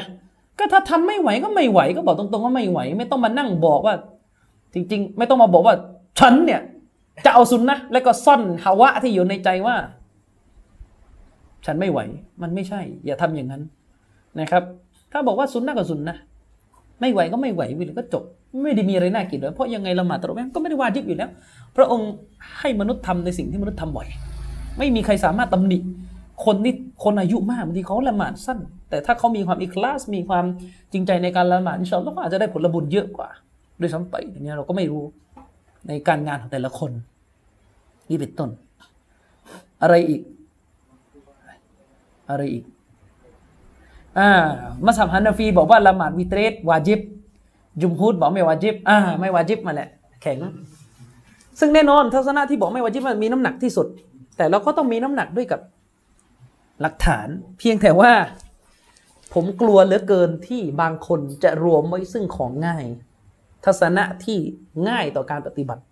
[0.58, 3.96] ก็ถ้าทำไม่ไหวก็ไม่ไหวก็บอกตรงๆว่าไม่ไหว ไม่ต้องมานั่งบอกว่า
[4.74, 5.76] จริง ๆ ไม่ต้องมาบอกว่า
[6.20, 6.62] ฉันเนี่ย
[7.26, 9.76] จะเอาซุนนะแล้วก็ซ่อนฮาวะที่อยู่ในใจว่า
[11.66, 12.00] ฉันไม่ไหว
[12.42, 13.62] มันไม่ใช่ อย่าทำอย่างนั้น
[14.40, 14.64] นะครับ
[15.12, 16.18] ถ้าบอกว่าซุนนะก็ซุนนะ
[17.02, 18.24] ไม่ไหวก็ไม่ไหววิลก็จบ
[18.64, 21.30] ไม่ได้มีอะไรน่ากินเลยเพราะยังไงละหมาดตะเราะเวห์ก็ไม่ได้วาจิบอยู่แล้ว
[21.76, 22.12] พระองค์
[22.60, 24.08] ให้มนุษย์ทำในสิ่งที่มนุษย์ทำบ่อย
[24.78, 25.78] ไม่มีใครสามารถตำหนิ
[26.46, 26.74] คนที่
[27.04, 30.46] คนอายุมากบางทีเขาละหมาดสั้น แต่ถ้าเขามีความอิคลาสมีความ
[30.92, 33.30] จริงใจในการละหมาดอินชาอัลลอฮ์ก็อาจจะได้ผลบุญเยอะกว่า
[33.80, 35.04] ด้วยซ้ำไปอย่างเงี้ยเราก็ไม่รู้
[35.88, 36.92] ในการงานของแต่ละคน
[38.10, 38.50] นี่เป็นต้น
[39.82, 40.22] อะไรอีก
[42.30, 42.64] อะไรอีก
[44.18, 44.30] อ่า
[44.86, 47.00] มัสฮับฮันนาฟีบอกว่าละหมาดวิเตรสวาจิบ
[47.82, 49.90] จุมฮูดบอกไม่วาจิบอ่าไม่วาจิบมาแหละ
[50.22, 50.38] แข็ง
[51.60, 53.88] ซึ่งแน่นอนทัศนะที่บอกไม่วาจิบมันมีน้ำหนักที่สุด
[54.38, 55.62] แต่เราก็ต้องมีน้ำหนักด้วยกับ
[56.82, 57.28] หลักฐาน
[57.60, 58.12] เพียงแต่ว่า
[59.34, 62.86] ผมกลัวเหลือเกินที่บางคนจะรวมไว้ซึ่งของง่าย
[63.66, 64.38] ทัศนะที่
[64.90, 65.84] ง่ายต่อการปฏิบัติ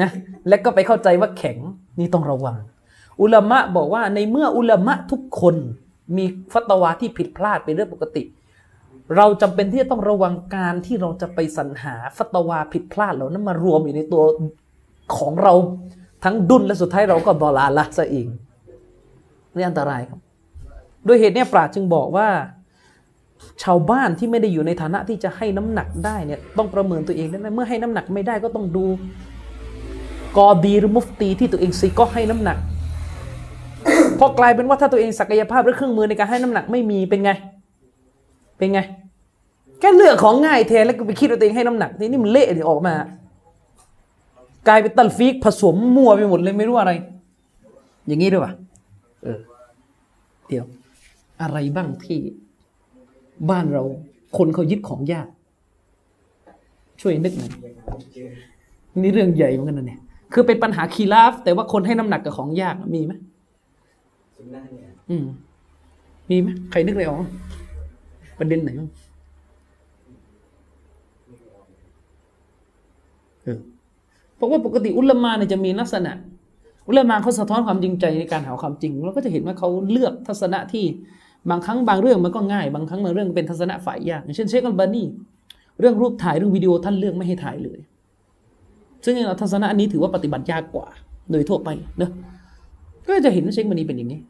[0.00, 0.10] นะ
[0.48, 1.58] และก็ไปเข้าใจว่าแข็ง
[1.98, 2.56] นี่ต้องระวัง
[3.20, 5.56] อุลามะบอกว่าในเมื่ออุลามะทุกคน
[6.16, 8.22] มีฟัตวาที่ผิดพลาดเป็นเรื่องปกติ
[9.16, 14.22] เราจำเป็นที่จะต้องระวังการที่เราจะไปสรรหาฟัตวาผิดพลาดเหล่านั้นมารวมอยู่ในตัว
[15.16, 15.52] ของเรา
[16.24, 18.26] ทั้งดุลและสุดท้ายเราก็บอลาละซะเอง
[19.54, 20.20] นี่อันตรายครับ
[21.06, 22.28] ด้วยเหตุนี้ปราชญ์จึงบอกว่า
[23.62, 28.86] ชาวบ้านที่ไม่ได้อยู่ในฐานะที่จะให้น้ำหนักได้เนี่ยต้องประเมินตัวเองด้วยนะเมื่อให้น้ำหนักไม่ได้ก็ต้องดู
[30.36, 32.58] กอดีหรือมุฟตีที่ตัวเองซีก็ให้น้ำหนัก
[34.18, 37.30] พอกลายเป็นว่าถ้าตัวเองศักยภาพหรือเครื่องมือในการให้น้ำหนักไม่มีเป็นไง
[38.64, 38.82] เป็นไง
[39.80, 42.94] แค่เลือกของง่ายแทนแล้วก็ไปคิดว่าตัวเองให้น้ำหนักนี่นี่มันเละเลยออกมา
[44.68, 46.92] กลายเป็นตัลฟีกผสมมั่วไปหมดเลยไม่รู้อะไร
[48.06, 48.52] อย่างนี้ด้วยป่ะ
[49.22, 49.38] เออ
[50.48, 50.64] เดี๋ยว
[51.42, 52.18] อะไรบ้างที่
[53.50, 53.82] บ้านเรา
[54.36, 55.28] คนเขายึดของยาก
[57.00, 57.50] ช่วยนึกหน่อย
[59.02, 60.00] นี่เรื่องใหญ่เหมือนกันนะเนี่ย
[60.32, 63.12] คือเป็นปัญหาคีราฟ แต่ว่าคนให้น้ำหนักกับของยากมีไหม
[65.10, 65.24] อืม
[66.30, 67.18] มีไหมใครนึกอะไรออก
[68.38, 68.90] ประเด็นไหนบ้าง
[74.36, 76.12] เพราะว่าปกติอุลามาเนี่ยจะมีลักษณะ
[76.88, 80.84] อุลามาเขาสะท้อนความจริงใจในการหาความจริงเราก็จะเห็นว่าเขาเลือกทัศนะที่
[81.50, 85.02] บางครั้งบางเรื่องมันก็ง่าย บางครั้งบางเรื่องเป็นทัศนะฝ่ายยากอย่างเช่นเชคอัลบานี
[85.80, 87.78] เรื่องรูปถ่ายเรื่องวิดีโอท่านเลือกไม่ให้ถ่ายเลย
[89.04, 90.86] ซึ่งทัศนะนี้ถือว่าปฏิบัติยากกว่า
[91.30, 92.10] โดยทั่วไปเนอะ
[93.06, 94.20] ก็จะเห็นว่าเชคอัลบานีเป็นอย่างนี้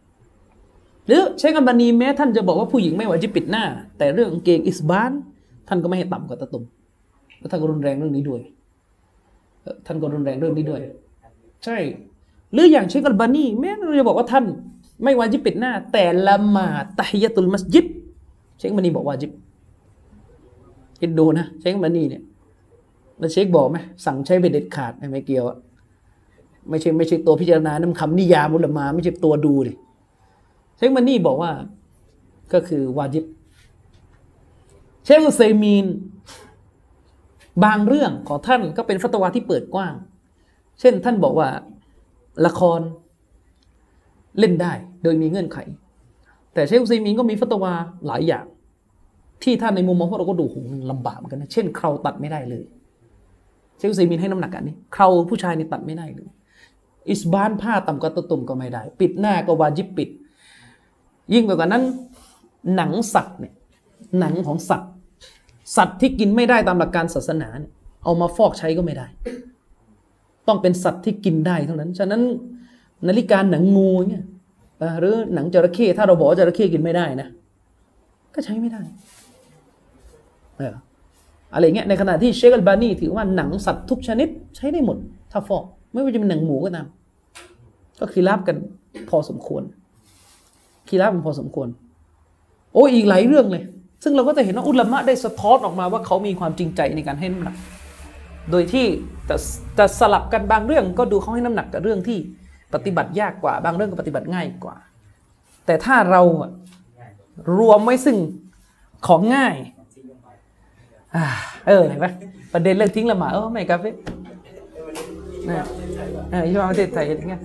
[1.07, 3.65] หรือเชคอัลบานีแม้ท่านจะบอกว่าผู้หญิงไม่ว่าจะปิดหน้า
[3.99, 5.13] แต่เรื่องเกงอิสบาน
[5.69, 6.65] ท่านก็ไม่ให้ต่ำกว่าตะตุ่ม
[7.39, 8.41] แล้วท่านก็รุนแรงเรื่องนี้ด้วย
[9.87, 10.81] ท่านก็รุนแรงเรื่องนี้ด้วย
[11.65, 11.77] ใช่
[12.53, 14.45] หรืออย่างเชคอัลบานีแม้เราจะบอกว่าท่าน
[15.05, 17.87] ไม่วาจิบปิดหน้า แต่ละหมาดตะฮิยะตุลมัสยิด
[18.59, 19.31] เชคอัลบานีบอกวาจิบ
[21.01, 22.23] คิดดูนะเชคอัลบานีเนี่ย
[23.19, 25.57] แล้วเชคบอกไหมสั่งใช้เป็นเด็ดขาดไม่เกี่ยวอะ
[26.69, 29.73] ไม่ใช่ไม่ใช่ตัวพิจารณานั่นคำนิยามอุลมา ไม่ใช่ตัวดูดิ
[30.77, 31.53] เชคอัลบานีบอกว่า
[32.53, 33.25] ก็คือวาจิบ
[35.05, 35.87] เชคอุซัยมีน
[37.65, 39.95] บางเรื่องของท่านก็เป็นฟัตวาที่เปิดกว้าง
[40.81, 41.49] เช่นท่านบอกว่า
[42.47, 42.81] ละคร
[44.39, 44.73] เล่นได้
[45.03, 45.59] โดยมีเงื่อนไข
[46.55, 47.73] แต่เชคอุซัยมีนก็มีฟัตวา
[48.07, 48.45] หลายอย่าง
[49.43, 52.65] ที่ท่านในมุมมองพวกเราก็ดูหมันลำบากเหมือนกันนะเช่น เคราตัดไม่ได้เลย
[53.77, 56.29] เชคอุซัยมีนให้น้ำหนักอันนี้เคราผู้ชายนี่ตัดไม่ได้เลย
[57.09, 60.09] อิสบานผ้าต่ำกว่าตัวตุ่มก็ไม่ได้ ปิดหน้าก็วาจิบปิด
[61.33, 61.83] ยิ่งไปกว่านั้น
[62.77, 63.53] หนังสัตว์เนี่ย
[64.21, 64.91] หนังของสัตว์
[65.77, 67.73] สัตว์ที่กินไม่ได้ตามหลักการศาสนาเนี่ย
[68.05, 69.07] เอามาฟอกใช้ก็ไม่ได้
[70.49, 72.23] ต้องเป็นสัตว์ที่กินได้เท่านั้น ฉะนั้น
[73.09, 74.23] นาฬิกาหนังงูเนี่ย
[75.01, 77.29] หรือหนังจระเข้ถ้าเราบอกว่าจระเข้กินไม่ได้นะ
[78.35, 78.83] ก็ใช้ไม่ได้
[80.57, 80.75] เออ
[81.55, 84.97] อะไรเงี้ยในขณะที่เชคอัลบานีถือว่าหนังสัตว์ทุกชนิดใช้ได้หมด
[85.33, 86.87] ถ้าฟอก ไม่ว่าจะเป็นหนังหมูก็ตาม
[88.01, 88.57] ก็คือรับกัน
[89.09, 89.63] พอสมควร
[90.89, 91.69] คีรับกันพอสมควร
[92.73, 93.65] โอ้อีกหลายเรื่องเลย
[94.03, 97.57] ซึ่งเราก็จะเห็นว่าอุลามะได้สะท้อนออกมาว่าเขามีความจริงใจในการให้น้ำหนัก
[98.51, 98.87] โดยที่
[99.29, 99.37] จะ
[99.79, 102.19] จะสลับกันบางเรื่องก็ดูเขาให้น้ำหนักกับเรื่องที่
[102.75, 104.77] ปฏิบัติยากกว่า บางเรื่องก็ปฏิบัติง่ายกว่า
[105.67, 106.23] แต่ถ้าเรา
[107.59, 108.17] รวมไว้ซึ่ง
[109.07, 109.55] ของง่าย
[111.15, 111.19] อ
[111.67, 112.07] เออเห็นไหม
[112.53, 113.91] ประเด็นเรื่องทิ้งละหมาดเออไม่กาเฟ่
[115.49, 115.67] นะ
[116.31, 117.43] เออที่ว่าประเทศไทยอย่างเงี้ย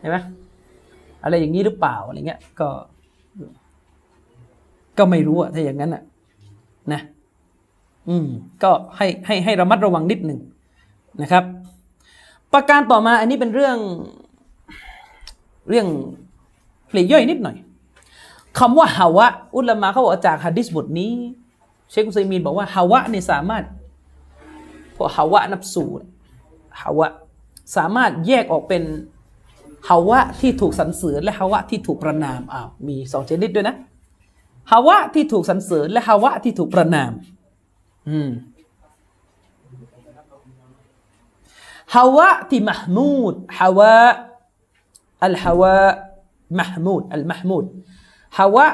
[0.00, 0.16] เห็นไหม
[1.26, 2.68] อะไรอย่างนี้หรือเปล่าอะไรเงี้ยก็
[4.98, 6.02] ก็ไม่รู้อะถ้าอย่างนั้นอะ
[6.92, 7.00] นะ
[8.08, 8.26] อืม
[8.62, 10.40] ก็ให้ให้ให้ระมัดระวังนิดหนึ่ง
[11.22, 11.44] นะครับ
[12.52, 13.78] ประการต่อมาอันนี้เป็นเรื่อง
[15.68, 15.86] เรื่อง
[16.90, 17.56] ปลีกย่อยนิดหน่อย
[18.58, 19.26] คำว่าฮาวะ
[19.56, 21.12] อุลามะเขาบอกจากฮะดิษบทนี้
[21.90, 23.64] เชคอุซัยมีนบอกว่าฮาวะเนี่ยสามารถ
[24.96, 26.10] พวกฮาวะนับสูเนี่ย
[26.82, 27.06] ฮาวะ
[27.76, 28.82] สามารถแยกออกเป็น
[29.88, 33.76] ฮาวะที่ถูกสรรเสริญและฮาวะที่ถูกประนามอ้าวมีสองชนิดด้วยนะ
[34.72, 37.12] ฮาวะที่ถูกสรรเสริญและฮาวะที่ถูกประนาม
[38.08, 38.30] อืม
[41.94, 43.94] ฮาวะที่มหมูดฮาวะ
[45.24, 45.76] อัลฮาวะ
[46.58, 47.64] มหมูดอัลมหมูด
[48.38, 48.66] ฮาวะ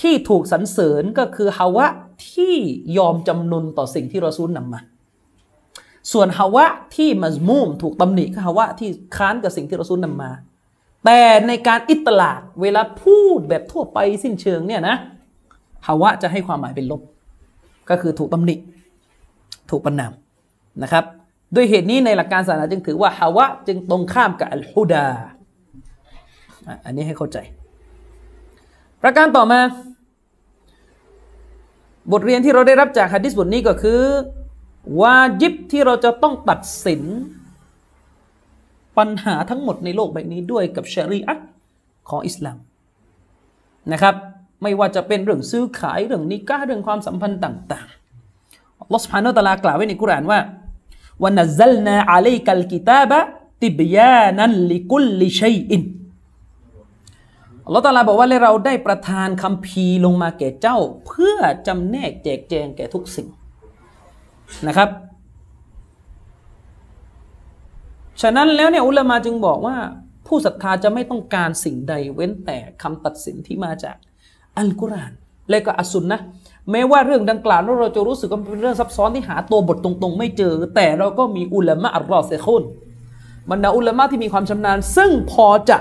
[0.00, 1.86] ที่ถูกสรรเสริญก็คือฮาวะ
[2.30, 2.54] ที่
[2.98, 4.80] ยอมจำนนต่อสิ่งที่รอซูลนำมา
[6.12, 6.64] ส่วนฮาวะ
[6.96, 10.30] ที่มัซมูมถูกตำหนิคือฮาวะที่ค้านกับสิ่งที่เรอซูลนำมา
[11.04, 14.96] แต่ในการอิตลาดเวลาพูดแบบทั่วไปสิ้นเชิงเนี่ยนะ
[15.86, 17.02] ฮาวะจะให้ความหมายเป็นลบ
[17.90, 18.54] ก็คือถูกตำหนิ
[19.70, 20.12] ถูกประนาม
[20.82, 21.04] นะครับ
[21.54, 25.06] ด้วยเหตุนี้ในหลักการศาสนาจึงถือว่าฮาวะจึงตรงข้ามกับอัลฮุดา
[26.66, 27.38] อะอันนี้ให้เข้าใจ
[29.02, 29.60] ประการต่อมา
[32.12, 34.00] บทเรียนที่เราได้รับจากฮะดิษบทนี้ก็คือ
[35.00, 37.02] วาจิบที่เราจะต้องตัดสิน
[38.98, 41.34] ปัญหาทั้งหมดในโลกใบนี้ด้วยกับชรีอะ
[42.08, 42.56] ของอิสลาม
[43.92, 44.14] นะครับ
[44.62, 50.40] ไม่ว่าจะเป็นเรื่องซื้อขายเรื่องนิกาเรื่องความสัมพันธ์ต่างๆอัลลอฮฺสุบฮานาอัลตะลากล่าวไว้ในกุรานว่า
[51.22, 53.18] วันนัซลนาอะลัยกัลกิตาบะ
[53.62, 55.82] ติบยานันลิกุลลิชัยอิน
[57.66, 63.28] อัลลอฮฺตาลาบอกว่าเราได้ประทานคำพีร์ลงมาแก่เจ้า เพื่อจำแนกแจกแจงแก่ทุกสิ่ง
[64.68, 64.88] นะครับ
[68.22, 69.76] ฉะนั้นแล้วเนี่ยอุลามาจึงบอกว่า
[70.26, 73.96] ผู้ศรัทธาจะไม่ต้องการสิ่งใดเว้นแต่คำตัดสินที่มาจาก
[74.58, 75.12] อัลกุรอาน
[75.50, 76.18] และก็อัสซุนนะ
[76.70, 82.62] แม้ว่าเรื่องดังกล่าวเราจะรู้สึกว่าเป็นเรื่องซับซ้อนที่หาตัวบทตรงๆ ไม่เจอ แต่เราก็มีอุลามะอัลรอเซคุน
[83.50, 85.78] บรรดาอุลามะที่มีความชำนาญ ซึ่งพอจะ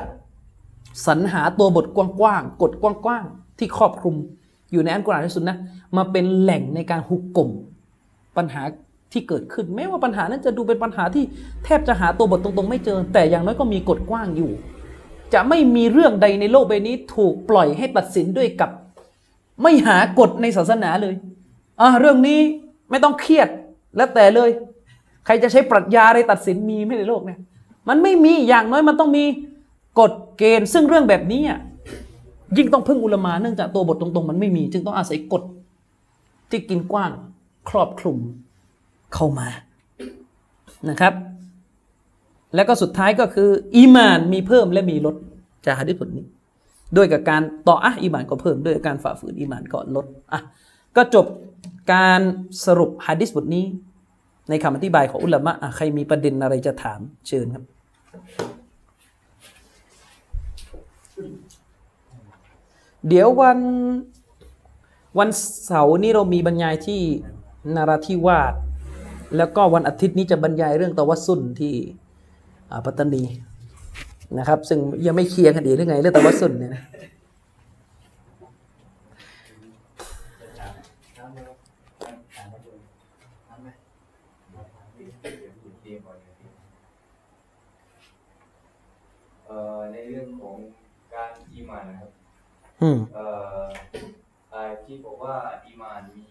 [1.08, 4.16] สรรหาตัวบทกว้างๆกฎกว้างๆที่ครอบคลุม
[4.72, 5.58] อยู่ในอัลกุรอานและสุนนะ
[5.98, 7.50] มาเป็นแหล่งในการหุกกลม
[8.38, 8.62] ปัญหา
[9.12, 11.24] ที่เกิดขึ้นแม้ว่าปัญหานั้นจะดูเป็นปัญหาที่
[11.66, 14.52] แทบจะหาตัวบทตรงๆ ไม่เจอ แต่อย่างน้อยก็มีกฎกว้างอยู่
[15.34, 18.70] จะไม่มีเรื่องใดในโลกใบนี้ถูกปล่อยให้ตัดสินด้วยกับ
[19.62, 21.16] ไม่หากฎในศาสนาเลย
[21.82, 22.40] อ่าเรื่องนี้
[22.90, 23.50] ไม่ต้องเครียด
[23.96, 24.50] แล้วแต่เลย
[25.26, 27.40] ใครจะใช้ปรัชญาอะไรตัดสินมีไหม่ในโลกเนี่ย
[27.90, 29.24] มันไม่มีอย่างน้อยมันต้องมี
[30.00, 31.60] กฎเกณฑ์ ซึ่งเรื่องแบบนี้อะ
[32.58, 35.44] ยิ่งต้องพึ่งอุลามาเนื่องจากตัวบทตรงๆ มันไม่มี จึงต้องอาศัยกฎ
[36.50, 37.12] ที่กินกว้าง
[37.70, 38.18] ครอบคลุม
[39.14, 39.48] เข้ามา
[40.90, 41.14] นะครับ
[42.56, 45.16] แล้วก็สุดท้ายก็คืออีมานมีเพิ่มและมีลด
[45.66, 46.26] จากฮะดิษบทนี้
[46.98, 50.40] ด้วยกับการต่ออะอีมานก็เพิ่มด้วยการฝ่าฝืนอีมานก็ลดอะ
[50.96, 51.26] ก็จบ
[51.94, 52.22] การ
[52.66, 53.66] สรุปฮะดิษบทนี้
[54.50, 57.64] ในคำอธิบายของอุลามะอะใครมีประเด็นอะไรจะถามเชิญครับ
[63.08, 63.60] เดี๋ยววัน
[65.20, 65.30] วัน
[65.66, 67.02] เสาร์นี้เรามีบรรยายที่
[67.76, 68.54] นาราธิวาส
[69.38, 71.74] แล้วก็วันอาทิตย์นี้จะบรรยายเรื่องตะวัสสุนที่
[72.72, 73.24] อ่าปัตตานี
[74.38, 76.84] นะครับ ซึ่งยังไม่เคลียร์กันดีหรือไงเรื่องตะวัสสุนเนี่ยนะ
[89.48, 90.58] เอ่อในเรื่องของ
[91.14, 92.12] การอีหมานนะครับ
[92.82, 93.26] อืมเอ่
[93.64, 93.68] อ
[94.54, 95.36] อ่าที่บอกว่า
[95.66, 96.24] อีหมานมี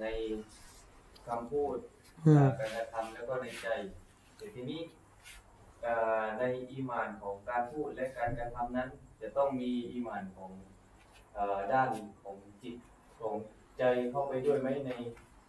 [0.00, 0.04] ใน
[1.26, 1.76] คำพูด
[2.26, 3.68] อืมอ่าการกระทำแล้วก็ในใจ
[4.36, 4.80] แต่ทีนี้
[5.82, 6.42] เอ่อใน
[6.72, 8.88] อีหมานของการพูดและการกระทำนั้น
[9.20, 10.50] จะต้องมีอีหมานของ
[11.34, 11.90] เอ่อด้าน
[12.22, 12.76] ของจิต
[13.20, 13.34] ของ
[13.78, 14.90] ใจเข้าไปด้วยไหมใน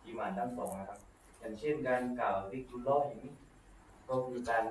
[0.06, 0.99] อีหมานทั้งสองนะครับ
[1.39, 3.34] อย่างเช่นการกล่าวริกุลลอฮ์อย่างนี้
[4.10, 4.64] ก็คือการ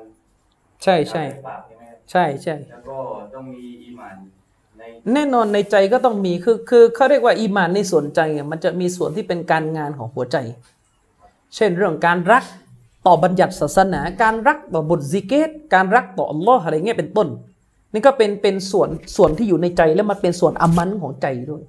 [0.84, 2.98] ใช่ใช่กล่าวด้วยปากใช่ไหมครับใช่ใช่แล้วก็
[3.34, 4.39] ต้องมีอีหมานใน
[5.14, 8.20] แน่นอนในใจก็ต้องมีคือคือเขาเรียกว่าอีมานในส่วนใจ
[8.50, 10.36] มันจะมีส่วนที่เป็นการงานของหัวใจ
[11.56, 12.44] เช่นเรื่องการรัก
[13.06, 17.28] ต่อบัญญัติศาสนา การรักต่อบทซิกเกตการรักต่ออัลลอฮ์อะไรเงี้ยเป็นต้น
[17.92, 21.62] นี่ก็เป็นเป็นส่วนส่วนที่อยู่ในใจแล้วมันเป็นส่วนอามันของใจด้วย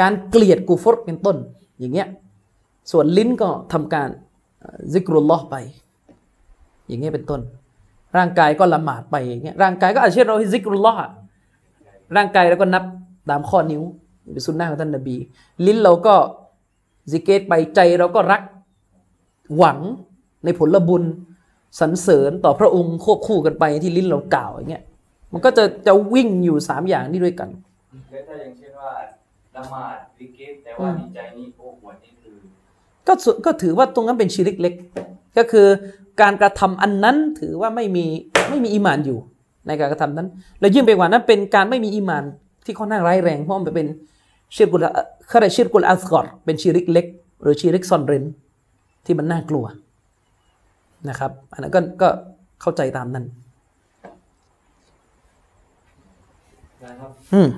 [0.00, 1.36] การเกลียดกูฟรเป็นต้น
[1.78, 2.08] อย่างเงี้ย
[2.92, 4.08] ส่วนลิ้นก็ทำการ
[4.92, 5.56] ซิกรุลลอฮ์ไป
[6.88, 7.40] อย่างเงี้ยเป็นต้น
[8.16, 11.10] ร่างกายก็ละหมาดไปอย่างเงี้ยร่างกายก็อาจเช่นเราซิกรุลลอฮ์อะ
[12.16, 12.84] ร่างกายเราก็นับ
[13.30, 13.82] ตามข้อนิ้ว
[14.32, 15.16] เป็นสุนนะของท่านนบี
[15.66, 16.14] ลิ้นเราก็
[17.10, 18.42] ซิกเกตไปใจเราก็รัก
[19.56, 19.78] หวัง
[20.44, 21.02] ในผลบุญ
[21.80, 24.84] สรรเสริญต่อพระองค์ควบคู่กันไปที่ลิ้นเรากล่าวอย่างเงี้ย
[25.32, 27.48] มันก็จะจะวิ่งอยู่สามอย่างนี้ด้วยกัน
[28.10, 28.90] แล้วถ้าอย่างเช่นว่า
[29.56, 32.36] ละหมาดวิกิตแต่ว่าในใจนี่โอ้โหนี่คือ
[33.06, 34.74] ก็สุก็ถือว่าตรงนั้นเป็นชิริกเล็ก
[35.38, 35.66] ก็คือ
[36.20, 38.06] การกระทำอันนั้นถือว่าไม่มี
[38.48, 39.18] ไม่มีอีหมานอยู่
[39.66, 40.28] ในการกระทำนั้น
[40.60, 42.24] แล้วยิ่งไปกว่านั้นเป็นการไม่มีอีหมาน
[42.64, 43.88] ที่ค่อนข้างร้ายแรงเพราะมันเป็น
[44.54, 44.92] ชิรกุลอะ
[45.28, 47.06] เขาเรียกชิรกุลอัสกอรเป็นชิริกเล็ก
[47.42, 48.24] หรือชิริกซอนเรน
[49.06, 49.64] ที่มันน่ากลัว
[51.08, 52.08] นะครับ อันนั้นก็ก็
[52.60, 53.24] เข้าใจตามนั้น
[56.84, 57.48] นะครับอืม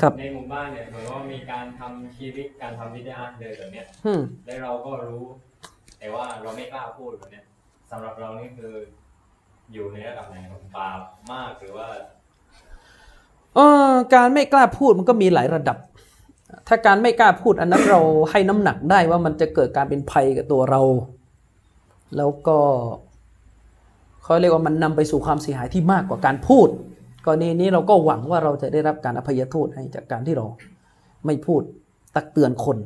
[0.00, 5.22] ครับในหมู่บ้านเนี่ยเหมือนว่ามีการทำชีวิตการทำวิทยาเลยแบบเนี้ยอืมและเราก็รู้
[5.98, 7.44] แต่ว่าเราไม่กล้าพูดแบบเนี้ย
[7.90, 8.74] สำหรับเรานี่คือ
[9.72, 11.00] อยู่ในระดับไหนครับบาป
[11.32, 11.86] มากหรือว่า
[13.54, 15.76] เออการไม่กล้าพูดมันก็มีหลายระดับ
[16.68, 20.80] ถ้าการไม่กล้าพูดอันนั้นเราให้น้ำหนักได้ว่ามันจะเกิดการเป็นภัยกับตัวเรา
[22.16, 22.58] แล้วก็
[24.22, 26.68] เขาเรียกว่ามันนำไปสู่ความเสียหายที่มากกว่าการพูด
[27.24, 30.46] กรณีนี้เราก็หวังว่าเราจะได้รับการอภัยโทษให้จากการที่เรา
[31.26, 31.62] ไม่พูด
[32.16, 32.78] ตักเตือนคน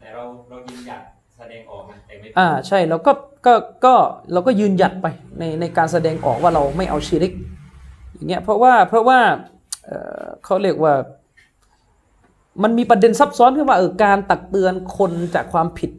[0.00, 1.02] แต่เราเรายืนหยัด
[1.36, 2.03] แสดงออกนะแต่ไม่
[2.38, 3.12] อ่าใช่เราก็
[3.46, 3.94] ก็ก็
[4.32, 5.06] เราก็ยืนหยัดไป
[5.38, 7.32] ในในการแสดงออกว่าเราไม่เอาชิริก
[8.14, 9.18] อย่างเงี้ยเพราะว่าเพราะว่า
[10.44, 10.94] เขาเรียกว่า
[12.62, 15.90] มันมีประเด็นซับซ้อนขึ้นว่าเออการตักเตือนคนจากความผิด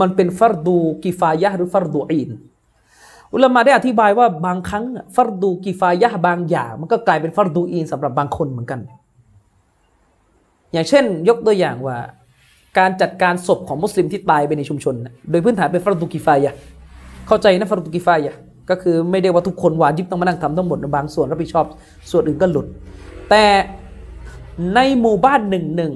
[0.00, 2.30] มันเป็นฟัรดูกิฟายะหรือฟัรดูอีน
[3.32, 4.84] อุลามะได้อธิบายว่าบางครั้ง
[5.14, 8.80] ฟัรดูกิฟายะบางอย่าง มันก็กลายเป็นฟัรดูอีนสำหรับบางคนเหมือนกัน
[10.72, 11.98] อย่างเช่น ยกตัวอย่างว่า
[12.78, 14.94] การจัดการศพของมุสลิมที่ตายไปในชุมชน
[15.30, 16.54] โดยพื้นฐานเป็นฟัรดูกิฟายะ
[17.26, 18.34] เข้าใจนะฟัรดูกิฟายะ
[18.70, 21.66] ก็คือไม่ได้ว่าทุกคนวาจิบต้องมานั่งทำทั้งหมดบางส่วนรับผิดชอบ
[22.10, 22.66] ส่วนอื่นก็หลุด
[23.30, 23.44] แต่
[24.74, 25.92] ในหมู่บ้านหนึ่งหนึ่ง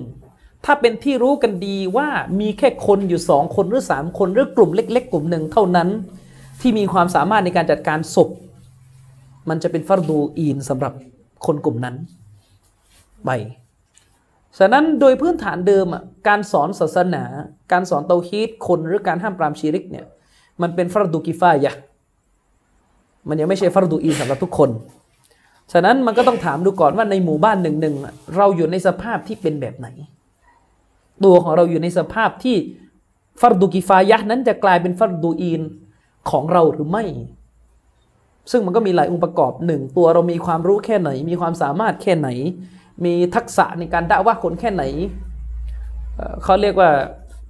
[0.65, 2.09] ถ้าเป็นที่รู้กันดีว่า
[2.41, 5.89] มีแค่คนอยู่สองคนหรือสามคนหรือกลุ่มเล็ก ๆ กลุ่มหนึ่งเท่านั้น
[6.61, 8.29] ที่มีความสามารถในการจัดการศพ
[9.49, 10.93] มันจะเป็นฟัรดูอีนสำหรับ
[11.47, 11.97] คนกลุ่มนั้น
[13.25, 13.31] ไป
[14.59, 17.25] ฉะนั้นโดยพื้นฐานเดิมอะการสอนศาสนา
[17.73, 20.07] การสอนเตาฮีดคนหรือการห้ามปรามชีริกเนี่ย
[20.63, 21.81] มันเป็นฟัรดูกิฟายะห์
[23.29, 24.71] มันยังไม่ใช่ฟัรดูอีนสำหรับทุกคน
[25.73, 27.97] ฉะนั้นมันก็ต้องถามดูก่อนว่าในหมู่บ้านหนึ่งหนึ่ง
[28.37, 29.89] เราอยู่ในสภาพที่เป็นแบบไหน
[31.25, 32.57] ตัวของเราอยู่ในสภาพที่
[33.41, 35.61] ฟัรดูกิฟายะห์นั้นจะกลายเป็นฟัรดูอีน
[36.31, 37.05] ของเราหรือไม่
[38.51, 42.29] ซึ่งมันก็มีหลายองค์ประกอบหนึ่งตัวเรามีความรู้แค่ไหน มีความสามารถแค่ไหน
[43.05, 44.83] มีทักษะในการด่าว่าคนแค่ไหน
[46.45, 46.91] เขาเรียกว่า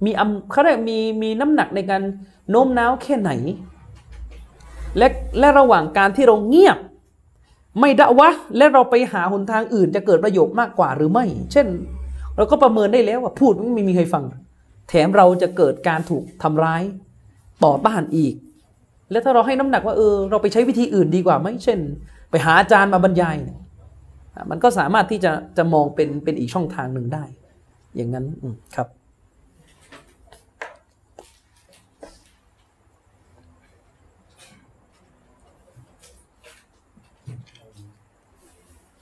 [0.05, 2.01] มีอำเขาเรียกมีมีน้ำหนักในการ
[2.49, 3.31] โน้มน้าวแค่ไหน
[4.97, 5.07] และ
[5.39, 6.77] และระหว่างการที่เราเงียบ
[7.79, 11.67] ไม่ดะวะและเราไปหาหนทางอื่นจะเกิดประโยชน์มากกว่าหรือไม่ เช่น
[12.35, 14.23] เราก็ประเมินได้แล้วว่าพูดไม่มีใครฟัง
[14.89, 16.83] แถมเราจะเกิดการถูกทำร้าย
[17.63, 18.33] ต่อต้านอีก
[19.11, 21.79] แล้วถ้าเราให้น้ำหนักว่าเออเราไปใช้วิธีอื่นดีกว่าไหมเช่น
[22.29, 23.57] ไปหาอาจารย์มาบรรยายเนี่ย
[24.49, 27.23] มันก็สามารถที่จะจะมองเป็นเป็นอีกช่องทางหนึ่งได้
[27.95, 28.25] อย่างนั้น
[28.75, 28.87] ครับ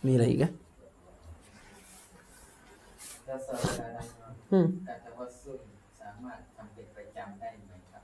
[0.06, 0.52] มีอะไรอีกอะ
[3.28, 4.08] ถ้าสอบการนั้น
[4.52, 5.54] อืมการตะวัสุ
[6.02, 8.04] สามารถทำเป็นประจำได้ไหมครับ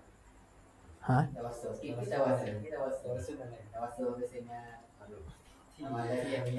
[1.10, 4.79] ฮะตะวัสสุลที่ตะวัสสุลที่ตะวัสสุลอะไรตะวัสสุลเป็นสิ่งที่มาได้เรียน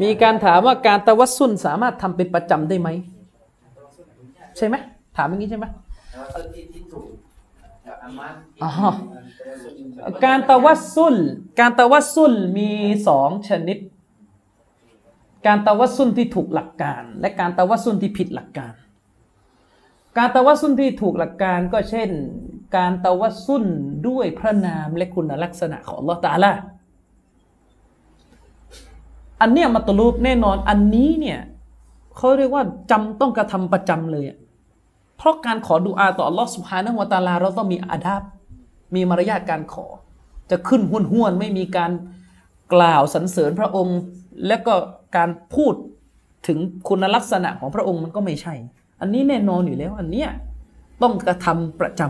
[0.03, 2.89] มีการถามว่าการตะวัสุนสามารถทำเป็นประจำได้ไหม
[4.57, 4.77] ใช่ไหม
[5.17, 5.67] ถามอย่างนี้ใช่ไหม
[10.25, 11.17] การตะวัสสุล
[11.61, 12.71] การตะวัสสุลมี
[13.09, 13.79] สองชนิด
[15.47, 18.73] การตะวัสสุลที่ถูกหลักการ และการตะวัสสุลที่ผิดหลักการ
[20.19, 22.11] การตะวัสสุลที่ถูกหลักการก็เช่น
[22.77, 23.65] การตะวัสสุล
[24.09, 26.53] ด้วยพระนามและคุณลักษณะของลอตะอาลา
[29.41, 31.39] อันเนี้ยมาตลูบแน่นอนอันนี้เนี่ย
[32.17, 34.25] เขาเรียกว่าจำต้องกระทำประจำเลย
[35.17, 38.23] เพราะการขอดุอาต่ออัลลอฮฺสุบฮานะวะตาลา เราต้องมีอาดับ
[38.95, 39.87] มีมารยาทการขอ
[40.51, 41.91] จะขึ้นห้วนห้วนๆไม่มีการ
[42.75, 43.99] กล่าวสรรเสริญพระองค์
[44.47, 44.75] และก็
[45.17, 45.75] การพูด
[46.47, 46.59] ถึง
[46.89, 48.55] คุณลักษณะของพระองค์มันก็ไม่ใช่
[49.01, 50.31] อันนี้แน่นอนอยู่แล้วอันเนี้ย
[51.03, 52.03] ต้องกระทำประจ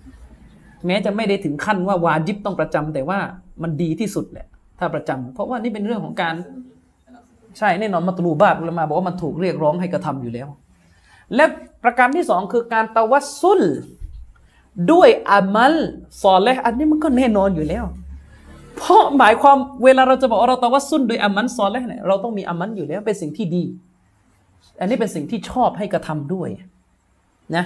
[0.00, 3.18] ำแม้จะไม่ได้ถึงขั้นว่าวาจิบต้องประจำแต่ว่า
[3.62, 4.46] มันดีที่สุดแหละ
[4.78, 6.34] ถ้าประจำเพราะว่านี่เป็นเรื่องของการ
[7.58, 10.48] ใช่แน่นอนมัตลูบาตอุลามาบอกว่ามันถูกเรียกร้องให้กระทำอยู่แล้ว
[11.34, 11.44] และ
[11.84, 13.62] ประการที่สองคือการตะวัสซุล
[14.92, 15.74] ด้วยอามัล
[16.22, 17.84] ซอเลห์อันนี้มันก็แน่นอนอยู่แล้ว
[18.76, 23.64] เพราะหมายความเวลาเราจะบอกเราตะวัสซุลโดยอามัลซอเลห์เนี่ยเราต้องมีอามัลอยู่แล้วเป็นสิ่งที่ดี
[24.80, 26.48] อันนี้เป็นสิ่งที่ชอบให้กระทำด้วย
[27.56, 27.64] นะ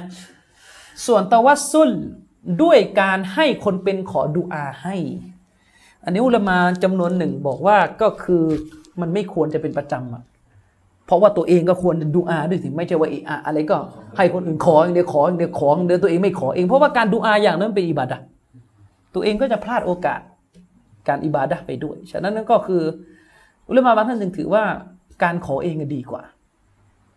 [1.06, 1.90] ส่วนตะวัสซุล
[2.62, 4.96] ด้วยการให้คนเป็นขอดุอาให้
[6.04, 8.44] อันนี้อุลามาจำนวนหนึ่งบอกว่าก็คือ
[9.00, 10.22] มันไม่ควรจะเป็นประจำอะ
[11.06, 13.76] เพราะว่าตัวเองก็ควรดูอาด้วยถึงไม่ใช่ว่าเอะอะอะไรก็
[14.16, 18.18] ให้คนอื่นขออย่างเดียวขออย่างเดียวขออย่างเดียวตัวเองไม่ขอเองเพราะว่าการดูอาอย่างนั้นเป็นอิบาดะ
[19.14, 20.20] ตัวเองก็จะพลาดโอกาส
[21.08, 22.82] การอิบาดะไปด้วย ฉะนั้นนั่นก็คือ
[23.68, 24.64] อุลามะบางท่านจึงถือว่า
[25.22, 26.22] การขอเองดีกว่า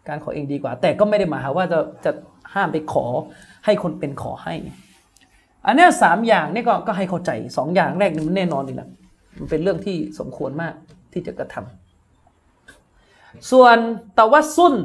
[0.10, 2.12] การขอเองดีกว่า แต่ก็ไม่ได้หมายความว่าจะจะ
[2.53, 3.06] ห้ามไปขอ
[3.66, 4.56] ให้คนเป็นขอให้
[5.66, 8.90] อันนี้สามอย่างนี่ก็ก็ให้เข้าใจสองอย่างแรกนี่มันแน่นอนดีแล้ว
[9.38, 10.74] มันเป็นเรื่องที่สมควรมาก
[11.14, 13.78] ที่จะกระทำส่วน
[14.20, 14.76] ตะวัสซุน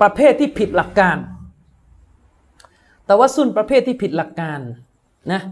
[0.00, 1.16] ประเภทที่ผิดหลักการ
[3.08, 4.60] ตะวัสซุนประเภทที่ผิดหลักการ
[5.32, 5.42] นะ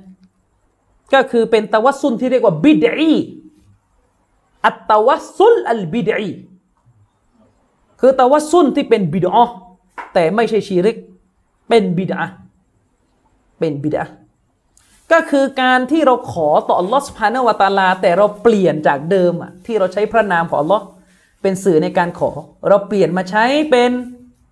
[1.15, 3.15] ก็คือเป็นตะวัสซุนที่เรียกว่าบิดอี
[4.65, 6.31] อัตตะวัสซุลอัลบิดอี
[8.01, 9.37] คือตะวัสซุนที่เป็นบิดอ
[10.15, 10.97] แต่ไม่ใช่ชีริก
[11.69, 12.27] เป็นบิดอะ
[13.63, 14.15] เป็นบิดอะห์
[15.13, 20.85] ก็คือการที่เราขอต่ออัลลอฮ์สุภาณวตาลา แต่เราเปลี่ยนจากเดิมอะที่เราใช้พระนามของอัลลอฮ์
[21.43, 22.31] เป็นสื่อในการขอ
[22.69, 23.91] เราเปลี่ยนมาใช้เป็น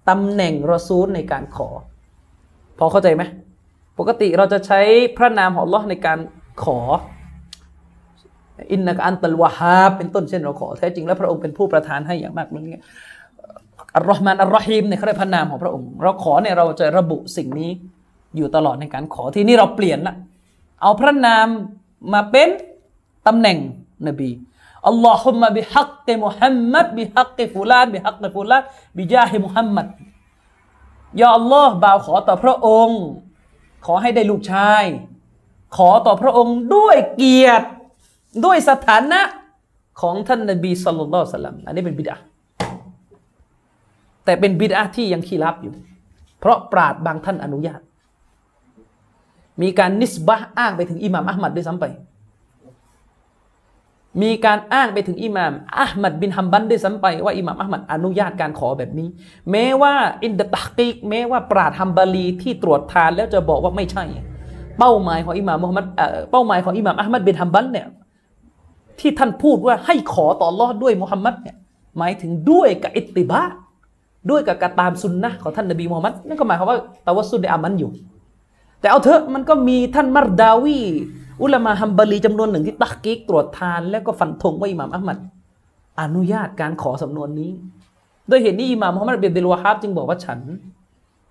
[0.09, 1.69] ตำแหน่งรอซูลในการขอ
[2.79, 3.23] พอเข้าใจไหม
[3.99, 4.81] ปกติเราจะใช้
[5.17, 6.19] พระนามของอัลลอฮ์ในการ
[6.65, 6.79] ขอ
[8.73, 12.85] อินนักอันตัลวะฮาเป็นต้นเช่นเราขอแท้จริงแล้วพระองค์เป็นผู้ประทานให้อย่างมากเลยเนี่ย
[13.97, 17.71] อัลลอฮ์มานอัลรอฮีมเนี่ยเขาเรียกพระนามของพระองค์ เราขอเนี่ยเราจะระบุสิ่งนี้
[18.37, 20.15] อยู่ตลอดในการขอที่นี่เราเปลี่ยนละ
[20.83, 21.47] เอาพระนาม
[22.13, 22.49] มาเป็น
[23.27, 23.59] ตำแหน่ง
[24.09, 24.31] นบี
[24.87, 28.63] อัลลอฮุมะบิฮักกิมุฮัมมัดบิฮักกิฟุลานบิฮักกิฟุลาน
[28.99, 29.87] บิจาฮิมุฮัมมัด
[31.21, 33.01] ยาอัลลอฮ์บ่าวขอต่อพระองค์
[33.87, 34.85] ขอให้ได้ลูกชาย
[35.77, 37.67] ขอต่อพระองค์ด้วยเกียรติ
[38.45, 39.21] ด้วยสถานะ
[40.01, 42.17] ของท่านนบีสุลัยฮิวะสัลลัมอันนี้เป็นบิดา
[44.25, 45.75] แต่เป็นบิดาที่ยังคีรับอยู่
[46.41, 47.81] เพราะปราดบางท่านอนุญาต
[49.63, 51.87] มีการนิสบะอ้างไปถึงอิหม่ามอัลมัดด้วยซ้ำไป
[54.23, 59.09] มีการอ้างไปถึงอิหม่ามอัลมัดบินฮัมบันด้วยซ้ำไปว่าอิหม่ามอัลมัดอนุญาตการขอแบบนี้
[59.51, 64.05] แม้ว่าอินดะตักกีกแม้ว่าปราดฮัมบาลีที่ตรวจทานแล้วจะบอกว่าไม่ใช่
[64.79, 67.87] เป้าหมายของอิหม่ามมุฮัมมัดเอ่อเป้าหมายของอิหม่ามอัลมัดบินฮัมบันเนี่ย
[69.01, 71.57] ที่ท่านพูดว่าให้ขอต่ออัลลอฮ์ด้วยมุฮัมมัดเนี่ย
[71.99, 73.43] หมายถึงด้วยกับอิตติบะ
[74.31, 77.91] ด้วยกับการตามซุนนะของท่านนบีมุฮัมมัดนั่นก็หมายความว่าตะวัสซุลในอามันอยู่
[78.81, 80.79] แต่เอาเถอะมันก็มีท่านมารดาวี
[81.43, 85.19] อุลามาฮัมบาลีจำนวนหนึ่งที่ตักกิกตรวจทาน แล้วก็ฟันธงว่าอิหม่ามอัลมัด
[86.01, 87.51] อนุญาตการขอสำนวนนี้
[88.29, 90.39] โดยเหตุนี้อิหม่ามมุฮัมมัดบินดิลวาฮับจึงบอกว่าฉัน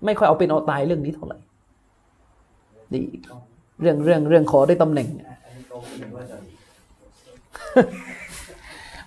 [0.06, 1.38] ไม่ค่อยเอาเป็นเอาตายเรื่องนี้เท่าไหร่
[2.94, 3.02] ดี
[3.82, 6.38] เรื่องเรื่องเรื่องขอได้ตำแหน่งอันนี้ก็คิดว่าจะ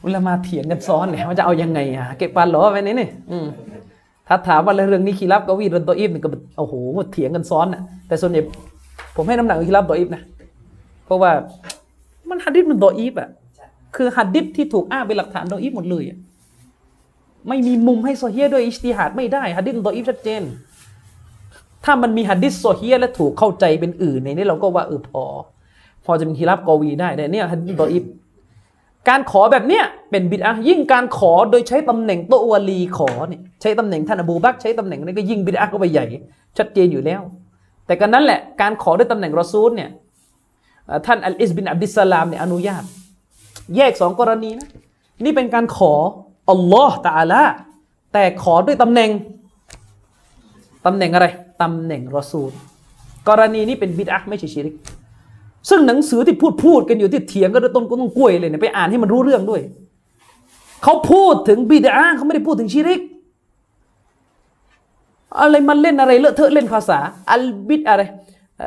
[0.02, 3.08] เวลามาเถียงกันซ้อนเนี่ยมันจะเอายังไงอะเก็บปันหรอไปนี่นี่
[4.28, 6.28] ถ้าถามว่าเรื่องนี้คีรับกวีรนตัวอีฟเนี่ยก็
[6.58, 6.74] โอ้โห
[7.12, 7.82] เถียงกันซ้อนอะ
[8.12, 8.42] แต่ส่วนใหญ่
[9.16, 10.22] ผมให้น้ำหนักกับคีรับตัวอีฟนะ
[11.04, 11.32] เพราะว่า
[12.30, 13.28] มันฮัดดิษมันตัวอีฟอะ
[13.96, 16.18] คือฮัดดิษที่ถูกอ้างเป็นหลักฐานตัวอีฟหมดเลยอะ
[17.48, 20.42] ไม่มีมุมให้โซเฮียด้วยอิสติฮัดไม่ได้ฮัดดิษมันตัวอีฟชัดเจน
[21.84, 25.22] ถ้ามันมีฮัดดิษโซเฮียและถูกเข้าใจเป็นอื่นในนี้เราก็ว่าเออพอ
[26.04, 28.04] พอจะเป็นคีรับกอวีได้แต่เนี่ยฮัดดิษตัวอีฟ
[29.08, 36.06] การขอแบบเนี้ยเป็นบิดอะยิ่งการขอโดยใช้ตำแหน่งโตวลีขอเนี่ยใช้ตำแหน่งท่านอบูบักใช้ตำแหน่งนี้ก็ยิ่งบิดอะก็ไปใหญ่
[36.58, 37.22] ชัดเจนอยู่แล้ว
[37.86, 39.90] แต่กันนั้นแหละการขอด้วยตำแหน่งรอซูลเนี่ย
[41.06, 42.84] ท่านอัลอิสบินอับดิสสลามเนี่ยอนุญาต
[43.76, 44.68] แยกสองกรณีนะ
[45.24, 45.92] นี่เป็นการขอ
[46.50, 47.42] อัลลอฮ์ตาลา
[48.12, 49.10] แต่ขอด้วยตำแหน่ง
[50.86, 51.26] ตำแหน่งอะไร
[51.62, 52.50] ตำแหน่งรอซูล
[53.28, 54.74] กรณีนี้เป็นบิดอะไม่ใช่ชิริก
[55.68, 59.62] ซึ่งหนังสือที่พูดพูดกันอยู่ที่เถียงกันด้วยต้นก็ต้องกล้วยเลยเนี่ยไปอ่านให้มันรู้เรื่องด้วย
[60.82, 63.00] เขาพูดถึงบิดาเขาไม่ได้พูดถึงชิริก
[65.40, 66.98] อะไรมันเล่นอะไรเลอะเทอะเล่นภาษา
[67.32, 68.02] อัลบิดอะไร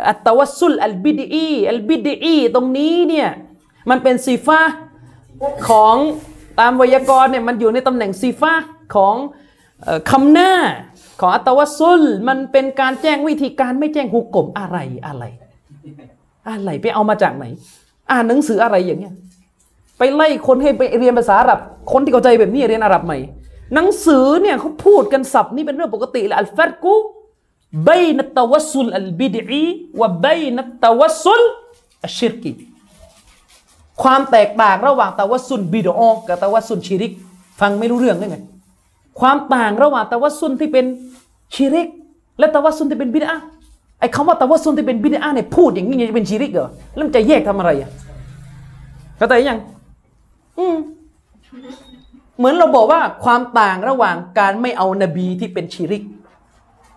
[0.10, 3.28] อัตวัสซุลอัลบิดอีอัลบิดอีตรงนี้เนี่ย
[3.90, 4.60] มันเป็นซีฟ้า
[5.68, 5.96] ของ
[6.60, 8.54] ตามไวยากรณ์เนี่ยมันอยู่ในตำแหน่งซีฟ้า
[8.96, 9.16] ของ
[9.86, 10.52] อคำหน้า
[11.20, 14.78] ของอัตวัสซุลมันเป็นการแจ้งวิธีการไม่แจ้งหุกกลมอะไร
[15.08, 15.24] อะไร
[16.50, 17.46] อะไรไปเอามาจากไหน
[18.12, 19.14] อ่านหนังสืออะไรอย่างเงี้ย
[19.98, 21.60] ไปไล่คนให้ไปเรียนภาษาอาหรับ
[21.92, 23.18] คนที่เข้าใจแบบนี้เรียนอาหรับใหม่
[23.74, 26.94] หนังสือเนี่ยเขาพูดกันศัพท์นี่เป็นเรื่องปกติเลยอัลฟัรกุ
[27.88, 29.66] บยนัตวัสุลอัลบิดอี
[30.00, 31.42] วะบยนัตวัสุล
[32.06, 32.52] อัชชิรกี
[34.02, 37.12] ความแตกต่างระหว่างตะวัสุลบิดออกับตะวัสุลชิริก
[37.60, 38.38] ฟังไม่รู้เรื่องได้ไง
[39.20, 40.86] ความต่างระหว่างตะวัสุลที่เป็น
[41.56, 41.88] ชิริก
[42.40, 43.46] และตะวัสุลที่เป็นบิดอะห์
[44.00, 47.90] ไอ้คำว่าตะวัสุลที่เป็นบิดอะห์เนี่ยพูดอย่างนี้จะเป็นชิริกเหรอแล้วมันจะแยกทำอะไรอะ
[49.18, 49.60] เข้าใจยัง
[50.58, 50.76] อืม
[52.38, 56.04] เหมือนเราบอกว่าความต่างระหว่างการไม่เอานบีที่เป็นชิริก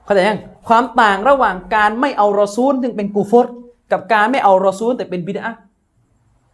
[0.04, 3.46] เข้าใจยังความต่างระหว่างการไม่เอารอซูลซึ่งเป็นกูฟร
[3.92, 5.60] กับการไม่เอารอซูลแต่เป็นบิดอะห์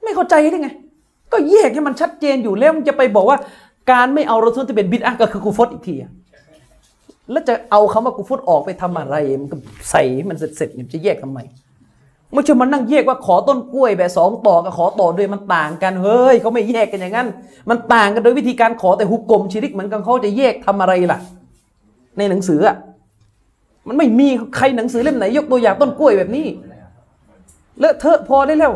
[0.02, 0.69] ไม่เข้าใจได้ไง
[1.32, 3.39] ก็แยกให้มันชัดเจนอยู่แล้วมันจะไปบอกว่า
[3.93, 6.11] การไม่เอารอซูลที่เป็นบิดอะห์ก็คือกูฟรอีกทีอะ
[7.31, 9.56] แล้วจะเอาคำว่ากูฟรออกไปทำอะไรมันก็
[9.90, 11.39] ใส่มันเสร็จๆเนี่ยมันจะแยกทำไม
[12.35, 17.28] ไม่ใช่มานั่งแยกว่าขอต้นกล้วยแบบสองต่อกับขอต่อด้วยมันต่างกันเฮ้ยเขาไม่แยกกันอย่างนั้น
[17.69, 21.19] มันต่างกันโดยวิธีการขอแต่ฮุกกลมชิริกเหมือนกันเขาจะแยกทำอะไรล่ะ
[22.19, 22.77] ในหนังสืออะ
[23.89, 26.47] มันไม่มีใครหนังสือเล่มไหน ยกตัวอย่างต้นกล้วยแบบนี้
[27.78, 28.73] เลอะเทอะพอได้แล้ว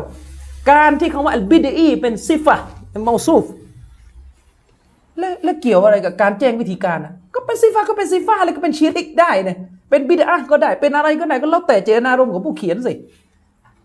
[0.71, 2.57] การที่คำว่าอัลบิดอีเป็นซิฟะ
[2.91, 3.43] เป็นมาซูฟ
[5.19, 9.57] แล้วแล้วเกี่ยวอะไรกับการแจ้งวิธีการนะก็เป็นซิฟะก็เป็นซิฟะอะไรก็เป็นชีริกได้เนี่ย
[9.89, 12.93] เป็นบิดอะห์ก็ได้เป็นอะไรก็ได้ก็แล้วแต่เจตนารมณ์ของผู้เขียนสิ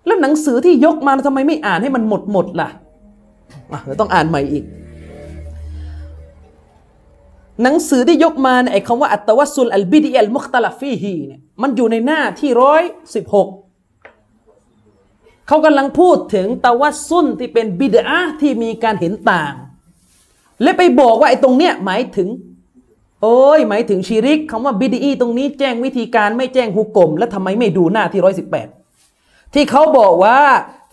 [0.07, 2.69] แล้วหนังสือที่ยกมาทำไมไม่อ่านให้มันหมดหมดล่ะ
[3.85, 4.65] เดี๋ยวต้องอ่านใหม่อีก
[7.63, 12.83] หนังสือที่ยกมาไอ้คำว่าอัตวัสซุลอัลบิดีอัลมุคตลฟีฮีเนี่ยมันอยู่ในหน้าที่ร้อย
[13.15, 13.49] สิบหก
[15.47, 19.55] เขากำลังพูดถึงตะวัสซุนที่เป็นบิดอะห์ที่มีการเห็นต่าง
[20.63, 22.29] และไปบอกว่าไอ้ตรงเนี้ยหมายถึง
[23.23, 28.69] โอ้ยหมายถึงชีริกคำว่าบิดีตรงนี้แจ้งวิธีการไม่แจ้งฮุกกลมแล้วทำไมไม่ดูหน้าที่ร้อยสิบแปด
[29.55, 30.41] ที่เขาบอกว่า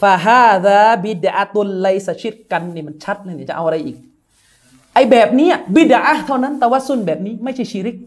[0.02, 3.98] ฟาฮาดาบิดาตุลไลสชิดกันนี่มันชัดเลยเนี่ยจะเอาอะไรอีก
[4.94, 7.98] ไอแบบนี้บิดาเท่านั้นแตะวัสซุนแบบนี้ไม่ใช่ชีริก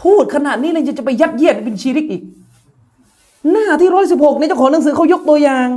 [0.00, 2.22] พูดขนาดนี้เลยจะไปยัดเยียดเป็นชีริกอีก
[3.50, 5.68] หน้าที่ร้อยสิบหกในเจ้าของหนังสือเขายกตัวอย่าง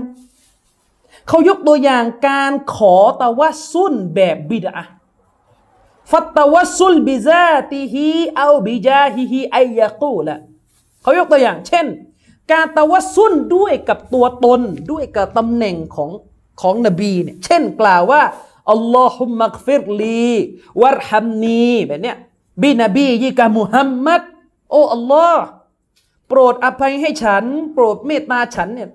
[1.27, 4.83] เขายกตัวอย่างการขอตะวัสุนแบบบิดา
[6.11, 8.07] ฟัตตะวัสุลบิซาติฮี
[8.37, 10.35] เอาบิจาฮิฮิไอยะกูละ
[11.01, 11.85] เขายกตัวอย่าง เช่น
[12.51, 14.61] การตะวัสุนด้วยกับตัวตน
[14.91, 16.09] ด้วยกับตำแหน่งของ
[16.61, 18.21] ของนบีเนี่ยเช่นกล่าวว่า
[18.71, 22.17] اللهم اغفر لي وارحمنيแบบเนี้ย
[22.63, 24.21] بنبيك محمد
[24.71, 25.43] โอ้อัลลอฮ์
[26.27, 27.43] โปรดอภัยให้ฉัน
[27.73, 28.89] โปรดเมตตาฉันเนี่ย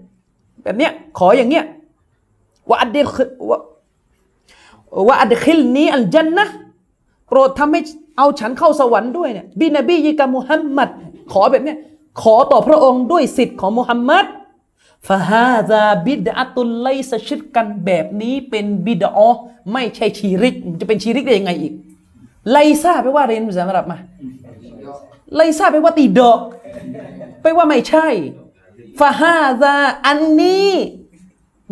[0.62, 1.64] แบบเนี้ยขออย่างเนี้ย
[2.68, 2.96] ว่าอัดเด
[3.50, 3.58] ว่า
[5.08, 6.46] وأدخلني الجنة
[7.28, 7.80] โปรดทำให้
[8.16, 10.88] เอาฉันเข้าสวรรค์ด้วยเนี่ยبنبيك محمد
[11.32, 11.78] ขอแบบเนี้ย
[12.22, 14.24] ขอต่อพระองค์ด้วยสิทธิ์ของมุฮัมมัด
[15.08, 19.18] ฟาฮาซาบิดอตุลไลสชิดกันแบบนี้เป็นบิดอ
[19.72, 21.72] ไม่ใช่ชีริก จะเป็นชีริกได้ยังไงอีก
[22.50, 23.98] ไลซาไปว่าเรียนภาษาอาหรับมา
[25.36, 26.40] ไลซาไปว่าตีดอก
[27.42, 28.08] ไปว่าไม่ใช่
[29.00, 29.74] ฟาฮาซา
[30.06, 30.70] อันนี้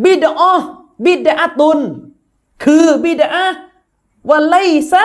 [0.05, 0.43] บิดอ
[1.05, 1.79] บิดอตุน
[2.65, 3.47] คือบิดอะ
[4.29, 4.57] ว่าไล
[4.91, 5.05] ซา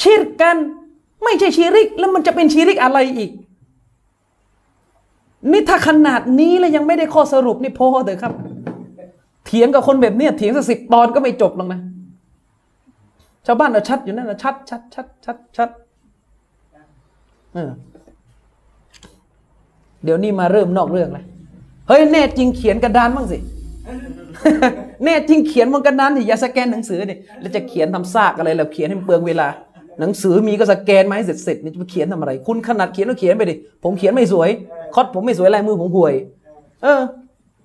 [0.00, 0.56] ชิรกัน
[1.22, 3.30] ไม่ใช่ชีริก แล้วมันจะเป็นชีริกอะไรอีก
[5.50, 8.32] นี่ถ้าขนาดนี้แล้วยังไม่ได้ข้อสรุปนี่พอเถอะครับ
[9.46, 11.80] เถียงกับคนแบบเนี้ยเถียงสักสิบตอนก็ไม่จบหรอกนะ
[13.46, 15.68] ชาวบ้านเราชัดอยู่นั่นนะชัดชัดชัดชัดชัด
[20.04, 21.24] เดี๋ยวนี้มาเริ่มนอกเรื่องเลย
[21.88, 23.38] เฮ้ยแน่จริงเขียนกระดานบ้างสิ
[25.04, 29.48] แน่จริงเขียนบนกระดานดิอย่าสแกนหนังสือดิแล้วจะเขียนทำซากอะไรแล้วเขียนให้เปลืองเวลา
[30.00, 34.48] หนังสือมีก็สแกนมาให้เสร็จเสร็จนี่จะไปเขียนทำอะไร คุณขนาดเขียนก็เขียนไปดิผมเขียนไม่สวย
[34.94, 36.14] คอดผมไม่สวยลายมือผมห่วย
[36.82, 37.00] เออ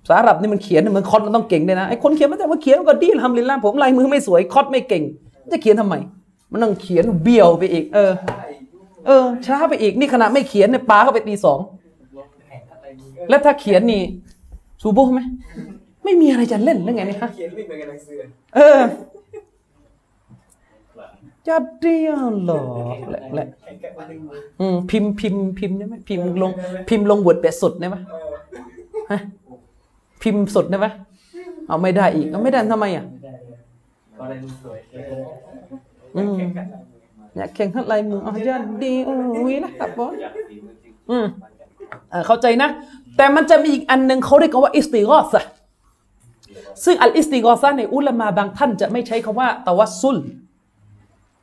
[0.06, 5.02] ภาหรับนี่มันเขียนเนี่ยมันคอดมันต้องเก่งด้วยนะไอ้คนเขียนไมันแต่ว่าเขียนก็ดีทำลินล่าผมลายมือไม่สวยคอดไม่เก่ง
[5.52, 5.94] จะเขียนทำไม
[6.52, 8.12] มันต้องเขียนเบี้ยวไปอีก เออ
[9.06, 11.58] เออช้าไปอีกนี่ขณะไม่เขียนเนี่ยปาเข้าไปตีสอง
[13.28, 14.02] แล้วถ้าเขียนนี่
[14.82, 15.20] ซูโบไหม
[16.04, 18.18] ไม่มีอะไรจะเล่นหรือไงเนี่ยฮะเขียนไม่เหมือนกับหนังสือ
[18.56, 18.78] เออ
[21.48, 22.62] จะเดียวหรอ
[23.10, 26.50] แหละแหละแข่งกันมาหนึ่งมืออืมพิมพ์พิมพ์พิมพ์ได้ไหมพิมพ์ลง
[26.88, 27.96] พิมพ์ลงบทแบบสดได้ไหม
[29.10, 29.20] ฮะ
[30.22, 30.86] พิมพ์สดได้ไหม
[31.68, 33.58] เอาไม่ได้อีกเอาไม่ได้ทำไมอะไม่ได้เลย
[34.18, 35.24] ก็เลยสวยเออ
[36.16, 36.80] อืมแข่งกันมา
[37.36, 41.26] อยากแข่งขันลายมืออ๋อจะดีอุ้ยนะครับบอสอยากฝีมือจริงอืม
[42.26, 42.68] เข้าใจนะ
[43.16, 45.42] แต่มันจะมีอีกอันหนึ่งเขาเรียกว่าอิสติกอซะ
[46.84, 50.16] ซึ่งอัลอิสติกอซะในอุลามาบางท่านจะไม่ใช้คำว่าตะวัสซุล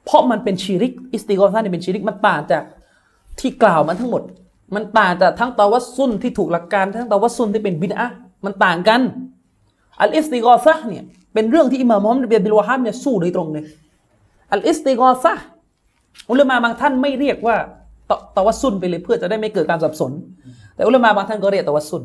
[0.06, 2.64] เพราะมันเป็นชีริก อิสติกอซะเนี่ยเป็นชีริกมันต่างจาก
[3.40, 4.23] ที่กล่าวมันทั้งหมด
[4.76, 8.07] มันต่างจากทั้งตะวัสซุลที่ถูกหลักการทั้งตะวัสซุลที่เป็นบิดอะ
[8.45, 9.02] มันต่างกัน
[10.02, 11.03] อัลอิสติกอซะเนี่ย
[11.34, 13.64] เป็นเรื่องที่อิหม่ามมุฮัมมัดบินอับดิลวะฮับเนี่ยสู้โดยตรงเลย
[14.53, 15.44] อัลอิสติกอซะห์
[16.30, 17.56] อุลามาบางท่านไม่เรียกว่า
[18.10, 20.11] ตะตะวัสซุลไปเลยเพื่อจะได้ไม่เกิดการสับสน
[20.76, 22.03] แต่อุลามาบางท่านก็เรียกตะวัสซุล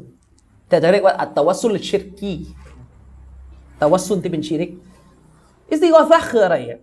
[0.68, 2.34] แต่จะเรียกว่าالتوسل الشركي
[3.82, 4.70] ตะวัสซุลที่เป็นชิริก
[5.70, 6.80] อิสติกอซะห์คืออะไรอะ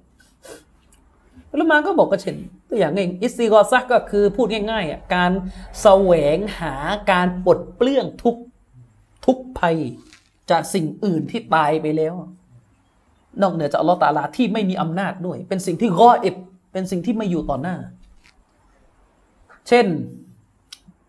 [1.51, 2.35] อุลมาก็บอกก็เช่น
[2.69, 5.31] ตัวอย่างง่ายอิสติกอซะห์ก็คือพูดง่ายๆอะการ
[5.81, 6.73] แสวงหา
[7.11, 8.35] การปลดเปลื้องทุกข์
[9.25, 9.77] ทุกภัย
[10.51, 12.13] จากสิ่งอื่นที่ตายไปแล้ว
[13.41, 16.35] นอกเหนือจากอัลลอฮฺตาลาที่ไม่มีอำนาจด้วย เป็นสิ่งที่กอเอบ
[16.73, 17.75] เป็นสิ่งที่ไม่อยู่ต่อหน้า
[19.67, 19.85] เช่น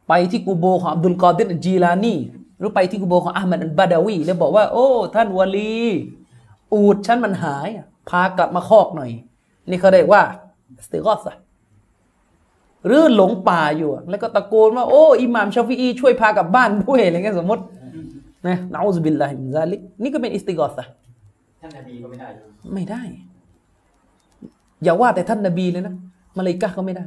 [0.09, 2.15] ไปที่กูโบของอับดุลกอดิรจีลานี
[2.59, 5.79] หรือไปที่กูโบของอามัดอัลบาดาวี แล้วบอกว่า โอ้ ท่านวลี
[6.73, 7.69] อูฐฉันมันหาย
[8.09, 9.11] พากลับมาคอกหน่อย
[9.71, 10.23] นี่เขาเรียกว่าอิ
[10.85, 11.35] สติกอสะ
[12.87, 17.63] หรือหลงป่าอยู่อะแล้วก็ตะโกนว่าโอ้อิหม่ามชาฟีอีช่วยพากลับบ้านด้วยอะไรเงี้ยสมมติ
[18.47, 20.85] นะنعوذ بالله من ذلكนี่ก็เป็นอิสติกอสะ
[21.61, 23.03] ท่านนบีก็ไม่ได้เลยไม่ได้
[24.83, 25.95] อย่าว่าแต่ท่านนบีเลยนะ
[26.37, 27.05] มาเลายกาก็ไม่ได้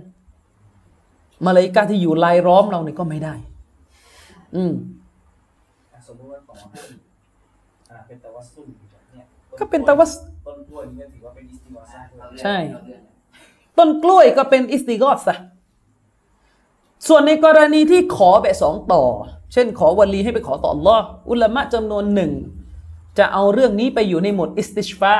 [1.46, 3.34] มาเลายกาที่อยู่รายล้อมเราเนี่ยก็ไม่ได้
[4.56, 4.74] อืม
[5.94, 6.80] อะสมมติว่าขอให้
[7.90, 8.68] อ่าเป็นตะวัสซุล
[9.14, 9.26] เนี่ย
[9.60, 10.31] ก็เป็นตะวัสต้น
[10.72, 12.58] กล้วยนี่ก็ถือว่าเป็นอิสติกอซะห์ด้วยใช่
[13.78, 15.36] ต้นกล้วยก็เป็นอิสติกอสะ
[17.08, 19.04] ส่วนในกรณีที่ขอแบบสองต่อ
[19.54, 22.32] เช่นขอวลีให้ไปขอต่ออัลลอฮ์อุลามะจำนวนหนึ่ง
[23.18, 25.16] จะเอาเรื่องนี้ไปอยู่ในหมวดอิสติชฟา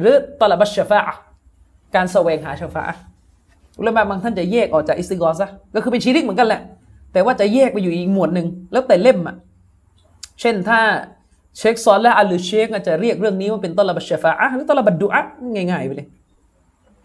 [0.00, 1.20] หรือطلب الشفاعة
[1.94, 3.00] การแสวงหาชฟาอะห์
[3.78, 6.62] อุลามะบางท่านจะแยกออกจากอิสติกอซะห์ก็คือเป็นชีริกเหมือนกันแหละ
[7.12, 9.36] แต่ว่าจะแยกไปอยู่อีกหมวดหนึ่งแล้วแต่เล่มอะ
[10.40, 10.80] เช่นถ้า
[11.58, 15.20] เชคซอนและอัลลุเชคอาจจะเรียกเรื่องนี้ว่าเป็นطلب الشفاعةหรือطلب الدعاء
[15.54, 16.08] ง่ายๆไปเลย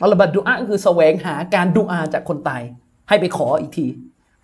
[0.03, 2.61] อัลบัดดุอาก็คือแสวงหาการดุอาจากคนตาย
[3.09, 3.88] ให้ไปขออีกที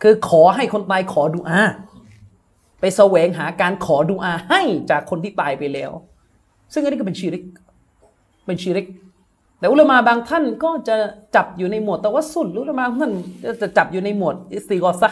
[0.01, 1.59] คือขอให้คนตายขอดุอา
[2.79, 5.91] ไปแสวงหาการขอดุอาให้จากคนที่ตายไปแล้ว
[6.73, 7.43] ซึ่งอันนี้ก็เป็นชีริก
[8.45, 8.85] เป็นชีริก
[9.59, 10.95] แต่อุลามาบางท่านก็จะ
[11.35, 13.13] จับอยู่ในหมวดตะวัสสุลอุลามาบางท่าน
[13.61, 15.09] จะจับอยู่ในหมวดอิสติกอซะ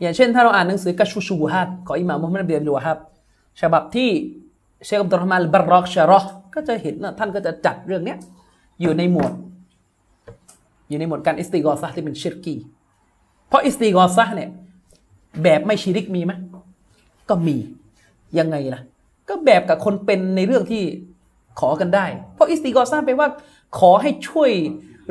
[0.00, 2.98] อย่างเช่นถ้าเราอ่านหนังสือกะชูชูบูฮัดของอิหม่ามมุฮัมมัดบินอับดุลวฮับ
[3.60, 4.08] ฉบับที่
[4.84, 8.18] เชคอับดุลรห์มานอัลบารอกชะรอห์ก็จะเห็นนะท่านก็จะจัดเรื่องเนี้ย
[8.80, 9.32] อยู่ในหมวด
[10.88, 12.54] อยู่ในหมวดการอิสติกอซะที่เป็นชิรกี
[13.48, 14.50] เพราะอิสติกอซะเนี่ย
[15.42, 16.32] แบบไม่ชิริกมีไหม
[17.28, 17.56] ก็มี
[18.38, 18.80] ยังไงล่ะ
[19.28, 20.82] ก็แบบกับคนเป็นในเรื่องที่
[21.60, 23.28] ขอกันได้ เพราะอิสติกอซะห์แปลว่า
[23.78, 24.50] ขอให้ช่วย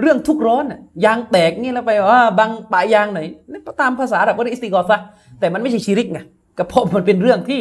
[0.02, 0.64] เรื่องทุกข์ร้อน
[1.06, 5.00] ยางแตกนี่แล้วไปว่าบังปะยางหน่อยนี่ตามภาษาแบบว่าอิสติกอซะ
[5.40, 6.20] แต่มันไม่ใช่ชิริกไง
[6.58, 7.60] ก็เพราะมันเป็นเรื่องที่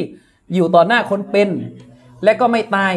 [0.55, 1.49] อยู่ต่อหน้าคนเป็น
[2.25, 2.93] และก็ไม่ตาย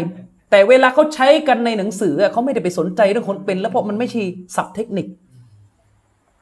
[0.52, 4.22] แต่เวลาเขาใช้กันในหนังสือเขาไม่ได้ไปสนใจเรื่องคนเป็น แล้วเพราะมันไม่ใช่
[4.56, 5.08] ศัพท์เทคนิค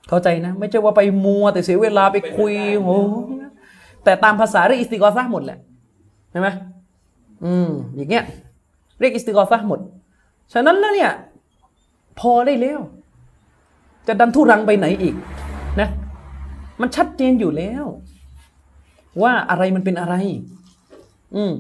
[0.10, 2.92] เข้าใจนะ ไม่ใช่ว่าไปมัวแต่เสียเวลาไปคุยโอ้โห
[4.04, 5.60] แต่ตามภาษาเรียกอิสติกอซะห์หมดแหละ
[6.32, 6.48] ใช่ไหม
[7.46, 8.24] อืมอย่างเงี้ย
[9.00, 9.80] เรียกอิสติกอซะหมด
[10.54, 11.12] ฉะนั้นแล้วเนี่ย
[12.20, 12.80] พอได้แล้ว
[14.08, 15.16] จะดันทุรังไปไหนอีก
[15.80, 15.90] นะ
[16.82, 17.84] มันชัดเจนอยู่แล้ว
[19.22, 20.16] ว่าอะไรมันเป็นอะไร
[21.36, 21.54] อืม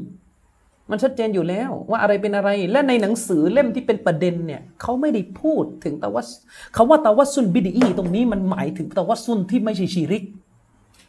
[0.91, 6.27] มันชัดเจนอยู่แล้ว ว่าอะไรเป็นอะไร และในหนังสือเล่มที่เป็นประเด็นเนี่ยเขาไม่ได้พูดถึงตะวัส
[6.75, 10.23] คำว่าตะวัสซุนบิดอีตรงนี้มันหมายถึงตะวัสซุนที่ไม่ใช่ชีริก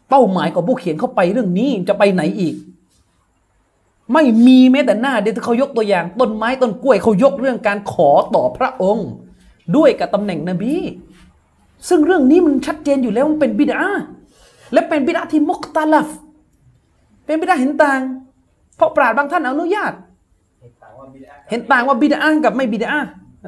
[0.08, 2.54] เป้าหมายของผู้เขียนเข้าไปเรื่องนี้จะไปไหนอีก
[4.12, 9.08] ไม่มีแม้แต่หน้าเดียวเขายกตัวอย่าง ต้นไม้ต้นกล้วยเขายกเรื่องการขอต่อพระองค์
[9.76, 10.74] ด้วยกับตำแหน่งนบี
[11.88, 13.80] ซึ่งเรื่องนี้มันชัดเจนอยู่แล้วมันเป็นบิดา
[14.72, 16.08] และเป็นบิดาที่มุกตาลัฟ
[17.26, 18.00] เป็นบิดาเห็นต่าง
[18.76, 19.92] เพราะปราดบางท่านอนุญาต
[20.60, 21.82] เห็นต่างว่าบิดาเห็นต่าง
[22.44, 22.92] กับไม่บิดา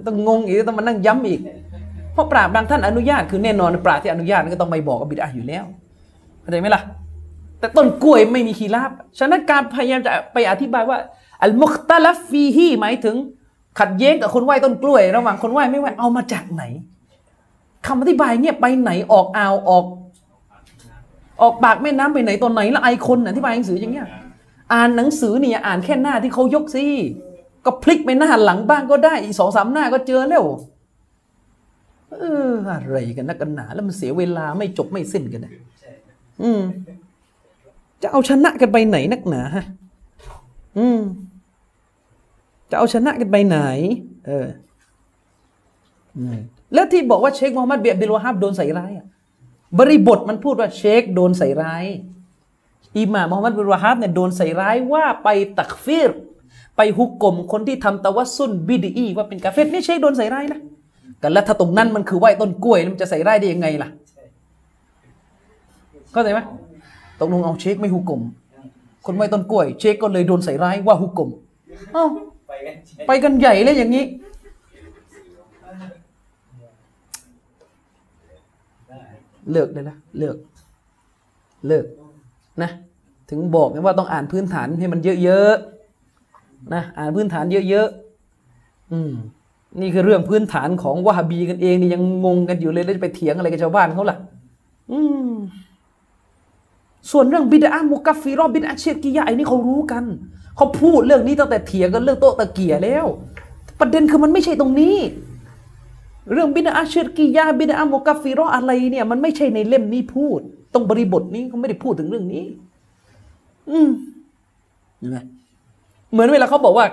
[0.07, 1.41] ต้องงงอีกต้องมานั่งย้ำอีก
[2.13, 5.65] เพราะปราบบางท่านอนุญาตคือแน่นอนปราบที่อนุญาตก็ต้องไม่บอกว่าบิดาอยู่แล้ว
[6.41, 6.83] เข้าใจไหมล่ะ
[7.59, 10.99] แต่ต้นกล้วยไม่มีคีราบฉะนั้นการพยายามจะไปอธิบายว่า
[11.43, 13.17] อัลมุคตาลัฟฟีฮีหมายถึง
[13.79, 16.63] ขัดแย้งกับคนไหว้ต้นกล้วย ระหว่างคนไหว้ไม่ไหว้เอามาจากไหน
[17.87, 19.85] คำอธิบายเนี่ยไปไหนออกอ่าวออก
[21.43, 24.09] ออกปากแม่น้ำไปไหนตอนไหนแล้วไอคนอธิบายหนังสืออย่างเงี้ย
[24.73, 26.85] อ่านหนังสือเนี่ยอ่านแค่หน้าที่เขายกสิ
[27.65, 30.45] ก็พลิกไปหน้าหลังบ้างก็ได้อีกสองสามหน้าก็เจอแล้ว
[32.11, 32.15] เอ
[32.49, 35.53] ออะไรกันนักกันหนา แล้วมันเสียเวลาไม่จบไม่สิ้นกันนะ
[36.43, 36.63] อืม
[38.03, 39.65] จะเอาชนะกันไปไหนนักหนาฮะ
[40.79, 41.01] อืม
[42.71, 43.59] จะเอาชนะกันไปไหน
[44.27, 44.47] เออ
[46.75, 49.07] แล้วที่บอกว่าเชคมูฮัมหมัดเบียบิลวาฮับโดนใส่ร้ายอะ
[49.79, 51.85] บริบทมันพูดว่าเชคโดนใส่ร้าย
[52.99, 56.11] อิหม่ามมูฮัมหมัดบินวะฮับเนี่ยโดนใส่ร้ายว่าไปตักฟีร
[56.77, 60.61] ไปฮุกกลมคนที่ทำตะวัสซุนบิดอีว่าเป็นกาเฟรนี่เชคโดนใส่ร้ายนะ
[61.23, 63.89] กันแล้วถ้าตรงนั้นมันคือไหวต้นกล้วยมันจะใส่ร้ายได้ยังไงล่ะ
[66.13, 66.41] เข้าใจไหม
[67.21, 68.21] ตกลงเอาเชคไม่ฮุกกลม
[69.07, 71.29] คนไหวต้นกล้วย เชคก็เลยโดนใส่ร้ายว่าฮุกกลม
[71.93, 72.07] เอ้า
[73.07, 74.05] ไปกันใหญ่เลยอย่างนี้
[79.53, 80.37] เลิกเลยนะเลิก
[81.67, 81.87] เลิก
[82.63, 82.71] นะ
[83.31, 89.13] ถึงบอกว่าต้องอ่านพื้นฐานให้มันเยอะๆนะอ่านพื้นฐานเยอะๆอืม
[89.81, 94.17] นี่คือเรื่องพื้นฐานของวะฮาบีกันเองนี่ยังงงกันอยู่เลยแล้วจะไปเถียงอะไรกับชาวบ้านเขาล่ะ
[94.93, 95.33] อืม
[97.11, 100.05] ส่วนเรื่องบิดามุกัฟฟีรอบิดาเชกิยะไอ้นี่เขารู้กัน
[100.61, 103.07] เขาพูดเรื่องนี้ตั้งแต่เถียงกันเรื่องโต๊ะตะเกียแล้ว
[103.81, 104.97] ประเด็นคือมันไม่ใช่ตรงนี้
[106.33, 110.41] เรื่องบิดาเชรกิยะบิดามุกัฟฟีรออะไรเนี่ย มันไม่ใช่ในเล่มนี้พูด
[110.75, 112.45] ต้องบริบทนี้เขาไม่ได้พูดถึงเรื่องนี้
[113.71, 113.89] อืม
[114.99, 115.17] เห็นไหม
[116.11, 116.87] เหมือนเวลาเขาบอกว่า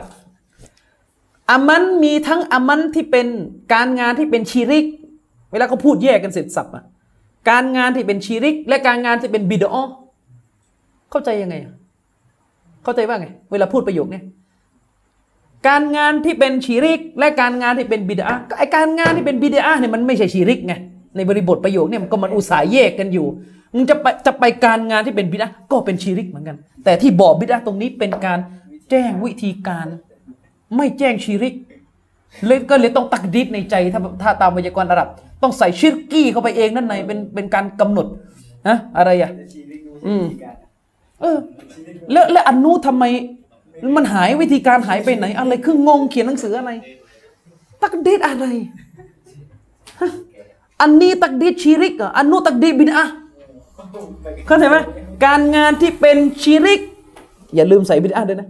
[1.49, 3.27] อามันมีทั้งอามันที่เป็น
[3.73, 4.85] การงานที่เป็นชีริก
[5.51, 6.83] เวลาเขาพูดแยกกันเสร็จสับอะ
[7.49, 9.75] การงานที่เป็นชีริก และการงานที่เป็นบิดอ
[11.11, 11.73] เข้าใจยังไงอะ
[12.83, 14.21] เข้าใจว่าไง เวลาพูดประโยคนี้
[15.67, 20.73] การงานที่เป็นชีริก และการงานที่เป็นบิดาก็ไอการงานที่เป็นบิดาเนี่ยมันไม่ใช่ชีริกไง
[21.15, 23.27] ในบริบทประโยคเนี่ยมันก็มันอุตสาห์แยกกันอยู่
[23.73, 28.39] มึงจะไปจะไปการงานที่เป็นบิดาก็เป็นชีริกเหมือนกัน แต่ที่บอกบิดาตรงนี้เป็นการ
[28.89, 29.87] แจ้งวิธีการ
[30.75, 31.53] ไม่แจ้งชีริก
[32.45, 35.07] เลยก็เลยต้องตักดิดในใจถ้าถ้าตามวยากรณ์อาหรับ
[35.43, 38.07] ต้องใส่ชิรกี้เข้าไปเองนั่นในเป็นเป็นการกำหนด
[38.67, 39.31] นะอะไรอะ
[40.07, 40.23] อืม
[41.21, 41.37] เออ
[42.11, 43.03] แล้วแล้วอันนู้ทำไม
[43.95, 46.71] มันหายวิธีการหายไปไหน อะไรคืองงเขียนหนังสืออะไร
[47.81, 48.45] ตักดีดอะไร
[50.81, 53.05] อันนี้ตักดีดชีริกอะอันนู้ตักดีดบินอะ
[54.45, 54.77] เข้าใจไหม
[55.25, 56.81] การงานที่เป็นชีริก
[57.55, 58.47] อย่าลืมใส่บิดอะด้วยนะ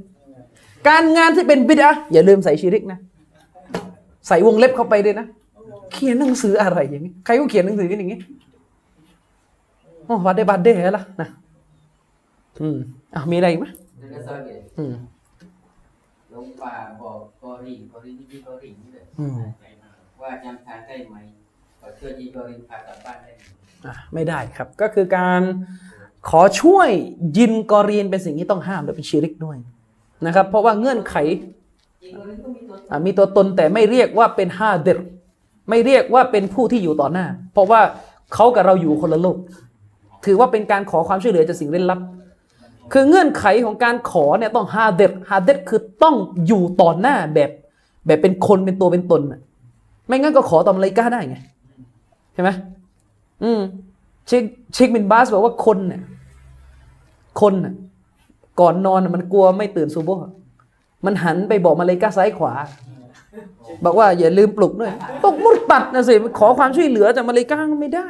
[0.89, 2.99] การงานที่เป็นบิดอะอย่าลืมใส่ชีริกนะ
[4.27, 5.25] ใส่วงเล็บเข้าไปด้วยนะ
[5.93, 8.19] เขียนหนังสืออะไรอย่างนี้ ใครก็เขียนหนังสือกันอย่างนี้
[10.07, 11.27] อ๋อวัดได้บัดเด้เหรอล่ะนะ
[12.61, 12.77] อืม
[13.15, 13.67] อะมีอะไรอีกไหม
[13.99, 14.93] แล้วก็สอนเลยอืม
[16.33, 19.39] ลงป่าบอกกอริงกอริงนี่กอริงนี่เลยอืม
[20.21, 21.15] ว่าจำทางได้ไหม
[21.79, 23.41] ขอช่วยยีกอริงพากลับบ้านได้ไหม
[23.85, 25.41] อะไม่ได้ครับก็คือการ
[26.29, 26.89] ขอช่วย
[27.37, 29.57] ยินกอรีนเป็นสิ่งที่ต้องห้ามและเป็นชีริกด้วย
[30.25, 34.99] นะครับ เพราะว่าเงื่อนไขยีกอริงก็มีตัวอะมีตัวตนแต่ไม่เรียกว่าเป็นฮาเดร
[35.69, 37.81] ไม่เรียกว่าเป็นผู้ที่อยู่ต่อหน้า เพราะว่า
[38.33, 39.37] เขากับเราอยู่คนละโลก
[40.25, 41.99] ถือว่าเป็นการขอความช่วยเหลือจากสิ่งเร้นลับ
[42.91, 46.15] คือเงื่อนไขของการขอเนี่ยต้องฮาเดรฮาเดรคือต้อง
[46.47, 47.49] อยู่ต่อหน้าแบบ
[48.05, 49.39] แบบเป็นคนเป็นตัวเป็นตนน่ะ
[50.07, 51.37] ไม่งั้นก็ขอต่อมไรก้าได้ไง
[52.33, 52.49] ใช่ไหม
[53.43, 53.61] อืม
[54.27, 54.43] เชค
[54.73, 56.01] เชคบินบาสบอกว่าคนเนี่ย
[57.41, 57.73] คนน่ะ
[58.59, 60.09] ก่อนนอนมันกลัวไม่ตื่นซูโบ
[61.05, 62.53] มันหันไปบอกมาเลยก้าซ้ายขวา
[63.85, 64.91] บอกว่าอย่าลืมปลุกด้วย
[65.23, 68.07] ตกมุดตัดนะสิขอความช่วยเหลือจากมาเลก้าก็ไม่ได้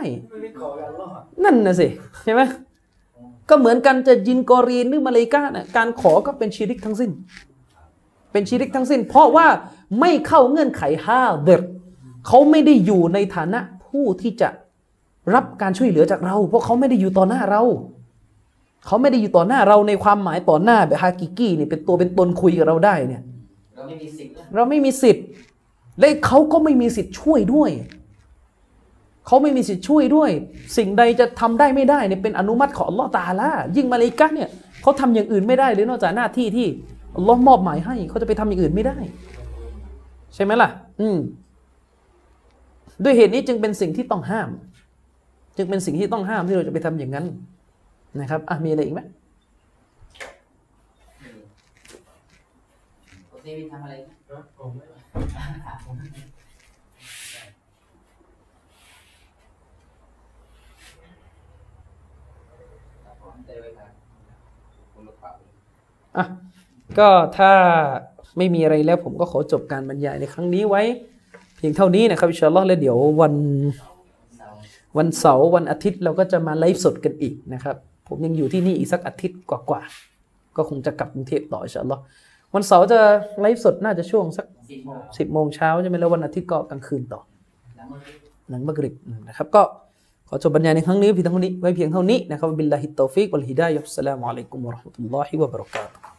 [1.43, 1.88] นั่นนะสิ
[2.23, 2.41] ใช่ไหม
[3.50, 7.11] ก็เหมือนกันจะยินกอรีนหรือมาเลกาน่ะการขอก็เป็นชีริกทั้งสิ้น
[8.32, 9.48] เป็นชีริกทั้งสิ้น เพราะว่า
[10.00, 11.61] ไม่เข้าเงื่อนไขห้าเดร
[12.27, 14.50] เขาไม่ได้อยู่ในฐานะผู้ที่จะ
[15.34, 17.64] รับการช่วยเหลือจากเรา เพราะเขาไม่ได้อยู่ต่อหน้าเรา
[18.85, 23.22] เขาไม่ได้อยู่ต่อหน้าเราในความหมายต่อหน้าแบบฮากิกี้เนี่ยเป็นตัวเป็นตนคุยกับเราได้เนี่ย
[23.76, 25.26] เราไม่มีสิทธิ์เราไม่มีสิทธิ์
[26.00, 27.69] และเขาก็ไม่มีสิทธิ์ช่วยด้วย
[29.27, 30.30] เขาไม่มีสิทธิ์ช่วยด้วย
[30.77, 34.49] สิ่งใดจะทำได้ไม่ได้เนี่ยเป็นอนุมัติของอัลลอฮ์ตาอาลายิ่งมาเลาอิกะห์เนี่ย
[34.81, 36.67] เขาทำอย่างอื่นไม่ได้เลยนอกจากหน้าที่ที่
[37.15, 38.97] อัลลอฮ์มอบหมายให้เขาจะไปทำอย่างอื่นไม่ได้
[40.35, 40.69] ใช่ไหมล่ะ
[41.01, 41.17] อืม
[43.03, 44.49] ด้วยเหตุนี้จึงเป็นสิ่งที่ต้องห้าม
[45.57, 47.25] จึงเป็นสิ่งที่ต้องห้ามที่เราจะไปทำอย่างนั้น
[48.19, 49.01] นะครับอะมีอะไรอีกไหม
[53.30, 54.15] โอเควินทำอะไรนะ
[54.57, 55.95] ผมไม่ ถามผม
[63.06, 63.91] ครับผมเตยไว้ครับ
[64.93, 65.31] ผมลูกเป่า
[66.18, 66.26] อะ
[67.00, 67.52] ก็ถ้า
[68.38, 70.84] ไม่มีอะไรแล้วผมก็ขอจบการบรรยายในครั้งนี้ไว้
[71.58, 73.34] เพียงเท่านี้นะครับอินชาอัลลอฮ์แล้วเดี๋ยววัน
[74.98, 77.76] วันเสาร์วันอาทิตย์เราก็จะมาไลฟ์สดกันอีกนะครับ
[78.08, 82.02] ผมยังอยู่ที่นี่อีกสักอาทิตย์กว่าๆก็คงจะกลับกรุงเทพต่ออินชาอัลลอฮ์
[82.56, 83.00] วันเสาร์จะ
[83.42, 84.46] ไลฟ์สดน่าจะช่วงสัก
[85.18, 87.22] สิบโมงเช้าใช่ไหมแล้ววันอาทิตย์ก็กลางคืนต่อ
[88.50, 88.94] หลังมักริบ
[89.28, 89.62] นะครับก็
[90.30, 96.17] ขอจบบรรยายในครั้งนี้เพียงเท่านี้ไว้เพียงเท่านี้นะครับبالله التوفيق والهداية السلام عليكم ورحمة الله وبركاته